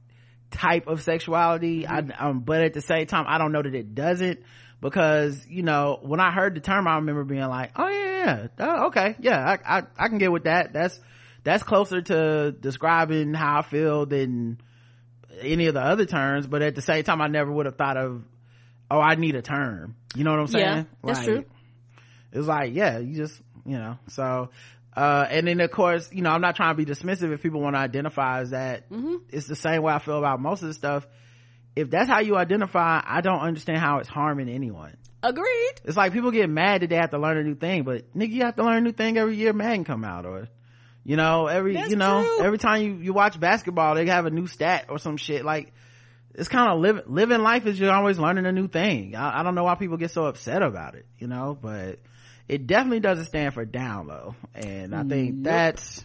type 0.51 0.87
of 0.87 1.01
sexuality. 1.01 1.87
I 1.87 2.01
mm-hmm. 2.01 2.25
um, 2.25 2.39
but 2.41 2.61
at 2.61 2.73
the 2.73 2.81
same 2.81 3.07
time, 3.07 3.25
I 3.27 3.37
don't 3.37 3.51
know 3.51 3.61
that 3.61 3.75
it 3.75 3.95
doesn't 3.95 4.39
because 4.81 5.45
you 5.47 5.63
know 5.63 5.99
when 6.01 6.19
I 6.19 6.31
heard 6.31 6.55
the 6.55 6.61
term, 6.61 6.87
I 6.87 6.95
remember 6.95 7.23
being 7.23 7.41
like, 7.41 7.71
oh 7.75 7.87
yeah, 7.87 8.25
yeah, 8.25 8.47
oh, 8.59 8.87
okay, 8.87 9.15
yeah, 9.19 9.57
I, 9.65 9.77
I 9.77 9.83
I 9.97 10.07
can 10.09 10.17
get 10.17 10.31
with 10.31 10.43
that. 10.43 10.73
That's 10.73 10.99
that's 11.43 11.63
closer 11.63 12.01
to 12.01 12.51
describing 12.51 13.33
how 13.33 13.59
I 13.59 13.61
feel 13.63 14.05
than 14.05 14.59
any 15.41 15.67
of 15.67 15.73
the 15.73 15.81
other 15.81 16.05
terms. 16.05 16.47
But 16.47 16.61
at 16.61 16.75
the 16.75 16.81
same 16.81 17.03
time, 17.03 17.21
I 17.21 17.27
never 17.27 17.51
would 17.51 17.65
have 17.65 17.75
thought 17.75 17.97
of, 17.97 18.23
oh, 18.89 18.99
I 18.99 19.15
need 19.15 19.35
a 19.35 19.41
term. 19.41 19.95
You 20.15 20.23
know 20.23 20.31
what 20.31 20.39
I'm 20.39 20.47
saying? 20.47 20.65
Yeah, 20.65 20.83
that's 21.03 21.19
Like, 21.19 21.27
true. 21.27 21.45
it's 22.31 22.47
like 22.47 22.73
yeah 22.73 22.99
you 22.99 23.15
just 23.15 23.39
you 23.65 23.77
know 23.77 23.97
so 24.09 24.49
uh 24.95 25.25
and 25.29 25.47
then 25.47 25.59
of 25.61 25.71
course 25.71 26.09
you 26.11 26.21
know 26.21 26.29
i'm 26.31 26.41
not 26.41 26.55
trying 26.55 26.75
to 26.75 26.83
be 26.83 26.91
dismissive 26.91 27.31
if 27.33 27.41
people 27.41 27.61
want 27.61 27.75
to 27.75 27.79
identify 27.79 28.41
as 28.41 28.49
that 28.51 28.89
Mm-hmm. 28.91 29.15
it's 29.29 29.47
the 29.47 29.55
same 29.55 29.81
way 29.83 29.93
i 29.93 29.99
feel 29.99 30.17
about 30.17 30.39
most 30.41 30.61
of 30.61 30.67
the 30.67 30.73
stuff 30.73 31.07
if 31.75 31.89
that's 31.89 32.09
how 32.09 32.19
you 32.19 32.35
identify 32.35 33.01
i 33.05 33.21
don't 33.21 33.39
understand 33.39 33.79
how 33.79 33.99
it's 33.99 34.09
harming 34.09 34.49
anyone 34.49 34.97
Agreed. 35.23 35.73
it's 35.85 35.95
like 35.95 36.11
people 36.13 36.31
get 36.31 36.49
mad 36.49 36.81
that 36.81 36.89
they 36.89 36.95
have 36.97 37.11
to 37.11 37.17
learn 37.19 37.37
a 37.37 37.43
new 37.43 37.55
thing 37.55 37.83
but 37.83 38.13
nigga 38.13 38.31
you 38.31 38.41
have 38.43 38.55
to 38.57 38.63
learn 38.63 38.77
a 38.77 38.81
new 38.81 38.91
thing 38.91 39.17
every 39.17 39.35
year 39.37 39.53
Madden 39.53 39.83
come 39.85 40.03
out 40.03 40.25
or 40.25 40.47
you 41.03 41.15
know 41.15 41.47
every 41.47 41.73
That's 41.73 41.89
you 41.89 41.95
know 41.95 42.23
true. 42.23 42.45
every 42.45 42.57
time 42.57 42.81
you 42.81 42.93
you 42.95 43.13
watch 43.13 43.39
basketball 43.39 43.95
they 43.95 44.05
have 44.07 44.25
a 44.25 44.31
new 44.31 44.47
stat 44.47 44.85
or 44.89 44.99
some 44.99 45.17
shit. 45.17 45.43
Like 45.45 45.73
it's 46.33 46.49
kind 46.49 46.71
of 46.71 46.79
living 46.79 47.03
living 47.07 47.41
life 47.41 47.65
is 47.65 47.79
you're 47.79 47.93
always 47.93 48.17
learning 48.17 48.45
a 48.45 48.51
new 48.51 48.67
thing. 48.67 49.15
I, 49.15 49.39
I 49.39 49.43
don't 49.43 49.55
know 49.55 49.63
why 49.63 49.75
people 49.75 49.97
get 49.97 50.11
so 50.11 50.25
upset 50.25 50.61
about 50.61 50.95
it 50.95 51.05
you 51.19 51.27
know 51.27 51.57
but 51.59 51.99
it 52.47 52.67
definitely 52.67 52.99
doesn't 52.99 53.25
stand 53.25 53.53
for 53.53 53.65
down 53.65 54.07
low. 54.07 54.35
And 54.53 54.95
i 54.95 55.03
think 55.03 55.43
that's 55.43 56.03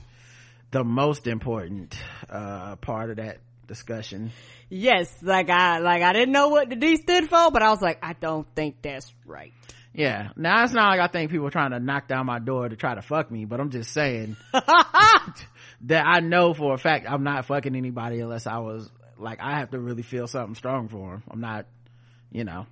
the 0.70 0.85
most 0.85 1.27
important 1.27 1.97
uh 2.29 2.77
part 2.77 3.11
of 3.11 3.16
that 3.16 3.39
discussion. 3.69 4.33
Yes, 4.69 5.15
like 5.23 5.49
I 5.51 5.79
like 5.79 6.03
I 6.03 6.12
didn't 6.12 6.33
know 6.33 6.49
what 6.49 6.69
the 6.69 6.77
D 6.77 6.97
stood 6.97 7.29
for, 7.29 7.51
but 7.51 7.62
I 7.62 7.70
was 7.70 7.81
like, 7.81 7.99
I 8.03 8.15
don't 8.15 8.47
think 8.57 8.83
that's 8.83 9.12
right. 9.25 9.53
Yeah 9.94 10.28
now 10.36 10.62
it's 10.65 10.73
not 10.73 10.90
like 10.90 11.01
i 11.01 11.06
think 11.10 11.31
people 11.31 11.47
are 11.47 11.51
trying 11.51 11.70
to 11.70 11.81
knock 11.81 12.06
down 12.09 12.27
my 12.27 12.39
door 12.39 12.69
to 12.69 12.77
try 12.77 12.94
to 12.94 13.02
fuck 13.02 13.31
me 13.31 13.44
but 13.47 13.59
i'm 13.60 13.70
just 13.70 13.90
saying 13.93 14.36
that 15.82 16.05
I 16.06 16.20
know 16.20 16.55
for 16.55 16.74
a 16.74 16.78
fact 16.78 17.06
I'm 17.09 17.23
not 17.23 17.47
fucking 17.47 17.77
anybody 17.77 18.19
unless 18.20 18.47
I 18.48 18.59
was 18.59 18.90
like 19.16 19.39
I 19.40 19.59
have 19.60 19.70
to 19.70 19.78
really 19.78 20.02
feel 20.02 20.27
something 20.27 20.55
strong 20.56 20.89
for 20.89 21.15
him. 21.15 21.23
I'm 21.31 21.40
not, 21.40 21.66
you 22.32 22.43
know, 22.44 22.66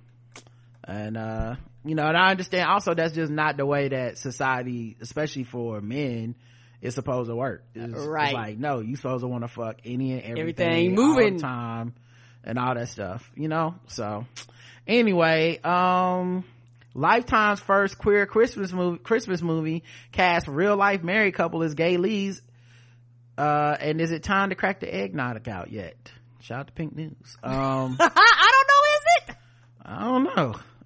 and 0.83 1.15
uh, 1.15 1.55
you 1.85 1.95
know, 1.95 2.05
and 2.05 2.17
I 2.17 2.31
understand 2.31 2.69
also 2.69 2.93
that's 2.93 3.13
just 3.13 3.31
not 3.31 3.55
the 3.55 3.65
way 3.65 3.87
that 3.89 4.17
society, 4.17 4.97
especially 4.99 5.45
for 5.45 5.79
men, 5.79 6.35
is 6.81 6.95
supposed 6.95 7.29
to 7.29 7.35
work. 7.35 7.63
It's, 7.73 7.93
it's 7.93 8.05
Right. 8.05 8.33
like 8.33 8.57
no, 8.57 8.81
you 8.81 8.97
supposed 8.97 9.23
to 9.23 9.27
want 9.29 9.43
to 9.45 9.47
fuck 9.47 9.77
any 9.85 10.11
and 10.13 10.23
everything, 10.37 10.67
Everything 10.67 10.99
all 10.99 11.05
the 11.15 11.21
moving. 11.21 11.39
time 11.39 11.93
and 12.43 12.59
all 12.59 12.75
that 12.75 12.89
stuff, 12.89 13.29
you 13.35 13.47
know. 13.47 13.75
So 13.87 14.25
anyway, 14.85 15.59
um. 15.63 16.43
Lifetime's 16.97 17.59
first 17.59 17.99
queer 17.99 18.25
Christmas 18.25 18.73
movie, 18.73 18.97
Christmas 18.97 19.43
movie 19.43 19.83
cast 20.11 20.47
real 20.47 20.75
life 20.75 21.03
married 21.03 21.35
couple 21.35 21.61
as 21.61 21.75
gay 21.75 21.97
leads 21.97 22.41
uh 23.37 23.77
and 23.79 24.01
is 24.01 24.09
it 24.09 24.23
time 24.23 24.49
to 24.49 24.55
crack 24.55 24.79
the 24.79 24.91
eggnog 24.93 25.47
out 25.47 25.71
yet? 25.71 25.95
Shout 26.39 26.61
out 26.61 26.67
to 26.67 26.73
pink 26.73 26.95
news. 26.95 27.37
Um 27.43 27.97
I 27.99 28.51
don't 28.51 28.67
know, 28.67 28.83
is 28.95 29.29
it? 29.29 29.35
i 29.85 30.03
don't 30.05 30.23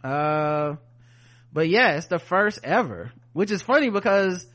know. 0.04 0.10
Uh 0.10 0.76
but 1.54 1.70
yeah 1.70 1.94
it's 1.96 2.08
the 2.08 2.20
first 2.20 2.60
ever 2.62 3.14
which 3.32 3.50
is 3.50 3.62
funny 3.62 3.90
because 3.90 4.46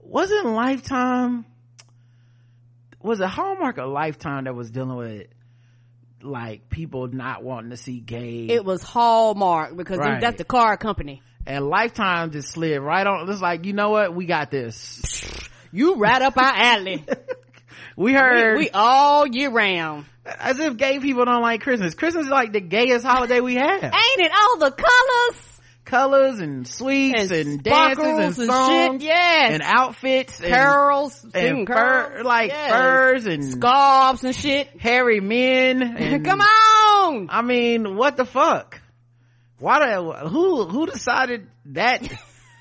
wasn't 0.00 0.46
lifetime 0.46 1.46
was 3.00 3.20
it 3.20 3.28
hallmark 3.28 3.78
or 3.78 3.86
lifetime 3.86 4.44
that 4.44 4.56
was 4.56 4.72
dealing 4.72 4.96
with 4.96 5.28
like 6.22 6.68
people 6.68 7.08
not 7.08 7.42
wanting 7.42 7.70
to 7.70 7.76
see 7.76 8.00
gay 8.00 8.46
It 8.48 8.64
was 8.64 8.82
Hallmark 8.82 9.76
because 9.76 9.98
Right. 9.98 10.20
that's 10.20 10.38
the 10.38 10.44
car 10.44 10.76
company. 10.76 11.22
and 11.46 11.66
lifetime 11.66 12.30
just 12.30 12.48
slid 12.52 12.80
right 12.80 13.06
on 13.06 13.28
it's 13.30 13.40
like 13.40 13.64
you 13.64 13.72
know 13.72 13.90
what 13.90 14.14
we 14.14 14.26
got 14.26 14.50
this 14.50 15.00
You 15.72 15.96
right 15.96 16.20
up 16.20 16.36
our 16.36 16.52
alley. 16.54 17.04
we 17.96 18.12
heard 18.12 18.56
we, 18.58 18.64
we 18.64 18.70
all 18.70 19.26
year 19.26 19.50
round. 19.50 20.04
as 20.24 20.58
if 20.58 20.76
gay 20.76 20.98
people 21.00 21.24
don't 21.24 21.42
like 21.42 21.60
christmas 21.62 21.94
christmas 21.94 22.26
is 22.26 22.30
like 22.30 22.52
the 22.52 22.60
gayest 22.60 23.04
holiday 23.04 23.40
we 23.40 23.54
have 23.54 23.82
Ain't 23.82 23.94
it 24.18 24.32
all 24.32 24.58
the 24.58 24.70
colors 24.70 25.36
colors 25.90 26.38
and 26.38 26.66
sweets 26.66 27.30
and, 27.30 27.62
dances 27.62 28.04
and 28.04 28.34
sparkles 28.34 28.38
and 28.38 28.48
songs 28.50 29.02
shit? 29.02 29.08
Yes. 29.08 29.52
and 29.52 29.62
outfits 29.64 30.38
and, 30.40 30.48
carols, 30.48 31.26
and 31.34 31.66
fur, 31.66 31.74
carols. 31.74 32.24
like 32.24 32.50
Yes. 32.50 32.70
furs 32.70 33.26
and 33.26 33.44
scarves 33.44 34.24
and 34.24 34.34
shit. 34.34 34.68
hairy 34.80 35.20
men. 35.20 35.82
And, 35.82 36.24
Come 36.30 36.40
on. 36.40 37.26
I 37.30 37.42
mean, 37.42 37.96
what 37.96 38.16
the 38.16 38.24
fuck? 38.24 38.80
Why 39.58 39.80
the, 39.80 40.28
who, 40.28 40.64
who 40.64 40.86
decided 40.86 41.48
that 41.66 42.02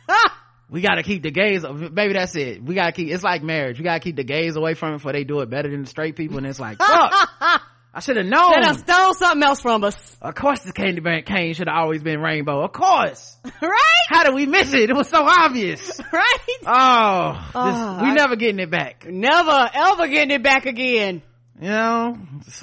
we 0.69 0.81
gotta 0.81 1.03
keep 1.03 1.23
the 1.23 1.31
gays, 1.31 1.63
maybe 1.63 2.13
that's 2.13 2.35
it. 2.35 2.61
We 2.63 2.75
gotta 2.75 2.91
keep, 2.91 3.09
it's 3.09 3.23
like 3.23 3.41
marriage. 3.43 3.77
We 3.77 3.85
gotta 3.85 4.01
keep 4.01 4.15
the 4.17 4.23
gays 4.25 4.55
away 4.55 4.73
from 4.73 4.89
it 4.93 4.97
before 4.97 5.13
they 5.13 5.23
do 5.23 5.39
it 5.39 5.49
better 5.49 5.69
than 5.69 5.83
the 5.83 5.87
straight 5.87 6.15
people. 6.15 6.37
And 6.39 6.47
it's 6.47 6.59
like, 6.59 6.77
fuck, 6.81 7.61
I 7.93 8.01
should 8.01 8.17
have 8.17 8.25
known. 8.27 8.51
They 8.51 8.61
done 8.61 8.77
stole 8.77 9.13
something 9.15 9.41
else 9.43 9.61
from 9.61 9.83
us. 9.83 10.17
Of 10.21 10.35
course 10.35 10.59
the 10.61 10.71
candy 10.73 11.01
cane 11.01 11.23
cane 11.23 11.53
should 11.55 11.67
have 11.67 11.75
always 11.77 12.03
been 12.03 12.21
rainbow. 12.21 12.61
Of 12.63 12.71
course. 12.71 13.35
right? 13.61 14.03
How 14.07 14.23
did 14.23 14.35
we 14.35 14.45
miss 14.45 14.73
it? 14.73 14.89
It 14.89 14.95
was 14.95 15.09
so 15.09 15.23
obvious. 15.23 15.99
Right? 16.13 16.37
Oh, 16.65 17.33
this- 17.33 17.51
Oh, 17.55 17.99
we 18.03 18.09
I- 18.09 18.13
never 18.13 18.35
getting 18.35 18.59
it 18.59 18.69
back. 18.69 19.05
Never 19.07 19.69
ever 19.73 20.07
getting 20.07 20.31
it 20.35 20.43
back 20.43 20.65
again. 20.65 21.21
You 21.61 21.67
know? 21.69 22.17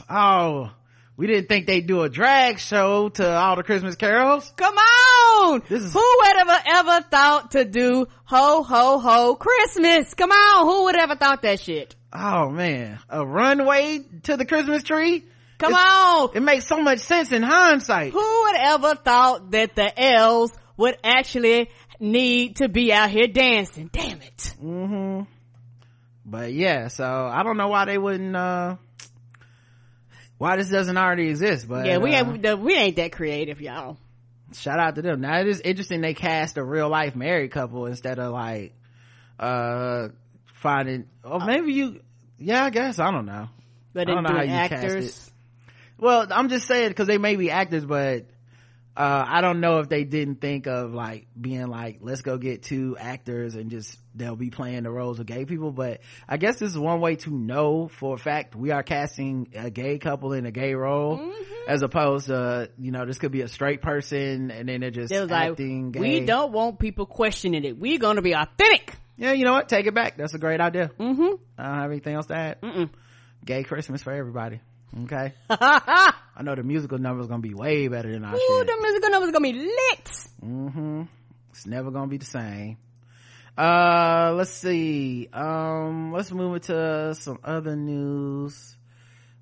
Oh, 0.09 0.71
we 1.17 1.27
didn't 1.27 1.49
think 1.49 1.67
they'd 1.67 1.87
do 1.87 2.03
a 2.03 2.09
drag 2.09 2.59
show 2.59 3.09
to 3.11 3.35
all 3.37 3.57
the 3.57 3.63
Christmas 3.63 3.97
carols. 3.97 4.53
Come 4.57 4.77
on! 4.77 5.63
This 5.69 5.83
is- 5.83 5.93
Who 5.93 5.99
would 6.19 6.37
have 6.49 6.63
ever 6.67 7.01
thought 7.11 7.51
to 7.53 7.65
do 7.65 8.07
ho 8.25 8.63
ho 8.63 8.99
ho 8.99 9.35
Christmas? 9.35 10.15
Come 10.15 10.31
on, 10.31 10.67
who 10.67 10.85
would 10.85 10.97
ever 10.97 11.17
thought 11.17 11.43
that 11.43 11.61
shit? 11.61 11.95
Oh 12.19 12.51
man, 12.51 12.99
a 13.09 13.25
runway 13.27 14.01
to 14.25 14.37
the 14.37 14.45
Christmas 14.47 14.83
tree? 14.83 15.25
Come 15.59 15.73
It's- 15.73 15.87
on! 15.89 16.31
It 16.35 16.41
makes 16.41 16.67
so 16.67 16.81
much 16.81 17.01
sense 17.01 17.33
in 17.33 17.43
hindsight. 17.43 18.13
Who 18.13 18.19
would 18.43 18.57
ever 18.57 18.95
thought 18.95 19.51
that 19.53 19.75
the 19.75 19.93
elves 20.01 20.53
would 20.77 20.97
actually 21.05 21.71
need 22.01 22.57
to 22.57 22.69
be 22.69 22.93
out 22.93 23.11
here 23.11 23.27
dancing? 23.27 23.89
Damn 23.93 24.21
it. 24.23 24.55
mm-hmm 24.63 25.23
But 26.25 26.53
yeah, 26.53 26.89
so 26.89 27.05
I 27.05 27.43
don't 27.43 27.57
know 27.57 27.69
why 27.69 27.85
they 27.87 27.97
wouldn't, 27.99 28.37
uh, 28.37 28.77
why 30.39 30.57
this 30.57 30.69
doesn't 30.69 30.97
already 30.97 31.29
exist, 31.31 31.67
but 31.69 31.87
yeah, 31.87 31.99
we 31.99 32.15
uh, 32.15 32.25
ain't, 32.25 32.43
the- 32.43 32.57
we 32.57 32.75
ain't 32.75 32.97
that 32.97 33.13
creative, 33.13 33.61
y'all. 33.61 33.97
shout 34.55 34.79
out 34.79 34.95
to 34.97 35.03
them 35.03 35.21
now 35.23 35.41
it 35.41 35.49
is 35.49 35.61
interesting 35.61 36.01
they 36.03 36.15
cast 36.15 36.57
a 36.57 36.63
real 36.65 36.89
life 36.89 37.17
married 37.17 37.51
couple 37.51 37.87
instead 37.87 38.19
of 38.19 38.33
like 38.33 38.73
uh 39.41 40.09
finding 40.55 41.07
oh 41.25 41.39
maybe 41.45 41.73
you 41.73 42.01
yeah 42.39 42.65
i 42.65 42.71
guess 42.71 42.99
i 42.99 43.11
don't 43.11 43.27
know 43.27 43.49
But 43.93 44.09
I 44.09 44.15
don't 44.15 44.23
know 44.25 44.31
how 44.35 44.43
you 44.43 44.49
cast 44.49 44.73
actors. 44.73 45.31
well 45.99 46.27
i'm 46.31 46.49
just 46.49 46.67
saying 46.67 46.89
because 46.89 47.07
they 47.07 47.19
may 47.19 47.37
be 47.37 47.51
actors 47.51 47.85
but 47.85 48.27
uh 48.97 49.25
i 49.27 49.41
don't 49.43 49.61
know 49.61 49.79
if 49.81 49.89
they 49.89 50.05
didn't 50.05 50.41
think 50.41 50.67
of 50.67 50.93
like 50.95 51.27
being 51.39 51.67
like 51.69 51.99
let's 52.01 52.23
go 52.23 52.39
get 52.39 52.63
two 52.63 52.97
actors 52.99 53.55
and 53.55 53.71
just 53.71 53.99
they'll 54.15 54.37
be 54.37 54.49
playing 54.51 54.85
the 54.85 54.91
roles 54.91 55.19
of 55.21 55.27
gay 55.27 55.45
people 55.45 55.71
but 55.71 56.01
i 56.29 56.37
guess 56.39 56.59
this 56.59 56.71
is 56.71 56.79
one 56.79 57.01
way 57.01 57.17
to 57.17 57.31
know 57.31 57.89
for 57.89 58.15
a 58.15 58.19
fact 58.19 58.55
we 58.57 58.71
are 58.71 58.83
casting 58.83 59.49
a 59.55 59.71
gay 59.71 59.99
couple 59.99 60.33
in 60.33 60.47
a 60.47 60.51
gay 60.51 60.75
role 60.75 61.19
Mm-hmm. 61.19 61.73
as 61.73 61.83
opposed 61.83 62.27
to 62.29 62.71
you 62.79 62.91
know 62.93 63.05
this 63.05 63.19
could 63.19 63.33
be 63.33 63.43
a 63.43 63.49
straight 63.49 63.83
person 63.83 64.51
and 64.51 64.69
then 64.69 64.81
they're 64.81 64.91
just 64.91 65.13
like, 65.13 65.31
acting 65.51 65.91
gay 65.91 66.01
we 66.01 66.21
don't 66.21 66.53
want 66.53 66.79
people 66.79 67.07
questioning 67.07 67.65
it. 67.65 67.77
We're 67.79 67.99
gonna 67.99 68.23
be 68.23 68.35
authentic. 68.35 68.95
Yeah 69.17 69.33
you 69.33 69.45
know 69.45 69.53
what 69.53 69.69
take 69.69 69.87
it 69.87 69.95
back 69.95 70.17
that's 70.17 70.35
a 70.35 70.39
great 70.39 70.61
idea 70.61 70.91
Mm-hmm. 70.99 71.35
i 71.59 71.63
don't 71.65 71.81
have 71.81 71.91
anything 71.91 72.15
else 72.15 72.27
to 72.27 72.35
add 72.37 72.61
Mm-mm. 72.61 72.91
gay 73.45 73.63
christmas 73.65 74.03
for 74.03 74.13
everybody 74.13 74.61
okay 75.05 75.33
i 75.51 76.13
know 76.43 76.55
the 76.55 76.63
musical 76.63 76.99
number 76.99 77.23
is 77.23 77.29
gonna 77.29 77.41
be 77.43 77.55
way 77.55 77.89
better 77.89 78.13
than 78.13 78.25
our 78.25 78.35
shit 78.37 78.67
the 78.67 78.77
musical 78.81 79.11
number 79.11 79.27
is 79.27 79.33
gonna 79.33 79.53
be 79.53 79.59
lit. 79.59 80.11
mm-hmm 80.45 81.03
it's 81.51 81.67
never 81.67 81.91
gonna 81.91 82.07
be 82.09 82.19
the 82.19 82.25
same 82.27 82.77
uh 83.59 84.33
let's 84.37 84.51
see 84.51 85.29
um 85.33 86.13
let's 86.13 86.31
move 86.31 86.55
into 86.57 87.15
some 87.15 87.39
other 87.43 87.75
news 87.75 88.77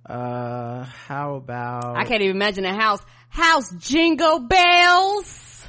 uh 0.07 0.85
how 0.85 1.35
about 1.37 1.97
I 1.97 2.05
can't 2.05 2.21
even 2.23 2.37
imagine 2.37 2.65
a 2.67 2.75
house. 2.75 3.01
House 3.31 3.73
jingle 3.79 4.39
bells. 4.41 5.67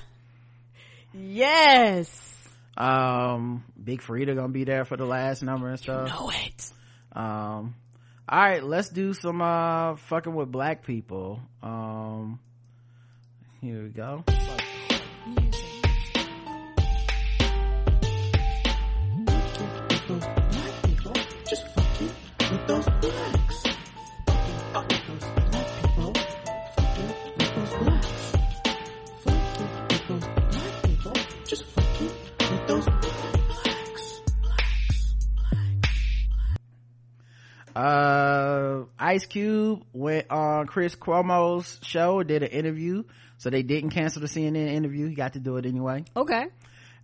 Yes. 1.14 2.35
Um 2.78 3.64
big 3.82 4.02
Freedia 4.02 4.36
gonna 4.36 4.50
be 4.50 4.64
there 4.66 4.86
for 4.86 4.98
the 4.98 5.06
last 5.06 5.42
number 5.44 5.70
and 5.70 5.80
stuff. 5.80 6.10
You 6.10 6.14
Know 6.14 6.30
it. 6.32 6.72
um 7.14 7.76
all 8.28 8.40
right 8.40 8.64
let's 8.64 8.90
do 8.90 9.14
some 9.14 9.42
uh 9.42 9.96
fucking 9.96 10.34
with 10.34 10.52
black 10.52 10.84
people. 10.84 11.40
Um 11.64 12.40
here 13.62 13.84
we 13.84 13.90
go 13.90 14.24
uh 37.76 38.84
ice 38.98 39.26
cube 39.26 39.84
went 39.92 40.30
on 40.32 40.66
chris 40.66 40.96
cuomo's 40.96 41.78
show 41.84 42.24
did 42.24 42.42
an 42.42 42.50
interview 42.50 43.04
so 43.38 43.50
they 43.50 43.64
didn't 43.64 43.90
cancel 43.90 44.22
the 44.22 44.28
cnn 44.28 44.56
interview. 44.56 45.08
He 45.08 45.16
got 45.16 45.34
to 45.34 45.40
do 45.40 45.58
it 45.58 45.66
anyway. 45.66 46.06
Okay. 46.16 46.46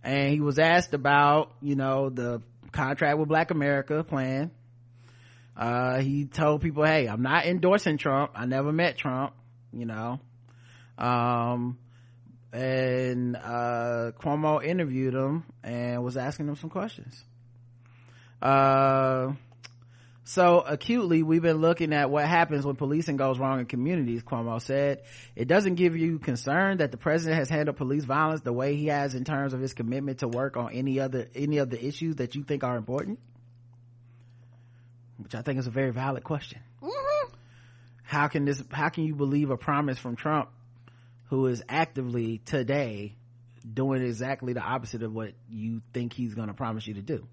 and 0.02 0.30
he 0.30 0.40
was 0.40 0.58
asked 0.58 0.94
about 0.94 1.52
you 1.60 1.76
know 1.76 2.08
the 2.08 2.40
contract 2.72 3.18
with 3.18 3.28
black 3.28 3.50
america 3.50 4.02
plan. 4.02 4.50
Uh 5.54 5.98
he 6.00 6.24
told 6.24 6.62
people 6.62 6.84
hey 6.84 7.06
i'm 7.06 7.20
not 7.22 7.44
endorsing 7.44 7.98
trump. 7.98 8.32
I 8.34 8.46
never 8.46 8.72
met 8.72 8.96
trump 8.96 9.34
you 9.74 9.84
know. 9.84 10.20
Um 10.96 11.78
and 12.52 13.36
uh 13.36 14.12
cuomo 14.18 14.64
interviewed 14.64 15.14
him 15.14 15.44
and 15.62 16.02
was 16.02 16.16
asking 16.16 16.48
him 16.48 16.56
some 16.56 16.70
questions. 16.70 17.22
Uh 18.40 19.32
so 20.24 20.60
acutely, 20.60 21.24
we've 21.24 21.42
been 21.42 21.60
looking 21.60 21.92
at 21.92 22.08
what 22.08 22.26
happens 22.26 22.64
when 22.64 22.76
policing 22.76 23.16
goes 23.16 23.40
wrong 23.40 23.58
in 23.58 23.66
communities, 23.66 24.22
Cuomo 24.22 24.60
said. 24.60 25.02
It 25.34 25.48
doesn't 25.48 25.74
give 25.74 25.96
you 25.96 26.20
concern 26.20 26.78
that 26.78 26.92
the 26.92 26.96
president 26.96 27.38
has 27.38 27.48
handled 27.48 27.76
police 27.76 28.04
violence 28.04 28.40
the 28.42 28.52
way 28.52 28.76
he 28.76 28.86
has 28.86 29.14
in 29.14 29.24
terms 29.24 29.52
of 29.52 29.60
his 29.60 29.74
commitment 29.74 30.18
to 30.18 30.28
work 30.28 30.56
on 30.56 30.72
any 30.72 31.00
other, 31.00 31.28
any 31.34 31.58
of 31.58 31.70
the 31.70 31.84
issues 31.84 32.16
that 32.16 32.36
you 32.36 32.44
think 32.44 32.62
are 32.62 32.76
important? 32.76 33.18
Which 35.16 35.34
I 35.34 35.42
think 35.42 35.58
is 35.58 35.66
a 35.66 35.70
very 35.70 35.90
valid 35.90 36.22
question. 36.22 36.60
Mm-hmm. 36.80 37.34
How 38.04 38.28
can 38.28 38.44
this, 38.44 38.62
how 38.70 38.90
can 38.90 39.04
you 39.04 39.16
believe 39.16 39.50
a 39.50 39.56
promise 39.56 39.98
from 39.98 40.14
Trump 40.14 40.50
who 41.30 41.46
is 41.46 41.64
actively 41.68 42.38
today 42.44 43.16
doing 43.72 44.02
exactly 44.02 44.52
the 44.52 44.60
opposite 44.60 45.02
of 45.02 45.12
what 45.12 45.32
you 45.48 45.82
think 45.92 46.12
he's 46.12 46.34
going 46.34 46.48
to 46.48 46.54
promise 46.54 46.86
you 46.86 46.94
to 46.94 47.02
do? 47.02 47.26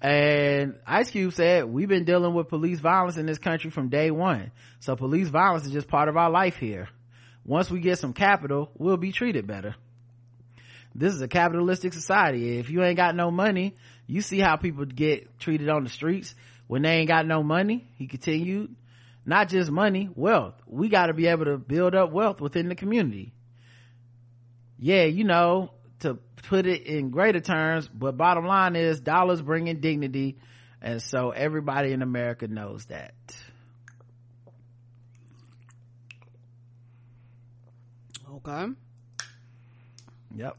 And 0.00 0.76
Ice 0.86 1.10
Cube 1.10 1.34
said, 1.34 1.66
we've 1.66 1.88
been 1.88 2.04
dealing 2.04 2.34
with 2.34 2.48
police 2.48 2.80
violence 2.80 3.18
in 3.18 3.26
this 3.26 3.38
country 3.38 3.70
from 3.70 3.90
day 3.90 4.10
one. 4.10 4.50
So 4.80 4.96
police 4.96 5.28
violence 5.28 5.66
is 5.66 5.72
just 5.72 5.88
part 5.88 6.08
of 6.08 6.16
our 6.16 6.30
life 6.30 6.56
here. 6.56 6.88
Once 7.44 7.70
we 7.70 7.80
get 7.80 7.98
some 7.98 8.12
capital, 8.12 8.70
we'll 8.78 8.96
be 8.96 9.12
treated 9.12 9.46
better. 9.46 9.74
This 10.94 11.12
is 11.14 11.20
a 11.20 11.28
capitalistic 11.28 11.92
society. 11.92 12.58
If 12.58 12.70
you 12.70 12.82
ain't 12.82 12.96
got 12.96 13.14
no 13.14 13.30
money, 13.30 13.74
you 14.06 14.22
see 14.22 14.38
how 14.38 14.56
people 14.56 14.84
get 14.86 15.38
treated 15.38 15.68
on 15.68 15.84
the 15.84 15.90
streets 15.90 16.34
when 16.66 16.82
they 16.82 16.96
ain't 16.96 17.08
got 17.08 17.26
no 17.26 17.42
money. 17.42 17.86
He 17.96 18.06
continued, 18.06 18.74
not 19.26 19.48
just 19.48 19.70
money, 19.70 20.08
wealth. 20.14 20.54
We 20.66 20.88
got 20.88 21.06
to 21.06 21.14
be 21.14 21.26
able 21.26 21.44
to 21.44 21.58
build 21.58 21.94
up 21.94 22.10
wealth 22.10 22.40
within 22.40 22.68
the 22.68 22.74
community. 22.74 23.32
Yeah, 24.78 25.04
you 25.04 25.24
know, 25.24 25.72
to 26.00 26.18
put 26.48 26.66
it 26.66 26.86
in 26.86 27.10
greater 27.10 27.40
terms, 27.40 27.88
but 27.88 28.16
bottom 28.16 28.46
line 28.46 28.76
is 28.76 29.00
dollars 29.00 29.40
bring 29.40 29.68
in 29.68 29.80
dignity. 29.80 30.38
And 30.82 31.02
so 31.02 31.30
everybody 31.30 31.92
in 31.92 32.02
America 32.02 32.48
knows 32.48 32.86
that. 32.86 33.14
Okay. 38.36 38.66
Yep. 40.36 40.56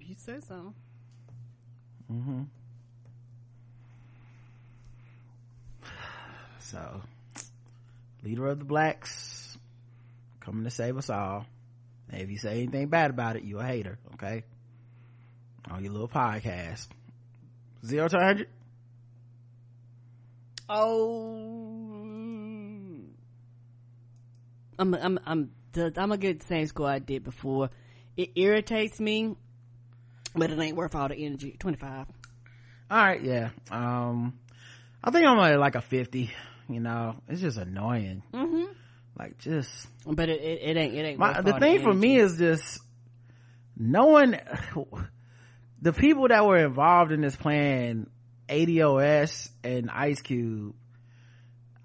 You 0.00 0.14
say 0.18 0.36
so. 0.46 0.72
Mm-hmm. 2.12 2.42
So, 6.60 7.02
leader 8.22 8.46
of 8.48 8.58
the 8.58 8.64
blacks, 8.64 9.56
coming 10.40 10.64
to 10.64 10.70
save 10.70 10.96
us 10.96 11.10
all. 11.10 11.46
And 12.10 12.22
if 12.22 12.30
you 12.30 12.38
say 12.38 12.62
anything 12.62 12.88
bad 12.88 13.10
about 13.10 13.36
it, 13.36 13.42
you 13.42 13.58
a 13.58 13.64
hater, 13.64 13.98
okay? 14.14 14.44
On 15.70 15.82
your 15.82 15.92
little 15.92 16.08
podcast. 16.08 16.86
Zero 17.84 18.08
to 18.08 18.16
100? 18.16 18.48
Oh, 20.68 21.36
I'm 24.78 24.94
I'm 24.94 25.18
I'm 25.24 25.50
I'm 25.74 25.92
gonna 25.92 26.16
get 26.16 26.40
the 26.40 26.46
same 26.46 26.66
score 26.66 26.88
I 26.88 26.98
did 26.98 27.22
before. 27.22 27.70
It 28.16 28.32
irritates 28.34 28.98
me, 28.98 29.36
but 30.34 30.50
it 30.50 30.58
ain't 30.58 30.76
worth 30.76 30.96
all 30.96 31.06
the 31.06 31.14
energy. 31.14 31.54
Twenty 31.58 31.76
five. 31.76 32.06
All 32.90 32.98
right, 32.98 33.22
yeah. 33.22 33.50
Um, 33.70 34.38
I 35.02 35.10
think 35.10 35.26
I'm 35.26 35.38
at 35.40 35.58
like 35.58 35.74
a 35.74 35.80
50, 35.80 36.30
you 36.68 36.80
know? 36.80 37.16
It's 37.28 37.40
just 37.40 37.58
annoying. 37.58 38.22
Mm-hmm. 38.32 38.72
Like, 39.18 39.38
just. 39.38 39.70
But 40.04 40.28
it, 40.28 40.40
it, 40.40 40.60
it 40.62 40.76
ain't 40.76 40.94
it 40.94 41.04
ain't. 41.04 41.18
My, 41.18 41.40
the 41.40 41.58
thing 41.58 41.82
for 41.82 41.92
me 41.92 42.18
is 42.18 42.36
just 42.36 42.80
knowing 43.76 44.34
the 45.82 45.92
people 45.92 46.28
that 46.28 46.44
were 46.44 46.58
involved 46.58 47.12
in 47.12 47.20
this 47.20 47.36
plan 47.36 48.08
ados 48.48 49.50
and 49.64 49.90
ice 49.90 50.22
cube 50.22 50.74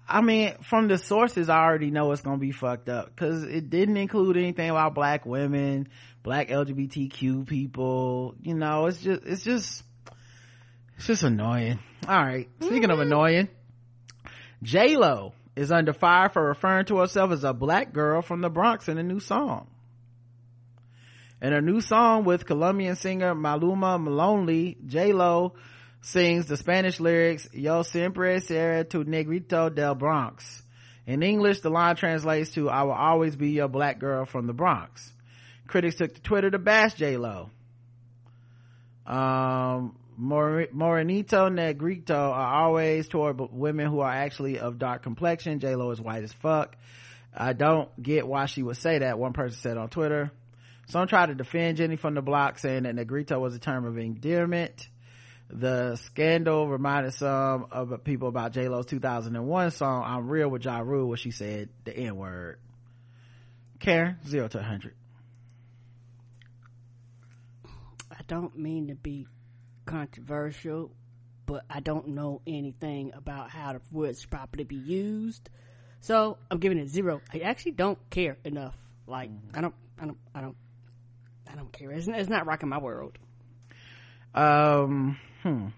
i 0.08 0.20
mean 0.20 0.54
from 0.62 0.88
the 0.88 0.96
sources 0.96 1.48
i 1.48 1.58
already 1.58 1.90
know 1.90 2.12
it's 2.12 2.22
gonna 2.22 2.38
be 2.38 2.52
fucked 2.52 2.88
up 2.88 3.06
because 3.06 3.42
it 3.44 3.68
didn't 3.68 3.96
include 3.96 4.36
anything 4.36 4.70
about 4.70 4.94
black 4.94 5.26
women 5.26 5.88
black 6.22 6.48
lgbtq 6.48 7.46
people 7.46 8.34
you 8.42 8.54
know 8.54 8.86
it's 8.86 9.00
just 9.02 9.22
it's 9.24 9.42
just 9.42 9.82
it's 10.96 11.06
just 11.06 11.22
annoying 11.24 11.78
all 12.08 12.22
right 12.22 12.48
speaking 12.60 12.90
of 12.90 12.98
mm-hmm. 12.98 13.12
annoying 13.12 13.48
j-lo 14.62 15.32
is 15.54 15.70
under 15.70 15.92
fire 15.92 16.28
for 16.28 16.46
referring 16.46 16.86
to 16.86 16.98
herself 16.98 17.30
as 17.30 17.44
a 17.44 17.52
black 17.52 17.92
girl 17.92 18.22
from 18.22 18.40
the 18.40 18.50
bronx 18.50 18.88
in 18.88 18.98
a 18.98 19.02
new 19.02 19.20
song 19.20 19.66
in 21.42 21.52
a 21.52 21.60
new 21.60 21.80
song 21.80 22.24
with 22.24 22.46
Colombian 22.46 22.94
singer 22.94 23.34
Maluma 23.34 24.00
Maloney, 24.00 24.76
J-Lo 24.86 25.54
sings 26.00 26.46
the 26.46 26.56
Spanish 26.56 27.00
lyrics, 27.00 27.48
Yo 27.52 27.82
siempre 27.82 28.38
seré 28.38 28.88
tu 28.88 29.02
negrito 29.02 29.68
del 29.68 29.96
Bronx. 29.96 30.62
In 31.04 31.24
English, 31.24 31.60
the 31.60 31.68
line 31.68 31.96
translates 31.96 32.50
to, 32.50 32.70
I 32.70 32.84
will 32.84 32.92
always 32.92 33.34
be 33.34 33.50
your 33.50 33.66
black 33.66 33.98
girl 33.98 34.24
from 34.24 34.46
the 34.46 34.52
Bronx. 34.52 35.12
Critics 35.66 35.96
took 35.96 36.14
to 36.14 36.22
Twitter 36.22 36.48
to 36.48 36.60
bash 36.60 36.94
J-Lo. 36.94 37.50
Um, 39.04 39.96
Mor- 40.22 40.68
Morenito 40.72 41.52
Negrito 41.52 42.14
are 42.14 42.62
always 42.62 43.08
toward 43.08 43.40
women 43.40 43.88
who 43.88 43.98
are 43.98 44.12
actually 44.12 44.60
of 44.60 44.78
dark 44.78 45.02
complexion. 45.02 45.58
J-Lo 45.58 45.90
is 45.90 46.00
white 46.00 46.22
as 46.22 46.32
fuck. 46.32 46.76
I 47.34 47.54
don't 47.54 47.90
get 48.00 48.28
why 48.28 48.46
she 48.46 48.62
would 48.62 48.76
say 48.76 49.00
that, 49.00 49.18
one 49.18 49.32
person 49.32 49.58
said 49.58 49.76
on 49.76 49.88
Twitter. 49.88 50.30
Some 50.86 51.08
tried 51.08 51.26
to 51.26 51.34
defend 51.34 51.78
Jenny 51.78 51.96
from 51.96 52.14
the 52.14 52.22
block, 52.22 52.60
saying 52.60 52.84
that 52.84 52.94
Negrito 52.94 53.40
was 53.40 53.56
a 53.56 53.58
term 53.58 53.84
of 53.84 53.98
endearment. 53.98 54.88
The 55.50 55.96
scandal 55.96 56.68
reminded 56.68 57.14
some 57.14 57.66
of 57.72 58.04
people 58.04 58.28
about 58.28 58.52
J-Lo's 58.52 58.86
2001 58.86 59.72
song, 59.72 60.04
I'm 60.06 60.28
Real 60.28 60.48
with 60.48 60.64
Ja 60.64 60.78
Rule, 60.78 61.08
where 61.08 61.16
she 61.16 61.32
said 61.32 61.68
the 61.84 61.96
N-word. 61.96 62.60
Karen, 63.80 64.18
zero 64.24 64.46
to 64.46 64.58
100. 64.58 64.94
I 67.64 68.20
don't 68.28 68.56
mean 68.56 68.86
to 68.86 68.94
be 68.94 69.26
controversial, 69.84 70.90
but 71.46 71.64
I 71.68 71.80
don't 71.80 72.08
know 72.08 72.40
anything 72.46 73.12
about 73.14 73.50
how 73.50 73.74
the 73.74 73.80
words 73.90 74.24
properly 74.24 74.64
be 74.64 74.76
used. 74.76 75.50
So 76.00 76.38
I'm 76.50 76.58
giving 76.58 76.78
it 76.78 76.88
zero. 76.88 77.20
I 77.32 77.40
actually 77.40 77.72
don't 77.72 77.98
care 78.10 78.36
enough. 78.44 78.76
Like 79.06 79.30
I 79.54 79.60
don't, 79.60 79.74
I 79.98 80.06
don't, 80.06 80.18
I 80.34 80.40
don't, 80.40 80.56
I 81.50 81.54
don't 81.54 81.72
care. 81.72 81.90
It's, 81.92 82.08
it's 82.08 82.28
not 82.28 82.46
rocking 82.46 82.68
my 82.68 82.78
world. 82.78 83.18
Um, 84.34 85.18
hmm. 85.42 85.68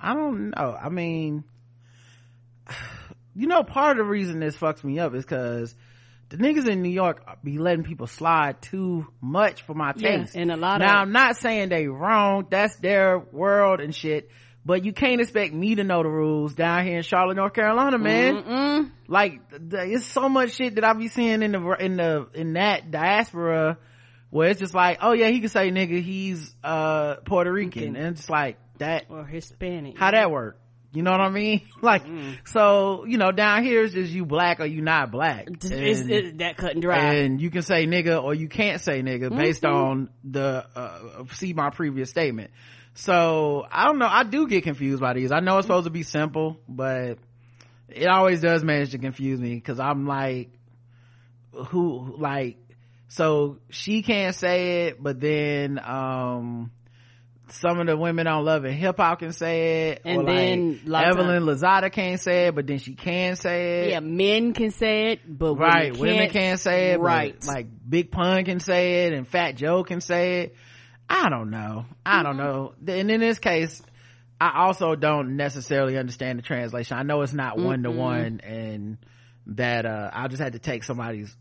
I 0.00 0.14
don't 0.14 0.50
know. 0.50 0.78
I 0.80 0.88
mean, 0.88 1.44
you 3.34 3.46
know, 3.46 3.62
part 3.62 3.92
of 3.92 4.06
the 4.06 4.10
reason 4.10 4.40
this 4.40 4.56
fucks 4.56 4.82
me 4.82 4.98
up 4.98 5.14
is 5.14 5.24
because 5.24 5.74
the 6.30 6.36
niggas 6.38 6.68
in 6.68 6.82
New 6.82 6.90
York 6.90 7.24
be 7.44 7.58
letting 7.58 7.84
people 7.84 8.06
slide 8.06 8.62
too 8.62 9.06
much 9.20 9.62
for 9.62 9.74
my 9.74 9.92
taste. 9.92 10.34
Yeah, 10.34 10.42
and 10.42 10.50
a 10.52 10.56
lot 10.56 10.78
now, 10.80 11.02
of- 11.02 11.02
I'm 11.08 11.12
not 11.12 11.36
saying 11.36 11.68
they 11.68 11.86
wrong. 11.86 12.46
That's 12.50 12.76
their 12.76 13.18
world 13.18 13.80
and 13.80 13.94
shit. 13.94 14.30
But 14.64 14.84
you 14.84 14.92
can't 14.92 15.20
expect 15.22 15.54
me 15.54 15.76
to 15.76 15.84
know 15.84 16.02
the 16.02 16.10
rules 16.10 16.54
down 16.54 16.84
here 16.84 16.98
in 16.98 17.02
Charlotte, 17.02 17.36
North 17.36 17.54
Carolina, 17.54 17.98
man. 17.98 18.34
Mm-mm. 18.36 18.90
Like, 19.08 19.40
it's 19.72 20.04
so 20.04 20.28
much 20.28 20.52
shit 20.54 20.74
that 20.74 20.84
I 20.84 20.92
be 20.92 21.08
seeing 21.08 21.42
in 21.42 21.52
the, 21.52 21.76
in 21.80 21.96
the, 21.96 22.28
in 22.34 22.52
that 22.52 22.90
diaspora 22.90 23.78
where 24.28 24.50
it's 24.50 24.60
just 24.60 24.74
like, 24.74 24.98
oh 25.00 25.12
yeah, 25.14 25.28
he 25.30 25.40
can 25.40 25.48
say 25.48 25.70
nigga, 25.70 26.02
he's, 26.02 26.54
uh, 26.62 27.16
Puerto 27.24 27.50
Rican. 27.50 27.96
And 27.96 28.18
it's 28.18 28.28
like, 28.28 28.58
that, 28.78 29.06
Or 29.08 29.24
Hispanic. 29.24 29.98
how 29.98 30.10
that 30.10 30.30
work? 30.30 30.59
You 30.92 31.02
know 31.02 31.12
what 31.12 31.20
I 31.20 31.30
mean? 31.30 31.62
Like, 31.82 32.02
so, 32.46 33.04
you 33.06 33.16
know, 33.16 33.30
down 33.32 33.62
here 33.64 33.82
is 33.82 33.92
just 33.94 34.12
you 34.12 34.26
black 34.26 34.60
or 34.60 34.66
you 34.66 34.82
not 34.82 35.10
black. 35.10 35.46
It's, 35.48 35.70
And- 35.70 36.10
it's 36.10 36.38
that 36.38 36.56
cut 36.56 36.72
and 36.72 36.82
dry. 36.82 37.14
and 37.14 37.40
you 37.40 37.50
can 37.50 37.62
say 37.62 37.86
nigga 37.86 38.22
or 38.22 38.34
you 38.34 38.48
can't 38.48 38.80
say 38.80 39.00
nigga 39.02 39.34
based 39.34 39.64
on 39.64 40.10
the 40.24 40.66
uh, 40.76 41.24
see 41.32 41.52
my 41.54 41.70
previous 41.70 42.10
statement 42.10 42.50
so 42.92 43.64
i 43.70 43.84
don't 43.84 43.98
know 44.00 44.08
i 44.10 44.24
do 44.24 44.48
get 44.48 44.64
confused 44.64 45.00
by 45.00 45.12
these 45.14 45.30
i 45.30 45.38
know 45.38 45.56
it's 45.58 45.66
supposed 45.66 45.84
to 45.84 45.90
be 45.90 46.02
simple 46.02 46.58
but 46.68 47.18
it 47.88 48.08
always 48.08 48.40
does 48.40 48.64
manage 48.64 48.90
to 48.90 48.98
confuse 48.98 49.38
me 49.40 49.54
because 49.54 49.78
i'm 49.78 50.08
like 50.08 50.50
who 51.52 52.16
like 52.18 52.58
so 53.08 53.58
she 53.70 54.02
can't 54.02 54.34
say 54.34 54.86
it 54.88 55.02
but 55.02 55.20
then 55.20 55.78
um 55.82 56.70
some 57.52 57.80
of 57.80 57.86
the 57.86 57.96
women 57.96 58.26
on 58.26 58.44
Love 58.44 58.64
and 58.64 58.74
Hip 58.74 58.96
Hop 58.98 59.18
can 59.18 59.32
say 59.32 59.90
it, 59.90 60.02
And 60.04 60.26
then 60.26 60.80
like 60.84 61.06
Evelyn 61.06 61.42
Lozada 61.44 61.90
can't 61.92 62.20
say 62.20 62.46
it, 62.46 62.54
but 62.54 62.66
then 62.66 62.78
she 62.78 62.94
can 62.94 63.36
say 63.36 63.84
it. 63.84 63.90
Yeah, 63.90 64.00
men 64.00 64.52
can 64.54 64.70
say 64.70 65.12
it, 65.12 65.20
but 65.26 65.54
right 65.56 65.92
women 65.92 66.00
women 66.00 66.18
can't, 66.18 66.32
can't 66.32 66.60
say 66.60 66.92
it 66.92 66.98
but, 66.98 67.04
Right. 67.04 67.46
like 67.46 67.66
big 67.88 68.10
pun 68.10 68.44
can 68.44 68.60
say 68.60 69.06
it 69.06 69.12
and 69.12 69.26
fat 69.26 69.56
joe 69.56 69.84
can 69.84 70.00
say 70.00 70.42
it. 70.42 70.56
I 71.08 71.28
don't 71.28 71.50
know. 71.50 71.86
I 72.06 72.22
don't 72.22 72.36
know. 72.36 72.74
And 72.86 73.10
in 73.10 73.20
this 73.20 73.38
case 73.38 73.82
I 74.40 74.64
also 74.64 74.94
don't 74.94 75.36
necessarily 75.36 75.98
understand 75.98 76.38
the 76.38 76.42
translation. 76.42 76.96
I 76.96 77.02
know 77.02 77.20
it's 77.22 77.34
not 77.34 77.58
one 77.58 77.82
to 77.82 77.90
one 77.90 78.40
and 78.42 78.96
that, 79.46 79.84
uh, 79.84 80.10
I 80.12 80.28
just 80.28 80.40
had 80.40 80.52
to 80.52 80.58
take 80.58 80.84
somebody's, 80.84 81.36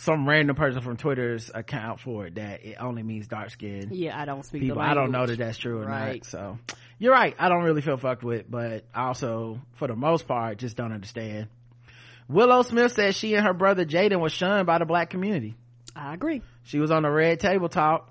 some 0.00 0.28
random 0.28 0.54
person 0.56 0.80
from 0.80 0.96
Twitter's 0.96 1.50
account 1.52 1.98
for 2.00 2.26
it 2.26 2.36
that 2.36 2.64
it 2.64 2.76
only 2.80 3.02
means 3.02 3.26
dark 3.26 3.50
skin 3.50 3.88
Yeah, 3.90 4.18
I 4.18 4.24
don't 4.24 4.44
speak 4.44 4.62
people. 4.62 4.76
the 4.76 4.82
I 4.82 4.94
don't 4.94 5.10
know 5.10 5.26
that 5.26 5.36
that's 5.38 5.58
true 5.58 5.82
or 5.82 5.86
Right. 5.86 6.18
not. 6.22 6.24
So 6.26 6.58
you're 6.98 7.12
right. 7.12 7.34
I 7.38 7.48
don't 7.48 7.64
really 7.64 7.82
feel 7.82 7.96
fucked 7.96 8.22
with, 8.22 8.48
but 8.50 8.84
also, 8.94 9.60
for 9.74 9.88
the 9.88 9.96
most 9.96 10.26
part, 10.28 10.58
just 10.58 10.76
don't 10.76 10.92
understand. 10.92 11.48
Willow 12.28 12.62
Smith 12.62 12.92
said 12.92 13.14
she 13.14 13.34
and 13.34 13.44
her 13.46 13.52
brother 13.54 13.84
Jaden 13.84 14.20
was 14.20 14.32
shunned 14.32 14.66
by 14.66 14.78
the 14.78 14.84
black 14.86 15.10
community. 15.10 15.56
I 15.96 16.14
agree. 16.14 16.42
She 16.62 16.78
was 16.78 16.90
on 16.92 17.02
the 17.02 17.10
red 17.10 17.40
table 17.40 17.68
talk 17.68 18.10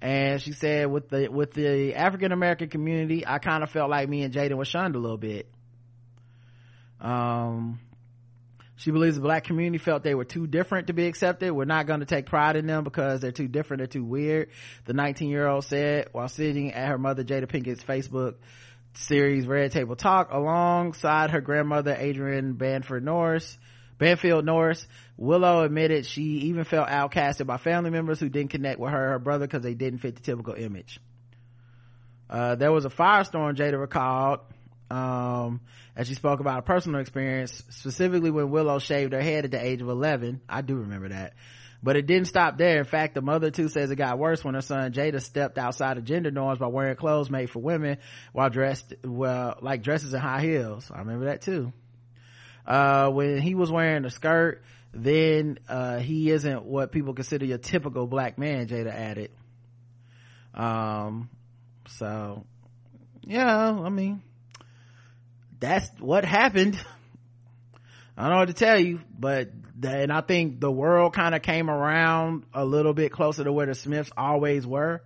and 0.00 0.40
she 0.40 0.52
said 0.52 0.90
with 0.90 1.08
the, 1.08 1.26
with 1.28 1.52
the 1.54 1.94
African 1.96 2.30
American 2.32 2.68
community, 2.68 3.26
I 3.26 3.38
kind 3.38 3.62
of 3.64 3.70
felt 3.70 3.90
like 3.90 4.08
me 4.08 4.22
and 4.22 4.32
Jaden 4.32 4.56
was 4.56 4.68
shunned 4.68 4.94
a 4.94 4.98
little 4.98 5.18
bit. 5.18 5.48
Um, 7.00 7.80
she 8.80 8.92
believes 8.92 9.16
the 9.16 9.20
black 9.20 9.44
community 9.44 9.76
felt 9.76 10.02
they 10.02 10.14
were 10.14 10.24
too 10.24 10.46
different 10.46 10.86
to 10.86 10.94
be 10.94 11.06
accepted. 11.06 11.52
We're 11.52 11.66
not 11.66 11.86
going 11.86 12.00
to 12.00 12.06
take 12.06 12.24
pride 12.24 12.56
in 12.56 12.66
them 12.66 12.82
because 12.82 13.20
they're 13.20 13.30
too 13.30 13.46
different. 13.46 13.80
They're 13.80 13.86
too 13.86 14.04
weird. 14.04 14.48
The 14.86 14.94
19 14.94 15.28
year 15.28 15.46
old 15.46 15.64
said 15.64 16.08
while 16.12 16.28
sitting 16.28 16.72
at 16.72 16.88
her 16.88 16.96
mother 16.96 17.22
Jada 17.22 17.46
Pinkett's 17.46 17.84
Facebook 17.84 18.36
series 18.94 19.46
Red 19.46 19.72
Table 19.72 19.96
Talk 19.96 20.32
alongside 20.32 21.28
her 21.28 21.42
grandmother 21.42 21.92
Adrienne 21.92 22.54
Banford 22.54 23.02
Norris. 23.02 23.58
Banfield 23.98 24.46
Norris, 24.46 24.86
Willow 25.18 25.62
admitted 25.62 26.06
she 26.06 26.22
even 26.22 26.64
felt 26.64 26.88
outcasted 26.88 27.46
by 27.46 27.58
family 27.58 27.90
members 27.90 28.18
who 28.18 28.30
didn't 28.30 28.50
connect 28.50 28.80
with 28.80 28.92
her 28.92 29.10
her 29.10 29.18
brother 29.18 29.46
because 29.46 29.62
they 29.62 29.74
didn't 29.74 29.98
fit 29.98 30.16
the 30.16 30.22
typical 30.22 30.54
image. 30.54 31.00
Uh, 32.30 32.54
there 32.54 32.72
was 32.72 32.86
a 32.86 32.90
firestorm 32.90 33.54
Jada 33.54 33.78
recalled, 33.78 34.40
um, 34.90 35.60
as 35.96 36.08
she 36.08 36.14
spoke 36.14 36.40
about 36.40 36.58
a 36.58 36.62
personal 36.62 37.00
experience, 37.00 37.62
specifically 37.70 38.30
when 38.30 38.50
Willow 38.50 38.78
shaved 38.78 39.12
her 39.12 39.20
head 39.20 39.44
at 39.44 39.50
the 39.52 39.64
age 39.64 39.80
of 39.80 39.88
11. 39.88 40.40
I 40.48 40.62
do 40.62 40.76
remember 40.76 41.10
that. 41.10 41.34
But 41.82 41.96
it 41.96 42.06
didn't 42.06 42.26
stop 42.26 42.58
there. 42.58 42.78
In 42.78 42.84
fact, 42.84 43.14
the 43.14 43.22
mother 43.22 43.50
too 43.50 43.68
says 43.68 43.90
it 43.90 43.96
got 43.96 44.18
worse 44.18 44.44
when 44.44 44.54
her 44.54 44.60
son 44.60 44.92
Jada 44.92 45.22
stepped 45.22 45.56
outside 45.56 45.96
of 45.96 46.04
gender 46.04 46.30
norms 46.30 46.58
by 46.58 46.66
wearing 46.66 46.96
clothes 46.96 47.30
made 47.30 47.48
for 47.48 47.60
women 47.60 47.98
while 48.32 48.50
dressed, 48.50 48.92
well, 49.02 49.56
like 49.62 49.82
dresses 49.82 50.12
and 50.12 50.22
high 50.22 50.42
heels. 50.42 50.90
I 50.92 50.98
remember 50.98 51.26
that 51.26 51.40
too. 51.40 51.72
Uh, 52.66 53.08
when 53.10 53.38
he 53.38 53.54
was 53.54 53.70
wearing 53.70 54.04
a 54.04 54.10
skirt, 54.10 54.62
then, 54.92 55.58
uh, 55.68 55.98
he 55.98 56.30
isn't 56.30 56.64
what 56.64 56.92
people 56.92 57.14
consider 57.14 57.46
your 57.46 57.58
typical 57.58 58.06
black 58.06 58.36
man, 58.36 58.66
Jada 58.66 58.92
added. 58.92 59.30
Um, 60.52 61.30
so, 61.88 62.44
yeah, 63.22 63.70
I 63.70 63.88
mean, 63.88 64.22
that's 65.60 65.88
what 66.00 66.24
happened. 66.24 66.82
I 68.16 68.22
don't 68.24 68.32
know 68.32 68.38
what 68.38 68.48
to 68.48 68.54
tell 68.54 68.78
you, 68.78 69.00
but 69.18 69.50
and 69.82 70.12
I 70.12 70.20
think 70.20 70.60
the 70.60 70.70
world 70.70 71.14
kind 71.14 71.34
of 71.34 71.42
came 71.42 71.70
around 71.70 72.44
a 72.52 72.64
little 72.64 72.92
bit 72.92 73.12
closer 73.12 73.44
to 73.44 73.52
where 73.52 73.66
the 73.66 73.74
Smiths 73.74 74.10
always 74.16 74.66
were 74.66 75.02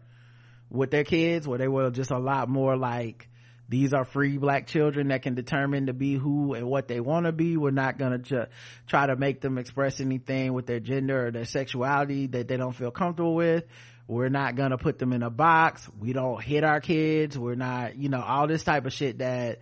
with 0.68 0.90
their 0.90 1.04
kids, 1.04 1.46
where 1.46 1.58
they 1.58 1.68
were 1.68 1.90
just 1.90 2.10
a 2.10 2.18
lot 2.18 2.48
more 2.48 2.76
like, 2.76 3.28
these 3.68 3.94
are 3.94 4.04
free 4.04 4.36
black 4.36 4.66
children 4.66 5.08
that 5.08 5.22
can 5.22 5.34
determine 5.34 5.86
to 5.86 5.92
be 5.92 6.14
who 6.14 6.54
and 6.54 6.66
what 6.66 6.88
they 6.88 6.98
want 6.98 7.26
to 7.26 7.32
be. 7.32 7.56
We're 7.56 7.70
not 7.70 7.98
going 7.98 8.22
to 8.24 8.48
try 8.88 9.06
to 9.06 9.16
make 9.16 9.40
them 9.40 9.58
express 9.58 10.00
anything 10.00 10.52
with 10.52 10.66
their 10.66 10.80
gender 10.80 11.28
or 11.28 11.30
their 11.30 11.44
sexuality 11.44 12.26
that 12.28 12.48
they 12.48 12.56
don't 12.56 12.74
feel 12.74 12.90
comfortable 12.90 13.34
with. 13.36 13.64
We're 14.08 14.28
not 14.28 14.56
going 14.56 14.70
to 14.70 14.78
put 14.78 14.98
them 14.98 15.12
in 15.12 15.22
a 15.22 15.30
box. 15.30 15.88
We 15.98 16.12
don't 16.12 16.42
hit 16.42 16.64
our 16.64 16.80
kids. 16.80 17.38
We're 17.38 17.54
not, 17.54 17.96
you 17.96 18.08
know, 18.08 18.20
all 18.20 18.48
this 18.48 18.64
type 18.64 18.84
of 18.86 18.92
shit 18.92 19.18
that, 19.18 19.60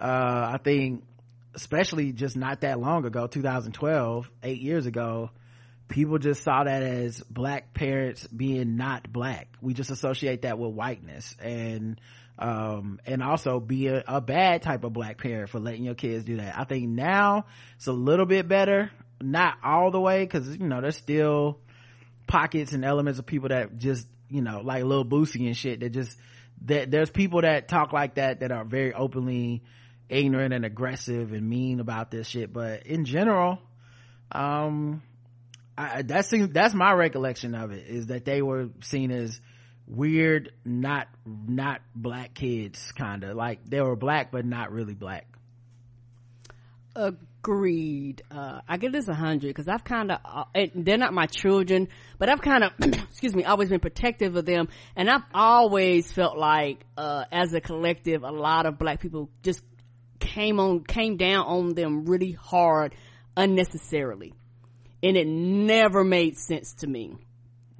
uh, 0.00 0.50
I 0.54 0.58
think, 0.62 1.04
especially 1.54 2.12
just 2.12 2.36
not 2.36 2.60
that 2.60 2.78
long 2.78 3.04
ago, 3.04 3.26
2012, 3.26 4.30
eight 4.42 4.60
years 4.60 4.86
ago, 4.86 5.30
people 5.88 6.18
just 6.18 6.42
saw 6.42 6.64
that 6.64 6.82
as 6.82 7.20
black 7.30 7.72
parents 7.72 8.26
being 8.26 8.76
not 8.76 9.10
black. 9.10 9.48
We 9.60 9.74
just 9.74 9.90
associate 9.90 10.42
that 10.42 10.58
with 10.58 10.72
whiteness 10.72 11.34
and, 11.40 12.00
um, 12.38 13.00
and 13.06 13.22
also 13.22 13.60
be 13.60 13.86
a, 13.88 14.04
a 14.06 14.20
bad 14.20 14.62
type 14.62 14.84
of 14.84 14.92
black 14.92 15.18
parent 15.18 15.48
for 15.48 15.58
letting 15.58 15.84
your 15.84 15.94
kids 15.94 16.24
do 16.24 16.36
that. 16.36 16.58
I 16.58 16.64
think 16.64 16.88
now 16.88 17.46
it's 17.76 17.86
a 17.86 17.92
little 17.92 18.26
bit 18.26 18.48
better, 18.48 18.90
not 19.20 19.54
all 19.64 19.90
the 19.90 20.00
way, 20.00 20.26
cause, 20.26 20.48
you 20.48 20.66
know, 20.66 20.80
there's 20.80 20.96
still 20.96 21.58
pockets 22.26 22.72
and 22.72 22.84
elements 22.84 23.18
of 23.18 23.26
people 23.26 23.48
that 23.48 23.78
just, 23.78 24.06
you 24.28 24.42
know, 24.42 24.60
like 24.62 24.84
Lil 24.84 25.04
Boosie 25.04 25.46
and 25.46 25.56
shit 25.56 25.80
that 25.80 25.90
just, 25.90 26.18
that 26.64 26.90
there's 26.90 27.10
people 27.10 27.42
that 27.42 27.68
talk 27.68 27.92
like 27.92 28.16
that 28.16 28.40
that 28.40 28.50
are 28.50 28.64
very 28.64 28.92
openly 28.92 29.62
ignorant 30.08 30.54
and 30.54 30.64
aggressive 30.64 31.32
and 31.32 31.48
mean 31.48 31.80
about 31.80 32.10
this 32.10 32.28
shit. 32.28 32.52
But 32.52 32.86
in 32.86 33.04
general, 33.04 33.58
um, 34.32 35.02
I, 35.76 36.02
that's 36.02 36.74
my 36.74 36.92
recollection 36.92 37.54
of 37.54 37.72
it 37.72 37.86
is 37.88 38.06
that 38.06 38.24
they 38.24 38.42
were 38.42 38.68
seen 38.82 39.10
as 39.10 39.40
weird, 39.86 40.52
not, 40.64 41.08
not 41.26 41.80
black 41.94 42.34
kids, 42.34 42.92
kind 42.92 43.24
of 43.24 43.36
like 43.36 43.68
they 43.68 43.80
were 43.80 43.96
black, 43.96 44.32
but 44.32 44.44
not 44.44 44.72
really 44.72 44.94
black. 44.94 45.26
Agreed. 46.94 48.22
Uh, 48.30 48.60
I 48.66 48.78
give 48.78 48.90
this 48.90 49.06
a 49.06 49.14
hundred 49.14 49.48
because 49.48 49.68
I've 49.68 49.84
kind 49.84 50.10
of, 50.10 50.18
uh, 50.24 50.66
they're 50.74 50.96
not 50.96 51.12
my 51.12 51.26
children, 51.26 51.88
but 52.18 52.30
I've 52.30 52.40
kind 52.40 52.64
of, 52.64 52.72
excuse 53.10 53.34
me, 53.34 53.44
always 53.44 53.68
been 53.68 53.80
protective 53.80 54.34
of 54.34 54.46
them. 54.46 54.68
And 54.96 55.10
I've 55.10 55.24
always 55.34 56.10
felt 56.10 56.38
like, 56.38 56.86
uh, 56.96 57.24
as 57.30 57.52
a 57.52 57.60
collective, 57.60 58.22
a 58.22 58.30
lot 58.30 58.64
of 58.64 58.78
black 58.78 59.00
people 59.00 59.28
just 59.42 59.62
came 60.18 60.60
on, 60.60 60.84
came 60.84 61.16
down 61.16 61.46
on 61.46 61.74
them 61.74 62.04
really 62.06 62.32
hard 62.32 62.94
unnecessarily. 63.36 64.34
And 65.02 65.16
it 65.16 65.26
never 65.26 66.04
made 66.04 66.38
sense 66.38 66.72
to 66.74 66.86
me. 66.86 67.16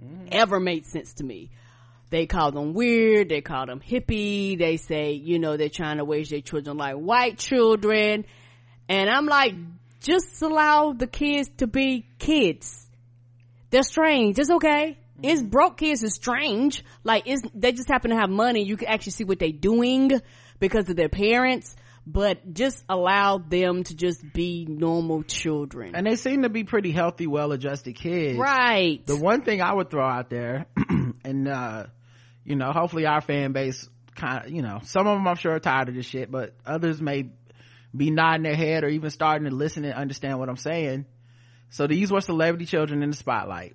Mm. 0.03 0.29
Ever 0.33 0.61
made 0.61 0.87
sense 0.87 1.15
to 1.15 1.25
me. 1.25 1.51
They 2.11 2.27
call 2.27 2.53
them 2.53 2.73
weird. 2.73 3.29
They 3.29 3.41
call 3.41 3.67
them 3.67 3.81
hippie. 3.81 4.59
They 4.59 4.77
say, 4.77 5.13
you 5.13 5.39
know, 5.39 5.57
they're 5.57 5.69
trying 5.69 5.97
to 5.99 6.05
raise 6.05 6.31
their 6.31 6.41
children 6.41 6.77
like 6.77 6.95
white 6.95 7.39
children. 7.39 8.25
And 8.89 9.11
I'm 9.11 9.27
like, 9.27 9.55
just 10.01 10.41
allow 10.43 10.93
the 10.93 11.07
kids 11.07 11.51
to 11.59 11.67
be 11.67 12.07
kids. 12.19 12.87
They're 13.71 13.83
strange. 13.83 14.39
It's 14.39 14.51
okay. 14.51 14.99
Mm-hmm. 15.19 15.25
It's 15.25 15.43
broke 15.43 15.79
kids 15.79 16.05
is 16.05 16.15
strange. 16.15 16.85
Like 17.03 17.25
it's, 17.27 17.43
they 17.55 17.73
just 17.73 17.89
happen 17.89 18.11
to 18.11 18.17
have 18.17 18.31
money. 18.31 18.63
You 18.63 18.77
can 18.77 18.89
actually 18.89 19.13
see 19.13 19.25
what 19.25 19.41
they're 19.41 19.51
doing 19.51 20.13
because 20.61 20.89
of 20.89 20.97
their 20.97 21.09
parents, 21.09 21.75
but 22.07 22.55
just 22.55 22.85
allow 22.89 23.39
them 23.39 23.83
to 23.83 23.97
just 23.97 24.23
be 24.33 24.65
normal 24.69 25.25
children. 25.25 25.97
And 25.97 26.07
they 26.07 26.15
seem 26.15 26.43
to 26.43 26.49
be 26.49 26.63
pretty 26.63 26.93
healthy, 26.93 27.27
well-adjusted 27.27 27.97
kids. 27.97 28.39
right. 28.39 29.05
The 29.05 29.17
one 29.17 29.43
thing 29.43 29.61
I 29.61 29.75
would 29.75 29.91
throw 29.91 30.07
out 30.07 30.31
there, 30.31 30.67
and, 31.25 31.49
uh, 31.49 31.87
you 32.45 32.55
know, 32.55 32.71
hopefully 32.73 33.07
our 33.07 33.21
fan 33.21 33.53
base 33.53 33.89
kind 34.15 34.47
of, 34.47 34.53
you 34.53 34.63
know, 34.63 34.81
some 34.85 35.09
of 35.09 35.17
them 35.17 35.27
I'm 35.27 35.35
sure 35.37 35.53
are 35.53 35.61
tired 35.61 35.89
of 35.89 35.97
this 35.97 36.07
shit, 36.07 36.31
but 36.31 36.55
others 36.65 37.01
may 37.01 37.27
be 37.95 38.11
nodding 38.11 38.45
their 38.45 38.55
head 38.55 38.85
or 38.85 38.89
even 38.89 39.11
starting 39.11 39.49
to 39.49 39.55
listen 39.55 39.85
and 39.85 39.95
understand 39.95 40.39
what 40.39 40.49
I'm 40.49 40.57
saying. 40.57 41.07
So 41.71 41.89
these 41.89 42.13
were 42.13 42.21
celebrity 42.21 42.67
children 42.67 43.03
in 43.03 43.11
the 43.11 43.17
spotlight. 43.17 43.75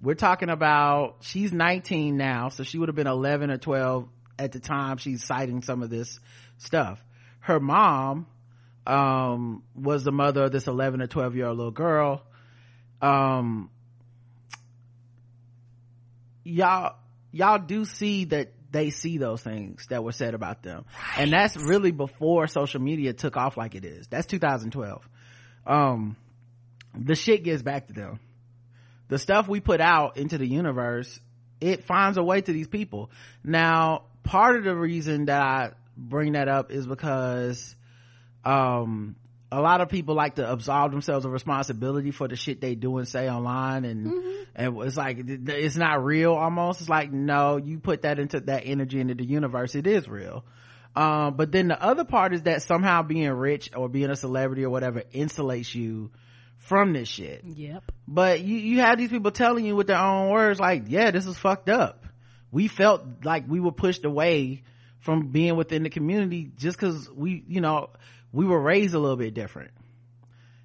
We're 0.00 0.14
talking 0.14 0.50
about, 0.50 1.16
she's 1.20 1.52
19 1.52 2.16
now, 2.16 2.48
so 2.48 2.62
she 2.62 2.78
would 2.78 2.88
have 2.88 2.96
been 2.96 3.08
11 3.08 3.50
or 3.50 3.58
12 3.58 4.08
at 4.38 4.52
the 4.52 4.60
time 4.60 4.96
she's 4.96 5.24
citing 5.24 5.62
some 5.62 5.82
of 5.82 5.90
this 5.90 6.20
stuff. 6.58 7.04
Her 7.40 7.60
mom, 7.60 8.26
um, 8.86 9.62
was 9.74 10.04
the 10.04 10.12
mother 10.12 10.44
of 10.44 10.52
this 10.52 10.66
11 10.66 11.00
or 11.00 11.06
12 11.06 11.36
year 11.36 11.46
old 11.46 11.56
little 11.56 11.72
girl. 11.72 12.22
Um, 13.00 13.70
y'all, 16.44 16.96
y'all 17.32 17.58
do 17.58 17.84
see 17.84 18.26
that 18.26 18.52
they 18.72 18.90
see 18.90 19.18
those 19.18 19.42
things 19.42 19.86
that 19.90 20.04
were 20.04 20.12
said 20.12 20.34
about 20.34 20.62
them. 20.62 20.84
And 21.16 21.32
that's 21.32 21.56
really 21.56 21.90
before 21.90 22.46
social 22.46 22.80
media 22.80 23.12
took 23.12 23.36
off 23.36 23.56
like 23.56 23.74
it 23.74 23.84
is. 23.84 24.06
That's 24.06 24.26
2012. 24.26 25.08
Um, 25.66 26.16
the 26.96 27.14
shit 27.14 27.42
gets 27.42 27.62
back 27.62 27.88
to 27.88 27.92
them. 27.92 28.20
The 29.08 29.18
stuff 29.18 29.48
we 29.48 29.60
put 29.60 29.80
out 29.80 30.16
into 30.16 30.38
the 30.38 30.46
universe, 30.46 31.18
it 31.60 31.84
finds 31.84 32.16
a 32.16 32.22
way 32.22 32.40
to 32.40 32.52
these 32.52 32.68
people. 32.68 33.10
Now, 33.42 34.04
part 34.22 34.56
of 34.56 34.64
the 34.64 34.74
reason 34.74 35.26
that 35.26 35.42
I 35.42 35.70
bring 36.00 36.32
that 36.32 36.48
up 36.48 36.70
is 36.70 36.86
because, 36.86 37.76
um, 38.44 39.16
a 39.52 39.60
lot 39.60 39.80
of 39.80 39.88
people 39.88 40.14
like 40.14 40.36
to 40.36 40.50
absolve 40.50 40.92
themselves 40.92 41.24
of 41.24 41.32
responsibility 41.32 42.12
for 42.12 42.28
the 42.28 42.36
shit 42.36 42.60
they 42.60 42.74
do 42.74 42.98
and 42.98 43.08
say 43.08 43.28
online 43.28 43.84
and 43.84 44.22
and 44.54 44.78
it's 44.82 44.96
like 44.96 45.18
it's 45.26 45.76
not 45.76 46.04
real 46.04 46.32
almost. 46.34 46.80
It's 46.80 46.88
like 46.88 47.12
no 47.12 47.56
you 47.56 47.78
put 47.78 48.02
that 48.02 48.18
into 48.18 48.40
that 48.40 48.62
energy 48.64 49.00
into 49.00 49.14
the 49.14 49.24
universe. 49.24 49.74
It 49.74 49.86
is 49.86 50.08
real. 50.08 50.44
Um, 50.94 51.36
but 51.36 51.52
then 51.52 51.68
the 51.68 51.80
other 51.82 52.04
part 52.04 52.32
is 52.32 52.42
that 52.42 52.62
somehow 52.62 53.02
being 53.02 53.30
rich 53.30 53.70
or 53.76 53.88
being 53.88 54.10
a 54.10 54.16
celebrity 54.16 54.64
or 54.64 54.70
whatever 54.70 55.02
insulates 55.12 55.74
you 55.74 56.10
from 56.58 56.92
this 56.92 57.08
shit. 57.08 57.42
Yep. 57.44 57.90
but 58.06 58.40
you 58.42 58.56
you 58.56 58.80
have 58.80 58.98
these 58.98 59.10
people 59.10 59.30
telling 59.30 59.64
you 59.64 59.74
with 59.74 59.86
their 59.88 59.98
own 59.98 60.30
words 60.30 60.60
like 60.60 60.84
yeah 60.86 61.10
this 61.10 61.26
is 61.26 61.36
fucked 61.36 61.68
up. 61.68 62.06
We 62.52 62.68
felt 62.68 63.02
like 63.24 63.44
we 63.48 63.60
were 63.60 63.72
pushed 63.72 64.04
away 64.04 64.62
from 65.00 65.28
being 65.28 65.56
within 65.56 65.82
the 65.82 65.90
community 65.90 66.50
just 66.56 66.78
because 66.78 67.10
we 67.10 67.42
you 67.48 67.60
know 67.60 67.90
we 68.32 68.44
were 68.46 68.60
raised 68.60 68.94
a 68.94 68.98
little 68.98 69.16
bit 69.16 69.34
different. 69.34 69.72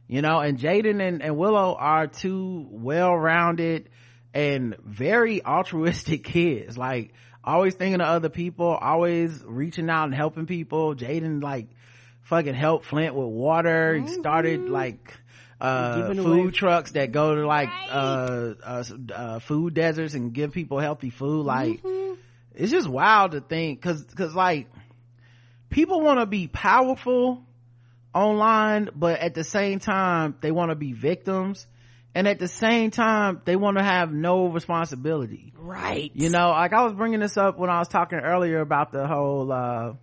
You 0.07 0.21
know 0.21 0.39
and 0.39 0.59
jaden 0.59 1.01
and, 1.05 1.23
and 1.23 1.37
willow 1.37 1.75
are 1.75 2.07
two 2.07 2.67
well-rounded 2.69 3.89
and 4.33 4.75
very 4.85 5.43
altruistic 5.45 6.23
kids. 6.23 6.77
Like 6.77 7.13
always 7.43 7.73
thinking 7.75 8.01
of 8.01 8.07
other 8.07 8.29
people 8.29 8.67
always 8.67 9.43
reaching 9.45 9.89
out 9.89 10.05
and 10.05 10.15
helping 10.15 10.45
people. 10.45 10.95
Jaden 10.95 11.41
like 11.41 11.67
fucking 12.23 12.55
helped 12.55 12.85
flint 12.85 13.15
with 13.15 13.27
water. 13.27 13.95
He 13.97 14.07
started 14.07 14.69
like 14.69 15.13
uh 15.61 16.13
food 16.13 16.19
away- 16.19 16.51
trucks 16.51 16.91
that 16.91 17.13
go 17.13 17.35
to 17.35 17.47
like 17.47 17.69
uh, 17.89 18.53
uh 18.61 18.83
uh 19.13 19.39
food 19.39 19.73
deserts 19.73 20.13
and 20.13 20.33
give 20.33 20.51
people 20.51 20.79
healthy 20.79 21.09
food. 21.09 21.45
Like 21.45 21.81
it's 22.57 22.71
just 22.71 22.87
wild 22.87 23.31
to 23.31 23.41
think 23.41 23.81
because 23.81 24.03
because 24.03 24.35
like 24.35 24.67
people 25.69 26.01
want 26.01 26.19
to 26.19 26.25
be 26.25 26.47
powerful 26.47 27.43
online 28.13 28.89
but 28.95 29.19
at 29.19 29.33
the 29.33 29.43
same 29.43 29.79
time 29.79 30.35
they 30.41 30.51
want 30.51 30.71
to 30.71 30.75
be 30.75 30.93
victims. 30.93 31.67
And 32.17 32.29
at 32.29 32.39
the 32.39 32.47
same 32.47 32.91
time 32.91 33.41
they 33.43 33.57
want 33.57 33.77
to 33.77 33.83
have 33.83 34.13
no 34.13 34.47
responsibility. 34.47 35.51
Right. 35.57 36.11
You 36.13 36.29
know 36.29 36.51
like 36.51 36.73
i 36.73 36.83
was 36.83 36.93
bringing 36.93 37.19
this 37.19 37.35
up 37.35 37.57
when 37.59 37.69
i 37.69 37.79
was 37.79 37.89
talking 37.89 38.19
earlier 38.19 38.61
about 38.61 38.91
the 38.91 39.05
whole 39.05 39.51
uh 39.51 39.93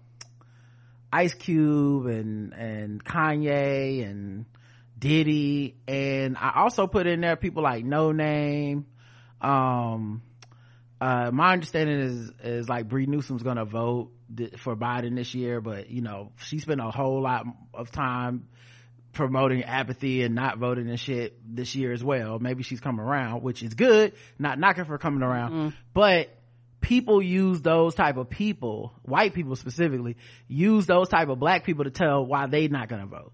ice 1.11 1.35
cube 1.35 2.07
and 2.07 2.53
and 2.53 3.03
kanye 3.03 4.07
and 4.07 4.45
diddy. 4.99 5.75
And 5.89 6.37
i 6.37 6.53
also 6.57 6.87
put 6.87 7.07
in 7.07 7.23
there 7.23 7.37
people 7.37 7.63
like 7.63 7.85
no 7.85 8.13
name 8.13 8.87
um 9.41 10.23
uh 11.03 11.31
my 11.33 11.53
understanding 11.53 11.99
is 12.01 12.31
is 12.45 12.69
like 12.69 12.89
Bree 12.89 13.07
Newsom's 13.07 13.43
gonna 13.43 13.65
vote 13.65 14.13
th- 14.37 14.57
for 14.59 14.77
Biden 14.77 15.17
this 15.17 15.35
year, 15.35 15.61
but 15.61 15.91
you 15.91 16.01
know 16.03 16.33
she 16.37 16.59
spent 16.61 16.81
a 16.81 16.91
whole 16.91 17.21
lot 17.23 17.45
of 17.75 17.91
time 17.91 18.49
promoting 19.13 19.63
apathy 19.65 20.23
and 20.23 20.35
not 20.35 20.59
voting 20.59 20.89
and 20.89 20.99
shit 20.99 21.39
this 21.45 21.75
year 21.75 21.93
as 21.93 22.03
well. 22.03 22.39
Maybe 22.39 22.63
she's 22.63 22.81
coming 22.81 23.01
around, 23.05 23.43
which 23.43 23.63
is 23.63 23.75
good. 23.75 24.13
Not 24.39 24.59
knocking 24.59 24.85
for 24.85 24.97
coming 24.99 25.23
around, 25.23 25.75
but 25.93 26.29
people 26.81 27.23
use 27.23 27.61
those 27.63 27.95
type 27.95 28.17
of 28.17 28.29
people, 28.31 28.93
white 29.03 29.35
people 29.35 29.55
specifically, 29.57 30.17
use 30.49 30.87
those 30.87 31.09
type 31.09 31.29
of 31.29 31.39
black 31.39 31.65
people 31.65 31.85
to 31.85 31.91
tell 31.91 32.25
why 32.27 32.47
they 32.47 32.69
not 32.69 32.89
gonna 32.89 33.07
vote. 33.07 33.33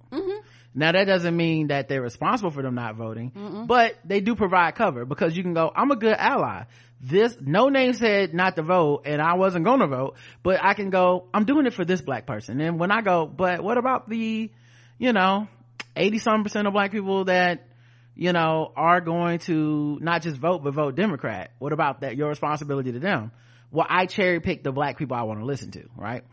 Now 0.75 0.93
that 0.93 1.05
doesn't 1.05 1.37
mean 1.37 1.69
that 1.69 1.89
they're 1.89 2.03
responsible 2.03 2.51
for 2.51 2.63
them 2.63 2.75
not 2.75 2.95
voting, 2.97 3.33
but 3.67 3.95
they 4.05 4.21
do 4.21 4.37
provide 4.37 4.75
cover 4.75 5.05
because 5.05 5.37
you 5.37 5.43
can 5.43 5.55
go, 5.55 5.73
I'm 5.75 5.91
a 5.91 5.97
good 5.97 6.15
ally. 6.17 6.65
This, 7.01 7.37
no 7.41 7.69
name 7.69 7.93
said 7.95 8.35
not 8.35 8.57
to 8.57 8.63
vote 8.63 9.03
and 9.05 9.23
I 9.23 9.35
wasn't 9.35 9.65
gonna 9.65 9.87
vote, 9.87 10.17
but 10.43 10.59
I 10.63 10.75
can 10.75 10.91
go, 10.91 11.27
I'm 11.33 11.45
doing 11.45 11.67
it 11.67 11.75
for 11.75 11.85
this 11.85 12.01
black 12.01 12.27
person. 12.27 12.61
And 12.61 12.79
when 12.79 12.91
I 12.91 13.01
go, 13.03 13.27
but 13.27 13.63
what 13.63 13.79
about 13.79 14.09
the, 14.09 14.51
you 14.99 15.13
know, 15.13 15.49
80 15.97 16.19
some 16.19 16.43
percent 16.45 16.67
of 16.67 16.73
black 16.73 16.93
people 16.93 17.25
that, 17.25 17.67
you 18.15 18.33
know, 18.33 18.73
are 18.77 19.01
going 19.01 19.39
to 19.41 19.99
not 20.01 20.23
just 20.23 20.37
vote, 20.37 20.63
but 20.65 20.75
vote 20.75 20.97
Democrat? 20.97 21.53
What 21.59 21.73
about 21.73 22.01
that? 22.01 22.17
Your 22.17 22.29
responsibility 22.29 22.93
to 22.93 22.99
them. 22.99 23.33
Well, 23.71 23.87
I 23.89 24.07
cherry 24.07 24.41
pick 24.41 24.65
the 24.65 24.73
black 24.73 24.99
people 24.99 25.17
I 25.17 25.23
want 25.23 25.41
to 25.41 25.47
listen 25.47 25.71
to, 25.73 25.89
right? 25.97 26.25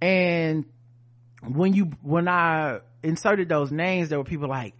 And 0.00 0.66
when 1.46 1.74
you 1.74 1.90
when 2.02 2.28
i 2.28 2.80
inserted 3.02 3.48
those 3.48 3.70
names 3.72 4.08
there 4.08 4.18
were 4.18 4.24
people 4.24 4.48
like 4.48 4.74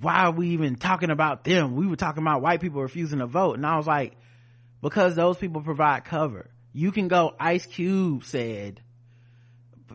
why 0.00 0.24
are 0.24 0.32
we 0.32 0.48
even 0.50 0.76
talking 0.76 1.10
about 1.10 1.44
them? 1.44 1.76
We 1.76 1.86
were 1.86 1.96
talking 1.96 2.22
about 2.22 2.40
white 2.40 2.60
people 2.60 2.80
refusing 2.80 3.18
to 3.18 3.26
vote. 3.26 3.56
And 3.56 3.66
i 3.66 3.76
was 3.76 3.86
like 3.86 4.16
because 4.82 5.14
those 5.14 5.36
people 5.36 5.60
provide 5.60 6.04
cover. 6.04 6.50
You 6.72 6.92
can 6.92 7.08
go 7.08 7.34
ice 7.38 7.66
cube 7.66 8.24
said 8.24 8.80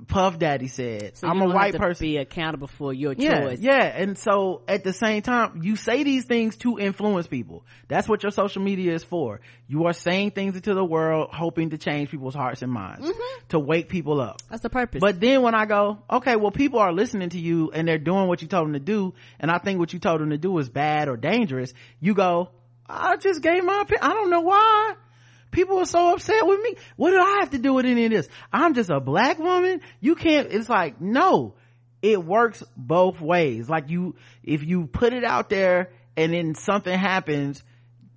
puff 0.07 0.37
daddy 0.37 0.67
said 0.67 1.15
so 1.17 1.27
i'm 1.27 1.41
a 1.41 1.47
white 1.47 1.75
person 1.75 2.05
be 2.05 2.17
accountable 2.17 2.67
for 2.67 2.93
your 2.93 3.13
yeah, 3.13 3.41
choice 3.41 3.59
yeah. 3.59 3.85
And 3.95 4.17
so 4.17 4.61
at 4.67 4.83
the 4.83 4.93
same 4.93 5.21
time, 5.21 5.61
you 5.63 5.75
say 5.75 6.03
these 6.03 6.25
things 6.25 6.55
to 6.57 6.77
influence 6.77 7.27
people. 7.27 7.65
That's 7.87 8.07
what 8.07 8.23
your 8.23 8.31
social 8.31 8.61
media 8.61 8.93
is 8.93 9.03
for. 9.03 9.41
You 9.67 9.85
are 9.85 9.93
saying 9.93 10.31
things 10.31 10.55
into 10.55 10.73
the 10.73 10.83
world, 10.83 11.29
hoping 11.31 11.71
to 11.71 11.77
change 11.77 12.11
people's 12.11 12.35
hearts 12.35 12.61
and 12.61 12.71
minds, 12.71 13.07
mm-hmm. 13.07 13.47
to 13.49 13.59
wake 13.59 13.89
people 13.89 14.21
up. 14.21 14.41
that's 14.49 14.61
the 14.61 14.69
purpose 14.69 15.01
But 15.01 15.19
then 15.19 15.41
when 15.41 15.55
I 15.55 15.65
go, 15.65 15.99
okay, 16.09 16.35
well, 16.35 16.51
people 16.51 16.79
are 16.79 16.93
listening 16.93 17.29
to 17.29 17.39
you 17.39 17.71
and 17.71 17.87
they're 17.87 17.97
doing 17.97 18.27
what 18.27 18.41
you 18.41 18.47
told 18.47 18.67
them 18.67 18.73
to 18.73 18.79
do, 18.79 19.13
and 19.39 19.49
I 19.49 19.57
think 19.57 19.79
what 19.79 19.93
you 19.93 19.99
told 19.99 20.21
them 20.21 20.29
to 20.29 20.37
do 20.37 20.57
is 20.59 20.69
bad 20.69 21.07
or 21.07 21.17
dangerous. 21.17 21.73
You 21.99 22.13
go, 22.13 22.49
I 22.87 23.17
just 23.17 23.41
gave 23.41 23.63
my 23.63 23.81
opinion. 23.81 24.03
I 24.03 24.13
don't 24.13 24.29
know 24.29 24.41
why. 24.41 24.95
People 25.55 25.79
are 25.79 25.85
so 25.85 26.13
upset 26.13 26.45
with 26.45 26.59
me. 26.61 26.75
What 26.97 27.11
do 27.11 27.17
I 27.17 27.37
have 27.39 27.51
to 27.51 27.57
do 27.57 27.71
with 27.71 27.85
any 27.85 28.03
of 28.03 28.11
this? 28.11 28.27
I'm 28.51 28.73
just 28.73 28.89
a 28.89 28.99
black 28.99 29.39
woman. 29.39 29.79
You 30.01 30.15
can't, 30.15 30.51
it's 30.51 30.67
like, 30.67 30.99
no, 30.99 31.53
it 32.01 32.21
works 32.21 32.61
both 32.75 33.21
ways. 33.21 33.69
Like 33.69 33.89
you, 33.89 34.15
if 34.43 34.65
you 34.65 34.85
put 34.85 35.13
it 35.13 35.23
out 35.23 35.49
there 35.49 35.91
and 36.17 36.33
then 36.33 36.55
something 36.55 36.99
happens, 36.99 37.63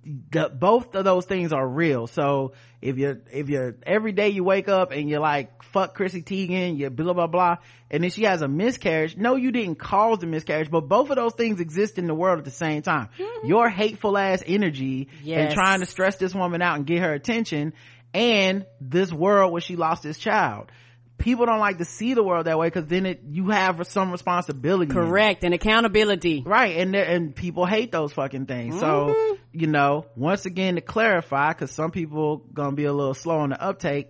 the, 0.05 0.49
both 0.49 0.95
of 0.95 1.05
those 1.05 1.25
things 1.25 1.53
are 1.53 1.67
real. 1.67 2.07
So 2.07 2.53
if 2.81 2.97
you're, 2.97 3.19
if 3.31 3.49
you're, 3.49 3.75
every 3.83 4.11
day 4.11 4.29
you 4.29 4.43
wake 4.43 4.69
up 4.69 4.91
and 4.91 5.09
you're 5.09 5.19
like, 5.19 5.63
fuck 5.63 5.95
Chrissy 5.95 6.21
Teigen, 6.21 6.77
you 6.77 6.89
blah, 6.89 7.13
blah, 7.13 7.27
blah, 7.27 7.57
and 7.91 8.03
then 8.03 8.09
she 8.09 8.23
has 8.23 8.41
a 8.41 8.47
miscarriage. 8.47 9.17
No, 9.17 9.35
you 9.35 9.51
didn't 9.51 9.75
cause 9.75 10.19
the 10.19 10.27
miscarriage, 10.27 10.71
but 10.71 10.87
both 10.87 11.09
of 11.09 11.15
those 11.15 11.33
things 11.33 11.59
exist 11.59 11.97
in 11.97 12.07
the 12.07 12.15
world 12.15 12.39
at 12.39 12.45
the 12.45 12.51
same 12.51 12.81
time. 12.81 13.09
Mm-hmm. 13.17 13.47
Your 13.47 13.69
hateful 13.69 14.17
ass 14.17 14.43
energy 14.45 15.09
and 15.45 15.53
trying 15.53 15.81
to 15.81 15.85
stress 15.85 16.17
this 16.17 16.33
woman 16.33 16.61
out 16.61 16.77
and 16.77 16.85
get 16.85 16.99
her 17.01 17.13
attention 17.13 17.73
and 18.13 18.65
this 18.81 19.11
world 19.11 19.51
where 19.51 19.61
she 19.61 19.75
lost 19.75 20.03
this 20.03 20.17
child. 20.17 20.71
People 21.19 21.45
don't 21.45 21.59
like 21.59 21.77
to 21.77 21.85
see 21.85 22.13
the 22.13 22.23
world 22.23 22.45
that 22.47 22.57
way 22.57 22.67
because 22.67 22.87
then 22.87 23.05
it, 23.05 23.21
you 23.29 23.49
have 23.49 23.85
some 23.87 24.11
responsibility. 24.11 24.91
correct 24.91 25.43
and 25.43 25.53
accountability. 25.53 26.43
Right 26.45 26.77
and 26.77 26.95
and 26.95 27.35
people 27.35 27.65
hate 27.65 27.91
those 27.91 28.13
fucking 28.13 28.45
things. 28.45 28.79
So 28.79 29.37
you 29.51 29.67
know 29.67 30.05
once 30.15 30.45
again 30.45 30.75
to 30.75 30.81
clarify 30.81 31.49
because 31.49 31.71
some 31.71 31.91
people 31.91 32.37
gonna 32.53 32.75
be 32.75 32.85
a 32.85 32.93
little 32.93 33.13
slow 33.13 33.39
on 33.39 33.49
the 33.49 33.61
uptake 33.61 34.09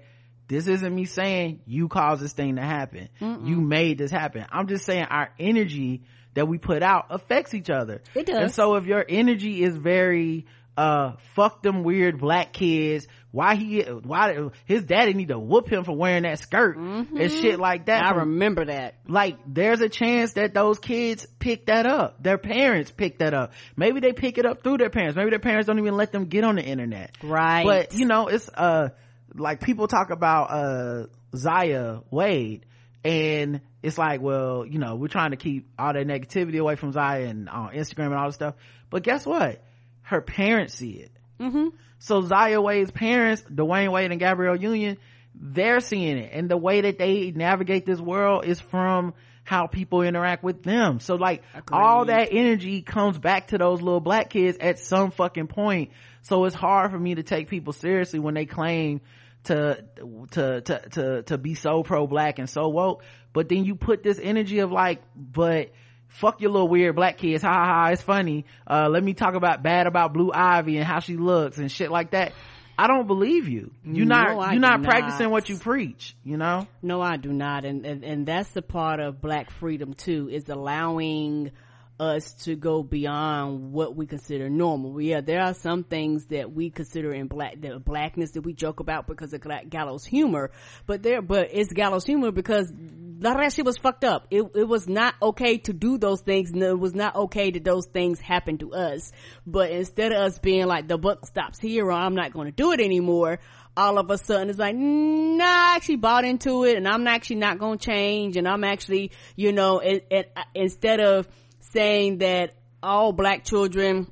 this 0.50 0.68
isn't 0.68 0.96
me 0.96 1.06
saying 1.06 1.62
you 1.68 1.88
caused 1.88 2.24
this 2.24 2.34
thing 2.34 2.56
to 2.56 2.64
happen. 2.64 3.10
You 3.20 3.62
made 3.62 4.00
this 4.00 4.10
happen. 4.10 4.46
I'm 4.52 4.68
just 4.68 4.84
saying 4.84 5.04
our 5.04 5.30
energy 5.40 6.02
that 6.34 6.48
we 6.48 6.58
put 6.58 6.82
out 6.82 7.06
affects 7.12 7.54
each 7.54 7.70
other. 7.70 8.02
It 8.16 8.26
does. 8.26 8.36
and 8.36 8.52
so 8.52 8.74
if 8.76 8.86
your 8.86 9.06
energy 9.08 9.64
is 9.64 9.78
very 9.78 10.48
uh 10.76 11.14
fuck 11.36 11.62
them 11.62 11.84
weird 11.84 12.20
black 12.20 12.52
kids 12.52 13.08
why 13.32 13.56
he 13.56 13.82
why 13.82 14.50
his 14.66 14.84
daddy 14.84 15.14
need 15.14 15.28
to 15.28 15.38
whoop 15.38 15.72
him 15.72 15.84
for 15.84 15.96
wearing 15.96 16.24
that 16.24 16.40
skirt 16.40 16.78
and 16.78 17.32
shit 17.32 17.60
like 17.60 17.86
that. 17.86 18.04
I 18.04 18.12
remember 18.22 18.66
that. 18.66 18.96
Like 19.08 19.38
there's 19.46 19.82
a 19.82 19.90
chance 19.90 20.34
that 20.34 20.54
those 20.54 20.80
kids 20.80 21.28
pick 21.38 21.68
that 21.68 21.86
up. 21.86 22.22
Their 22.24 22.40
parents 22.40 22.92
pick 22.92 23.20
that 23.20 23.34
up. 23.34 23.54
Maybe 23.76 24.00
they 24.00 24.14
pick 24.14 24.38
it 24.38 24.46
up 24.46 24.64
through 24.64 24.78
their 24.78 24.90
parents. 24.90 25.16
Maybe 25.16 25.30
their 25.30 25.40
parents 25.40 25.68
don't 25.68 25.78
even 25.78 25.96
let 25.96 26.12
them 26.12 26.26
get 26.26 26.44
on 26.44 26.56
the 26.56 26.64
internet. 26.64 27.16
Right. 27.22 27.64
But 27.66 27.94
you 27.94 28.06
know 28.06 28.28
it's 28.28 28.50
uh 28.50 28.90
like 29.36 29.62
people 29.62 29.88
talk 29.88 30.10
about 30.10 30.46
uh 30.46 31.06
zaya 31.36 32.00
wade 32.10 32.66
and 33.04 33.62
it's 33.84 33.98
like 33.98 34.22
well 34.22 34.66
you 34.66 34.80
know 34.80 34.96
we're 34.96 35.08
trying 35.08 35.32
to 35.32 35.38
keep 35.38 35.70
all 35.78 35.94
that 35.94 36.08
negativity 36.08 36.58
away 36.60 36.76
from 36.76 36.92
zaya 36.92 37.28
and 37.28 37.48
on 37.48 37.74
instagram 37.74 38.08
and 38.08 38.16
all 38.16 38.26
this 38.28 38.36
stuff. 38.36 38.56
But 38.90 39.04
guess 39.04 39.24
what? 39.24 39.64
Her 40.02 40.22
parents 40.22 40.74
see 40.74 40.94
it. 40.94 41.12
Mm-hmm. 41.40 41.68
So 42.00 42.22
Zaya 42.22 42.62
Wade's 42.62 42.92
parents, 42.92 43.44
Dwyane 43.44 43.92
Wade 43.92 44.12
and 44.12 44.20
Gabrielle 44.20 44.56
Union, 44.56 44.98
they're 45.36 45.80
seeing 45.80 46.18
it. 46.18 46.32
And 46.34 46.50
the 46.50 46.58
way 46.58 46.82
that 46.82 46.98
they 46.98 47.32
navigate 47.32 47.86
this 47.86 48.00
world 48.00 48.46
is 48.46 48.60
from 48.60 49.14
how 49.44 49.68
people 49.68 50.02
interact 50.04 50.44
with 50.44 50.64
them. 50.64 51.00
So 51.00 51.16
like 51.16 51.44
all 51.72 52.06
that 52.06 52.30
energy 52.32 52.82
comes 52.82 53.18
back 53.18 53.48
to 53.48 53.58
those 53.58 53.82
little 53.82 54.00
black 54.00 54.30
kids 54.30 54.58
at 54.60 54.80
some 54.80 55.12
fucking 55.12 55.48
point. 55.48 55.92
So 56.22 56.46
it's 56.46 56.56
hard 56.56 56.92
for 56.92 57.00
me 57.00 57.16
to 57.16 57.24
take 57.24 57.48
people 57.48 57.74
seriously 57.74 58.20
when 58.20 58.34
they 58.34 58.46
claim 58.46 59.02
to 59.46 59.84
to 60.32 60.62
to 60.62 60.90
to 60.90 61.24
to 61.24 61.38
be 61.38 61.56
so 61.56 61.82
pro 61.84 62.06
black 62.08 62.40
and 62.40 62.50
so 62.50 62.68
woke. 62.68 63.04
But 63.34 63.50
then 63.50 63.66
you 63.66 63.76
put 63.76 64.04
this 64.04 64.20
energy 64.22 64.60
of 64.60 64.72
like, 64.72 65.02
but 65.16 65.72
fuck 66.10 66.42
your 66.42 66.52
little 66.52 66.68
weird 66.68 66.96
black 66.96 67.18
kids. 67.18 67.42
Ha 67.44 67.52
ha 67.52 67.66
ha 67.66 67.88
it's 67.88 68.02
funny. 68.02 68.46
Uh 68.68 68.90
let 68.90 69.04
me 69.04 69.14
talk 69.14 69.34
about 69.34 69.64
bad 69.64 69.88
about 69.88 70.14
blue 70.14 70.32
ivy 70.34 70.78
and 70.78 70.86
how 70.86 71.00
she 71.00 71.18
looks 71.18 71.58
and 71.58 71.72
shit 71.72 71.90
like 71.90 72.12
that. 72.12 72.34
I 72.78 72.88
don't 72.88 73.08
believe 73.08 73.48
you. 73.50 73.72
You're 73.84 74.06
No, 74.06 74.16
not 74.16 74.28
I 74.40 74.46
you're 74.46 74.54
do 74.54 74.60
not 74.60 74.84
practicing 74.84 75.26
not. 75.26 75.32
what 75.32 75.50
you 75.50 75.58
preach 75.58 76.16
you 76.24 76.38
know? 76.38 76.68
No, 76.82 77.02
I 77.02 77.18
do 77.18 77.32
not. 77.34 77.66
And, 77.66 77.86
and, 77.86 78.04
and 78.06 78.26
that's 78.26 78.50
the 78.52 78.62
part 78.62 79.00
of 79.00 79.22
black 79.22 79.50
freedom 79.52 79.94
too, 79.94 80.30
is 80.32 80.48
allowing 80.50 81.52
us 82.00 82.34
to 82.46 82.56
go 82.56 82.82
beyond 82.82 83.74
what 83.74 83.96
we 83.96 84.06
consider 84.06 84.50
normal. 84.50 85.02
Yeah, 85.02 85.22
there 85.22 85.42
are 85.42 85.54
some 85.54 85.84
things 85.84 86.26
that 86.28 86.52
we 86.54 86.70
consider 86.70 87.14
in 87.14 87.28
black, 87.28 87.60
the 87.60 87.80
blackness 87.80 88.32
that 88.32 88.42
we 88.42 88.54
joke 88.54 88.80
about 88.80 89.08
because 89.08 89.34
of 89.34 89.44
gallows 89.70 90.06
humor, 90.06 90.52
but 90.86 91.04
there, 91.04 91.22
but 91.22 91.50
it's 91.52 91.74
gallows 91.74 92.06
humor 92.06 92.32
because 92.32 92.72
a 92.72 93.24
lot 93.24 93.36
of 93.36 93.42
that 93.42 93.54
shit 93.54 93.66
was 93.66 93.78
fucked 93.78 94.06
up. 94.06 94.28
It, 94.32 94.44
it 94.56 94.68
was 94.68 94.88
not 94.88 95.16
okay 95.22 95.58
to 95.60 95.74
do 95.74 95.98
those 95.98 96.22
things 96.22 96.52
and 96.52 96.64
it 96.64 96.80
was 96.80 96.96
not 96.96 97.16
okay 97.16 97.52
that 97.52 97.64
those 97.64 97.86
things 97.88 98.20
happened 98.20 98.62
to 98.62 98.74
us. 98.74 99.12
But 99.46 99.72
instead 99.72 100.14
of 100.14 100.20
us 100.20 100.40
being 100.40 100.66
like, 100.68 100.88
the 100.88 100.98
buck 100.98 101.26
stops 101.26 101.60
here 101.60 101.86
or 101.86 101.92
I'm 101.92 102.16
not 102.16 102.32
going 102.32 102.46
to 102.46 102.54
do 102.54 102.72
it 102.72 102.80
anymore, 102.80 103.40
all 103.76 103.98
of 103.98 104.10
a 104.10 104.18
sudden 104.18 104.50
it's 104.50 104.60
like, 104.60 104.76
nah, 104.76 105.44
I 105.44 105.76
actually 105.76 105.98
bought 105.98 106.26
into 106.26 106.64
it 106.64 106.78
and 106.78 106.88
I'm 106.88 107.08
actually 107.08 107.38
not 107.38 107.60
going 107.60 107.78
to 107.78 107.86
change 107.86 108.38
and 108.38 108.48
I'm 108.48 108.64
actually, 108.64 109.12
you 109.36 109.52
know, 109.52 109.80
it, 109.80 110.08
it, 110.10 110.38
instead 110.56 111.00
of 111.00 111.28
saying 111.72 112.20
that 112.20 112.54
all 112.82 113.12
black 113.12 113.44
children 113.44 114.12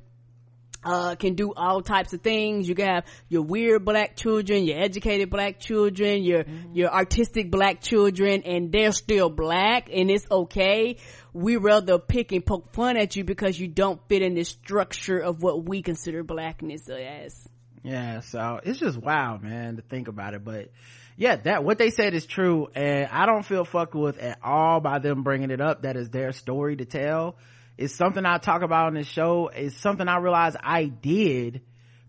uh, 0.84 1.16
can 1.16 1.34
do 1.34 1.52
all 1.54 1.82
types 1.82 2.12
of 2.12 2.22
things. 2.22 2.68
You 2.68 2.74
can 2.74 2.86
have 2.86 3.04
your 3.28 3.42
weird 3.42 3.84
black 3.84 4.16
children, 4.16 4.64
your 4.64 4.78
educated 4.78 5.30
black 5.30 5.58
children, 5.58 6.22
your, 6.22 6.44
mm-hmm. 6.44 6.74
your 6.74 6.92
artistic 6.92 7.50
black 7.50 7.80
children, 7.80 8.42
and 8.44 8.70
they're 8.70 8.92
still 8.92 9.28
black 9.28 9.90
and 9.92 10.10
it's 10.10 10.26
okay. 10.30 10.96
We 11.32 11.56
rather 11.56 11.98
pick 11.98 12.32
and 12.32 12.44
poke 12.44 12.72
fun 12.72 12.96
at 12.96 13.16
you 13.16 13.24
because 13.24 13.58
you 13.58 13.68
don't 13.68 14.00
fit 14.08 14.22
in 14.22 14.34
the 14.34 14.44
structure 14.44 15.18
of 15.18 15.42
what 15.42 15.68
we 15.68 15.82
consider 15.82 16.22
blackness 16.22 16.88
as. 16.88 17.48
Yeah, 17.82 18.20
so 18.20 18.60
it's 18.62 18.78
just 18.78 18.98
wild, 18.98 19.42
man, 19.42 19.76
to 19.76 19.82
think 19.82 20.08
about 20.08 20.34
it. 20.34 20.44
But 20.44 20.70
yeah, 21.18 21.36
that, 21.36 21.64
what 21.64 21.78
they 21.78 21.90
said 21.90 22.14
is 22.14 22.24
true. 22.24 22.68
And 22.74 23.08
I 23.10 23.26
don't 23.26 23.44
feel 23.44 23.64
fucked 23.64 23.94
with 23.94 24.18
at 24.18 24.38
all 24.42 24.80
by 24.80 25.00
them 25.00 25.24
bringing 25.24 25.50
it 25.50 25.60
up. 25.60 25.82
That 25.82 25.96
is 25.96 26.08
their 26.10 26.32
story 26.32 26.76
to 26.76 26.84
tell 26.84 27.36
it's 27.76 27.94
something 27.94 28.24
I 28.24 28.38
talk 28.38 28.62
about 28.62 28.86
on 28.86 28.94
this 28.94 29.06
show. 29.06 29.48
It's 29.54 29.76
something 29.76 30.08
I 30.08 30.18
realized 30.18 30.56
I 30.60 30.84
did 30.84 31.62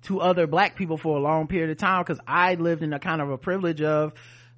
to 0.03 0.21
other 0.21 0.47
black 0.47 0.75
people 0.75 0.97
for 0.97 1.17
a 1.17 1.21
long 1.21 1.47
period 1.47 1.71
of 1.71 1.77
time 1.77 2.03
because 2.03 2.19
I 2.27 2.53
lived 2.55 2.83
in 2.83 2.93
a 2.93 2.99
kind 2.99 3.21
of 3.21 3.29
a 3.29 3.37
privilege 3.37 3.81
of 3.81 4.13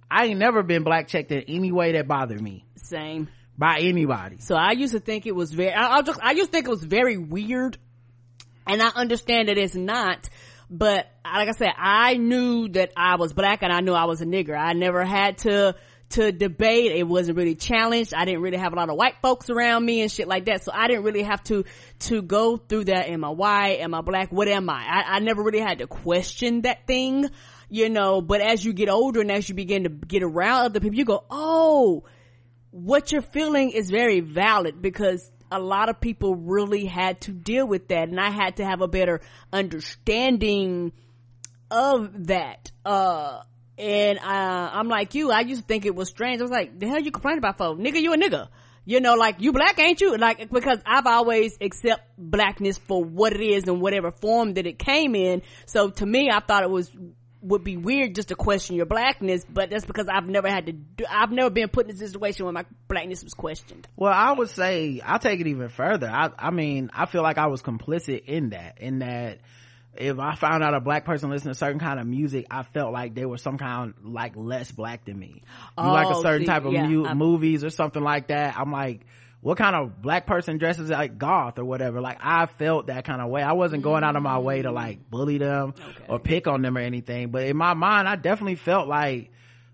I 0.09 0.25
ain't 0.25 0.39
never 0.39 0.63
been 0.63 0.83
black 0.83 1.07
checked 1.07 1.31
in 1.31 1.43
any 1.47 1.71
way 1.71 1.93
that 1.93 2.07
bothered 2.07 2.41
me. 2.41 2.65
Same. 2.75 3.29
By 3.57 3.79
anybody. 3.79 4.37
So 4.39 4.55
I 4.55 4.71
used 4.71 4.93
to 4.93 4.99
think 4.99 5.25
it 5.25 5.35
was 5.35 5.51
very, 5.51 5.73
I, 5.73 5.97
I 5.97 6.01
just, 6.01 6.19
I 6.21 6.31
used 6.31 6.47
to 6.47 6.51
think 6.51 6.67
it 6.67 6.71
was 6.71 6.83
very 6.83 7.17
weird. 7.17 7.77
And 8.67 8.81
I 8.81 8.89
understand 8.89 9.47
that 9.47 9.57
it's 9.57 9.75
not, 9.75 10.29
but 10.72 11.06
like 11.26 11.49
I 11.49 11.52
said, 11.52 11.73
I 11.77 12.15
knew 12.15 12.69
that 12.69 12.93
I 12.95 13.18
was 13.18 13.34
black 13.34 13.61
and 13.61 13.73
I 13.73 13.81
knew 13.81 13.91
I 13.91 14.06
was 14.06 14.22
a 14.22 14.26
nigger. 14.26 14.57
I 14.57 14.72
never 14.72 15.03
had 15.03 15.39
to, 15.39 15.76
to 16.11 16.31
debate. 16.31 16.93
It 16.93 17.03
wasn't 17.03 17.38
really 17.38 17.56
challenged. 17.56 18.14
I 18.14 18.23
didn't 18.23 18.41
really 18.41 18.57
have 18.57 18.72
a 18.72 18.77
lot 18.77 18.89
of 18.89 18.95
white 18.95 19.15
folks 19.22 19.49
around 19.49 19.85
me 19.85 20.02
and 20.02 20.10
shit 20.10 20.30
like 20.30 20.45
that. 20.45 20.64
So 20.64 20.72
I 20.73 20.88
didn't 20.88 21.03
really 21.03 21.23
have 21.23 21.43
to, 21.43 21.65
to 21.99 22.22
go 22.22 22.56
through 22.56 22.85
that. 22.85 23.10
Am 23.10 23.26
I 23.26 23.30
white? 23.30 23.81
Am 23.81 23.93
I 23.93 23.99
black? 23.99 24.31
What 24.31 24.48
am 24.48 24.69
I? 24.69 24.81
I, 24.81 25.15
I 25.15 25.19
never 25.19 25.43
really 25.43 25.60
had 25.60 25.80
to 25.80 25.88
question 25.88 26.61
that 26.61 26.88
thing, 26.88 27.30
you 27.69 27.89
know, 27.89 28.22
but 28.22 28.39
as 28.39 28.64
you 28.64 28.72
get 28.72 28.88
older 28.88 29.19
and 29.19 29.31
as 29.31 29.49
you 29.49 29.56
begin 29.56 29.84
to 29.84 29.89
get 29.89 30.23
around 30.23 30.68
other 30.68 30.80
people, 30.80 30.98
you 30.98 31.06
go, 31.06 31.26
oh, 31.30 32.06
what 32.69 33.11
you're 33.11 33.22
feeling 33.22 33.72
is 33.72 33.89
very 33.89 34.22
valid 34.22 34.81
because 34.81 35.30
a 35.51 35.59
lot 35.59 35.89
of 35.89 35.99
people 35.99 36.35
really 36.35 36.85
had 36.85 37.21
to 37.21 37.31
deal 37.31 37.67
with 37.67 37.89
that 37.89 38.09
and 38.09 38.19
I 38.19 38.29
had 38.29 38.57
to 38.57 38.65
have 38.65 38.81
a 38.81 38.87
better 38.87 39.21
understanding 39.51 40.93
of 41.69 42.27
that. 42.27 42.71
Uh, 42.85 43.41
and 43.77 44.19
uh, 44.19 44.69
I'm 44.73 44.87
like 44.87 45.15
you. 45.15 45.31
I 45.31 45.41
used 45.41 45.61
to 45.61 45.67
think 45.67 45.85
it 45.85 45.95
was 45.95 46.09
strange. 46.09 46.39
I 46.39 46.43
was 46.43 46.51
like, 46.51 46.79
the 46.79 46.87
hell 46.87 47.01
you 47.01 47.11
complaining 47.11 47.39
about 47.39 47.57
for? 47.57 47.75
Nigga, 47.75 48.01
you 48.01 48.13
a 48.13 48.17
nigga. 48.17 48.47
You 48.83 48.99
know, 48.99 49.13
like 49.13 49.35
you 49.39 49.53
black, 49.53 49.79
ain't 49.79 50.01
you? 50.01 50.17
Like 50.17 50.49
because 50.49 50.79
I've 50.85 51.05
always 51.05 51.55
accept 51.61 52.03
blackness 52.17 52.79
for 52.79 53.03
what 53.03 53.33
it 53.33 53.41
is 53.41 53.65
and 53.67 53.79
whatever 53.79 54.11
form 54.11 54.55
that 54.55 54.65
it 54.65 54.79
came 54.79 55.13
in. 55.13 55.43
So 55.67 55.91
to 55.91 56.05
me, 56.05 56.29
I 56.31 56.39
thought 56.39 56.63
it 56.63 56.69
was 56.69 56.91
would 57.41 57.63
be 57.63 57.77
weird 57.77 58.15
just 58.15 58.30
to 58.30 58.35
question 58.35 58.76
your 58.76 58.85
blackness, 58.85 59.43
but 59.49 59.69
that's 59.69 59.85
because 59.85 60.07
I've 60.07 60.27
never 60.27 60.47
had 60.47 60.68
to 60.68 60.72
do, 60.73 61.05
I've 61.09 61.31
never 61.31 61.49
been 61.49 61.69
put 61.69 61.89
in 61.89 61.95
a 61.95 61.97
situation 61.97 62.45
where 62.45 62.53
my 62.53 62.65
blackness 62.88 63.23
was 63.23 63.34
questioned. 63.34 63.88
Well, 63.95 64.13
I 64.13 64.31
would 64.31 64.49
say, 64.49 65.01
I'll 65.03 65.19
take 65.19 65.39
it 65.39 65.47
even 65.47 65.69
further. 65.69 66.09
I, 66.09 66.30
I 66.38 66.51
mean, 66.51 66.91
I 66.93 67.05
feel 67.05 67.23
like 67.23 67.38
I 67.38 67.47
was 67.47 67.61
complicit 67.61 68.26
in 68.26 68.49
that, 68.51 68.80
in 68.80 68.99
that, 68.99 69.39
if 69.95 70.19
I 70.19 70.35
found 70.35 70.63
out 70.63 70.73
a 70.73 70.80
black 70.80 71.03
person 71.03 71.30
listened 71.30 71.53
to 71.53 71.57
certain 71.57 71.80
kind 71.80 71.99
of 71.99 72.07
music, 72.07 72.47
I 72.49 72.63
felt 72.63 72.93
like 72.93 73.13
they 73.13 73.26
were 73.26 73.38
some 73.38 73.57
kind 73.57 73.93
of 73.97 74.05
like 74.05 74.34
less 74.35 74.72
black 74.72 75.05
than 75.05 75.19
me. 75.19 75.34
You 75.35 75.41
oh, 75.77 75.91
like 75.91 76.07
a 76.07 76.15
oh, 76.15 76.22
certain 76.22 76.41
see, 76.41 76.45
type 76.45 76.63
of 76.63 76.73
yeah, 76.73 76.88
mu- 76.88 77.13
movies 77.13 77.63
or 77.63 77.69
something 77.72 78.01
like 78.01 78.27
that. 78.27 78.57
I'm 78.57 78.72
like, 78.72 79.01
what 79.41 79.57
kind 79.57 79.76
of 79.76 80.01
black 80.01 80.27
person 80.27 80.59
dresses 80.59 80.89
like 80.89 81.18
goth 81.18 81.57
or 81.57 81.65
whatever? 81.65 81.99
Like 81.99 82.19
I 82.22 82.45
felt 82.45 82.88
that 82.88 83.05
kind 83.05 83.22
of 83.22 83.30
way. 83.30 83.41
I 83.41 83.53
wasn't 83.53 83.81
going 83.84 84.03
out 84.03 84.15
of 84.15 84.22
my 84.22 84.38
way 84.38 84.61
to 84.61 84.72
like 84.72 85.09
bully 85.09 85.39
them 85.39 85.73
okay. 85.77 86.05
or 86.07 86.19
pick 86.19 86.47
on 86.47 86.61
them 86.61 86.77
or 86.77 86.81
anything. 86.81 87.31
But 87.31 87.47
in 87.47 87.57
my 87.57 87.73
mind, 87.73 88.07
I 88.07 88.15
definitely 88.15 88.55
felt 88.55 88.88
like, 88.88 89.31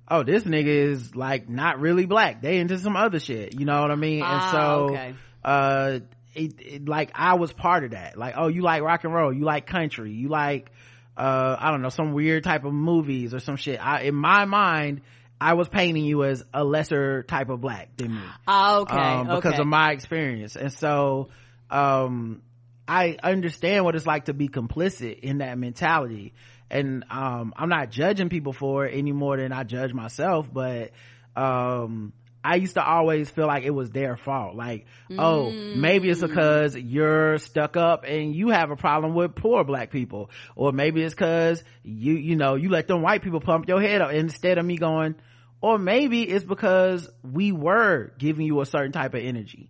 oh, 0.09 0.23
this 0.23 0.43
nigga 0.43 0.67
is 0.67 1.15
like 1.15 1.49
not 1.49 1.81
really 1.81 2.05
black. 2.05 2.41
They 2.41 2.57
into 2.57 2.79
some 2.79 2.95
other 2.95 3.19
shit. 3.19 3.59
You 3.59 3.65
know 3.65 3.81
what 3.81 3.91
I 3.91 3.95
mean? 3.95 4.21
and 4.21 4.25
ah, 4.25 4.51
so, 4.51 4.93
okay. 4.93 5.15
uh, 5.43 5.99
it, 6.33 6.53
it, 6.59 6.87
like 6.87 7.11
I 7.13 7.33
was 7.33 7.51
part 7.51 7.83
of 7.83 7.91
that. 7.91 8.17
Like, 8.17 8.35
oh, 8.37 8.47
you 8.47 8.61
like 8.61 8.81
rock 8.83 9.03
and 9.03 9.13
roll, 9.13 9.33
you 9.33 9.43
like 9.43 9.65
country, 9.65 10.13
you 10.13 10.29
like, 10.29 10.71
uh, 11.17 11.57
I 11.59 11.71
don't 11.71 11.81
know, 11.81 11.89
some 11.89 12.13
weird 12.13 12.45
type 12.45 12.63
of 12.63 12.73
movies 12.73 13.33
or 13.33 13.39
some 13.39 13.57
shit. 13.57 13.85
I, 13.85 14.03
in 14.03 14.15
my 14.15 14.45
mind, 14.45 15.01
I 15.39 15.53
was 15.53 15.69
painting 15.69 16.03
you 16.03 16.23
as 16.23 16.43
a 16.53 16.63
lesser 16.63 17.23
type 17.23 17.49
of 17.49 17.61
black 17.61 17.95
than 17.97 18.15
me. 18.15 18.21
Oh, 18.47 18.81
okay. 18.81 18.95
Um, 18.95 19.27
because 19.27 19.53
okay. 19.53 19.61
of 19.61 19.67
my 19.67 19.91
experience. 19.91 20.55
And 20.55 20.73
so, 20.73 21.29
um, 21.69 22.41
I 22.87 23.17
understand 23.21 23.85
what 23.85 23.95
it's 23.95 24.07
like 24.07 24.25
to 24.25 24.33
be 24.33 24.47
complicit 24.47 25.19
in 25.19 25.39
that 25.39 25.57
mentality. 25.57 26.33
And, 26.69 27.05
um, 27.09 27.53
I'm 27.55 27.69
not 27.69 27.91
judging 27.91 28.29
people 28.29 28.53
for 28.53 28.85
it 28.85 28.97
any 28.97 29.11
more 29.11 29.37
than 29.37 29.51
I 29.51 29.63
judge 29.63 29.93
myself, 29.93 30.47
but, 30.51 30.91
um, 31.35 32.13
I 32.47 32.55
used 32.55 32.75
to 32.75 32.83
always 32.83 33.29
feel 33.29 33.45
like 33.45 33.63
it 33.63 33.71
was 33.71 33.89
their 33.89 34.15
fault. 34.15 34.55
Like, 34.55 34.85
mm. 35.09 35.17
oh, 35.19 35.51
maybe 35.51 36.09
it's 36.09 36.21
because 36.21 36.77
you're 36.77 37.37
stuck 37.39 37.75
up 37.75 38.05
and 38.07 38.33
you 38.33 38.49
have 38.49 38.71
a 38.71 38.77
problem 38.77 39.15
with 39.15 39.35
poor 39.35 39.65
black 39.65 39.91
people. 39.91 40.29
Or 40.55 40.71
maybe 40.71 41.03
it's 41.03 41.13
cause 41.13 41.61
you, 41.83 42.13
you 42.13 42.37
know, 42.37 42.55
you 42.55 42.69
let 42.69 42.87
them 42.87 43.01
white 43.01 43.21
people 43.21 43.41
pump 43.41 43.67
your 43.67 43.81
head 43.81 44.01
up 44.01 44.13
instead 44.13 44.57
of 44.57 44.65
me 44.65 44.77
going, 44.77 45.15
or 45.59 45.77
maybe 45.77 46.23
it's 46.23 46.45
because 46.45 47.09
we 47.21 47.51
were 47.51 48.13
giving 48.17 48.45
you 48.45 48.61
a 48.61 48.65
certain 48.65 48.93
type 48.93 49.13
of 49.13 49.21
energy 49.21 49.69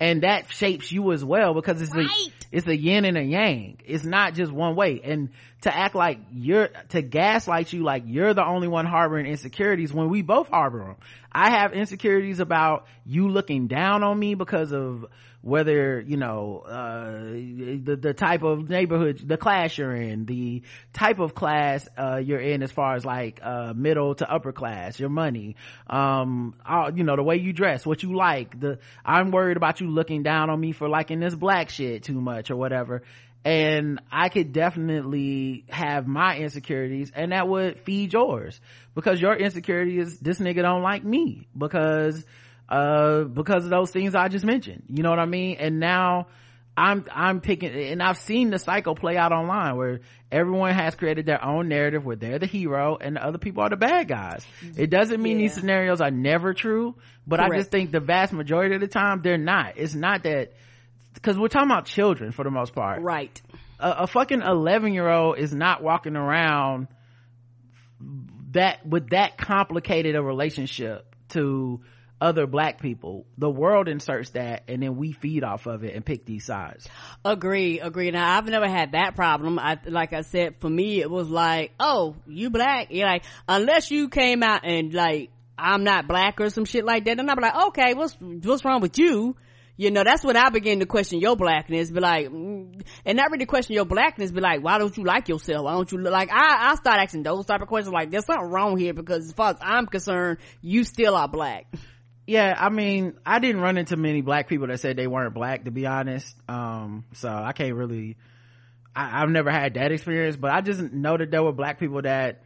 and 0.00 0.22
that 0.22 0.50
shapes 0.50 0.90
you 0.90 1.12
as 1.12 1.24
well 1.24 1.54
because 1.54 1.80
it's 1.80 1.94
right. 1.94 2.06
a 2.06 2.56
it's 2.56 2.66
a 2.66 2.76
yin 2.76 3.04
and 3.04 3.16
a 3.16 3.22
yang 3.22 3.78
it's 3.84 4.04
not 4.04 4.34
just 4.34 4.52
one 4.52 4.76
way 4.76 5.00
and 5.02 5.30
to 5.64 5.74
act 5.74 5.94
like 5.94 6.18
you're 6.30 6.68
to 6.90 7.00
gaslight 7.00 7.72
you 7.72 7.82
like 7.82 8.02
you're 8.06 8.34
the 8.34 8.44
only 8.44 8.68
one 8.68 8.84
harboring 8.84 9.24
insecurities 9.24 9.94
when 9.94 10.10
we 10.10 10.20
both 10.20 10.48
harbor 10.48 10.80
them 10.80 10.96
i 11.32 11.50
have 11.50 11.72
insecurities 11.72 12.38
about 12.38 12.86
you 13.06 13.28
looking 13.30 13.66
down 13.66 14.02
on 14.02 14.18
me 14.18 14.34
because 14.34 14.74
of 14.74 15.06
whether 15.40 16.00
you 16.00 16.18
know 16.18 16.58
uh, 16.66 17.22
the 17.22 17.98
the 17.98 18.12
type 18.12 18.42
of 18.42 18.68
neighborhood 18.68 19.22
the 19.26 19.38
class 19.38 19.76
you're 19.78 19.94
in 19.94 20.26
the 20.26 20.62
type 20.92 21.18
of 21.18 21.34
class 21.34 21.88
uh, 21.96 22.16
you're 22.16 22.40
in 22.40 22.62
as 22.62 22.70
far 22.70 22.94
as 22.94 23.06
like 23.06 23.40
uh, 23.42 23.72
middle 23.74 24.14
to 24.14 24.30
upper 24.30 24.52
class 24.52 25.00
your 25.00 25.08
money 25.08 25.56
um 25.88 26.54
all, 26.66 26.94
you 26.94 27.04
know 27.04 27.16
the 27.16 27.22
way 27.22 27.36
you 27.36 27.54
dress 27.54 27.86
what 27.86 28.02
you 28.02 28.14
like 28.14 28.60
the 28.60 28.78
i'm 29.02 29.30
worried 29.30 29.56
about 29.56 29.80
you 29.80 29.88
looking 29.88 30.22
down 30.22 30.50
on 30.50 30.60
me 30.60 30.72
for 30.72 30.90
liking 30.90 31.20
this 31.20 31.34
black 31.34 31.70
shit 31.70 32.02
too 32.02 32.20
much 32.20 32.50
or 32.50 32.56
whatever 32.56 33.02
and 33.44 34.00
I 34.10 34.30
could 34.30 34.52
definitely 34.52 35.64
have 35.68 36.06
my 36.06 36.38
insecurities 36.38 37.12
and 37.14 37.32
that 37.32 37.46
would 37.46 37.80
feed 37.80 38.12
yours. 38.12 38.58
Because 38.94 39.20
your 39.20 39.36
insecurity 39.36 39.98
is 39.98 40.18
this 40.20 40.38
nigga 40.38 40.62
don't 40.62 40.82
like 40.82 41.04
me 41.04 41.48
because 41.56 42.24
uh 42.68 43.24
because 43.24 43.64
of 43.64 43.70
those 43.70 43.90
things 43.90 44.14
i 44.14 44.28
just 44.28 44.44
mentioned. 44.44 44.84
You 44.88 45.02
know 45.02 45.10
what 45.10 45.18
i 45.18 45.26
mean? 45.26 45.56
And 45.58 45.78
now 45.78 46.28
i'm 46.76 47.04
i'm 47.12 47.40
picking 47.40 47.70
and 47.72 48.02
i've 48.02 48.18
seen 48.18 48.50
the 48.50 48.58
cycle 48.58 48.96
play 48.96 49.16
out 49.16 49.30
online 49.30 49.76
where 49.76 50.00
everyone 50.32 50.74
has 50.74 50.96
created 50.96 51.24
their 51.24 51.44
own 51.44 51.68
narrative 51.68 52.04
where 52.04 52.16
they're 52.16 52.40
the 52.40 52.46
hero 52.46 52.96
and 53.00 53.14
the 53.14 53.24
other 53.24 53.38
people 53.38 53.62
are 53.62 53.68
the 53.68 53.76
bad 53.76 54.08
guys. 54.08 54.44
It 54.76 54.90
doesn't 54.90 55.22
mean 55.22 55.38
yeah. 55.38 55.42
these 55.44 55.54
scenarios 55.54 56.00
are 56.00 56.10
never 56.10 56.54
true 56.54 56.94
but 57.26 57.40
Correct. 57.40 57.52
i 57.52 57.58
just 57.58 57.70
think 57.70 57.92
the 57.92 58.00
vast 58.00 58.32
majority 58.32 58.74
of 58.74 58.80
the 58.80 58.88
time 58.88 59.20
they're 59.22 59.36
not. 59.36 59.74
It's 59.76 59.94
not 59.94 60.22
that 60.22 60.54
because 61.14 61.38
we're 61.38 61.48
talking 61.48 61.70
about 61.70 61.86
children 61.86 62.32
for 62.32 62.44
the 62.44 62.50
most 62.50 62.74
part. 62.74 63.02
Right. 63.02 63.40
A, 63.78 63.90
a 64.02 64.06
fucking 64.06 64.42
11 64.42 64.92
year 64.92 65.08
old 65.08 65.38
is 65.38 65.54
not 65.54 65.82
walking 65.82 66.16
around 66.16 66.88
that 68.52 68.86
with 68.86 69.10
that 69.10 69.36
complicated 69.38 70.16
a 70.16 70.22
relationship 70.22 71.14
to 71.30 71.80
other 72.20 72.46
black 72.46 72.80
people. 72.80 73.26
The 73.38 73.50
world 73.50 73.88
inserts 73.88 74.30
that 74.30 74.62
and 74.68 74.82
then 74.82 74.96
we 74.96 75.12
feed 75.12 75.44
off 75.44 75.66
of 75.66 75.84
it 75.84 75.94
and 75.94 76.04
pick 76.04 76.24
these 76.24 76.44
sides. 76.44 76.88
Agree 77.24 77.80
agree. 77.80 78.10
Now 78.10 78.36
i've 78.36 78.46
never 78.46 78.68
had 78.68 78.92
that 78.92 79.16
problem. 79.16 79.58
I 79.58 79.78
like 79.86 80.12
i 80.12 80.22
said 80.22 80.56
for 80.60 80.70
me 80.70 81.00
it 81.00 81.10
was 81.10 81.28
like 81.28 81.72
oh 81.78 82.16
you 82.26 82.50
black? 82.50 82.88
You're 82.90 83.06
like 83.06 83.24
unless 83.48 83.90
you 83.90 84.08
came 84.08 84.42
out 84.42 84.64
and 84.64 84.94
like 84.94 85.30
i'm 85.56 85.84
not 85.84 86.08
black 86.08 86.40
or 86.40 86.50
some 86.50 86.64
shit 86.64 86.84
like 86.84 87.04
that 87.04 87.16
then 87.16 87.30
i'm 87.30 87.38
like 87.38 87.54
okay 87.68 87.94
what's 87.94 88.16
what's 88.20 88.64
wrong 88.64 88.80
with 88.80 88.98
you 88.98 89.36
you 89.76 89.90
know 89.90 90.02
that's 90.04 90.24
when 90.24 90.36
i 90.36 90.50
begin 90.50 90.78
to 90.80 90.86
question 90.86 91.20
your 91.20 91.36
blackness 91.36 91.90
be 91.90 92.00
like 92.00 92.28
mm, 92.28 92.80
and 93.04 93.16
not 93.16 93.30
really 93.30 93.46
question 93.46 93.74
your 93.74 93.84
blackness 93.84 94.30
be 94.30 94.40
like 94.40 94.62
why 94.62 94.78
don't 94.78 94.96
you 94.96 95.04
like 95.04 95.28
yourself? 95.28 95.64
Why 95.64 95.72
don't 95.72 95.90
you 95.90 95.98
look 95.98 96.12
like 96.12 96.30
i 96.32 96.70
i 96.70 96.74
start 96.76 97.00
asking 97.00 97.22
those 97.24 97.46
type 97.46 97.60
of 97.60 97.68
questions 97.68 97.92
like 97.92 98.10
there's 98.10 98.26
something 98.26 98.48
wrong 98.50 98.76
here 98.78 98.94
because 98.94 99.26
as 99.26 99.32
far 99.32 99.50
as 99.50 99.56
i'm 99.60 99.86
concerned 99.86 100.38
you 100.62 100.84
still 100.84 101.16
are 101.16 101.28
black. 101.28 101.66
Yeah 102.26 102.54
i 102.56 102.68
mean 102.70 103.14
i 103.26 103.38
didn't 103.38 103.60
run 103.60 103.76
into 103.76 103.96
many 103.96 104.20
black 104.22 104.48
people 104.48 104.68
that 104.68 104.78
said 104.80 104.96
they 104.96 105.06
weren't 105.06 105.34
black 105.34 105.64
to 105.64 105.70
be 105.70 105.86
honest. 105.86 106.34
Um 106.48 107.04
so 107.14 107.28
i 107.28 107.52
can't 107.52 107.74
really 107.74 108.16
I, 108.96 109.20
have 109.20 109.28
never 109.28 109.50
had 109.50 109.74
that 109.74 109.90
experience 109.90 110.36
but 110.36 110.52
i 110.52 110.60
just 110.60 110.80
know 110.80 111.16
that 111.16 111.30
there 111.32 111.42
were 111.42 111.52
black 111.52 111.80
people 111.80 112.00
that 112.02 112.42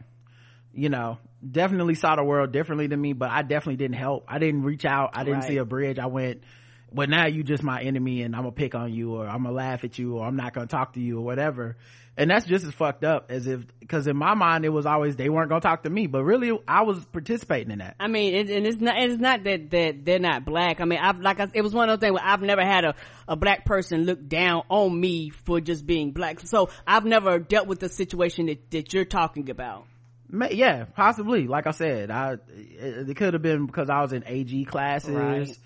you 0.73 0.89
know 0.89 1.19
definitely 1.47 1.93
saw 1.95 2.15
the 2.15 2.23
world 2.23 2.51
differently 2.51 2.87
than 2.87 2.99
me 2.99 3.13
but 3.13 3.29
i 3.29 3.41
definitely 3.43 3.75
didn't 3.77 3.95
help. 3.97 4.25
I 4.27 4.39
didn't 4.39 4.63
reach 4.63 4.83
out. 4.83 5.11
I 5.13 5.23
didn't 5.23 5.41
Right. 5.41 5.47
see 5.49 5.57
a 5.57 5.65
bridge. 5.65 5.99
I 5.99 6.07
went 6.07 6.41
well 6.91 7.07
now 7.07 7.27
you 7.27 7.43
just 7.43 7.63
my 7.63 7.81
enemy 7.81 8.21
and 8.21 8.35
i'm 8.35 8.41
gonna 8.41 8.51
pick 8.51 8.75
on 8.75 8.93
you 8.93 9.15
or 9.15 9.27
i'm 9.27 9.43
gonna 9.43 9.55
laugh 9.55 9.83
at 9.83 9.97
you 9.97 10.17
or 10.17 10.25
i'm 10.25 10.35
not 10.35 10.53
gonna 10.53 10.67
talk 10.67 10.93
to 10.93 10.99
you 10.99 11.17
or 11.19 11.21
whatever 11.21 11.77
and 12.17 12.29
that's 12.29 12.45
just 12.45 12.65
as 12.65 12.73
fucked 12.73 13.03
up 13.03 13.31
as 13.31 13.47
if 13.47 13.65
because 13.79 14.07
in 14.07 14.17
my 14.17 14.33
mind 14.33 14.65
it 14.65 14.69
was 14.69 14.85
always 14.85 15.15
they 15.15 15.29
weren't 15.29 15.49
gonna 15.49 15.61
talk 15.61 15.83
to 15.83 15.89
me 15.89 16.07
but 16.07 16.23
really 16.23 16.57
i 16.67 16.81
was 16.81 17.03
participating 17.05 17.71
in 17.71 17.79
that 17.79 17.95
I 17.99 18.07
mean, 18.07 18.33
it, 18.33 18.49
and 18.49 18.65
it's 18.65 18.79
not, 18.79 18.95
it's 18.97 19.19
not 19.19 19.43
that, 19.43 19.69
that 19.71 20.05
they're 20.05 20.19
not 20.19 20.45
black. 20.45 20.79
I 20.79 20.85
mean, 20.85 20.99
I've, 20.99 21.19
like 21.19 21.39
I, 21.39 21.47
it 21.53 21.61
was 21.61 21.73
one 21.73 21.89
of 21.89 21.99
those 21.99 22.07
things 22.07 22.13
where 22.13 22.25
I've 22.25 22.41
never 22.41 22.63
had 22.63 22.85
a, 22.85 22.95
a 23.27 23.35
black 23.35 23.65
person 23.65 24.05
look 24.05 24.25
down 24.27 24.63
on 24.69 24.99
me 24.99 25.29
for 25.29 25.59
just 25.59 25.85
being 25.85 26.11
black. 26.11 26.39
So 26.41 26.69
I've 26.87 27.05
never 27.05 27.39
dealt 27.39 27.67
with 27.67 27.79
the 27.79 27.89
situation 27.89 28.45
that, 28.47 28.71
that 28.71 28.93
you're 28.93 29.05
talking 29.05 29.49
about. 29.49 29.85
May, 30.29 30.53
yeah, 30.53 30.85
possibly. 30.85 31.47
Like 31.47 31.67
I 31.67 31.71
said, 31.71 32.11
I 32.11 32.33
it, 32.55 33.09
it 33.09 33.17
could 33.17 33.33
have 33.33 33.41
been 33.41 33.65
because 33.65 33.89
I 33.89 34.01
was 34.01 34.13
in 34.13 34.23
AG 34.25 34.65
classes, 34.65 35.09
Right. 35.09 35.57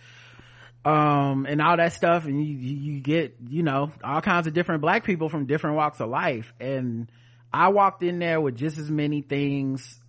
Um, 0.85 1.45
and 1.47 1.61
all 1.61 1.77
that 1.77 1.93
stuff, 1.93 2.25
and 2.25 2.45
you 2.45 2.55
you 2.55 2.99
get 2.99 3.35
you 3.47 3.63
know 3.63 3.91
all 4.03 4.21
kinds 4.21 4.47
of 4.47 4.53
different 4.53 4.81
black 4.81 5.05
people 5.05 5.29
from 5.29 5.45
different 5.45 5.77
walks 5.77 5.99
of 5.99 6.09
life, 6.09 6.53
and 6.59 7.09
I 7.53 7.69
walked 7.69 8.03
in 8.03 8.19
there 8.19 8.41
with 8.41 8.55
just 8.55 8.77
as 8.77 8.89
many 8.89 9.21
things 9.21 9.99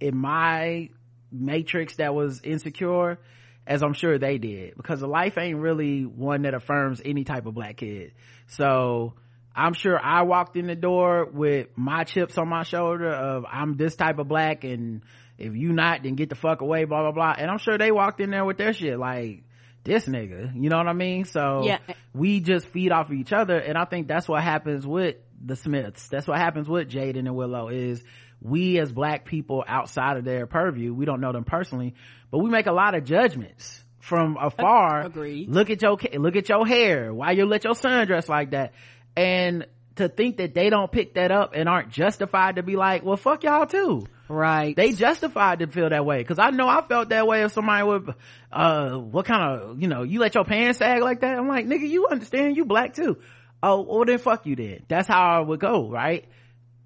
in 0.00 0.16
my 0.16 0.90
matrix 1.30 1.96
that 1.96 2.14
was 2.14 2.40
insecure 2.42 3.18
as 3.66 3.82
I'm 3.82 3.92
sure 3.92 4.18
they 4.18 4.38
did. 4.38 4.76
Because 4.76 5.02
life 5.02 5.36
ain't 5.38 5.58
really 5.58 6.06
one 6.06 6.42
that 6.42 6.54
affirms 6.54 7.02
any 7.04 7.24
type 7.24 7.46
of 7.46 7.54
black 7.54 7.76
kid. 7.76 8.12
So 8.46 9.14
I'm 9.54 9.74
sure 9.74 9.98
I 10.02 10.22
walked 10.22 10.56
in 10.56 10.66
the 10.66 10.74
door 10.74 11.26
with 11.26 11.68
my 11.76 12.04
chips 12.04 12.38
on 12.38 12.48
my 12.48 12.62
shoulder 12.62 13.10
of 13.10 13.44
I'm 13.50 13.76
this 13.76 13.96
type 13.96 14.18
of 14.18 14.28
black 14.28 14.64
and 14.64 15.02
if 15.36 15.54
you 15.54 15.72
not 15.72 16.02
then 16.02 16.14
get 16.14 16.30
the 16.30 16.34
fuck 16.34 16.62
away 16.62 16.84
blah 16.84 17.02
blah 17.02 17.12
blah. 17.12 17.34
And 17.36 17.50
I'm 17.50 17.58
sure 17.58 17.76
they 17.76 17.90
walked 17.90 18.20
in 18.20 18.30
there 18.30 18.44
with 18.44 18.56
their 18.56 18.72
shit 18.72 18.98
like 18.98 19.42
this 19.88 20.06
nigga. 20.06 20.54
You 20.54 20.68
know 20.70 20.76
what 20.76 20.86
I 20.86 20.92
mean? 20.92 21.24
So 21.24 21.62
Yeah. 21.64 21.78
we 22.14 22.40
just 22.40 22.66
feed 22.68 22.92
off 22.92 23.06
of 23.08 23.14
each 23.14 23.32
other. 23.32 23.58
And 23.58 23.76
I 23.76 23.84
think 23.86 24.06
that's 24.06 24.28
what 24.28 24.42
happens 24.42 24.86
with 24.86 25.16
the 25.44 25.56
Smiths. 25.56 26.08
That's 26.08 26.26
what 26.28 26.38
happens 26.38 26.68
with 26.68 26.88
Jaden 26.88 27.18
and 27.20 27.34
Willow 27.34 27.68
is 27.68 28.02
we 28.40 28.78
as 28.78 28.92
black 28.92 29.24
people 29.24 29.64
outside 29.66 30.16
of 30.16 30.24
their 30.24 30.46
purview 30.46 30.94
we 30.94 31.04
don't 31.04 31.20
know 31.20 31.32
them 31.32 31.42
personally 31.42 31.94
but 32.30 32.38
we 32.38 32.48
make 32.48 32.66
a 32.66 32.72
lot 32.72 32.94
of 32.94 33.02
judgments 33.04 33.82
from 33.98 34.36
afar. 34.40 35.00
Agreed. 35.06 35.48
look 35.48 35.70
at 35.70 35.82
your 35.82 35.96
look 36.14 36.36
at 36.36 36.48
your 36.48 36.64
hair. 36.64 37.12
Why 37.12 37.32
you 37.32 37.46
let 37.46 37.64
your 37.64 37.74
son 37.74 38.06
dress 38.06 38.28
like 38.28 38.52
that? 38.52 38.74
And 39.16 39.66
to 39.96 40.08
think 40.08 40.36
that 40.36 40.54
they 40.54 40.70
don't 40.70 40.92
pick 40.92 41.14
that 41.14 41.32
up 41.32 41.52
and 41.56 41.68
aren't 41.68 41.90
justified 41.90 42.54
to 42.56 42.62
be 42.62 42.76
like 42.76 43.04
well 43.04 43.16
fuck 43.16 43.42
y'all 43.42 43.66
too 43.66 44.06
Right. 44.28 44.76
they 44.76 44.92
justified 44.92 45.60
to 45.60 45.66
feel 45.66 45.88
that 45.88 46.04
way 46.04 46.18
because 46.18 46.38
i 46.38 46.50
know 46.50 46.68
i 46.68 46.86
felt 46.86 47.08
that 47.08 47.26
way 47.26 47.44
if 47.44 47.52
somebody 47.52 47.82
would 47.82 48.14
uh 48.52 48.90
what 48.92 49.24
kind 49.24 49.42
of 49.42 49.80
you 49.80 49.88
know 49.88 50.02
you 50.02 50.20
let 50.20 50.34
your 50.34 50.44
pants 50.44 50.78
sag 50.78 51.02
like 51.02 51.20
that? 51.20 51.38
I'm 51.38 51.48
like 51.48 51.66
nigga 51.66 51.88
you 51.88 52.08
understand 52.08 52.56
you 52.56 52.64
black 52.64 52.94
too. 52.94 53.18
Oh 53.62 53.82
well 53.82 54.04
then 54.04 54.18
fuck 54.18 54.46
you 54.46 54.54
then. 54.56 54.84
That's 54.88 55.08
how 55.08 55.38
i 55.38 55.40
would 55.40 55.60
go 55.60 55.90
right? 55.90 56.26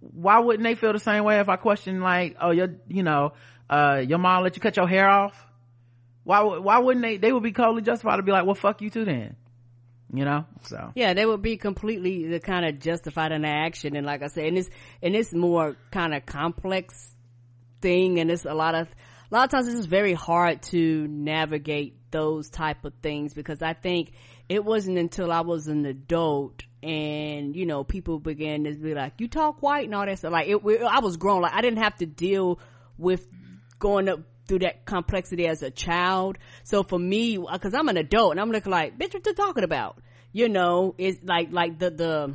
Why 0.00 0.40
wouldn't 0.40 0.64
they 0.64 0.74
feel 0.74 0.92
the 0.92 0.98
same 0.98 1.24
way 1.24 1.38
if 1.40 1.48
i 1.48 1.56
question 1.56 2.00
like 2.00 2.36
oh 2.40 2.50
your 2.50 2.76
you 2.88 3.02
know 3.02 3.32
uh 3.68 4.02
your 4.06 4.18
mom 4.18 4.42
let 4.42 4.56
you 4.56 4.62
cut 4.62 4.76
your 4.76 4.88
hair 4.88 5.08
off? 5.08 5.34
Why 6.24 6.42
why 6.42 6.78
wouldn't 6.78 7.04
they 7.04 7.16
they 7.16 7.32
would 7.32 7.42
be 7.42 7.52
totally 7.52 7.82
justified 7.82 8.16
to 8.16 8.22
be 8.22 8.32
like 8.32 8.46
well 8.46 8.54
fuck 8.54 8.80
you 8.82 8.90
too 8.90 9.04
then. 9.04 9.36
You 10.14 10.26
know? 10.26 10.44
So. 10.64 10.92
Yeah, 10.94 11.14
they 11.14 11.24
would 11.24 11.40
be 11.40 11.56
completely 11.56 12.26
the 12.26 12.38
kind 12.38 12.66
of 12.66 12.78
justified 12.80 13.32
in 13.32 13.40
their 13.42 13.64
action, 13.64 13.96
and 13.96 14.04
like 14.04 14.22
I 14.22 14.26
said, 14.26 14.44
and 14.44 14.58
it's 14.58 14.68
and 15.02 15.16
it's 15.16 15.32
more 15.32 15.74
kind 15.90 16.12
of 16.12 16.26
complex 16.26 17.12
thing, 17.82 18.18
and 18.20 18.30
it's 18.30 18.44
a 18.46 18.54
lot 18.54 18.74
of 18.74 18.88
a 18.88 19.34
lot 19.34 19.44
of 19.44 19.50
times 19.50 19.66
it's 19.66 19.76
just 19.76 19.88
very 19.88 20.14
hard 20.14 20.62
to 20.62 21.06
navigate 21.08 21.96
those 22.10 22.48
type 22.50 22.84
of 22.84 22.92
things 23.02 23.34
because 23.34 23.62
I 23.62 23.72
think 23.72 24.12
it 24.48 24.64
wasn't 24.64 24.98
until 24.98 25.32
I 25.32 25.40
was 25.40 25.66
an 25.68 25.84
adult 25.86 26.62
and 26.82 27.56
you 27.56 27.64
know 27.66 27.84
people 27.84 28.18
began 28.18 28.64
to 28.64 28.74
be 28.74 28.94
like, 28.94 29.14
"You 29.18 29.28
talk 29.28 29.62
white" 29.62 29.86
and 29.86 29.94
all 29.94 30.06
that 30.06 30.18
stuff. 30.18 30.32
Like 30.32 30.48
it, 30.48 30.62
we- 30.62 30.78
I 30.78 31.00
was 31.00 31.16
grown, 31.16 31.42
like 31.42 31.54
I 31.54 31.60
didn't 31.60 31.82
have 31.82 31.96
to 31.96 32.06
deal 32.06 32.58
with 32.98 33.26
going 33.78 34.08
up 34.08 34.20
through 34.46 34.60
that 34.60 34.84
complexity 34.84 35.46
as 35.46 35.62
a 35.62 35.70
child. 35.70 36.36
So 36.64 36.82
for 36.82 36.98
me, 36.98 37.38
uh, 37.38 37.58
cause 37.58 37.74
I'm 37.74 37.88
an 37.88 37.96
adult 37.96 38.32
and 38.32 38.40
I'm 38.40 38.50
looking 38.50 38.72
like, 38.72 38.98
bitch, 38.98 39.14
what 39.14 39.24
you 39.24 39.34
talking 39.34 39.64
about? 39.64 39.98
You 40.32 40.48
know, 40.48 40.94
it's 40.98 41.22
like, 41.22 41.52
like 41.52 41.78
the, 41.78 41.90
the, 41.90 42.34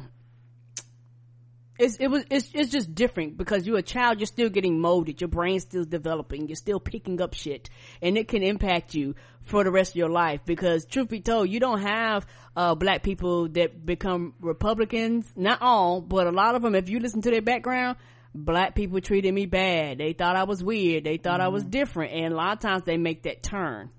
it's, 1.79 1.97
it 1.97 2.07
was, 2.07 2.23
it's, 2.31 2.49
it's 2.53 2.71
just 2.71 2.93
different 2.95 3.37
because 3.37 3.65
you're 3.67 3.77
a 3.77 3.83
child, 3.83 4.19
you're 4.19 4.25
still 4.27 4.49
getting 4.49 4.79
molded, 4.79 5.21
your 5.21 5.27
brain's 5.27 5.63
still 5.63 5.85
developing, 5.85 6.47
you're 6.47 6.55
still 6.55 6.79
picking 6.79 7.21
up 7.21 7.33
shit, 7.33 7.69
and 8.01 8.17
it 8.17 8.27
can 8.27 8.43
impact 8.43 8.93
you 8.95 9.15
for 9.41 9.63
the 9.63 9.71
rest 9.71 9.91
of 9.91 9.95
your 9.95 10.09
life 10.09 10.41
because 10.45 10.85
truth 10.85 11.09
be 11.09 11.21
told, 11.21 11.49
you 11.49 11.59
don't 11.59 11.81
have, 11.81 12.25
uh, 12.55 12.73
black 12.75 13.03
people 13.03 13.47
that 13.49 13.85
become 13.85 14.33
Republicans, 14.41 15.31
not 15.35 15.61
all, 15.61 16.01
but 16.01 16.27
a 16.27 16.31
lot 16.31 16.55
of 16.55 16.61
them, 16.61 16.75
if 16.75 16.89
you 16.89 16.99
listen 16.99 17.21
to 17.21 17.29
their 17.31 17.41
background, 17.41 17.97
black 18.33 18.75
people 18.75 18.99
treated 18.99 19.33
me 19.33 19.45
bad. 19.45 19.97
They 19.99 20.13
thought 20.13 20.35
I 20.35 20.43
was 20.43 20.63
weird. 20.63 21.03
They 21.03 21.17
thought 21.17 21.39
I 21.41 21.47
was 21.47 21.63
different. 21.63 22.13
And 22.13 22.33
a 22.33 22.35
lot 22.37 22.53
of 22.53 22.59
times 22.59 22.83
they 22.83 22.97
make 22.97 23.23
that 23.23 23.41
turn. 23.43 23.89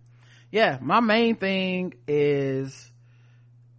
yeah 0.51 0.79
my 0.81 1.01
main 1.01 1.35
thing 1.37 1.95
is 2.07 2.91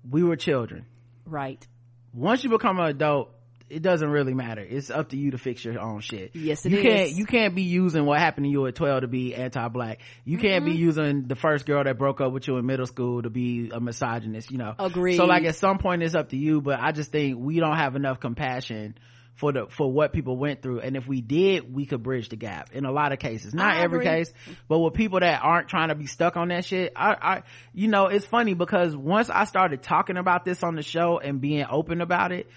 we 0.10 0.24
were 0.24 0.36
children 0.36 0.86
Right. 1.26 1.66
once 2.14 2.44
you 2.44 2.50
become 2.50 2.80
an 2.80 2.88
adult 2.88 3.30
it 3.70 3.82
doesn't 3.82 4.10
really 4.10 4.34
matter. 4.34 4.62
It's 4.62 4.90
up 4.90 5.10
to 5.10 5.18
you 5.18 5.32
to 5.32 5.38
fix 5.38 5.64
your 5.64 5.80
own 5.80 6.02
shit. 6.02 6.32
Yes, 6.36 6.66
it 6.66 6.72
you 6.72 6.82
can't 6.82 7.12
you 7.12 7.26
can't 7.26 7.56
be 7.56 7.64
using 7.64 8.06
what 8.06 8.20
happened 8.20 8.46
to 8.46 8.50
you 8.50 8.66
at 8.68 8.76
12 8.76 9.02
to 9.02 9.08
be 9.08 9.36
anti-black. 9.36 10.00
You 10.26 10.38
can't 10.38 10.64
Mm-hmm. 10.64 10.74
be 10.74 10.78
using 10.78 11.28
the 11.28 11.36
first 11.36 11.66
girl 11.66 11.84
that 11.84 11.98
broke 11.98 12.22
up 12.22 12.34
with 12.34 12.48
you 12.48 12.58
in 12.58 12.66
middle 12.66 12.86
school 12.88 13.22
to 13.22 13.30
be 13.30 13.70
a 13.72 13.80
misogynist 13.80 14.52
you 14.52 14.58
know? 14.58 14.74
Agreed. 14.80 15.18
so 15.18 15.26
like 15.26 15.44
at 15.46 15.56
some 15.56 15.78
point 15.78 16.04
it's 16.04 16.16
up 16.16 16.30
to 16.30 16.38
you 16.38 16.60
but 16.62 16.80
i 16.80 16.92
just 16.92 17.12
think 17.12 17.38
we 17.40 17.60
don't 17.60 17.78
have 17.78 17.96
enough 17.96 18.20
compassion 18.20 18.96
for 19.36 19.54
the 19.54 19.68
for 19.70 19.90
what 19.90 20.12
people 20.12 20.36
went 20.36 20.62
through. 20.62 20.82
And 20.82 20.98
if 20.98 21.08
we 21.08 21.22
did 21.22 21.74
we 21.74 21.86
could 21.86 22.04
bridge 22.04 22.28
the 22.28 22.36
gap 22.36 22.72
in 22.74 22.84
a 22.86 22.92
lot 22.92 23.14
of 23.14 23.20
cases. 23.20 23.54
Not 23.54 23.74
I 23.76 23.84
every 23.84 24.00
agree. 24.00 24.10
case 24.10 24.34
but 24.68 24.80
with 24.80 24.94
people 24.96 25.20
that 25.22 25.40
aren't 25.42 25.70
trying 25.70 25.90
to 25.90 25.96
be 25.96 26.08
stuck 26.08 26.36
on 26.36 26.50
that 26.50 26.66
shit 26.66 26.92
i 26.96 27.14
i 27.22 27.44
you 27.74 27.88
know 27.88 28.08
it's 28.08 28.26
funny 28.26 28.54
because 28.54 28.96
once 28.96 29.30
i 29.30 29.46
started 29.46 29.82
talking 29.82 30.18
about 30.18 30.44
this 30.44 30.62
on 30.64 30.76
the 30.76 30.84
show 30.84 31.20
and 31.20 31.40
being 31.40 31.66
open 31.70 32.02
about 32.02 32.32
it 32.34 32.50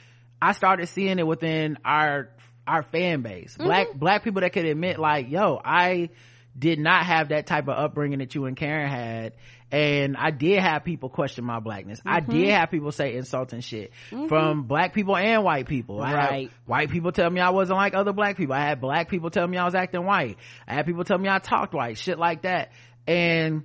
i 0.43 0.52
started 0.52 0.89
seeing 0.89 1.19
it 1.19 1.27
within 1.27 1.78
our 1.85 2.28
our 2.66 2.82
fan 2.82 3.23
base. 3.23 3.55
Mm-hmm. 3.55 3.64
Black 3.64 3.86
black 3.94 4.24
people 4.24 4.40
that 4.43 4.52
could 4.52 4.66
admit 4.66 4.98
like 4.98 5.31
yo 5.31 5.60
i 5.64 6.10
did 6.59 6.78
not 6.78 7.06
have 7.06 7.31
that 7.31 7.47
type 7.47 7.69
of 7.69 7.78
upbringing 7.78 8.19
that 8.19 8.35
you 8.35 8.44
and 8.44 8.56
karen 8.56 8.90
had 8.90 9.32
and 9.70 10.16
i 10.16 10.31
did 10.31 10.59
have 10.60 10.85
people 10.85 11.09
question 11.09 11.44
my 11.44 11.60
blackness. 11.60 12.01
I 12.05 12.20
mm-hmm. 12.20 12.32
did 12.32 12.51
have 12.51 12.70
people 12.70 12.93
say 12.93 13.14
insulting 13.16 13.60
shit 13.60 13.93
mm-hmm. 14.10 14.27
from 14.27 14.64
black 14.64 14.93
people 14.93 15.16
and 15.16 15.43
white 15.44 15.66
people. 15.66 16.02
I 16.02 16.10
had 16.10 16.31
Right. 16.31 16.51
white 16.66 16.90
people 16.90 17.12
tell 17.12 17.31
me 17.31 17.40
i 17.40 17.51
wasn't 17.51 17.78
like 17.78 17.94
other 17.94 18.12
black 18.12 18.36
people. 18.36 18.55
I 18.55 18.60
had 18.60 18.81
black 18.81 19.09
people 19.09 19.31
tell 19.31 19.47
me 19.47 19.56
i 19.56 19.64
was 19.64 19.74
acting 19.74 20.05
white. 20.05 20.36
I 20.66 20.74
had 20.74 20.86
people 20.86 21.05
tell 21.05 21.19
me 21.19 21.28
i 21.28 21.39
talked 21.39 21.73
white 21.73 21.98
shit 21.98 22.19
like 22.19 22.43
that. 22.43 22.73
And 23.06 23.64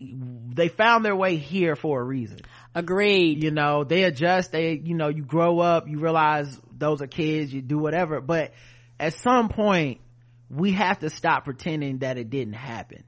they 0.00 0.68
found 0.68 1.04
their 1.04 1.14
way 1.14 1.36
here 1.36 1.76
for 1.76 2.00
a 2.00 2.04
reason 2.04 2.40
Agreed. 2.74 3.42
you 3.42 3.50
know 3.50 3.84
they 3.84 4.04
adjust 4.04 4.52
they 4.52 4.72
you 4.74 4.94
know 4.94 5.08
you 5.08 5.22
grow 5.24 5.58
up 5.58 5.88
you 5.88 5.98
realize 5.98 6.56
those 6.76 7.02
are 7.02 7.06
kids 7.06 7.52
you 7.52 7.60
do 7.62 7.78
whatever. 7.78 8.20
But 8.20 8.52
at 8.98 9.14
some 9.14 9.48
point 9.48 10.00
we 10.48 10.72
have 10.72 10.98
to 11.00 11.10
stop 11.10 11.44
pretending 11.44 11.98
that 11.98 12.18
it 12.18 12.30
didn't 12.30 12.54
happen. 12.54 13.04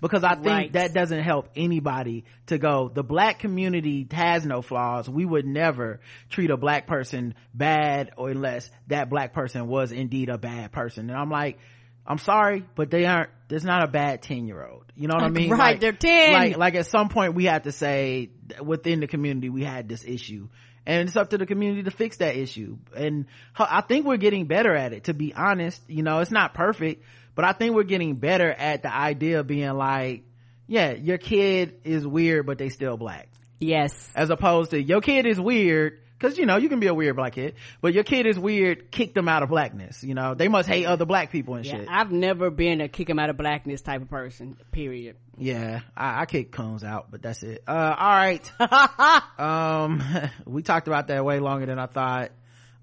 Because 0.00 0.24
i 0.24 0.34
think 0.34 0.46
Right. 0.46 0.72
that 0.72 0.94
doesn't 0.94 1.22
help 1.22 1.50
anybody 1.54 2.24
to 2.46 2.56
go. 2.56 2.90
The 2.92 3.02
black 3.02 3.38
community 3.40 4.06
has 4.12 4.46
no 4.46 4.62
flaws. 4.62 5.08
We 5.10 5.26
would 5.26 5.44
never 5.44 6.00
treat 6.30 6.50
a 6.50 6.56
black 6.56 6.86
person 6.86 7.34
bad 7.52 8.12
or 8.16 8.30
unless 8.30 8.70
that 8.86 9.10
black 9.10 9.34
person 9.34 9.66
was 9.68 9.92
indeed 9.92 10.30
a 10.30 10.38
bad 10.38 10.72
person. 10.72 11.10
And 11.10 11.18
i'm 11.18 11.30
like 11.30 11.58
i'm 12.06 12.18
sorry 12.18 12.64
but 12.76 12.90
they 12.90 13.04
aren't 13.04 13.30
there's 13.50 13.64
not 13.64 13.82
a 13.84 13.88
bad 13.88 14.22
10 14.22 14.46
year 14.46 14.64
old 14.64 14.84
you 14.96 15.08
know 15.08 15.14
what 15.14 15.24
i 15.24 15.28
mean? 15.28 15.50
Right, 15.50 15.58
Like- 15.72 15.80
they're 15.80 15.92
10. 15.92 16.32
like 16.32 16.56
like 16.56 16.74
at 16.76 16.86
some 16.86 17.08
point 17.10 17.34
we 17.34 17.44
have 17.44 17.64
to 17.64 17.72
say 17.72 18.30
within 18.62 19.00
the 19.00 19.06
community 19.06 19.50
we 19.50 19.62
had 19.64 19.88
this 19.88 20.04
issue. 20.04 20.48
And 20.86 21.06
it's 21.06 21.16
up 21.16 21.30
to 21.30 21.38
the 21.38 21.44
community 21.46 21.82
to 21.82 21.90
fix 21.90 22.16
that 22.16 22.36
issue. 22.36 22.78
And 22.96 23.26
I 23.56 23.82
think 23.82 24.06
we're 24.06 24.16
getting 24.16 24.46
better 24.46 24.74
at 24.74 24.94
it 24.94 25.04
to 25.04 25.14
be 25.14 25.34
honest. 25.34 25.80
You 25.88 26.02
know 26.02 26.20
it's 26.20 26.30
not 26.30 26.54
perfect 26.54 27.04
but 27.34 27.44
i 27.44 27.52
think 27.52 27.74
we're 27.74 27.84
getting 27.84 28.16
better 28.16 28.50
at 28.50 28.82
the 28.82 28.94
idea 28.94 29.40
of 29.40 29.46
being 29.46 29.70
like 29.74 30.24
yeah 30.66 30.92
your 30.92 31.16
kid 31.18 31.80
is 31.84 32.06
weird 32.06 32.44
but 32.46 32.58
they 32.58 32.68
still 32.68 32.96
black. 32.96 33.28
Yes. 33.60 33.92
as 34.14 34.30
opposed 34.30 34.70
to 34.70 34.82
your 34.82 35.00
kid 35.02 35.26
is 35.26 35.38
weird 35.38 36.00
because 36.20 36.36
you 36.36 36.44
know 36.44 36.56
you 36.58 36.68
can 36.68 36.80
be 36.80 36.86
a 36.86 36.92
weird 36.94 37.16
black 37.16 37.32
kid 37.32 37.54
but 37.80 37.94
your 37.94 38.04
kid 38.04 38.26
is 38.26 38.38
weird 38.38 38.90
kick 38.90 39.14
them 39.14 39.26
out 39.26 39.42
of 39.42 39.48
blackness 39.48 40.04
you 40.04 40.12
know 40.14 40.34
they 40.34 40.48
must 40.48 40.68
hate 40.68 40.84
other 40.84 41.06
black 41.06 41.30
people 41.32 41.54
and 41.54 41.64
Yeah, 41.64 41.78
shit 41.78 41.88
I've 41.88 42.12
never 42.12 42.50
been 42.50 42.80
a 42.82 42.88
kick 42.88 43.08
them 43.08 43.18
out 43.18 43.30
of 43.30 43.36
blackness 43.38 43.80
type 43.80 44.02
of 44.02 44.10
person. 44.10 44.56
Period. 44.70 45.16
Yeah, 45.38 45.80
I, 45.96 46.20
I 46.22 46.26
kick 46.26 46.52
cones 46.52 46.84
out, 46.84 47.10
but 47.10 47.22
that's 47.22 47.42
it. 47.42 47.62
Uh, 47.66 47.94
all 47.98 48.12
right. 48.12 48.52
um, 49.40 50.02
we 50.46 50.62
talked 50.62 50.86
about 50.86 51.06
that 51.08 51.24
way 51.24 51.38
longer 51.40 51.64
than 51.66 51.78
I 51.78 51.86
thought. 51.86 52.30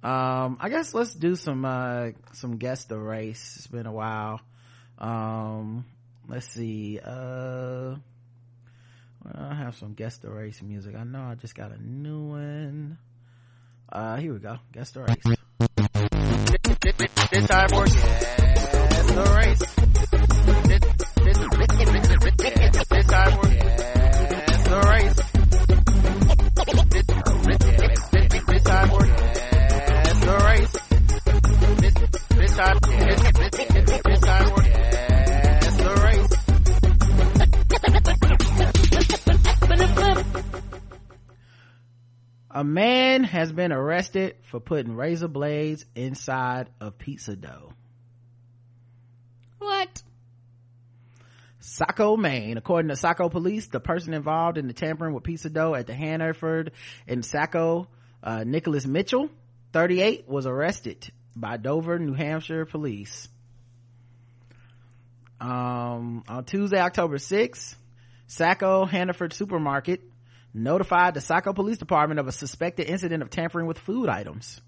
um 0.03 0.57
i 0.59 0.69
guess 0.69 0.93
let's 0.93 1.13
do 1.15 1.35
some 1.35 1.65
uh 1.65 2.09
some 2.33 2.57
guest 2.57 2.87
the 2.89 2.97
race 2.97 3.55
it's 3.57 3.67
been 3.67 3.87
a 3.87 3.91
while 3.91 4.39
um 4.99 5.85
let's 6.29 6.45
see 6.47 6.99
uh 7.03 7.95
i 9.33 9.55
have 9.55 9.75
some 9.75 9.93
guest 9.93 10.21
the 10.21 10.29
race 10.29 10.61
music 10.61 10.95
i 10.95 11.03
know 11.03 11.21
i 11.21 11.33
just 11.35 11.55
got 11.55 11.71
a 11.71 11.81
new 11.83 12.19
one 12.29 12.97
uh 13.91 14.17
here 14.17 14.33
we 14.33 14.39
go 14.39 14.57
guest 14.73 14.93
the 14.93 15.01
race 15.01 15.37
This 17.31 17.47
time 17.47 17.69
for 17.69 17.85
guess 17.85 19.11
the 19.11 19.23
race. 19.37 19.59
This, 20.67 20.79
this, 21.25 21.37
this, 22.73 22.87
this 22.87 23.07
time 23.07 23.31
for 23.31 23.47
guess 23.47 24.63
the 24.63 24.79
race. 24.89 25.17
This, 27.45 27.57
this, 27.57 28.01
this, 28.11 28.43
this 28.45 28.63
time 28.63 28.87
for 28.89 29.03
guess 29.05 30.19
the 30.25 30.35
race. 30.47 30.73
This, 31.77 31.93
this 32.37 32.53
time, 32.55 32.77
this, 32.81 33.21
this, 33.51 33.76
a 42.57 42.63
man 42.63 43.23
has 43.23 43.51
been 43.51 43.71
arrested 43.71 44.35
for 44.49 44.59
putting 44.59 44.95
razor 44.95 45.27
blades 45.27 45.85
inside 45.93 46.67
of 46.81 46.97
pizza 46.97 47.35
dough 47.35 47.71
What? 49.59 50.01
Saco, 51.59 52.17
Maine. 52.17 52.57
According 52.57 52.89
to 52.89 52.95
Saco 52.95 53.29
police, 53.29 53.67
the 53.67 53.79
person 53.79 54.15
involved 54.15 54.57
in 54.57 54.65
the 54.65 54.73
tampering 54.73 55.13
with 55.13 55.23
pizza 55.23 55.51
dough 55.51 55.75
at 55.75 55.85
the 55.85 55.93
Hannaford 55.93 56.71
in 57.05 57.21
Saco, 57.21 57.87
uh, 58.23 58.43
Nicholas 58.43 58.87
Mitchell, 58.87 59.29
38, 59.73 60.27
was 60.27 60.47
arrested 60.47 61.11
by 61.35 61.57
Dover, 61.57 61.99
New 61.99 62.13
Hampshire 62.13 62.65
police. 62.65 63.27
Um, 65.39 66.23
on 66.27 66.45
Tuesday, 66.45 66.79
October 66.79 67.17
6th, 67.17 67.75
Saco 68.25 68.85
Hannaford 68.85 69.33
Supermarket 69.33 70.01
notified 70.53 71.13
the 71.13 71.21
Saco 71.21 71.53
Police 71.53 71.77
Department 71.77 72.19
of 72.19 72.27
a 72.27 72.31
suspected 72.31 72.87
incident 72.87 73.23
of 73.23 73.29
tampering 73.29 73.67
with 73.67 73.77
food 73.77 74.09
items. 74.09 74.59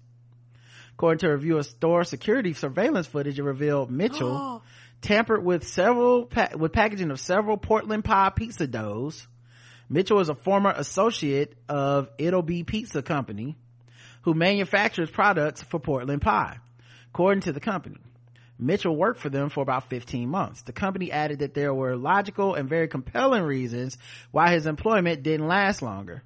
According 0.94 1.20
to 1.20 1.28
a 1.28 1.32
review 1.32 1.58
of 1.58 1.66
store 1.66 2.04
security 2.04 2.52
surveillance 2.52 3.06
footage, 3.06 3.38
it 3.38 3.42
revealed 3.42 3.90
Mitchell 3.90 4.62
tampered 5.00 5.44
with 5.44 5.66
several 5.66 6.26
pa- 6.26 6.50
with 6.56 6.72
packaging 6.72 7.10
of 7.10 7.18
several 7.18 7.56
Portland 7.56 8.04
pie 8.04 8.30
pizza 8.30 8.66
doughs. 8.66 9.26
Mitchell 9.88 10.20
is 10.20 10.28
a 10.28 10.34
former 10.34 10.70
associate 10.70 11.56
of 11.68 12.08
It'll 12.18 12.42
Be 12.42 12.62
Pizza 12.62 13.02
Company, 13.02 13.56
who 14.22 14.34
manufactures 14.34 15.10
products 15.10 15.62
for 15.62 15.80
Portland 15.80 16.22
Pie. 16.22 16.58
According 17.12 17.40
to 17.42 17.52
the 17.52 17.60
company, 17.60 17.96
Mitchell 18.60 18.94
worked 18.94 19.20
for 19.20 19.30
them 19.30 19.48
for 19.48 19.62
about 19.62 19.88
15 19.88 20.28
months. 20.28 20.62
The 20.62 20.72
company 20.72 21.10
added 21.10 21.40
that 21.40 21.54
there 21.54 21.72
were 21.72 21.96
logical 21.96 22.54
and 22.54 22.68
very 22.68 22.88
compelling 22.88 23.42
reasons 23.42 23.96
why 24.30 24.52
his 24.52 24.66
employment 24.66 25.22
didn't 25.22 25.48
last 25.48 25.82
longer. 25.82 26.22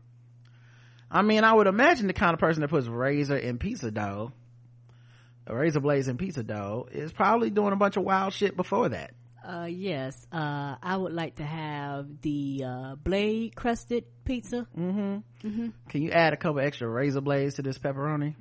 I 1.10 1.22
mean, 1.22 1.44
I 1.44 1.52
would 1.52 1.68
imagine 1.68 2.08
the 2.08 2.12
kind 2.12 2.34
of 2.34 2.40
person 2.40 2.62
that 2.62 2.68
puts 2.68 2.88
razor 2.88 3.36
in 3.36 3.58
pizza 3.58 3.90
dough, 3.90 4.32
a 5.46 5.54
razor 5.54 5.80
blades 5.80 6.08
in 6.08 6.16
pizza 6.16 6.42
dough, 6.42 6.88
is 6.90 7.12
probably 7.12 7.50
doing 7.50 7.72
a 7.72 7.76
bunch 7.76 7.96
of 7.96 8.02
wild 8.02 8.32
shit 8.32 8.56
before 8.56 8.88
that. 8.88 9.12
Uh, 9.46 9.66
yes. 9.66 10.26
Uh, 10.32 10.76
I 10.82 10.96
would 10.96 11.12
like 11.12 11.36
to 11.36 11.44
have 11.44 12.06
the, 12.22 12.64
uh, 12.66 12.94
blade 12.96 13.54
crusted 13.54 14.04
pizza. 14.24 14.66
Mm-hmm. 14.76 15.46
Mm-hmm. 15.46 15.68
Can 15.88 16.02
you 16.02 16.10
add 16.10 16.32
a 16.32 16.36
couple 16.36 16.60
extra 16.60 16.88
razor 16.88 17.20
blades 17.20 17.56
to 17.56 17.62
this 17.62 17.78
pepperoni? 17.78 18.34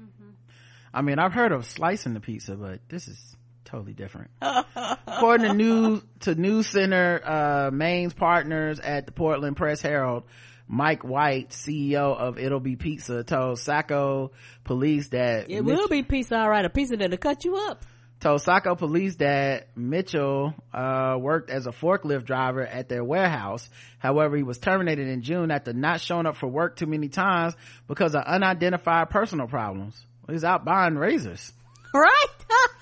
I 0.94 1.02
mean, 1.02 1.20
I've 1.20 1.34
heard 1.34 1.52
of 1.52 1.66
slicing 1.66 2.14
the 2.14 2.20
pizza, 2.20 2.56
but 2.56 2.80
this 2.88 3.08
is 3.08 3.36
totally 3.74 3.94
different. 3.94 4.30
According 4.42 5.48
to 5.48 5.54
news 5.56 6.02
to 6.22 6.36
News 6.36 6.68
Center, 6.68 7.20
uh, 7.24 7.72
Maine's 7.74 8.14
partners 8.14 8.80
at 8.80 9.06
the 9.08 9.12
Portland 9.12 9.58
Press 9.58 9.82
Herald, 9.82 10.24
Mike 10.68 11.04
White, 11.04 11.50
CEO 11.50 12.16
of 12.16 12.38
It'll 12.38 12.60
Be 12.60 12.76
Pizza, 12.76 13.24
told 13.24 13.60
Saco 13.60 14.32
police 14.64 15.10
that 15.10 15.50
It 15.50 15.64
Mitch- 15.64 15.76
will 15.78 15.88
be 15.88 16.04
pizza, 16.04 16.36
alright. 16.36 16.66
A 16.66 16.70
pizza 16.70 16.96
that'll 16.96 17.18
cut 17.18 17.44
you 17.46 17.56
up. 17.56 17.84
told 18.20 18.42
Saco 18.42 18.76
police 18.76 19.16
that 19.18 19.68
Mitchell 19.76 20.54
uh, 20.74 21.18
worked 21.20 21.50
as 21.50 21.66
a 21.68 21.72
forklift 21.72 22.26
driver 22.26 22.66
at 22.66 22.88
their 22.90 23.04
warehouse. 23.04 23.68
However, 24.00 24.38
he 24.38 24.44
was 24.44 24.60
terminated 24.60 25.08
in 25.08 25.22
June 25.24 25.50
after 25.52 25.74
not 25.74 26.00
showing 26.00 26.26
up 26.28 26.38
for 26.38 26.48
work 26.48 26.76
too 26.78 26.86
many 26.86 27.10
times 27.10 27.56
because 27.88 28.14
of 28.16 28.24
unidentified 28.24 29.10
personal 29.10 29.48
problems. 29.48 30.00
He's 30.30 30.44
out 30.44 30.64
buying 30.64 30.96
razors. 30.96 31.52
Right? 31.96 32.26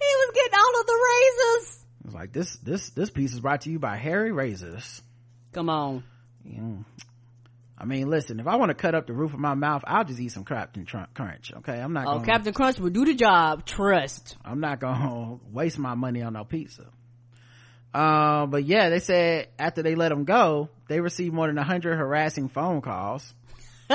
he 0.00 0.16
was 0.16 0.30
getting 0.34 0.58
all 0.58 0.80
of 0.80 0.86
the 0.86 0.98
razors. 1.10 1.84
It's 2.04 2.14
like 2.14 2.32
this 2.32 2.56
this 2.56 2.90
this 2.90 3.10
piece 3.10 3.32
is 3.32 3.40
brought 3.40 3.62
to 3.62 3.70
you 3.70 3.78
by 3.78 3.96
Harry 3.96 4.32
Razors. 4.32 5.02
Come 5.52 5.70
on. 5.70 6.04
Mm. 6.46 6.84
I 7.76 7.86
mean, 7.86 8.08
listen, 8.08 8.38
if 8.40 8.46
I 8.46 8.56
want 8.56 8.70
to 8.70 8.74
cut 8.74 8.94
up 8.94 9.06
the 9.06 9.12
roof 9.12 9.34
of 9.34 9.40
my 9.40 9.54
mouth, 9.54 9.82
I'll 9.86 10.04
just 10.04 10.20
eat 10.20 10.30
some 10.30 10.44
Captain 10.44 10.86
Crunch. 10.86 11.52
Okay, 11.58 11.78
I'm 11.78 11.92
not. 11.92 12.06
Oh, 12.06 12.12
gonna, 12.14 12.24
Captain 12.24 12.52
Crunch 12.52 12.78
will 12.78 12.90
do 12.90 13.04
the 13.04 13.14
job. 13.14 13.66
Trust. 13.66 14.36
I'm 14.44 14.60
not 14.60 14.80
gonna 14.80 15.38
waste 15.52 15.78
my 15.78 15.94
money 15.94 16.22
on 16.22 16.34
no 16.34 16.44
pizza. 16.44 16.86
Uh, 17.92 18.46
but 18.46 18.64
yeah, 18.64 18.90
they 18.90 19.00
said 19.00 19.48
after 19.58 19.82
they 19.82 19.94
let 19.94 20.12
him 20.12 20.24
go, 20.24 20.68
they 20.88 21.00
received 21.00 21.34
more 21.34 21.46
than 21.46 21.56
hundred 21.56 21.96
harassing 21.96 22.48
phone 22.48 22.80
calls. 22.80 23.32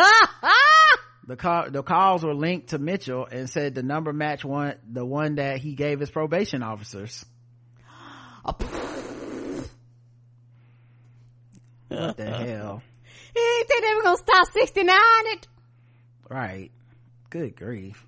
The 1.30 1.36
call, 1.36 1.70
the 1.70 1.84
calls 1.84 2.24
were 2.24 2.34
linked 2.34 2.70
to 2.70 2.80
Mitchell 2.80 3.28
and 3.32 3.48
said 3.48 3.76
the 3.76 3.84
number 3.84 4.12
matched 4.12 4.44
one, 4.44 4.74
the 4.92 5.06
one 5.06 5.36
that 5.36 5.60
he 5.60 5.76
gave 5.76 6.00
his 6.00 6.10
probation 6.10 6.64
officers. 6.64 7.24
What 8.42 8.58
the 12.18 12.26
hell? 12.26 12.82
He 13.32 13.40
didn't 13.40 13.68
think 13.68 13.84
they 13.84 13.94
were 13.94 14.02
gonna 14.02 14.18
stop 14.18 14.48
69 14.52 14.98
it. 15.28 15.48
Right. 16.28 16.72
Good 17.30 17.56
grief. 17.56 18.04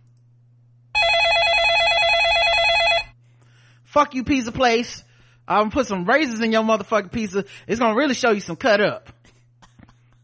Fuck 3.84 4.15
you 4.15 4.23
pizza 4.23 4.52
place. 4.52 5.03
I'm 5.48 5.65
gonna 5.65 5.72
put 5.72 5.85
some 5.85 6.06
razors 6.06 6.39
in 6.39 6.52
your 6.52 6.64
motherfucking 6.64 7.11
pizza. 7.11 7.45
It's 7.68 7.80
gonna 7.80 7.95
really 7.95 8.15
show 8.15 8.31
you 8.31 8.41
some 8.41 8.56
cut 8.56 8.81
up. 8.81 9.11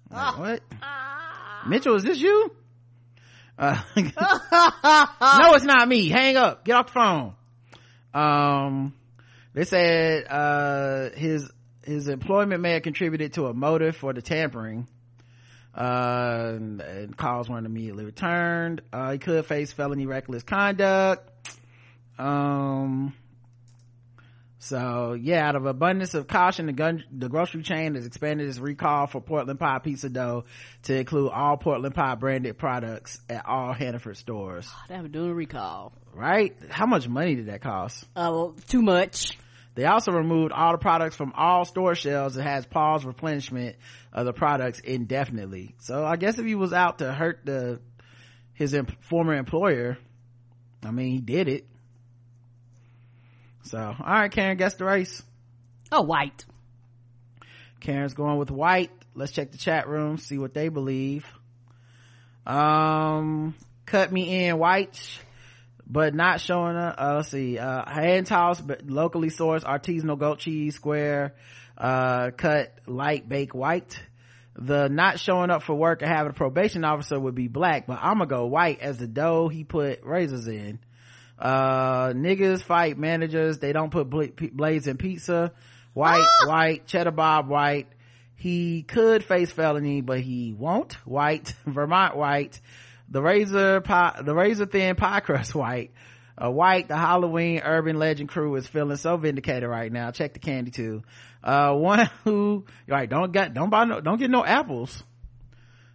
Like, 0.09 0.37
what? 0.39 0.63
Mitchell, 1.67 1.93
is 1.93 2.03
this 2.03 2.19
you? 2.19 2.51
Uh, 3.57 3.81
no, 3.95 5.53
it's 5.53 5.65
not 5.65 5.87
me. 5.87 6.09
Hang 6.09 6.37
up. 6.37 6.63
Get 6.63 6.75
off 6.75 6.87
the 6.87 6.93
phone. 6.93 7.33
Um, 8.13 8.93
they 9.53 9.63
said, 9.63 10.25
uh, 10.29 11.09
his, 11.15 11.49
his 11.83 12.07
employment 12.07 12.61
may 12.61 12.73
have 12.73 12.83
contributed 12.83 13.33
to 13.33 13.47
a 13.47 13.53
motive 13.53 13.95
for 13.95 14.13
the 14.13 14.21
tampering. 14.21 14.87
Uh, 15.75 16.53
and, 16.55 16.81
and 16.81 17.17
calls 17.17 17.49
weren't 17.49 17.65
immediately 17.67 18.05
returned. 18.05 18.81
Uh, 18.91 19.11
he 19.11 19.17
could 19.19 19.45
face 19.45 19.71
felony 19.71 20.07
reckless 20.07 20.43
conduct. 20.43 21.29
Um, 22.17 23.13
so 24.67 25.13
yeah, 25.13 25.47
out 25.47 25.55
of 25.55 25.65
abundance 25.65 26.13
of 26.13 26.27
caution, 26.27 26.65
the 26.65 26.73
gun, 26.73 27.03
the 27.11 27.29
grocery 27.29 27.63
chain 27.63 27.95
has 27.95 28.05
expanded 28.05 28.47
its 28.47 28.59
recall 28.59 29.07
for 29.07 29.21
Portland 29.21 29.59
Pie 29.59 29.79
pizza 29.79 30.09
dough 30.09 30.43
to 30.83 30.95
include 30.95 31.31
all 31.31 31.57
Portland 31.57 31.95
Pie 31.95 32.15
branded 32.15 32.57
products 32.57 33.19
at 33.29 33.45
all 33.45 33.73
Hannaford 33.73 34.17
stores. 34.17 34.69
They 34.89 34.99
were 34.99 35.07
doing 35.07 35.31
a 35.31 35.33
recall. 35.33 35.93
Right? 36.13 36.55
How 36.69 36.85
much 36.85 37.07
money 37.07 37.35
did 37.35 37.47
that 37.47 37.61
cost? 37.61 38.03
Uh, 38.15 38.29
well, 38.31 38.55
too 38.67 38.81
much. 38.81 39.37
They 39.75 39.85
also 39.85 40.11
removed 40.11 40.51
all 40.51 40.71
the 40.71 40.79
products 40.79 41.15
from 41.15 41.33
all 41.35 41.63
store 41.63 41.93
shelves 41.93 42.35
and 42.35 42.47
has 42.47 42.65
paused 42.65 43.05
replenishment 43.05 43.75
of 44.11 44.25
the 44.25 44.33
products 44.33 44.79
indefinitely. 44.79 45.75
So 45.79 46.03
I 46.03 46.15
guess 46.15 46.39
if 46.39 46.45
he 46.45 46.55
was 46.55 46.73
out 46.73 46.97
to 46.97 47.13
hurt 47.13 47.41
the 47.45 47.79
his 48.53 48.73
em- 48.73 48.87
former 49.01 49.35
employer, 49.35 49.99
I 50.83 50.89
mean, 50.89 51.11
he 51.13 51.21
did 51.21 51.47
it. 51.47 51.67
So, 53.67 53.79
all 53.79 53.95
right, 53.99 54.31
Karen, 54.31 54.57
guess 54.57 54.75
the 54.75 54.85
race. 54.85 55.21
Oh, 55.91 56.01
white. 56.01 56.45
Karen's 57.81 58.13
going 58.13 58.37
with 58.37 58.49
white. 58.49 58.91
Let's 59.13 59.31
check 59.31 59.51
the 59.51 59.57
chat 59.57 59.87
room, 59.87 60.17
see 60.17 60.37
what 60.37 60.53
they 60.53 60.69
believe. 60.69 61.25
Um, 62.45 63.55
cut 63.85 64.11
me 64.11 64.45
in 64.45 64.57
white, 64.57 64.97
but 65.85 66.15
not 66.15 66.39
showing 66.39 66.77
up. 66.77 66.95
Uh, 66.97 67.15
let's 67.17 67.29
see. 67.29 67.57
Uh, 67.57 67.89
hand 67.89 68.27
toss, 68.27 68.61
but 68.61 68.87
locally 68.87 69.29
sourced 69.29 69.63
artisanal 69.63 70.17
goat 70.17 70.39
cheese 70.39 70.75
square, 70.75 71.35
uh, 71.77 72.31
cut 72.31 72.73
light 72.85 73.27
bake 73.27 73.53
white. 73.53 73.99
The 74.55 74.87
not 74.87 75.19
showing 75.19 75.49
up 75.51 75.63
for 75.63 75.75
work 75.75 76.01
and 76.01 76.09
having 76.09 76.31
a 76.31 76.33
probation 76.33 76.83
officer 76.85 77.19
would 77.19 77.35
be 77.35 77.47
black, 77.47 77.85
but 77.85 77.99
I'm 78.01 78.19
gonna 78.19 78.27
go 78.27 78.45
white 78.45 78.79
as 78.79 78.97
the 78.97 79.07
dough 79.07 79.49
he 79.49 79.63
put 79.63 80.03
razors 80.03 80.47
in. 80.47 80.79
Uh, 81.39 82.09
niggas 82.13 82.61
fight 82.63 82.97
managers. 82.97 83.59
They 83.59 83.73
don't 83.73 83.91
put 83.91 84.35
p- 84.35 84.47
blades 84.47 84.87
in 84.87 84.97
pizza. 84.97 85.51
White, 85.93 86.27
white, 86.45 86.85
cheddar 86.87 87.11
bob, 87.11 87.47
white. 87.47 87.87
He 88.35 88.83
could 88.83 89.23
face 89.23 89.51
felony, 89.51 90.01
but 90.01 90.19
he 90.19 90.53
won't. 90.53 90.93
White, 91.05 91.53
Vermont, 91.65 92.15
white. 92.15 92.59
the 93.09 93.21
razor 93.21 93.81
pie, 93.81 94.21
the 94.23 94.35
razor 94.35 94.65
thin 94.67 94.95
pie 94.95 95.21
crust 95.21 95.55
white. 95.55 95.91
Uh, 96.39 96.51
white, 96.51 96.87
the 96.87 96.95
Halloween 96.95 97.61
urban 97.63 97.97
legend 97.97 98.29
crew 98.29 98.55
is 98.55 98.67
feeling 98.67 98.97
so 98.97 99.17
vindicated 99.17 99.67
right 99.67 99.91
now. 99.91 100.11
Check 100.11 100.33
the 100.33 100.39
candy 100.39 100.69
too. 100.69 101.01
Uh, 101.43 101.73
one 101.75 102.09
who, 102.23 102.65
right, 102.87 103.09
don't 103.09 103.31
get, 103.31 103.53
don't 103.55 103.71
buy 103.71 103.85
no, 103.85 104.01
don't 104.01 104.19
get 104.19 104.29
no 104.29 104.45
apples. 104.45 105.03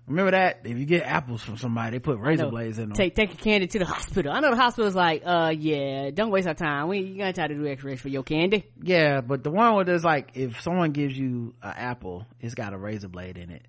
Remember 0.08 0.32
that? 0.32 0.60
If 0.64 0.76
you 0.78 0.84
get 0.84 1.04
apples 1.04 1.42
from 1.42 1.56
somebody, 1.56 1.92
they 1.92 1.98
put 2.00 2.18
razor 2.18 2.48
blades 2.48 2.78
in 2.78 2.88
them. 2.88 2.96
Take 2.96 3.14
take 3.14 3.30
your 3.30 3.38
candy 3.38 3.68
to 3.68 3.78
the 3.78 3.84
hospital. 3.84 4.32
I 4.32 4.40
know 4.40 4.50
the 4.50 4.56
hospital's 4.56 4.96
like, 4.96 5.22
uh, 5.24 5.54
yeah, 5.56 6.10
don't 6.10 6.30
waste 6.30 6.48
our 6.48 6.54
time. 6.54 6.88
We 6.88 6.98
you 6.98 7.18
gotta 7.18 7.32
try 7.32 7.46
to 7.46 7.54
do 7.54 7.66
X-rays 7.66 8.00
for 8.00 8.08
your 8.08 8.24
candy. 8.24 8.66
Yeah, 8.82 9.20
but 9.20 9.44
the 9.44 9.50
one 9.50 9.74
where 9.74 9.84
there's 9.84 10.04
like, 10.04 10.32
if 10.34 10.60
someone 10.60 10.90
gives 10.90 11.16
you 11.16 11.54
an 11.62 11.74
apple, 11.76 12.26
it's 12.40 12.54
got 12.54 12.72
a 12.72 12.78
razor 12.78 13.08
blade 13.08 13.38
in 13.38 13.50
it. 13.50 13.62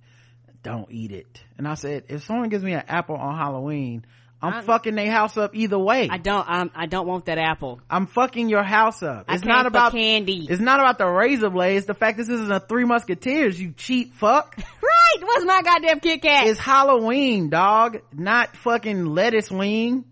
Don't 0.63 0.89
eat 0.91 1.11
it. 1.11 1.41
And 1.57 1.67
I 1.67 1.75
said, 1.75 2.05
if 2.07 2.23
someone 2.23 2.49
gives 2.49 2.63
me 2.63 2.73
an 2.73 2.83
apple 2.87 3.15
on 3.15 3.37
Halloween, 3.37 4.05
I'm 4.41 4.53
I'm- 4.55 4.63
fucking 4.65 4.95
their 4.95 5.11
house 5.11 5.37
up 5.37 5.55
either 5.55 5.77
way. 5.77 6.09
I 6.11 6.17
don't. 6.17 6.45
I'm, 6.47 6.71
I 6.75 6.87
don't 6.87 7.07
want 7.07 7.25
that 7.25 7.37
apple. 7.37 7.79
I'm 7.89 8.07
fucking 8.07 8.49
your 8.49 8.63
house 8.63 9.03
up. 9.03 9.25
It's 9.29 9.45
not 9.45 9.67
about 9.67 9.91
candy. 9.93 10.47
It's 10.49 10.61
not 10.61 10.79
about 10.79 10.97
the 10.97 11.05
razor 11.07 11.49
blades. 11.49 11.85
The 11.85 11.93
fact 11.93 12.17
this 12.17 12.27
isn't 12.27 12.51
a 12.51 12.59
Three 12.59 12.85
Musketeers, 12.85 13.59
you 13.59 13.71
cheap 13.71 14.15
fuck. 14.15 14.57
Right? 15.15 15.27
What's 15.27 15.45
my 15.45 15.61
goddamn 15.61 15.99
Kit 15.99 16.21
Kat? 16.21 16.47
it's 16.47 16.59
Halloween, 16.59 17.49
dog. 17.49 17.99
Not 18.13 18.55
fucking 18.57 19.05
lettuce 19.05 19.51
wing. 19.51 20.05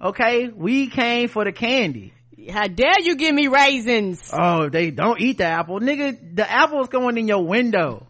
Okay? 0.00 0.48
We 0.48 0.88
came 0.88 1.28
for 1.28 1.44
the 1.44 1.52
candy. 1.52 2.12
How 2.50 2.66
dare 2.66 3.00
you 3.00 3.16
give 3.16 3.34
me 3.34 3.48
raisins? 3.48 4.30
Oh, 4.32 4.68
they 4.68 4.90
don't 4.90 5.20
eat 5.20 5.38
the 5.38 5.44
apple. 5.44 5.80
Nigga, 5.80 6.36
the 6.36 6.50
apple 6.50 6.80
is 6.82 6.88
going 6.88 7.18
in 7.18 7.28
your 7.28 7.44
window. 7.44 8.06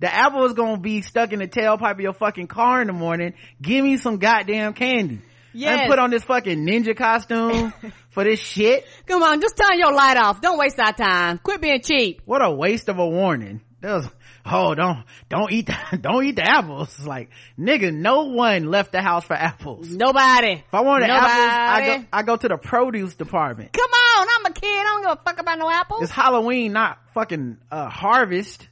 The 0.00 0.12
apple 0.12 0.44
is 0.46 0.54
gonna 0.54 0.80
be 0.80 1.02
stuck 1.02 1.32
in 1.32 1.38
the 1.38 1.46
tailpipe 1.48 1.92
of 1.92 2.00
your 2.00 2.14
fucking 2.14 2.48
car 2.48 2.80
in 2.80 2.86
the 2.86 2.92
morning. 2.92 3.34
Give 3.60 3.84
me 3.84 3.96
some 3.96 4.18
goddamn 4.18 4.74
candy. 4.74 5.20
Yes. 5.52 5.80
And 5.80 5.90
put 5.90 5.98
on 5.98 6.10
this 6.10 6.22
fucking 6.24 6.64
ninja 6.64 6.96
costume 6.96 7.72
for 8.10 8.24
this 8.24 8.40
shit. 8.40 8.86
Come 9.06 9.22
on, 9.22 9.40
just 9.40 9.56
turn 9.56 9.78
your 9.78 9.92
light 9.92 10.16
off. 10.16 10.40
Don't 10.40 10.58
waste 10.58 10.78
our 10.78 10.92
time. 10.92 11.38
Quit 11.38 11.60
being 11.60 11.80
cheap. 11.82 12.22
What 12.24 12.44
a 12.44 12.50
waste 12.50 12.88
of 12.88 12.98
a 12.98 13.06
warning. 13.06 13.60
That 13.80 13.94
was, 13.94 14.08
oh, 14.46 14.74
don't, 14.74 15.04
don't 15.28 15.52
eat 15.52 15.66
the, 15.66 15.98
don't 16.00 16.24
eat 16.24 16.36
the 16.36 16.48
apples. 16.48 16.94
It's 16.98 17.06
like, 17.06 17.30
nigga, 17.58 17.92
no 17.92 18.24
one 18.26 18.64
left 18.64 18.92
the 18.92 19.02
house 19.02 19.24
for 19.24 19.34
apples. 19.34 19.90
Nobody. 19.90 20.52
If 20.66 20.74
I 20.74 20.80
wanted 20.80 21.08
Nobody. 21.08 21.26
apples, 21.26 21.86
I 21.92 21.98
go, 21.98 22.06
I 22.12 22.22
go 22.22 22.36
to 22.36 22.48
the 22.48 22.56
produce 22.56 23.14
department. 23.14 23.72
Come 23.72 23.90
on, 23.90 24.28
I'm 24.38 24.46
a 24.46 24.54
kid. 24.54 24.66
I 24.66 24.82
don't 24.82 25.02
give 25.02 25.12
a 25.12 25.22
fuck 25.24 25.40
about 25.40 25.58
no 25.58 25.70
apples. 25.70 26.02
It's 26.02 26.12
Halloween, 26.12 26.72
not 26.72 26.98
fucking, 27.14 27.58
uh, 27.70 27.88
harvest. 27.88 28.66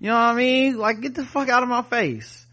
You 0.00 0.08
know 0.08 0.14
what 0.14 0.20
I 0.20 0.34
mean? 0.34 0.78
Like, 0.78 1.00
get 1.00 1.14
the 1.14 1.24
fuck 1.24 1.48
out 1.48 1.62
of 1.62 1.68
my 1.68 1.82
face. 1.82 2.46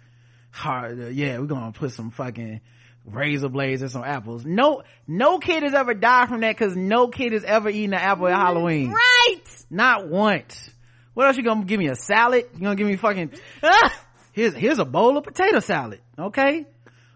Hard, 0.52 1.14
yeah, 1.14 1.38
we're 1.40 1.48
gonna 1.48 1.74
put 1.74 1.92
some 1.92 2.12
fucking 2.12 2.62
razor 3.06 3.50
blades 3.50 3.82
and 3.82 3.92
some 3.92 4.04
apples. 4.04 4.46
No, 4.46 4.84
no 5.08 5.40
kid 5.40 5.64
has 5.64 5.74
ever 5.74 5.94
died 5.94 6.30
from 6.30 6.42
that 6.42 6.58
cause 6.58 6.76
no 6.76 7.08
kid 7.08 7.34
has 7.34 7.44
ever 7.44 7.70
eaten 7.70 7.94
an 7.94 8.00
apple 8.00 8.28
at 8.28 8.36
Halloween. 8.36 8.92
Right. 8.92 9.66
Not 9.70 10.08
once. 10.08 10.70
What 11.16 11.26
else 11.28 11.38
you 11.38 11.44
gonna 11.44 11.66
give 11.66 11.80
me? 11.80 11.88
A 11.88 11.96
salad? 11.96 12.46
You 12.54 12.60
gonna 12.62 12.76
give 12.76 12.86
me 12.88 12.98
fucking, 12.98 13.32
Ah, 13.64 14.06
here's, 14.34 14.54
here's 14.54 14.78
a 14.80 14.86
bowl 14.86 15.18
of 15.18 15.24
potato 15.24 15.60
salad. 15.60 16.02
Okay? 16.20 16.66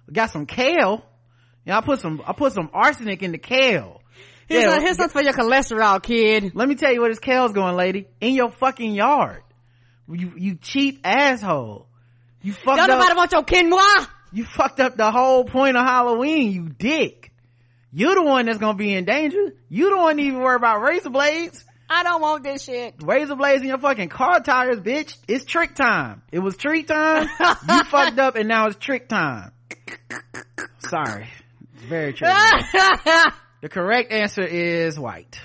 We 0.07 0.13
got 0.13 0.31
some 0.31 0.47
kale. 0.47 1.05
Yeah, 1.65 1.77
I 1.77 1.81
put 1.81 1.99
some, 1.99 2.21
I 2.25 2.33
put 2.33 2.53
some 2.53 2.69
arsenic 2.73 3.21
in 3.21 3.31
the 3.33 3.37
kale. 3.37 4.01
here's, 4.47 4.63
Yeah, 4.63 4.77
a, 4.77 4.81
here's 4.81 4.97
something 4.97 5.13
for 5.13 5.21
your 5.21 5.33
cholesterol, 5.33 6.01
kid. 6.01 6.55
let 6.55 6.67
me 6.67 6.75
tell 6.75 6.91
you 6.91 7.01
where 7.01 7.09
this 7.09 7.19
kale's 7.19 7.51
going, 7.51 7.75
lady. 7.75 8.07
In 8.19 8.33
your 8.33 8.49
fucking 8.49 8.95
yard. 8.95 9.43
You, 10.11 10.33
you 10.35 10.55
cheap 10.55 11.01
asshole. 11.03 11.85
You 12.41 12.53
fucked 12.53 12.79
up. 12.79 12.87
Don't 12.87 12.97
nobody 12.99 13.15
want 13.15 13.31
your 13.33 13.43
quinoa. 13.43 14.07
you 14.31 14.45
fucked 14.45 14.79
up 14.79 14.95
the 14.95 15.11
whole 15.11 15.43
point 15.43 15.77
of 15.77 15.85
Halloween, 15.85 16.51
you 16.51 16.69
dick. 16.69 17.31
You 17.91 18.15
the 18.15 18.23
one 18.23 18.45
that's 18.45 18.59
gonna 18.59 18.77
be 18.77 18.93
in 18.93 19.05
danger. 19.05 19.53
You 19.67 19.89
that 19.89 20.19
even 20.19 20.39
worry 20.39 20.55
about 20.55 20.81
razor 20.81 21.09
blades. 21.09 21.63
I 21.91 22.03
don't 22.03 22.21
want 22.21 22.43
this 22.43 22.65
shit. 22.65 22.95
Razor 23.01 23.35
blades 23.35 23.63
in 23.63 23.69
your 23.69 23.79
fucking 23.79 24.09
car 24.09 24.41
tires, 24.41 24.79
bitch. 24.79 25.17
It's 25.27 25.43
trick 25.43 25.73
time. 25.73 26.21
It 26.31 26.37
was 26.37 26.55
treat 26.55 26.87
time. 26.87 27.27
you 27.39 27.83
fucked 27.85 28.19
up 28.19 28.35
and 28.35 28.47
now 28.47 28.67
it's 28.67 28.77
trick 28.77 29.09
time. 29.09 29.51
Sorry. 30.79 31.27
It's 31.73 31.83
very 31.85 32.13
true. 32.13 32.27
the 33.61 33.69
correct 33.69 34.11
answer 34.11 34.43
is 34.43 34.99
white. 34.99 35.39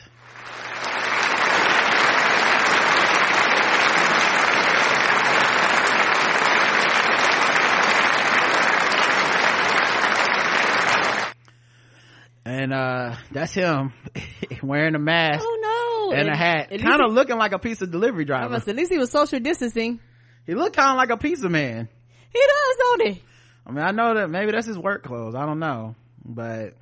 And 12.46 12.74
uh 12.74 13.16
that's 13.32 13.54
him 13.54 13.94
wearing 14.62 14.94
a 14.94 14.98
mask 14.98 15.42
oh 15.42 15.58
no. 15.62 15.73
And 16.12 16.28
a 16.28 16.36
hat. 16.36 16.72
at 16.72 16.80
Kind 16.80 17.00
of 17.02 17.12
looking 17.12 17.36
like 17.38 17.52
a 17.52 17.58
pizza 17.58 17.86
delivery 17.86 18.24
I 18.24 18.26
driver. 18.26 18.48
must- 18.50 18.68
At 18.68 18.76
least 18.76 18.92
he 18.92 18.98
was 18.98 19.10
social 19.10 19.38
distancing. 19.40 20.00
He 20.46 20.54
looked 20.54 20.76
kind 20.76 20.90
of 20.90 20.96
like 20.96 21.10
a 21.10 21.16
pizza 21.16 21.48
man. 21.48 21.88
He 22.30 22.38
does, 22.40 22.76
don't 22.78 23.02
he? 23.08 23.22
I 23.66 23.70
mean, 23.70 23.84
I 23.84 23.92
know 23.92 24.14
that 24.14 24.28
maybe 24.28 24.52
that's 24.52 24.66
his 24.66 24.78
work 24.78 25.04
clothes. 25.04 25.34
I 25.34 25.46
don't 25.46 25.58
know, 25.58 25.94
but 26.24 26.74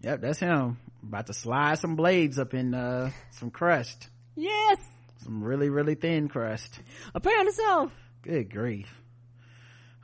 yep, 0.00 0.20
that's 0.20 0.40
him. 0.40 0.78
About 1.04 1.26
to 1.26 1.34
slide 1.34 1.78
some 1.78 1.94
blades 1.96 2.38
up 2.38 2.54
in 2.54 2.74
uh 2.74 3.10
some 3.32 3.50
crust, 3.50 4.08
Yes. 4.36 4.78
some 5.24 5.42
really 5.44 5.68
really 5.68 5.94
thin 5.94 6.28
crust. 6.28 6.80
Apparently 7.14 7.52
so. 7.52 7.90
Good 8.22 8.50
grief! 8.50 8.88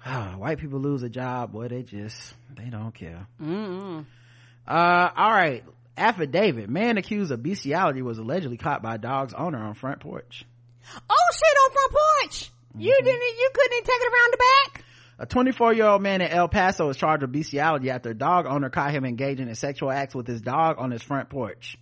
White 0.05 0.59
people 0.59 0.81
lose 0.81 1.03
a 1.03 1.09
job, 1.09 1.53
boy. 1.53 1.69
They 1.69 1.83
just 1.83 2.35
they 2.57 2.71
don't 2.71 2.95
care. 2.95 3.27
Mm-mm. 3.43 4.07
Uh, 4.67 5.11
all 5.17 5.31
right. 5.31 5.65
Affidavit: 5.99 6.69
Man 6.71 6.97
accused 6.99 7.31
of 7.33 7.43
bestiality 7.43 8.03
was 8.03 8.19
allegedly 8.19 8.57
caught 8.57 8.83
by 8.83 8.95
a 8.95 8.99
dog's 8.99 9.35
owner 9.35 9.59
on 9.59 9.75
front 9.75 10.01
porch. 10.01 10.45
Oh 10.95 11.29
shit 11.33 11.59
on 11.65 11.73
front 11.73 11.93
porch. 11.93 12.51
You 12.77 12.93
Mm-hmm. 12.93 13.05
didn't, 13.05 13.21
you 13.21 13.51
couldn't 13.53 13.85
take 13.85 14.01
it 14.01 14.13
around 14.13 14.33
the 14.33 14.37
back? 14.39 14.85
A 15.21 15.27
24 15.27 15.73
year 15.75 15.87
old 15.87 16.03
man 16.03 16.21
in 16.21 16.29
El 16.29 16.49
Paso 16.49 16.89
is 16.91 16.97
charged 16.97 17.23
with 17.23 17.33
bestiality 17.33 17.91
after 17.91 18.11
a 18.11 18.15
dog 18.15 18.47
owner 18.47 18.71
caught 18.71 18.93
him 18.93 19.05
engaging 19.05 19.49
in 19.49 19.55
sexual 19.57 19.91
acts 19.91 20.15
with 20.15 20.27
his 20.29 20.41
dog 20.41 20.77
on 20.79 20.91
his 20.93 21.03
front 21.03 21.29
porch. 21.29 21.77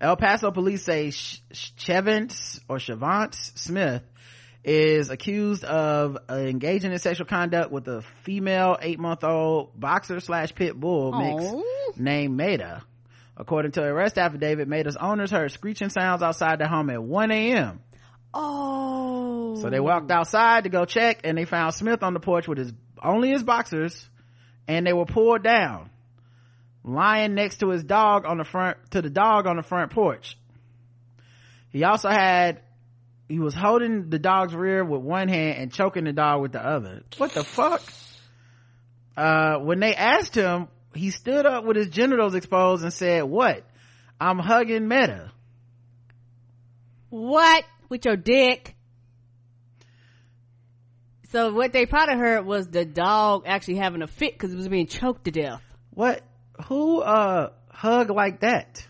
El 0.00 0.16
Paso 0.16 0.50
police 0.50 0.82
say 0.84 1.10
Chevance 1.10 2.60
or 2.68 2.78
Chavance 2.78 3.52
Smith 3.58 4.02
is 4.64 5.10
accused 5.10 5.62
of 5.64 6.16
uh, 6.28 6.34
engaging 6.34 6.90
in 6.90 6.98
sexual 6.98 7.26
conduct 7.26 7.70
with 7.70 7.86
a 7.86 8.02
female 8.22 8.78
eight 8.80 8.98
month 8.98 9.22
old 9.22 9.78
boxer 9.78 10.20
slash 10.20 10.54
pit 10.54 10.78
bull 10.78 11.12
mix 11.12 11.44
Oh. 11.46 11.92
named 11.96 12.36
Maida. 12.36 12.82
According 13.36 13.72
to 13.72 13.82
arrest 13.82 14.16
affidavit, 14.16 14.66
Maida's 14.68 14.96
owners 14.96 15.30
heard 15.30 15.50
screeching 15.52 15.90
sounds 15.90 16.22
outside 16.22 16.60
their 16.60 16.68
home 16.68 16.88
at 16.88 17.02
1 17.02 17.30
a.m. 17.30 17.80
Oh. 18.32 19.56
So 19.60 19.70
they 19.70 19.80
walked 19.80 20.10
outside 20.10 20.64
to 20.64 20.70
go 20.70 20.84
check 20.84 21.20
and 21.24 21.36
they 21.36 21.44
found 21.44 21.74
Smith 21.74 22.02
on 22.02 22.14
the 22.14 22.20
porch 22.20 22.48
with 22.48 22.58
his, 22.58 22.72
only 23.02 23.30
his 23.30 23.42
boxers 23.42 24.08
and 24.66 24.86
they 24.86 24.92
were 24.92 25.04
pulled 25.06 25.42
down. 25.42 25.90
Lying 26.84 27.34
next 27.34 27.58
to 27.58 27.70
his 27.70 27.82
dog 27.82 28.24
on 28.26 28.38
the 28.38 28.44
front, 28.44 28.76
to 28.90 29.00
the 29.02 29.10
dog 29.10 29.46
on 29.46 29.56
the 29.56 29.62
front 29.62 29.90
porch. 29.92 30.36
He 31.70 31.82
also 31.82 32.08
had, 32.08 32.60
he 33.28 33.38
was 33.38 33.54
holding 33.54 34.10
the 34.10 34.18
dog's 34.18 34.54
rear 34.54 34.84
with 34.84 35.00
one 35.00 35.28
hand 35.28 35.58
and 35.58 35.72
choking 35.72 36.04
the 36.04 36.12
dog 36.12 36.42
with 36.42 36.52
the 36.52 36.64
other. 36.64 37.02
What 37.16 37.32
the 37.32 37.44
fuck? 37.44 37.82
Uh, 39.16 39.58
when 39.58 39.80
they 39.80 39.94
asked 39.94 40.34
him, 40.34 40.68
he 40.94 41.10
stood 41.10 41.46
up 41.46 41.64
with 41.64 41.76
his 41.76 41.88
genitals 41.88 42.34
exposed 42.34 42.82
and 42.82 42.92
said, 42.92 43.24
what? 43.24 43.64
I'm 44.20 44.38
hugging 44.38 44.86
Maida. 44.86 45.32
What? 47.10 47.64
With 47.88 48.04
your 48.04 48.16
dick? 48.16 48.74
So 51.30 51.52
what 51.52 51.72
they 51.72 51.86
probably 51.86 52.16
heard 52.16 52.46
was 52.46 52.68
the 52.68 52.84
dog 52.84 53.44
actually 53.46 53.76
having 53.76 54.02
a 54.02 54.06
fit 54.06 54.34
because 54.34 54.52
it 54.52 54.56
was 54.56 54.68
being 54.68 54.86
choked 54.86 55.24
to 55.24 55.30
death. 55.32 55.62
what 55.90 56.22
who 56.66 57.00
uh 57.00 57.50
hug 57.70 58.10
like 58.10 58.40
that 58.40 58.86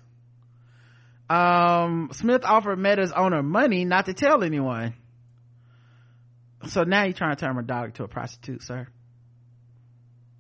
um 1.31 2.11
smith 2.13 2.45
offered 2.45 2.79
Maida's 2.79 3.13
owner 3.13 3.43
money 3.43 3.85
not 3.85 4.07
to 4.07 4.15
tell 4.15 4.43
anyone 4.45 4.95
so 6.67 6.83
now 6.85 7.05
you're 7.05 7.13
trying 7.13 7.35
to 7.37 7.41
turn 7.45 7.55
my 7.57 7.63
dog 7.63 7.95
to 7.95 8.05
a 8.05 8.09
prostitute 8.09 8.63
sir 8.63 8.87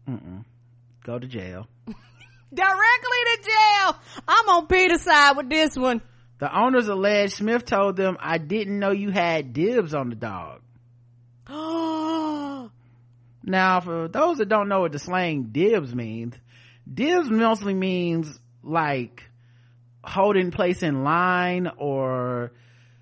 Mm-mm. 0.08 0.44
go 1.04 1.18
to 1.18 1.26
jail 1.26 1.66
Directly 2.54 3.18
to 3.24 3.42
jail. 3.42 3.96
I'm 4.28 4.48
on 4.48 4.66
Peter's 4.68 5.02
side 5.02 5.36
with 5.36 5.50
this 5.50 5.76
one. 5.76 6.00
the 6.38 6.56
owners 6.56 6.86
allege 6.86 7.32
smith 7.32 7.64
told 7.64 7.96
them 7.96 8.16
i 8.20 8.38
didn't 8.38 8.78
know 8.78 8.90
you 8.92 9.10
had 9.10 9.52
dibs 9.52 9.92
on 9.94 10.10
the 10.10 10.14
dog 10.14 10.60
now 13.42 13.80
for 13.80 14.08
those 14.08 14.38
that 14.38 14.48
don't 14.48 14.68
know 14.68 14.80
what 14.80 14.92
the 14.92 14.98
slang 14.98 15.48
dibs 15.52 15.94
means 15.94 16.34
dibs 16.92 17.28
mostly 17.30 17.74
means 17.74 18.38
like 18.62 19.23
holding 20.06 20.50
place 20.50 20.82
in 20.82 21.04
line 21.04 21.70
or 21.78 22.52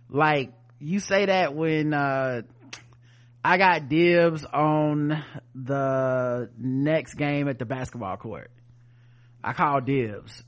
like 0.08 0.52
you 0.78 0.98
say 0.98 1.26
that 1.26 1.54
when 1.54 1.94
uh 1.94 2.42
I 3.44 3.58
got 3.58 3.88
dibs 3.88 4.44
on 4.44 5.24
the 5.54 6.50
next 6.58 7.14
game 7.14 7.48
at 7.48 7.58
the 7.58 7.64
basketball 7.64 8.16
court. 8.16 8.52
I 9.42 9.52
call 9.52 9.80
dibs. 9.80 10.44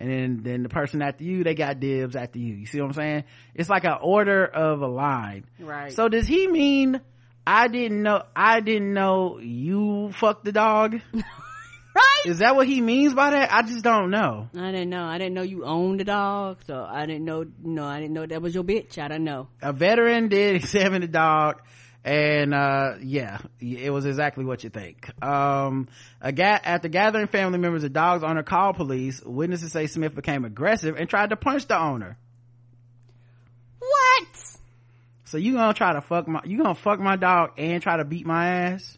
And 0.00 0.08
then, 0.08 0.40
then 0.44 0.62
the 0.62 0.68
person 0.68 1.02
after 1.02 1.24
you, 1.24 1.42
they 1.42 1.54
got 1.54 1.80
dibs 1.80 2.14
after 2.14 2.38
you. 2.38 2.54
You 2.54 2.66
see 2.66 2.80
what 2.80 2.86
I'm 2.86 2.92
saying? 2.92 3.24
It's 3.56 3.68
like 3.68 3.82
an 3.82 3.98
order 4.00 4.44
of 4.46 4.80
a 4.82 4.86
line. 4.86 5.46
Right. 5.58 5.92
So 5.92 6.08
does 6.08 6.28
he 6.28 6.46
mean 6.46 7.00
I 7.44 7.66
didn't 7.66 8.02
know, 8.02 8.22
I 8.36 8.60
didn't 8.60 8.94
know 8.94 9.38
you 9.40 10.12
fucked 10.12 10.44
the 10.44 10.52
dog? 10.52 11.00
right? 11.98 12.22
Is 12.26 12.38
that 12.38 12.56
what 12.56 12.66
he 12.66 12.80
means 12.80 13.14
by 13.14 13.30
that? 13.30 13.52
I 13.52 13.62
just 13.62 13.84
don't 13.84 14.10
know. 14.10 14.48
I 14.56 14.70
didn't 14.72 14.90
know. 14.90 15.04
I 15.04 15.18
didn't 15.18 15.34
know 15.34 15.42
you 15.42 15.64
owned 15.64 16.00
a 16.00 16.04
dog, 16.04 16.58
so 16.66 16.86
I 16.88 17.06
didn't 17.06 17.24
know. 17.24 17.44
No, 17.62 17.84
I 17.84 18.00
didn't 18.00 18.14
know 18.14 18.26
that 18.26 18.40
was 18.42 18.54
your 18.54 18.64
bitch. 18.64 18.98
I 18.98 19.08
don't 19.08 19.24
know. 19.24 19.48
A 19.62 19.72
veteran 19.72 20.28
did 20.28 20.54
examine 20.62 21.02
the 21.02 21.08
dog 21.08 21.62
and 22.04 22.54
uh 22.54 22.92
yeah 23.02 23.38
it 23.60 23.90
was 23.92 24.06
exactly 24.06 24.44
what 24.44 24.62
you 24.62 24.70
think 24.70 25.10
um 25.22 25.88
a 26.20 26.30
ga- 26.30 26.60
after 26.62 26.88
gathering 26.88 27.26
family 27.26 27.58
members 27.58 27.82
the 27.82 27.88
dog's 27.88 28.22
owner 28.22 28.44
called 28.44 28.76
police 28.76 29.20
witnesses 29.24 29.72
say 29.72 29.88
smith 29.88 30.14
became 30.14 30.44
aggressive 30.44 30.94
and 30.96 31.10
tried 31.10 31.30
to 31.30 31.36
punch 31.36 31.66
the 31.66 31.76
owner 31.76 32.16
What? 33.80 34.28
so 35.24 35.38
you 35.38 35.54
gonna 35.54 35.74
try 35.74 35.92
to 35.92 36.00
fuck 36.00 36.28
my 36.28 36.40
you 36.44 36.56
gonna 36.58 36.74
fuck 36.74 37.00
my 37.00 37.16
dog 37.16 37.50
and 37.58 37.82
try 37.82 37.96
to 37.96 38.04
beat 38.04 38.26
my 38.26 38.46
ass 38.48 38.97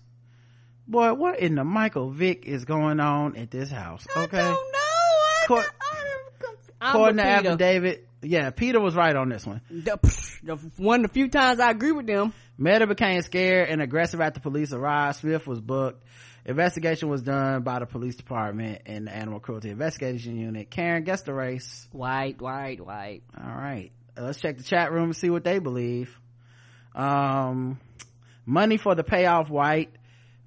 boy 0.91 1.13
what 1.15 1.39
in 1.41 1.55
the 1.55 1.65
michael 1.65 2.11
vick 2.11 2.45
is 2.47 2.65
going 2.65 3.01
on 3.01 3.37
at 3.37 3.51
this 3.51 3.71
house 3.71 4.07
okay 4.17 4.39
I 4.41 4.45
don't 4.45 4.73
know. 4.73 4.79
I, 4.79 5.45
Court- 5.47 5.71
I, 5.81 5.97
I'm 6.81 6.91
according 6.97 7.17
to 7.19 7.23
with 7.23 7.37
Peter. 7.39 7.49
affidavit 7.49 8.09
yeah 8.23 8.51
peter 8.51 8.81
was 8.81 8.95
right 8.95 9.15
on 9.17 9.29
this 9.29 9.47
one 9.47 9.61
The, 9.71 9.99
the 10.43 10.57
one 10.77 11.05
of 11.05 11.11
the 11.11 11.15
few 11.15 11.29
times 11.29 11.61
I 11.61 11.71
agree 11.71 11.93
with 11.93 12.07
them. 12.07 12.33
Maida 12.59 12.87
became 12.87 13.23
scared 13.23 13.69
and 13.71 13.81
aggressive 13.81 14.21
after 14.21 14.39
police 14.41 14.73
arrived. 14.75 15.17
Smith 15.21 15.47
was 15.47 15.61
booked. 15.61 16.05
Investigation 16.45 17.09
was 17.09 17.23
done 17.23 17.63
by 17.63 17.79
the 17.79 17.87
police 17.87 18.17
department 18.17 18.83
and 18.85 19.07
the 19.07 19.15
animal 19.17 19.41
cruelty 19.41 19.71
investigation 19.71 20.37
unit. 20.39 20.71
Karen, 20.71 21.05
guess 21.05 21.23
the 21.23 21.33
race. 21.33 21.87
White, 21.93 22.39
white, 22.43 22.85
white. 22.85 23.23
All 23.35 23.51
right. 23.55 23.93
Uh, 24.15 24.25
Let's 24.25 24.41
check 24.41 24.59
the 24.59 24.63
chat 24.63 24.93
room 24.93 25.05
and 25.05 25.17
see 25.17 25.31
what 25.31 25.43
they 25.43 25.59
believe. 25.59 26.15
Um, 26.95 27.79
money 28.45 28.77
for 28.77 28.95
the 28.95 29.05
payoff 29.05 29.49
white. 29.49 29.91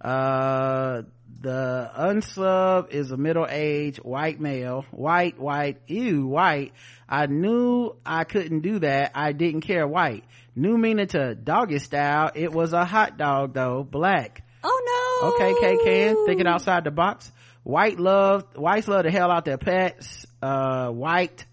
Uh, 0.03 1.03
the 1.41 1.91
unsub 1.97 2.91
is 2.91 3.11
a 3.11 3.17
middle-aged 3.17 3.99
white 3.99 4.39
male. 4.39 4.85
White, 4.91 5.39
white, 5.39 5.81
ew, 5.87 6.27
white. 6.27 6.73
I 7.07 7.25
knew 7.27 7.95
I 8.05 8.23
couldn't 8.23 8.61
do 8.61 8.79
that. 8.79 9.11
I 9.15 9.33
didn't 9.33 9.61
care 9.61 9.87
white. 9.87 10.23
New 10.55 10.77
meaning 10.77 11.07
to 11.07 11.35
doggy 11.35 11.79
style. 11.79 12.31
It 12.33 12.51
was 12.51 12.73
a 12.73 12.85
hot 12.85 13.17
dog 13.17 13.53
though. 13.53 13.83
Black. 13.83 14.43
Oh 14.63 14.81
no. 15.21 15.33
Okay, 15.33 15.53
K 15.59 15.83
can 15.83 16.25
thinking 16.25 16.47
outside 16.47 16.83
the 16.83 16.91
box. 16.91 17.31
White 17.63 17.99
love, 17.99 18.45
whites 18.55 18.87
love 18.87 19.03
the 19.03 19.11
hell 19.11 19.31
out 19.31 19.45
their 19.45 19.57
pets. 19.57 20.25
Uh, 20.41 20.89
white. 20.89 21.45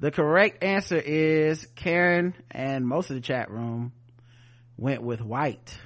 The 0.00 0.10
correct 0.10 0.64
answer 0.64 0.96
is 0.98 1.66
Karen 1.76 2.34
and 2.50 2.86
most 2.86 3.10
of 3.10 3.16
the 3.16 3.22
chat 3.22 3.50
room 3.50 3.92
went 4.76 5.02
with 5.02 5.20
white. 5.20 5.78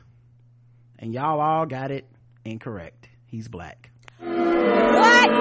And 1.04 1.12
y'all 1.12 1.38
all 1.38 1.66
got 1.66 1.90
it 1.90 2.06
incorrect. 2.46 3.10
He's 3.26 3.46
black. 3.46 3.90
What? 4.20 5.34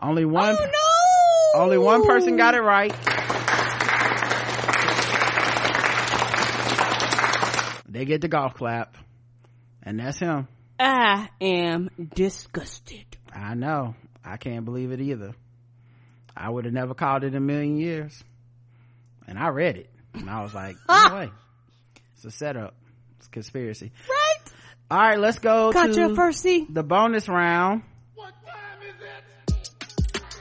Only 0.00 0.24
one, 0.24 0.56
Oh 0.56 0.66
no. 1.56 1.62
only 1.62 1.78
one 1.78 2.06
person 2.06 2.36
got 2.36 2.54
it 2.54 2.60
right. 2.60 2.92
They 7.88 8.04
get 8.04 8.20
the 8.20 8.28
golf 8.28 8.54
clap. 8.54 8.96
And 9.82 9.98
that's 9.98 10.20
him. 10.20 10.46
I 10.78 11.28
am 11.40 11.90
disgusted. 12.14 13.16
I 13.32 13.54
know. 13.54 13.96
I 14.26 14.36
can't 14.38 14.64
believe 14.64 14.90
it 14.92 15.00
either. 15.00 15.34
I 16.36 16.50
would 16.50 16.64
have 16.64 16.74
never 16.74 16.94
called 16.94 17.24
it 17.24 17.34
a 17.34 17.40
million 17.40 17.78
years. 17.78 18.22
And 19.26 19.38
I 19.38 19.48
read 19.48 19.76
it. 19.76 19.88
And 20.14 20.28
I 20.28 20.42
was 20.42 20.52
like, 20.52 20.76
no 20.88 21.14
way. 21.14 21.30
It's 22.14 22.24
a 22.24 22.30
setup. 22.30 22.74
It's 23.18 23.28
a 23.28 23.30
conspiracy. 23.30 23.92
Right? 24.08 24.52
All 24.90 24.98
right, 24.98 25.18
let's 25.18 25.38
go 25.38 25.72
Got 25.72 25.86
to 25.86 25.94
Controversy. 25.94 26.66
the 26.68 26.82
bonus 26.82 27.28
round. 27.28 27.82
What 28.14 28.34
time 28.44 28.80
is 28.82 28.94
it? 29.00 30.32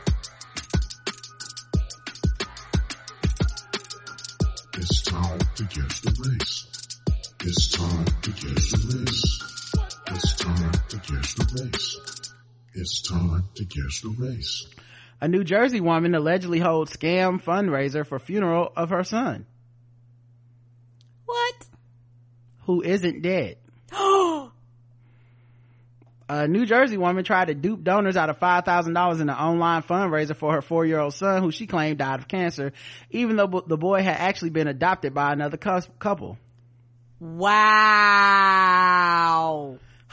It's 4.78 5.02
time 5.04 5.40
to 5.56 5.64
guess 5.64 6.00
the 6.02 6.12
race. 6.28 6.68
It's 7.42 7.68
time 7.72 8.06
to 8.22 8.30
guess 8.32 8.72
the 8.72 9.06
race. 9.06 9.42
It's 10.08 10.36
time 10.36 10.72
to 10.90 10.98
guess 10.98 11.34
the 11.36 11.70
race. 11.72 12.35
It's 12.76 13.02
time 13.02 13.46
to 13.56 13.64
guess 13.66 14.02
the 14.02 14.10
race. 14.18 14.68
A 15.22 15.28
New 15.30 15.44
Jersey 15.46 15.80
woman 15.80 16.14
allegedly 16.14 16.60
holds 16.60 16.92
scam 16.96 17.42
fundraiser 17.42 18.06
for 18.06 18.20
funeral 18.20 18.72
of 18.76 18.90
her 18.90 19.06
son, 19.06 19.46
What? 21.26 21.56
who 22.66 22.82
isn't 22.84 23.22
dead. 23.22 23.56
Oh. 23.94 24.52
A 26.28 26.48
New 26.48 26.66
Jersey 26.66 26.98
woman 26.98 27.24
tried 27.24 27.50
to 27.50 27.54
dupe 27.54 27.84
donors 27.84 28.18
out 28.18 28.32
of 28.32 28.40
$5,000 28.40 29.16
in 29.22 29.22
an 29.22 29.30
online 29.30 29.84
fundraiser 29.84 30.36
for 30.36 30.54
her 30.54 30.64
four-year-old 30.64 31.14
son, 31.14 31.44
who 31.44 31.52
she 31.52 31.68
claimed 31.68 32.00
died 32.00 32.20
of 32.20 32.28
cancer, 32.28 32.74
even 33.12 33.36
though 33.36 33.64
the 33.68 33.78
boy 33.78 34.02
had 34.02 34.16
actually 34.18 34.50
been 34.50 34.68
adopted 34.68 35.14
by 35.14 35.32
another 35.32 35.58
couple. 35.58 36.40
Wow. 37.20 37.46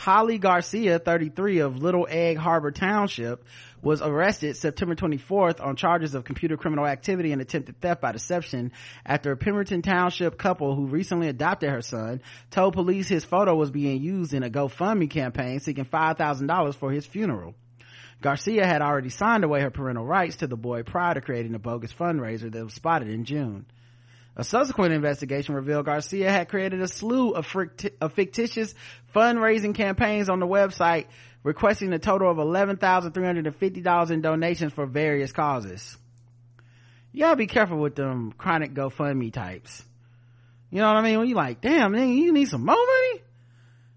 Holly 0.03 0.39
Garcia, 0.39 0.99
33 0.99 1.61
of 1.61 1.77
Little 1.81 2.09
Egg 2.11 2.37
Harbor 2.37 2.73
Township, 2.73 3.45
was 3.83 4.03
arrested 4.03 4.57
September 4.57 4.97
24th 4.97 5.65
on 5.65 5.77
charges 5.77 6.17
of 6.17 6.25
computer 6.25 6.57
criminal 6.57 6.89
activity 6.89 7.31
and 7.31 7.41
attempted 7.41 7.81
theft 7.81 8.01
by 8.01 8.11
deception 8.11 8.73
after 9.07 9.31
a 9.31 9.37
Pemberton 9.37 9.81
Township 9.81 10.37
couple 10.39 10.75
who 10.75 10.87
recently 10.87 11.29
adopted 11.29 11.71
her 11.71 11.83
son 11.83 12.21
told 12.51 12.75
police 12.75 13.07
his 13.07 13.25
photo 13.25 13.55
was 13.55 13.71
being 13.71 14.03
used 14.03 14.35
in 14.35 14.43
a 14.43 14.51
GoFundMe 14.51 15.09
campaign 15.09 15.61
seeking 15.61 15.85
$5,000 15.85 16.75
for 16.75 16.91
his 16.91 17.07
funeral. 17.07 17.55
Garcia 18.21 18.67
had 18.67 18.83
already 18.83 19.09
signed 19.09 19.45
away 19.45 19.61
her 19.61 19.71
parental 19.71 20.05
rights 20.05 20.35
to 20.39 20.49
the 20.49 20.57
boy 20.57 20.83
prior 20.83 21.15
to 21.15 21.21
creating 21.21 21.55
a 21.55 21.61
bogus 21.61 21.93
fundraiser 21.93 22.51
that 22.51 22.65
was 22.65 22.75
spotted 22.75 23.07
in 23.07 23.25
June. 23.25 23.67
A 24.35 24.45
subsequent 24.45 24.95
investigation 24.95 25.55
revealed 25.55 25.85
Garcia 25.85 26.31
had 26.31 26.49
created 26.49 26.81
a 26.81 26.89
slew 26.89 27.33
of, 27.33 27.47
fricti- 27.47 27.93
of 28.01 28.15
fictitious 28.15 28.75
fundraising 29.15 29.75
campaigns 29.75 30.31
on 30.31 30.41
the 30.41 30.47
website, 30.47 31.07
requesting 31.43 31.93
a 31.93 31.99
total 31.99 32.31
of 32.31 32.39
$11,350 32.39 34.11
in 34.11 34.21
donations 34.23 34.73
for 34.73 34.87
various 34.87 35.33
causes. 35.33 35.99
Gotta 37.17 37.37
be 37.37 37.47
careful 37.47 37.77
with 37.77 37.95
them 37.95 38.33
chronic 38.33 38.73
GoFundMe 38.73 39.33
types. 39.33 39.85
You 40.71 40.79
know 40.79 40.87
what 40.87 40.97
I 40.97 41.03
mean? 41.03 41.19
When 41.19 41.29
you 41.29 41.35
like, 41.35 41.61
damn, 41.61 41.93
nigga, 41.93 42.17
you 42.17 42.33
need 42.33 42.49
some 42.49 42.65
more 42.65 42.75
money? 42.75 43.23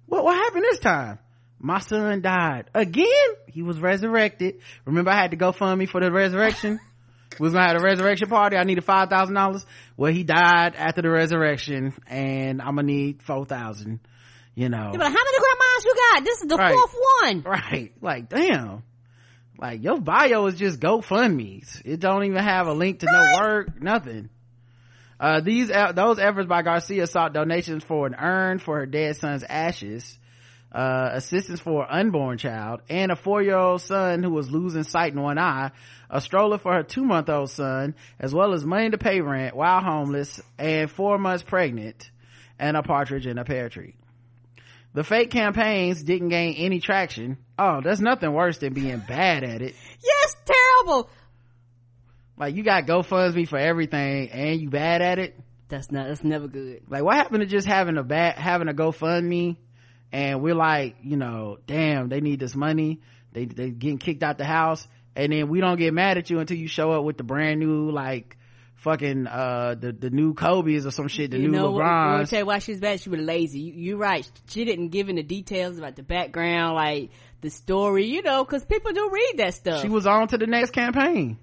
What, 0.07 0.25
what 0.25 0.35
happened 0.35 0.63
this 0.63 0.79
time? 0.79 1.19
My 1.59 1.79
son 1.79 2.21
died. 2.21 2.65
Again? 2.73 3.05
He 3.47 3.61
was 3.61 3.79
resurrected. 3.79 4.59
Remember 4.83 5.11
I 5.11 5.15
had 5.15 5.31
to 5.31 5.37
GoFundMe 5.37 5.87
for 5.87 6.01
the 6.01 6.11
resurrection? 6.11 6.81
we 7.39 7.43
was 7.45 7.53
gonna 7.53 7.67
have 7.67 7.81
a 7.81 7.83
resurrection 7.83 8.27
party. 8.29 8.57
I 8.57 8.63
needed 8.63 8.83
five 8.83 9.09
thousand 9.09 9.35
dollars. 9.35 9.65
Well, 9.97 10.11
he 10.11 10.23
died 10.23 10.75
after 10.75 11.01
the 11.01 11.09
resurrection, 11.09 11.93
and 12.07 12.61
I'm 12.61 12.75
gonna 12.75 12.83
need 12.83 13.21
four 13.21 13.45
thousand. 13.45 13.99
You 14.55 14.69
know, 14.69 14.91
Yeah, 14.93 14.97
but 14.97 15.07
how 15.07 15.09
many 15.09 15.37
grandmas 15.37 15.85
you 15.85 15.95
got? 16.13 16.23
This 16.23 16.41
is 16.41 16.47
the 16.47 16.55
Right. 16.55 16.73
fourth 16.73 16.95
one. 17.23 17.41
right? 17.41 17.91
Like, 18.01 18.29
damn. 18.29 18.83
Like 19.57 19.83
your 19.83 19.99
bio 19.99 20.45
is 20.47 20.55
just 20.55 20.79
GoFundMe's. 20.79 21.81
It 21.83 21.99
don't 21.99 22.23
even 22.23 22.41
have 22.43 22.67
a 22.67 22.73
link 22.73 22.99
to 22.99 23.05
no 23.11 23.39
work, 23.41 23.81
nothing. 23.81 24.29
Uh, 25.19 25.39
these 25.41 25.69
those 25.93 26.19
efforts 26.19 26.47
by 26.47 26.61
Garcia 26.61 27.07
sought 27.07 27.33
donations 27.33 27.83
for 27.83 28.05
an 28.07 28.15
urn 28.15 28.59
for 28.59 28.79
her 28.79 28.85
dead 28.85 29.15
son's 29.15 29.43
ashes, 29.43 30.17
uh, 30.71 31.09
assistance 31.13 31.59
for 31.59 31.83
an 31.83 31.89
unborn 31.89 32.37
child, 32.37 32.81
and 32.89 33.11
a 33.11 33.15
four-year-old 33.15 33.81
son 33.81 34.23
who 34.23 34.31
was 34.31 34.51
losing 34.51 34.83
sight 34.83 35.13
in 35.13 35.21
one 35.21 35.37
eye, 35.37 35.71
a 36.09 36.19
stroller 36.21 36.57
for 36.57 36.73
her 36.73 36.83
two-month-old 36.83 37.49
son, 37.49 37.95
as 38.19 38.33
well 38.33 38.53
as 38.53 38.65
money 38.65 38.89
to 38.89 38.97
pay 38.97 39.21
rent 39.21 39.55
while 39.55 39.81
homeless 39.81 40.41
and 40.57 40.91
four 40.91 41.17
months 41.17 41.43
pregnant, 41.43 42.09
and 42.59 42.75
a 42.75 42.83
partridge 42.83 43.25
in 43.25 43.37
a 43.37 43.45
pear 43.45 43.69
tree. 43.69 43.95
The 44.93 45.03
fake 45.03 45.29
campaigns 45.29 46.03
didn't 46.03 46.29
gain 46.29 46.53
any 46.55 46.79
traction. 46.79 47.37
Oh, 47.59 47.81
there's 47.81 47.99
nothing 47.99 48.31
worse 48.31 48.59
than 48.59 48.73
being 48.73 48.99
bad 48.99 49.43
at 49.43 49.61
it. 49.61 49.75
Yes, 50.01 50.35
terrible. 50.45 51.09
Like 52.37 52.55
you 52.55 52.63
got 52.63 52.85
GoFundMe 52.85 53.47
for 53.47 53.57
everything 53.57 54.29
and 54.29 54.59
you 54.59 54.69
bad 54.69 55.01
at 55.01 55.19
it. 55.19 55.37
That's 55.67 55.91
not. 55.91 56.07
That's 56.07 56.23
never 56.23 56.47
good. 56.47 56.83
Like 56.87 57.03
what 57.03 57.15
happened 57.15 57.41
to 57.41 57.45
just 57.45 57.67
having 57.67 57.97
a 57.97 58.03
bad, 58.03 58.37
having 58.37 58.69
a 58.69 58.73
GoFundMe 58.73 59.57
and 60.15 60.41
we're 60.41 60.55
like, 60.55 60.95
you 61.01 61.17
know, 61.17 61.57
damn, 61.67 62.09
they 62.09 62.21
need 62.21 62.39
this 62.39 62.55
money 62.55 63.01
they 63.35 63.45
they 63.45 63.69
getting 63.69 63.99
kicked 63.99 64.23
out 64.23 64.37
the 64.37 64.45
house 64.45 64.87
and 65.15 65.31
then 65.31 65.49
we 65.49 65.59
don't 65.59 65.77
get 65.77 65.93
mad 65.93 66.17
at 66.17 66.29
you 66.29 66.39
until 66.39 66.57
you 66.57 66.67
show 66.67 66.91
up 66.91 67.03
with 67.03 67.17
the 67.17 67.23
brand 67.23 67.59
new 67.59 67.91
like 67.91 68.37
fucking 68.75 69.27
uh 69.27 69.75
the 69.79 69.91
the 69.91 70.09
new 70.09 70.33
kobe's 70.33 70.85
or 70.85 70.91
some 70.91 71.07
shit 71.07 71.31
the 71.31 71.37
you 71.37 71.49
new 71.49 71.57
know 71.57 71.71
what, 71.71 71.83
I'm 71.83 72.25
tell 72.25 72.39
you 72.39 72.45
why 72.45 72.59
she's 72.59 72.79
bad. 72.79 72.99
She 72.99 73.09
was 73.09 73.19
lazy. 73.19 73.59
You, 73.59 73.73
you're 73.73 73.97
right. 73.97 74.29
She 74.47 74.63
didn't 74.63 74.89
give 74.89 75.09
in 75.09 75.17
the 75.17 75.23
details 75.23 75.77
about 75.77 75.95
the 75.95 76.03
background, 76.03 76.75
like 76.75 77.11
the 77.41 77.49
story, 77.49 78.07
you 78.07 78.21
know, 78.21 78.43
cause 78.45 78.63
people 78.65 78.93
do 78.93 79.09
read 79.11 79.33
that 79.37 79.53
stuff. 79.53 79.81
she 79.81 79.89
was 79.89 80.07
on 80.07 80.29
to 80.29 80.37
the 80.37 80.47
next 80.47 80.71
campaign 80.71 81.37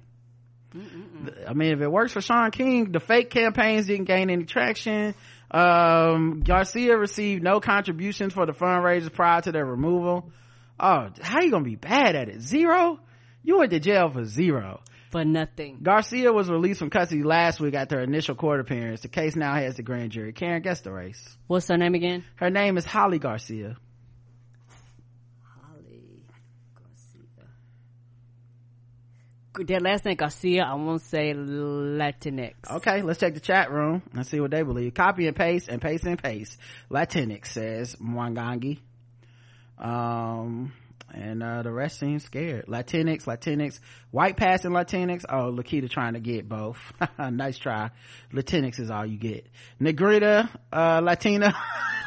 I 1.47 1.53
mean, 1.53 1.73
if 1.73 1.81
it 1.83 1.89
works 1.89 2.13
for 2.13 2.23
Shaun 2.23 2.51
King, 2.51 2.93
the 2.93 3.01
fake 3.01 3.29
campaigns 3.29 3.87
didn't 3.87 4.07
gain 4.07 4.31
any 4.31 4.45
traction. 4.45 5.15
Um, 5.53 6.41
Garcia 6.45 6.97
received 6.97 7.43
no 7.43 7.61
contributions 7.61 8.33
for 8.33 8.47
the 8.47 8.53
fundraisers 8.53 9.13
prior 9.13 9.41
to 9.43 9.53
their 9.53 9.67
removal. 9.67 10.31
Oh, 10.81 11.11
how 11.21 11.43
you 11.43 11.51
gonna 11.51 11.65
be 11.65 11.77
bad 11.77 12.17
at 12.17 12.29
it? 12.29 12.41
Zero? 12.41 12.99
You 13.45 13.59
went 13.59 13.71
to 13.73 13.79
jail 13.81 14.11
for 14.11 14.25
zero. 14.25 14.81
for 15.11 15.25
nothing. 15.27 15.81
Garcia 15.83 16.33
was 16.33 16.49
released 16.49 16.79
from 16.79 16.89
custody 16.89 17.23
last 17.23 17.61
week 17.61 17.75
after 17.75 17.97
her 17.97 18.03
initial 18.03 18.35
court 18.35 18.61
appearance. 18.61 19.03
The 19.03 19.09
case 19.09 19.37
now 19.37 19.55
has 19.55 19.77
the 19.77 19.83
grand 19.83 20.13
jury. 20.13 20.33
Karen, 20.33 20.63
guess 20.63 20.81
the 20.81 20.91
race. 20.91 21.37
What's 21.49 21.69
her 21.69 21.77
name 21.77 21.95
again? 21.95 22.25
Her 22.37 22.49
name 22.49 22.79
is 22.79 22.87
Holly 22.87 23.19
Garcia. 23.19 23.77
That 29.55 29.83
last 29.83 30.07
name 30.07 30.17
Garcia, 30.17 30.63
I 30.65 30.75
won't 30.75 31.03
say 31.03 31.35
Latinx. 31.35 32.55
Okay, 32.71 33.03
let's 33.03 33.21
check 33.21 33.35
the 33.35 33.41
chat 33.41 33.71
room 33.71 34.03
and 34.15 34.27
see 34.27 34.41
what 34.41 34.51
they 34.51 34.63
believe. 34.63 34.95
Copy 34.95 35.27
and 35.27 35.37
paste 35.37 35.69
and 35.69 35.81
paste 35.81 36.05
and 36.05 36.21
paste. 36.21 36.57
Latinx 36.91 37.49
says 37.49 37.97
Mwangangi. 37.97 38.79
Um, 39.79 40.73
and, 41.13 41.43
uh, 41.43 41.63
the 41.63 41.71
rest 41.71 41.99
seem 41.99 42.19
scared. 42.19 42.65
Latinx, 42.67 43.25
Latinx, 43.25 43.79
white 44.11 44.39
passing 44.39 44.71
Latinx. 44.71 45.27
Oh, 45.29 45.53
Lakita 45.53 45.91
trying 45.91 46.15
to 46.15 46.21
get 46.21 46.49
both. 46.49 46.79
nice 47.19 47.59
try. 47.59 47.91
Latinx 48.33 48.81
is 48.81 48.91
all 48.91 49.05
you 49.05 49.19
get. 49.19 49.47
Negrita, 49.79 50.49
uh, 50.73 51.01
Latina. 51.05 51.55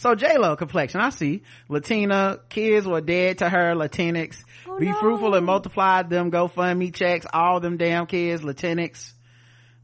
so 0.00 0.14
J-Lo 0.14 0.56
complexion, 0.56 0.98
I 0.98 1.10
see. 1.10 1.42
Latina, 1.68 2.40
kids 2.48 2.86
were 2.86 3.02
dead 3.02 3.36
to 3.38 3.50
her, 3.50 3.74
Latinx. 3.74 4.42
Oh, 4.66 4.78
Be 4.78 4.86
no. 4.86 4.94
fruitful 4.94 5.34
and 5.34 5.44
multiply 5.44 6.02
them 6.04 6.30
GoFundMe 6.30 6.94
checks, 6.94 7.26
all 7.30 7.60
them 7.60 7.76
damn 7.76 8.06
kids, 8.06 8.40
Latinx. 8.40 9.12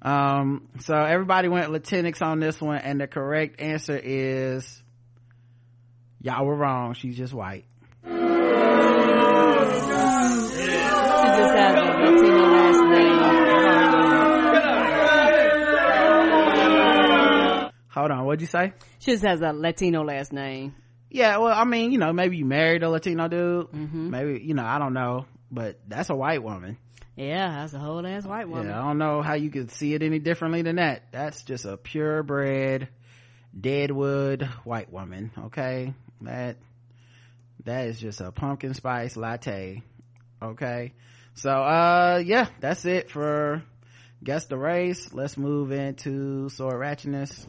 Um, 0.00 0.68
so 0.80 0.94
everybody 0.96 1.48
went 1.48 1.70
Latinx 1.70 2.22
on 2.22 2.40
this 2.40 2.58
one, 2.62 2.78
and 2.78 2.98
the 2.98 3.06
correct 3.06 3.60
answer 3.60 4.00
is 4.02 4.82
y'all 6.22 6.46
were 6.46 6.56
wrong. 6.56 6.94
She's 6.94 7.18
just 7.18 7.34
white. 7.34 7.66
What'd 18.26 18.40
you 18.40 18.46
say? 18.46 18.72
She 18.98 19.12
just 19.12 19.24
has 19.24 19.40
a 19.40 19.52
Latino 19.52 20.04
last 20.04 20.32
name. 20.32 20.74
Yeah, 21.10 21.38
well, 21.38 21.54
I 21.54 21.64
mean, 21.64 21.92
you 21.92 21.98
know, 21.98 22.12
maybe 22.12 22.36
you 22.36 22.44
married 22.44 22.82
a 22.82 22.90
Latino 22.90 23.28
dude. 23.28 23.68
Mm-hmm. 23.68 24.10
Maybe, 24.10 24.42
you 24.42 24.54
know, 24.54 24.64
I 24.64 24.78
don't 24.78 24.92
know, 24.92 25.26
but 25.50 25.78
that's 25.86 26.10
a 26.10 26.14
white 26.16 26.42
woman. 26.42 26.78
Yeah, 27.16 27.60
that's 27.60 27.72
a 27.72 27.78
whole 27.78 28.06
ass 28.06 28.26
white 28.26 28.48
woman. 28.48 28.66
Yeah, 28.68 28.78
I 28.80 28.84
don't 28.84 28.98
know 28.98 29.22
how 29.22 29.34
you 29.34 29.50
could 29.50 29.70
see 29.70 29.94
it 29.94 30.02
any 30.02 30.18
differently 30.18 30.62
than 30.62 30.76
that. 30.76 31.04
That's 31.12 31.42
just 31.44 31.64
a 31.64 31.78
purebred, 31.78 32.88
deadwood 33.58 34.42
white 34.64 34.92
woman. 34.92 35.30
Okay, 35.46 35.94
that 36.20 36.56
that 37.64 37.86
is 37.86 37.98
just 37.98 38.20
a 38.20 38.32
pumpkin 38.32 38.74
spice 38.74 39.16
latte. 39.16 39.82
Okay, 40.42 40.92
so 41.32 41.50
uh, 41.50 42.22
yeah, 42.24 42.48
that's 42.60 42.84
it 42.84 43.10
for 43.10 43.62
guess 44.22 44.44
the 44.46 44.58
race. 44.58 45.14
Let's 45.14 45.38
move 45.38 45.72
into 45.72 46.50
sword 46.50 46.76
ratchetness. 46.76 47.46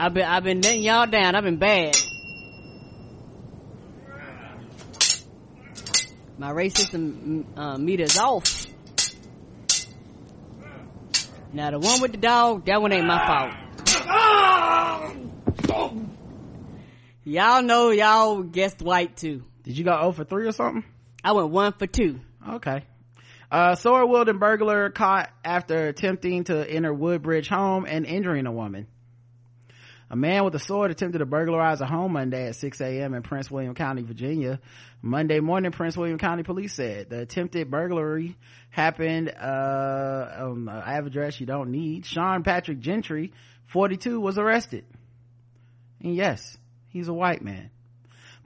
I've 0.00 0.14
been 0.14 0.24
I've 0.24 0.44
been 0.44 0.60
letting 0.60 0.84
y'all 0.84 1.08
down. 1.08 1.34
I've 1.34 1.42
been 1.42 1.56
bad. 1.56 1.96
My 6.38 6.52
racism 6.52 7.44
uh, 7.58 7.76
meter's 7.78 8.16
off. 8.16 8.64
Now 11.52 11.72
the 11.72 11.80
one 11.80 12.00
with 12.00 12.12
the 12.12 12.18
dog, 12.18 12.66
that 12.66 12.80
one 12.80 12.92
ain't 12.92 13.08
my 13.08 13.26
fault. 13.26 13.54
Y'all 17.24 17.62
know 17.62 17.90
y'all 17.90 18.44
guessed 18.44 18.80
white 18.80 19.16
too. 19.16 19.42
Did 19.64 19.76
you 19.76 19.84
go 19.84 19.90
0 19.98 20.12
for 20.12 20.22
three 20.22 20.46
or 20.46 20.52
something? 20.52 20.84
I 21.24 21.32
went 21.32 21.50
one 21.50 21.72
for 21.72 21.88
two. 21.88 22.20
Okay. 22.48 22.84
Uh, 23.50 23.74
sword 23.74 24.08
wielding 24.08 24.38
burglar 24.38 24.90
caught 24.90 25.28
after 25.44 25.88
attempting 25.88 26.44
to 26.44 26.70
enter 26.70 26.94
Woodbridge 26.94 27.48
home 27.48 27.84
and 27.84 28.06
injuring 28.06 28.46
a 28.46 28.52
woman. 28.52 28.86
A 30.10 30.16
man 30.16 30.44
with 30.44 30.54
a 30.54 30.58
sword 30.58 30.90
attempted 30.90 31.18
to 31.18 31.26
burglarize 31.26 31.82
a 31.82 31.86
home 31.86 32.12
Monday 32.12 32.48
at 32.48 32.56
6 32.56 32.80
a.m. 32.80 33.12
in 33.12 33.22
Prince 33.22 33.50
William 33.50 33.74
County, 33.74 34.02
Virginia. 34.02 34.58
Monday 35.02 35.40
morning, 35.40 35.70
Prince 35.70 35.98
William 35.98 36.18
County 36.18 36.42
police 36.42 36.72
said 36.72 37.10
the 37.10 37.20
attempted 37.20 37.70
burglary 37.70 38.36
happened, 38.70 39.28
uh, 39.28 40.28
on 40.38 40.68
an 40.68 41.06
address 41.06 41.38
you 41.38 41.46
don't 41.46 41.70
need. 41.70 42.06
Sean 42.06 42.42
Patrick 42.42 42.80
Gentry, 42.80 43.32
42, 43.66 44.18
was 44.18 44.38
arrested. 44.38 44.86
And 46.02 46.14
yes, 46.14 46.56
he's 46.88 47.08
a 47.08 47.14
white 47.14 47.42
man. 47.42 47.70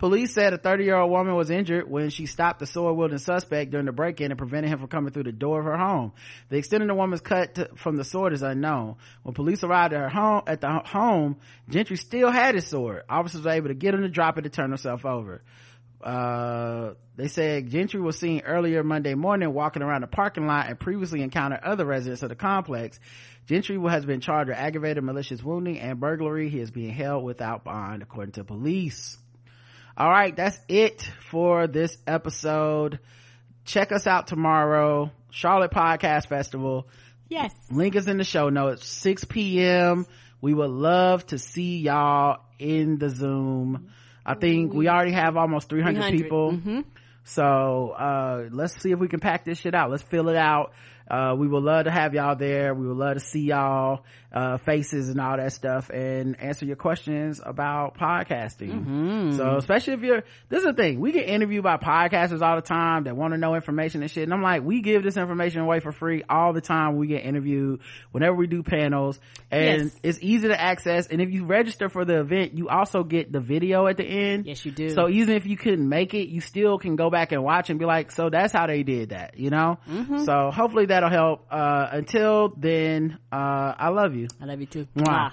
Police 0.02 0.34
said 0.34 0.52
a 0.52 0.58
30 0.58 0.82
year 0.82 0.96
old 0.96 1.12
woman 1.12 1.36
was 1.36 1.48
injured 1.48 1.88
when 1.88 2.10
she 2.10 2.26
stopped 2.26 2.58
the 2.58 2.66
sword 2.66 2.96
wielding 2.96 3.18
suspect 3.18 3.70
during 3.70 3.86
the 3.86 3.92
break 3.92 4.20
in 4.20 4.32
and 4.32 4.36
prevented 4.36 4.68
him 4.68 4.80
from 4.80 4.88
coming 4.88 5.12
through 5.12 5.22
the 5.22 5.30
door 5.30 5.60
of 5.60 5.64
her 5.64 5.78
home. 5.78 6.10
The 6.48 6.56
extent 6.56 6.82
of 6.82 6.88
the 6.88 6.94
woman's 6.96 7.20
cut 7.20 7.54
to, 7.54 7.68
from 7.76 7.94
the 7.94 8.02
sword 8.02 8.32
is 8.32 8.42
unknown. 8.42 8.96
When 9.22 9.32
police 9.32 9.62
arrived 9.62 9.94
at 9.94 10.00
her 10.00 10.08
home, 10.08 10.42
at 10.48 10.60
the 10.60 10.80
home, 10.84 11.36
Gentry 11.68 11.96
still 11.96 12.32
had 12.32 12.56
his 12.56 12.66
sword. 12.66 13.04
Officers 13.08 13.44
were 13.44 13.52
able 13.52 13.68
to 13.68 13.74
get 13.74 13.94
him 13.94 14.02
to 14.02 14.08
drop 14.08 14.38
it 14.38 14.42
to 14.42 14.48
turn 14.48 14.72
herself 14.72 15.06
over. 15.06 15.40
Uh, 16.02 16.94
they 17.14 17.28
said 17.28 17.70
Gentry 17.70 18.00
was 18.00 18.18
seen 18.18 18.40
earlier 18.40 18.82
Monday 18.82 19.14
morning 19.14 19.54
walking 19.54 19.82
around 19.82 20.00
the 20.00 20.08
parking 20.08 20.48
lot 20.48 20.68
and 20.68 20.80
previously 20.80 21.22
encountered 21.22 21.60
other 21.62 21.84
residents 21.86 22.24
of 22.24 22.28
the 22.28 22.34
complex. 22.34 22.98
Gentry 23.46 23.78
has 23.88 24.04
been 24.04 24.20
charged 24.20 24.48
with 24.48 24.58
aggravated 24.58 25.04
malicious 25.04 25.44
wounding 25.44 25.78
and 25.78 26.00
burglary. 26.00 26.48
He 26.48 26.58
is 26.58 26.72
being 26.72 26.92
held 26.92 27.22
without 27.22 27.62
bond 27.62 28.02
according 28.02 28.32
to 28.32 28.42
police 28.42 29.16
all 29.96 30.08
right 30.08 30.34
that's 30.34 30.58
it 30.68 31.02
for 31.30 31.66
this 31.66 31.96
episode. 32.06 32.98
Check 33.64 33.92
us 33.92 34.06
out 34.06 34.26
tomorrow. 34.26 35.10
Charlotte 35.30 35.70
podcast 35.70 36.26
festival. 36.26 36.88
Yes. 37.28 37.54
link 37.70 37.96
is 37.96 38.08
in 38.08 38.18
the 38.18 38.24
show 38.24 38.48
notes. 38.50 38.86
6 38.86 39.24
p.m 39.24 40.06
we 40.40 40.52
would 40.52 40.70
love 40.70 41.24
to 41.28 41.38
see 41.38 41.78
y'all 41.78 42.40
in 42.58 42.98
the 42.98 43.08
zoom. 43.08 43.90
I 44.26 44.34
think 44.34 44.72
we 44.74 44.88
already 44.88 45.12
have 45.12 45.36
almost 45.36 45.68
300, 45.68 45.94
300. 46.00 46.22
people. 46.22 46.52
Hmm 46.56 46.80
so 47.24 47.90
uh 47.90 48.48
let's 48.50 48.80
see 48.82 48.90
if 48.90 48.98
we 48.98 49.08
can 49.08 49.20
pack 49.20 49.44
this 49.44 49.58
shit 49.58 49.74
out. 49.74 49.90
Let's 49.90 50.02
fill 50.02 50.28
it 50.28 50.36
out. 50.36 50.72
Uh 51.10 51.34
we 51.38 51.46
would 51.46 51.62
love 51.62 51.84
to 51.84 51.90
have 51.90 52.14
y'all 52.14 52.36
there. 52.36 52.74
We 52.74 52.86
would 52.86 52.96
love 52.96 53.14
to 53.14 53.20
see 53.20 53.42
y'all 53.42 54.04
uh 54.32 54.56
faces 54.58 55.08
and 55.10 55.20
all 55.20 55.36
that 55.36 55.52
stuff 55.52 55.90
and 55.90 56.40
answer 56.40 56.64
your 56.64 56.76
questions 56.76 57.40
about 57.44 57.96
podcasting 57.98 59.36
so 59.36 59.56
especially 59.56 59.94
if 59.94 60.00
you're 60.02 60.22
this 60.48 60.60
is 60.60 60.64
the 60.64 60.72
thing 60.72 61.00
we 61.00 61.12
get 61.12 61.28
interviewed 61.28 61.62
by 61.62 61.76
podcasters 61.76 62.40
all 62.40 62.56
the 62.56 62.62
time 62.62 63.04
that 63.04 63.16
want 63.16 63.32
to 63.34 63.38
know 63.38 63.54
information 63.54 64.02
and 64.02 64.10
shit 64.10 64.22
and 64.24 64.32
i'm 64.32 64.42
like 64.42 64.62
we 64.62 64.80
give 64.80 65.02
this 65.02 65.16
information 65.16 65.60
away 65.60 65.80
for 65.80 65.92
free 65.92 66.22
all 66.28 66.52
the 66.52 66.60
time 66.60 66.96
we 66.96 67.06
get 67.06 67.24
interviewed 67.24 67.80
whenever 68.12 68.34
we 68.34 68.46
do 68.46 68.62
panels 68.62 69.18
and 69.50 69.82
Yes. 69.84 70.00
it's 70.02 70.18
easy 70.22 70.48
to 70.48 70.58
access 70.60 71.06
and 71.08 71.20
if 71.20 71.30
you 71.30 71.44
register 71.44 71.88
for 71.88 72.04
the 72.04 72.20
event 72.20 72.56
you 72.56 72.68
also 72.68 73.04
get 73.04 73.30
the 73.32 73.40
video 73.40 73.86
at 73.86 73.96
the 73.98 74.04
end 74.04 74.46
Yes, 74.46 74.64
you 74.64 74.72
do. 74.72 74.88
so 74.90 75.08
even 75.08 75.36
if 75.36 75.46
you 75.46 75.56
couldn't 75.56 75.88
make 75.88 76.14
it, 76.14 76.28
you 76.28 76.40
still 76.40 76.78
can 76.78 76.96
go 76.96 77.10
back 77.10 77.32
and 77.32 77.42
watch 77.44 77.68
and 77.70 77.78
be 77.78 77.84
like, 77.84 78.10
so 78.10 78.30
that's 78.30 78.52
how 78.52 78.66
they 78.66 78.82
did 78.82 79.10
that, 79.10 79.38
you 79.38 79.50
know? 79.50 79.78
Mm-hmm. 79.88 80.24
So 80.24 80.50
hopefully 80.50 80.86
that'll 80.86 81.10
help. 81.10 81.46
Uh, 81.50 81.88
until 81.92 82.52
then, 82.56 83.18
uh, 83.30 83.74
I 83.78 83.88
love 83.90 84.14
you. 84.22 84.28
I 84.40 84.44
love 84.46 84.60
you 84.60 84.66
too. 84.66 84.86
Mwah. 84.96 85.04
Mwah. 85.04 85.32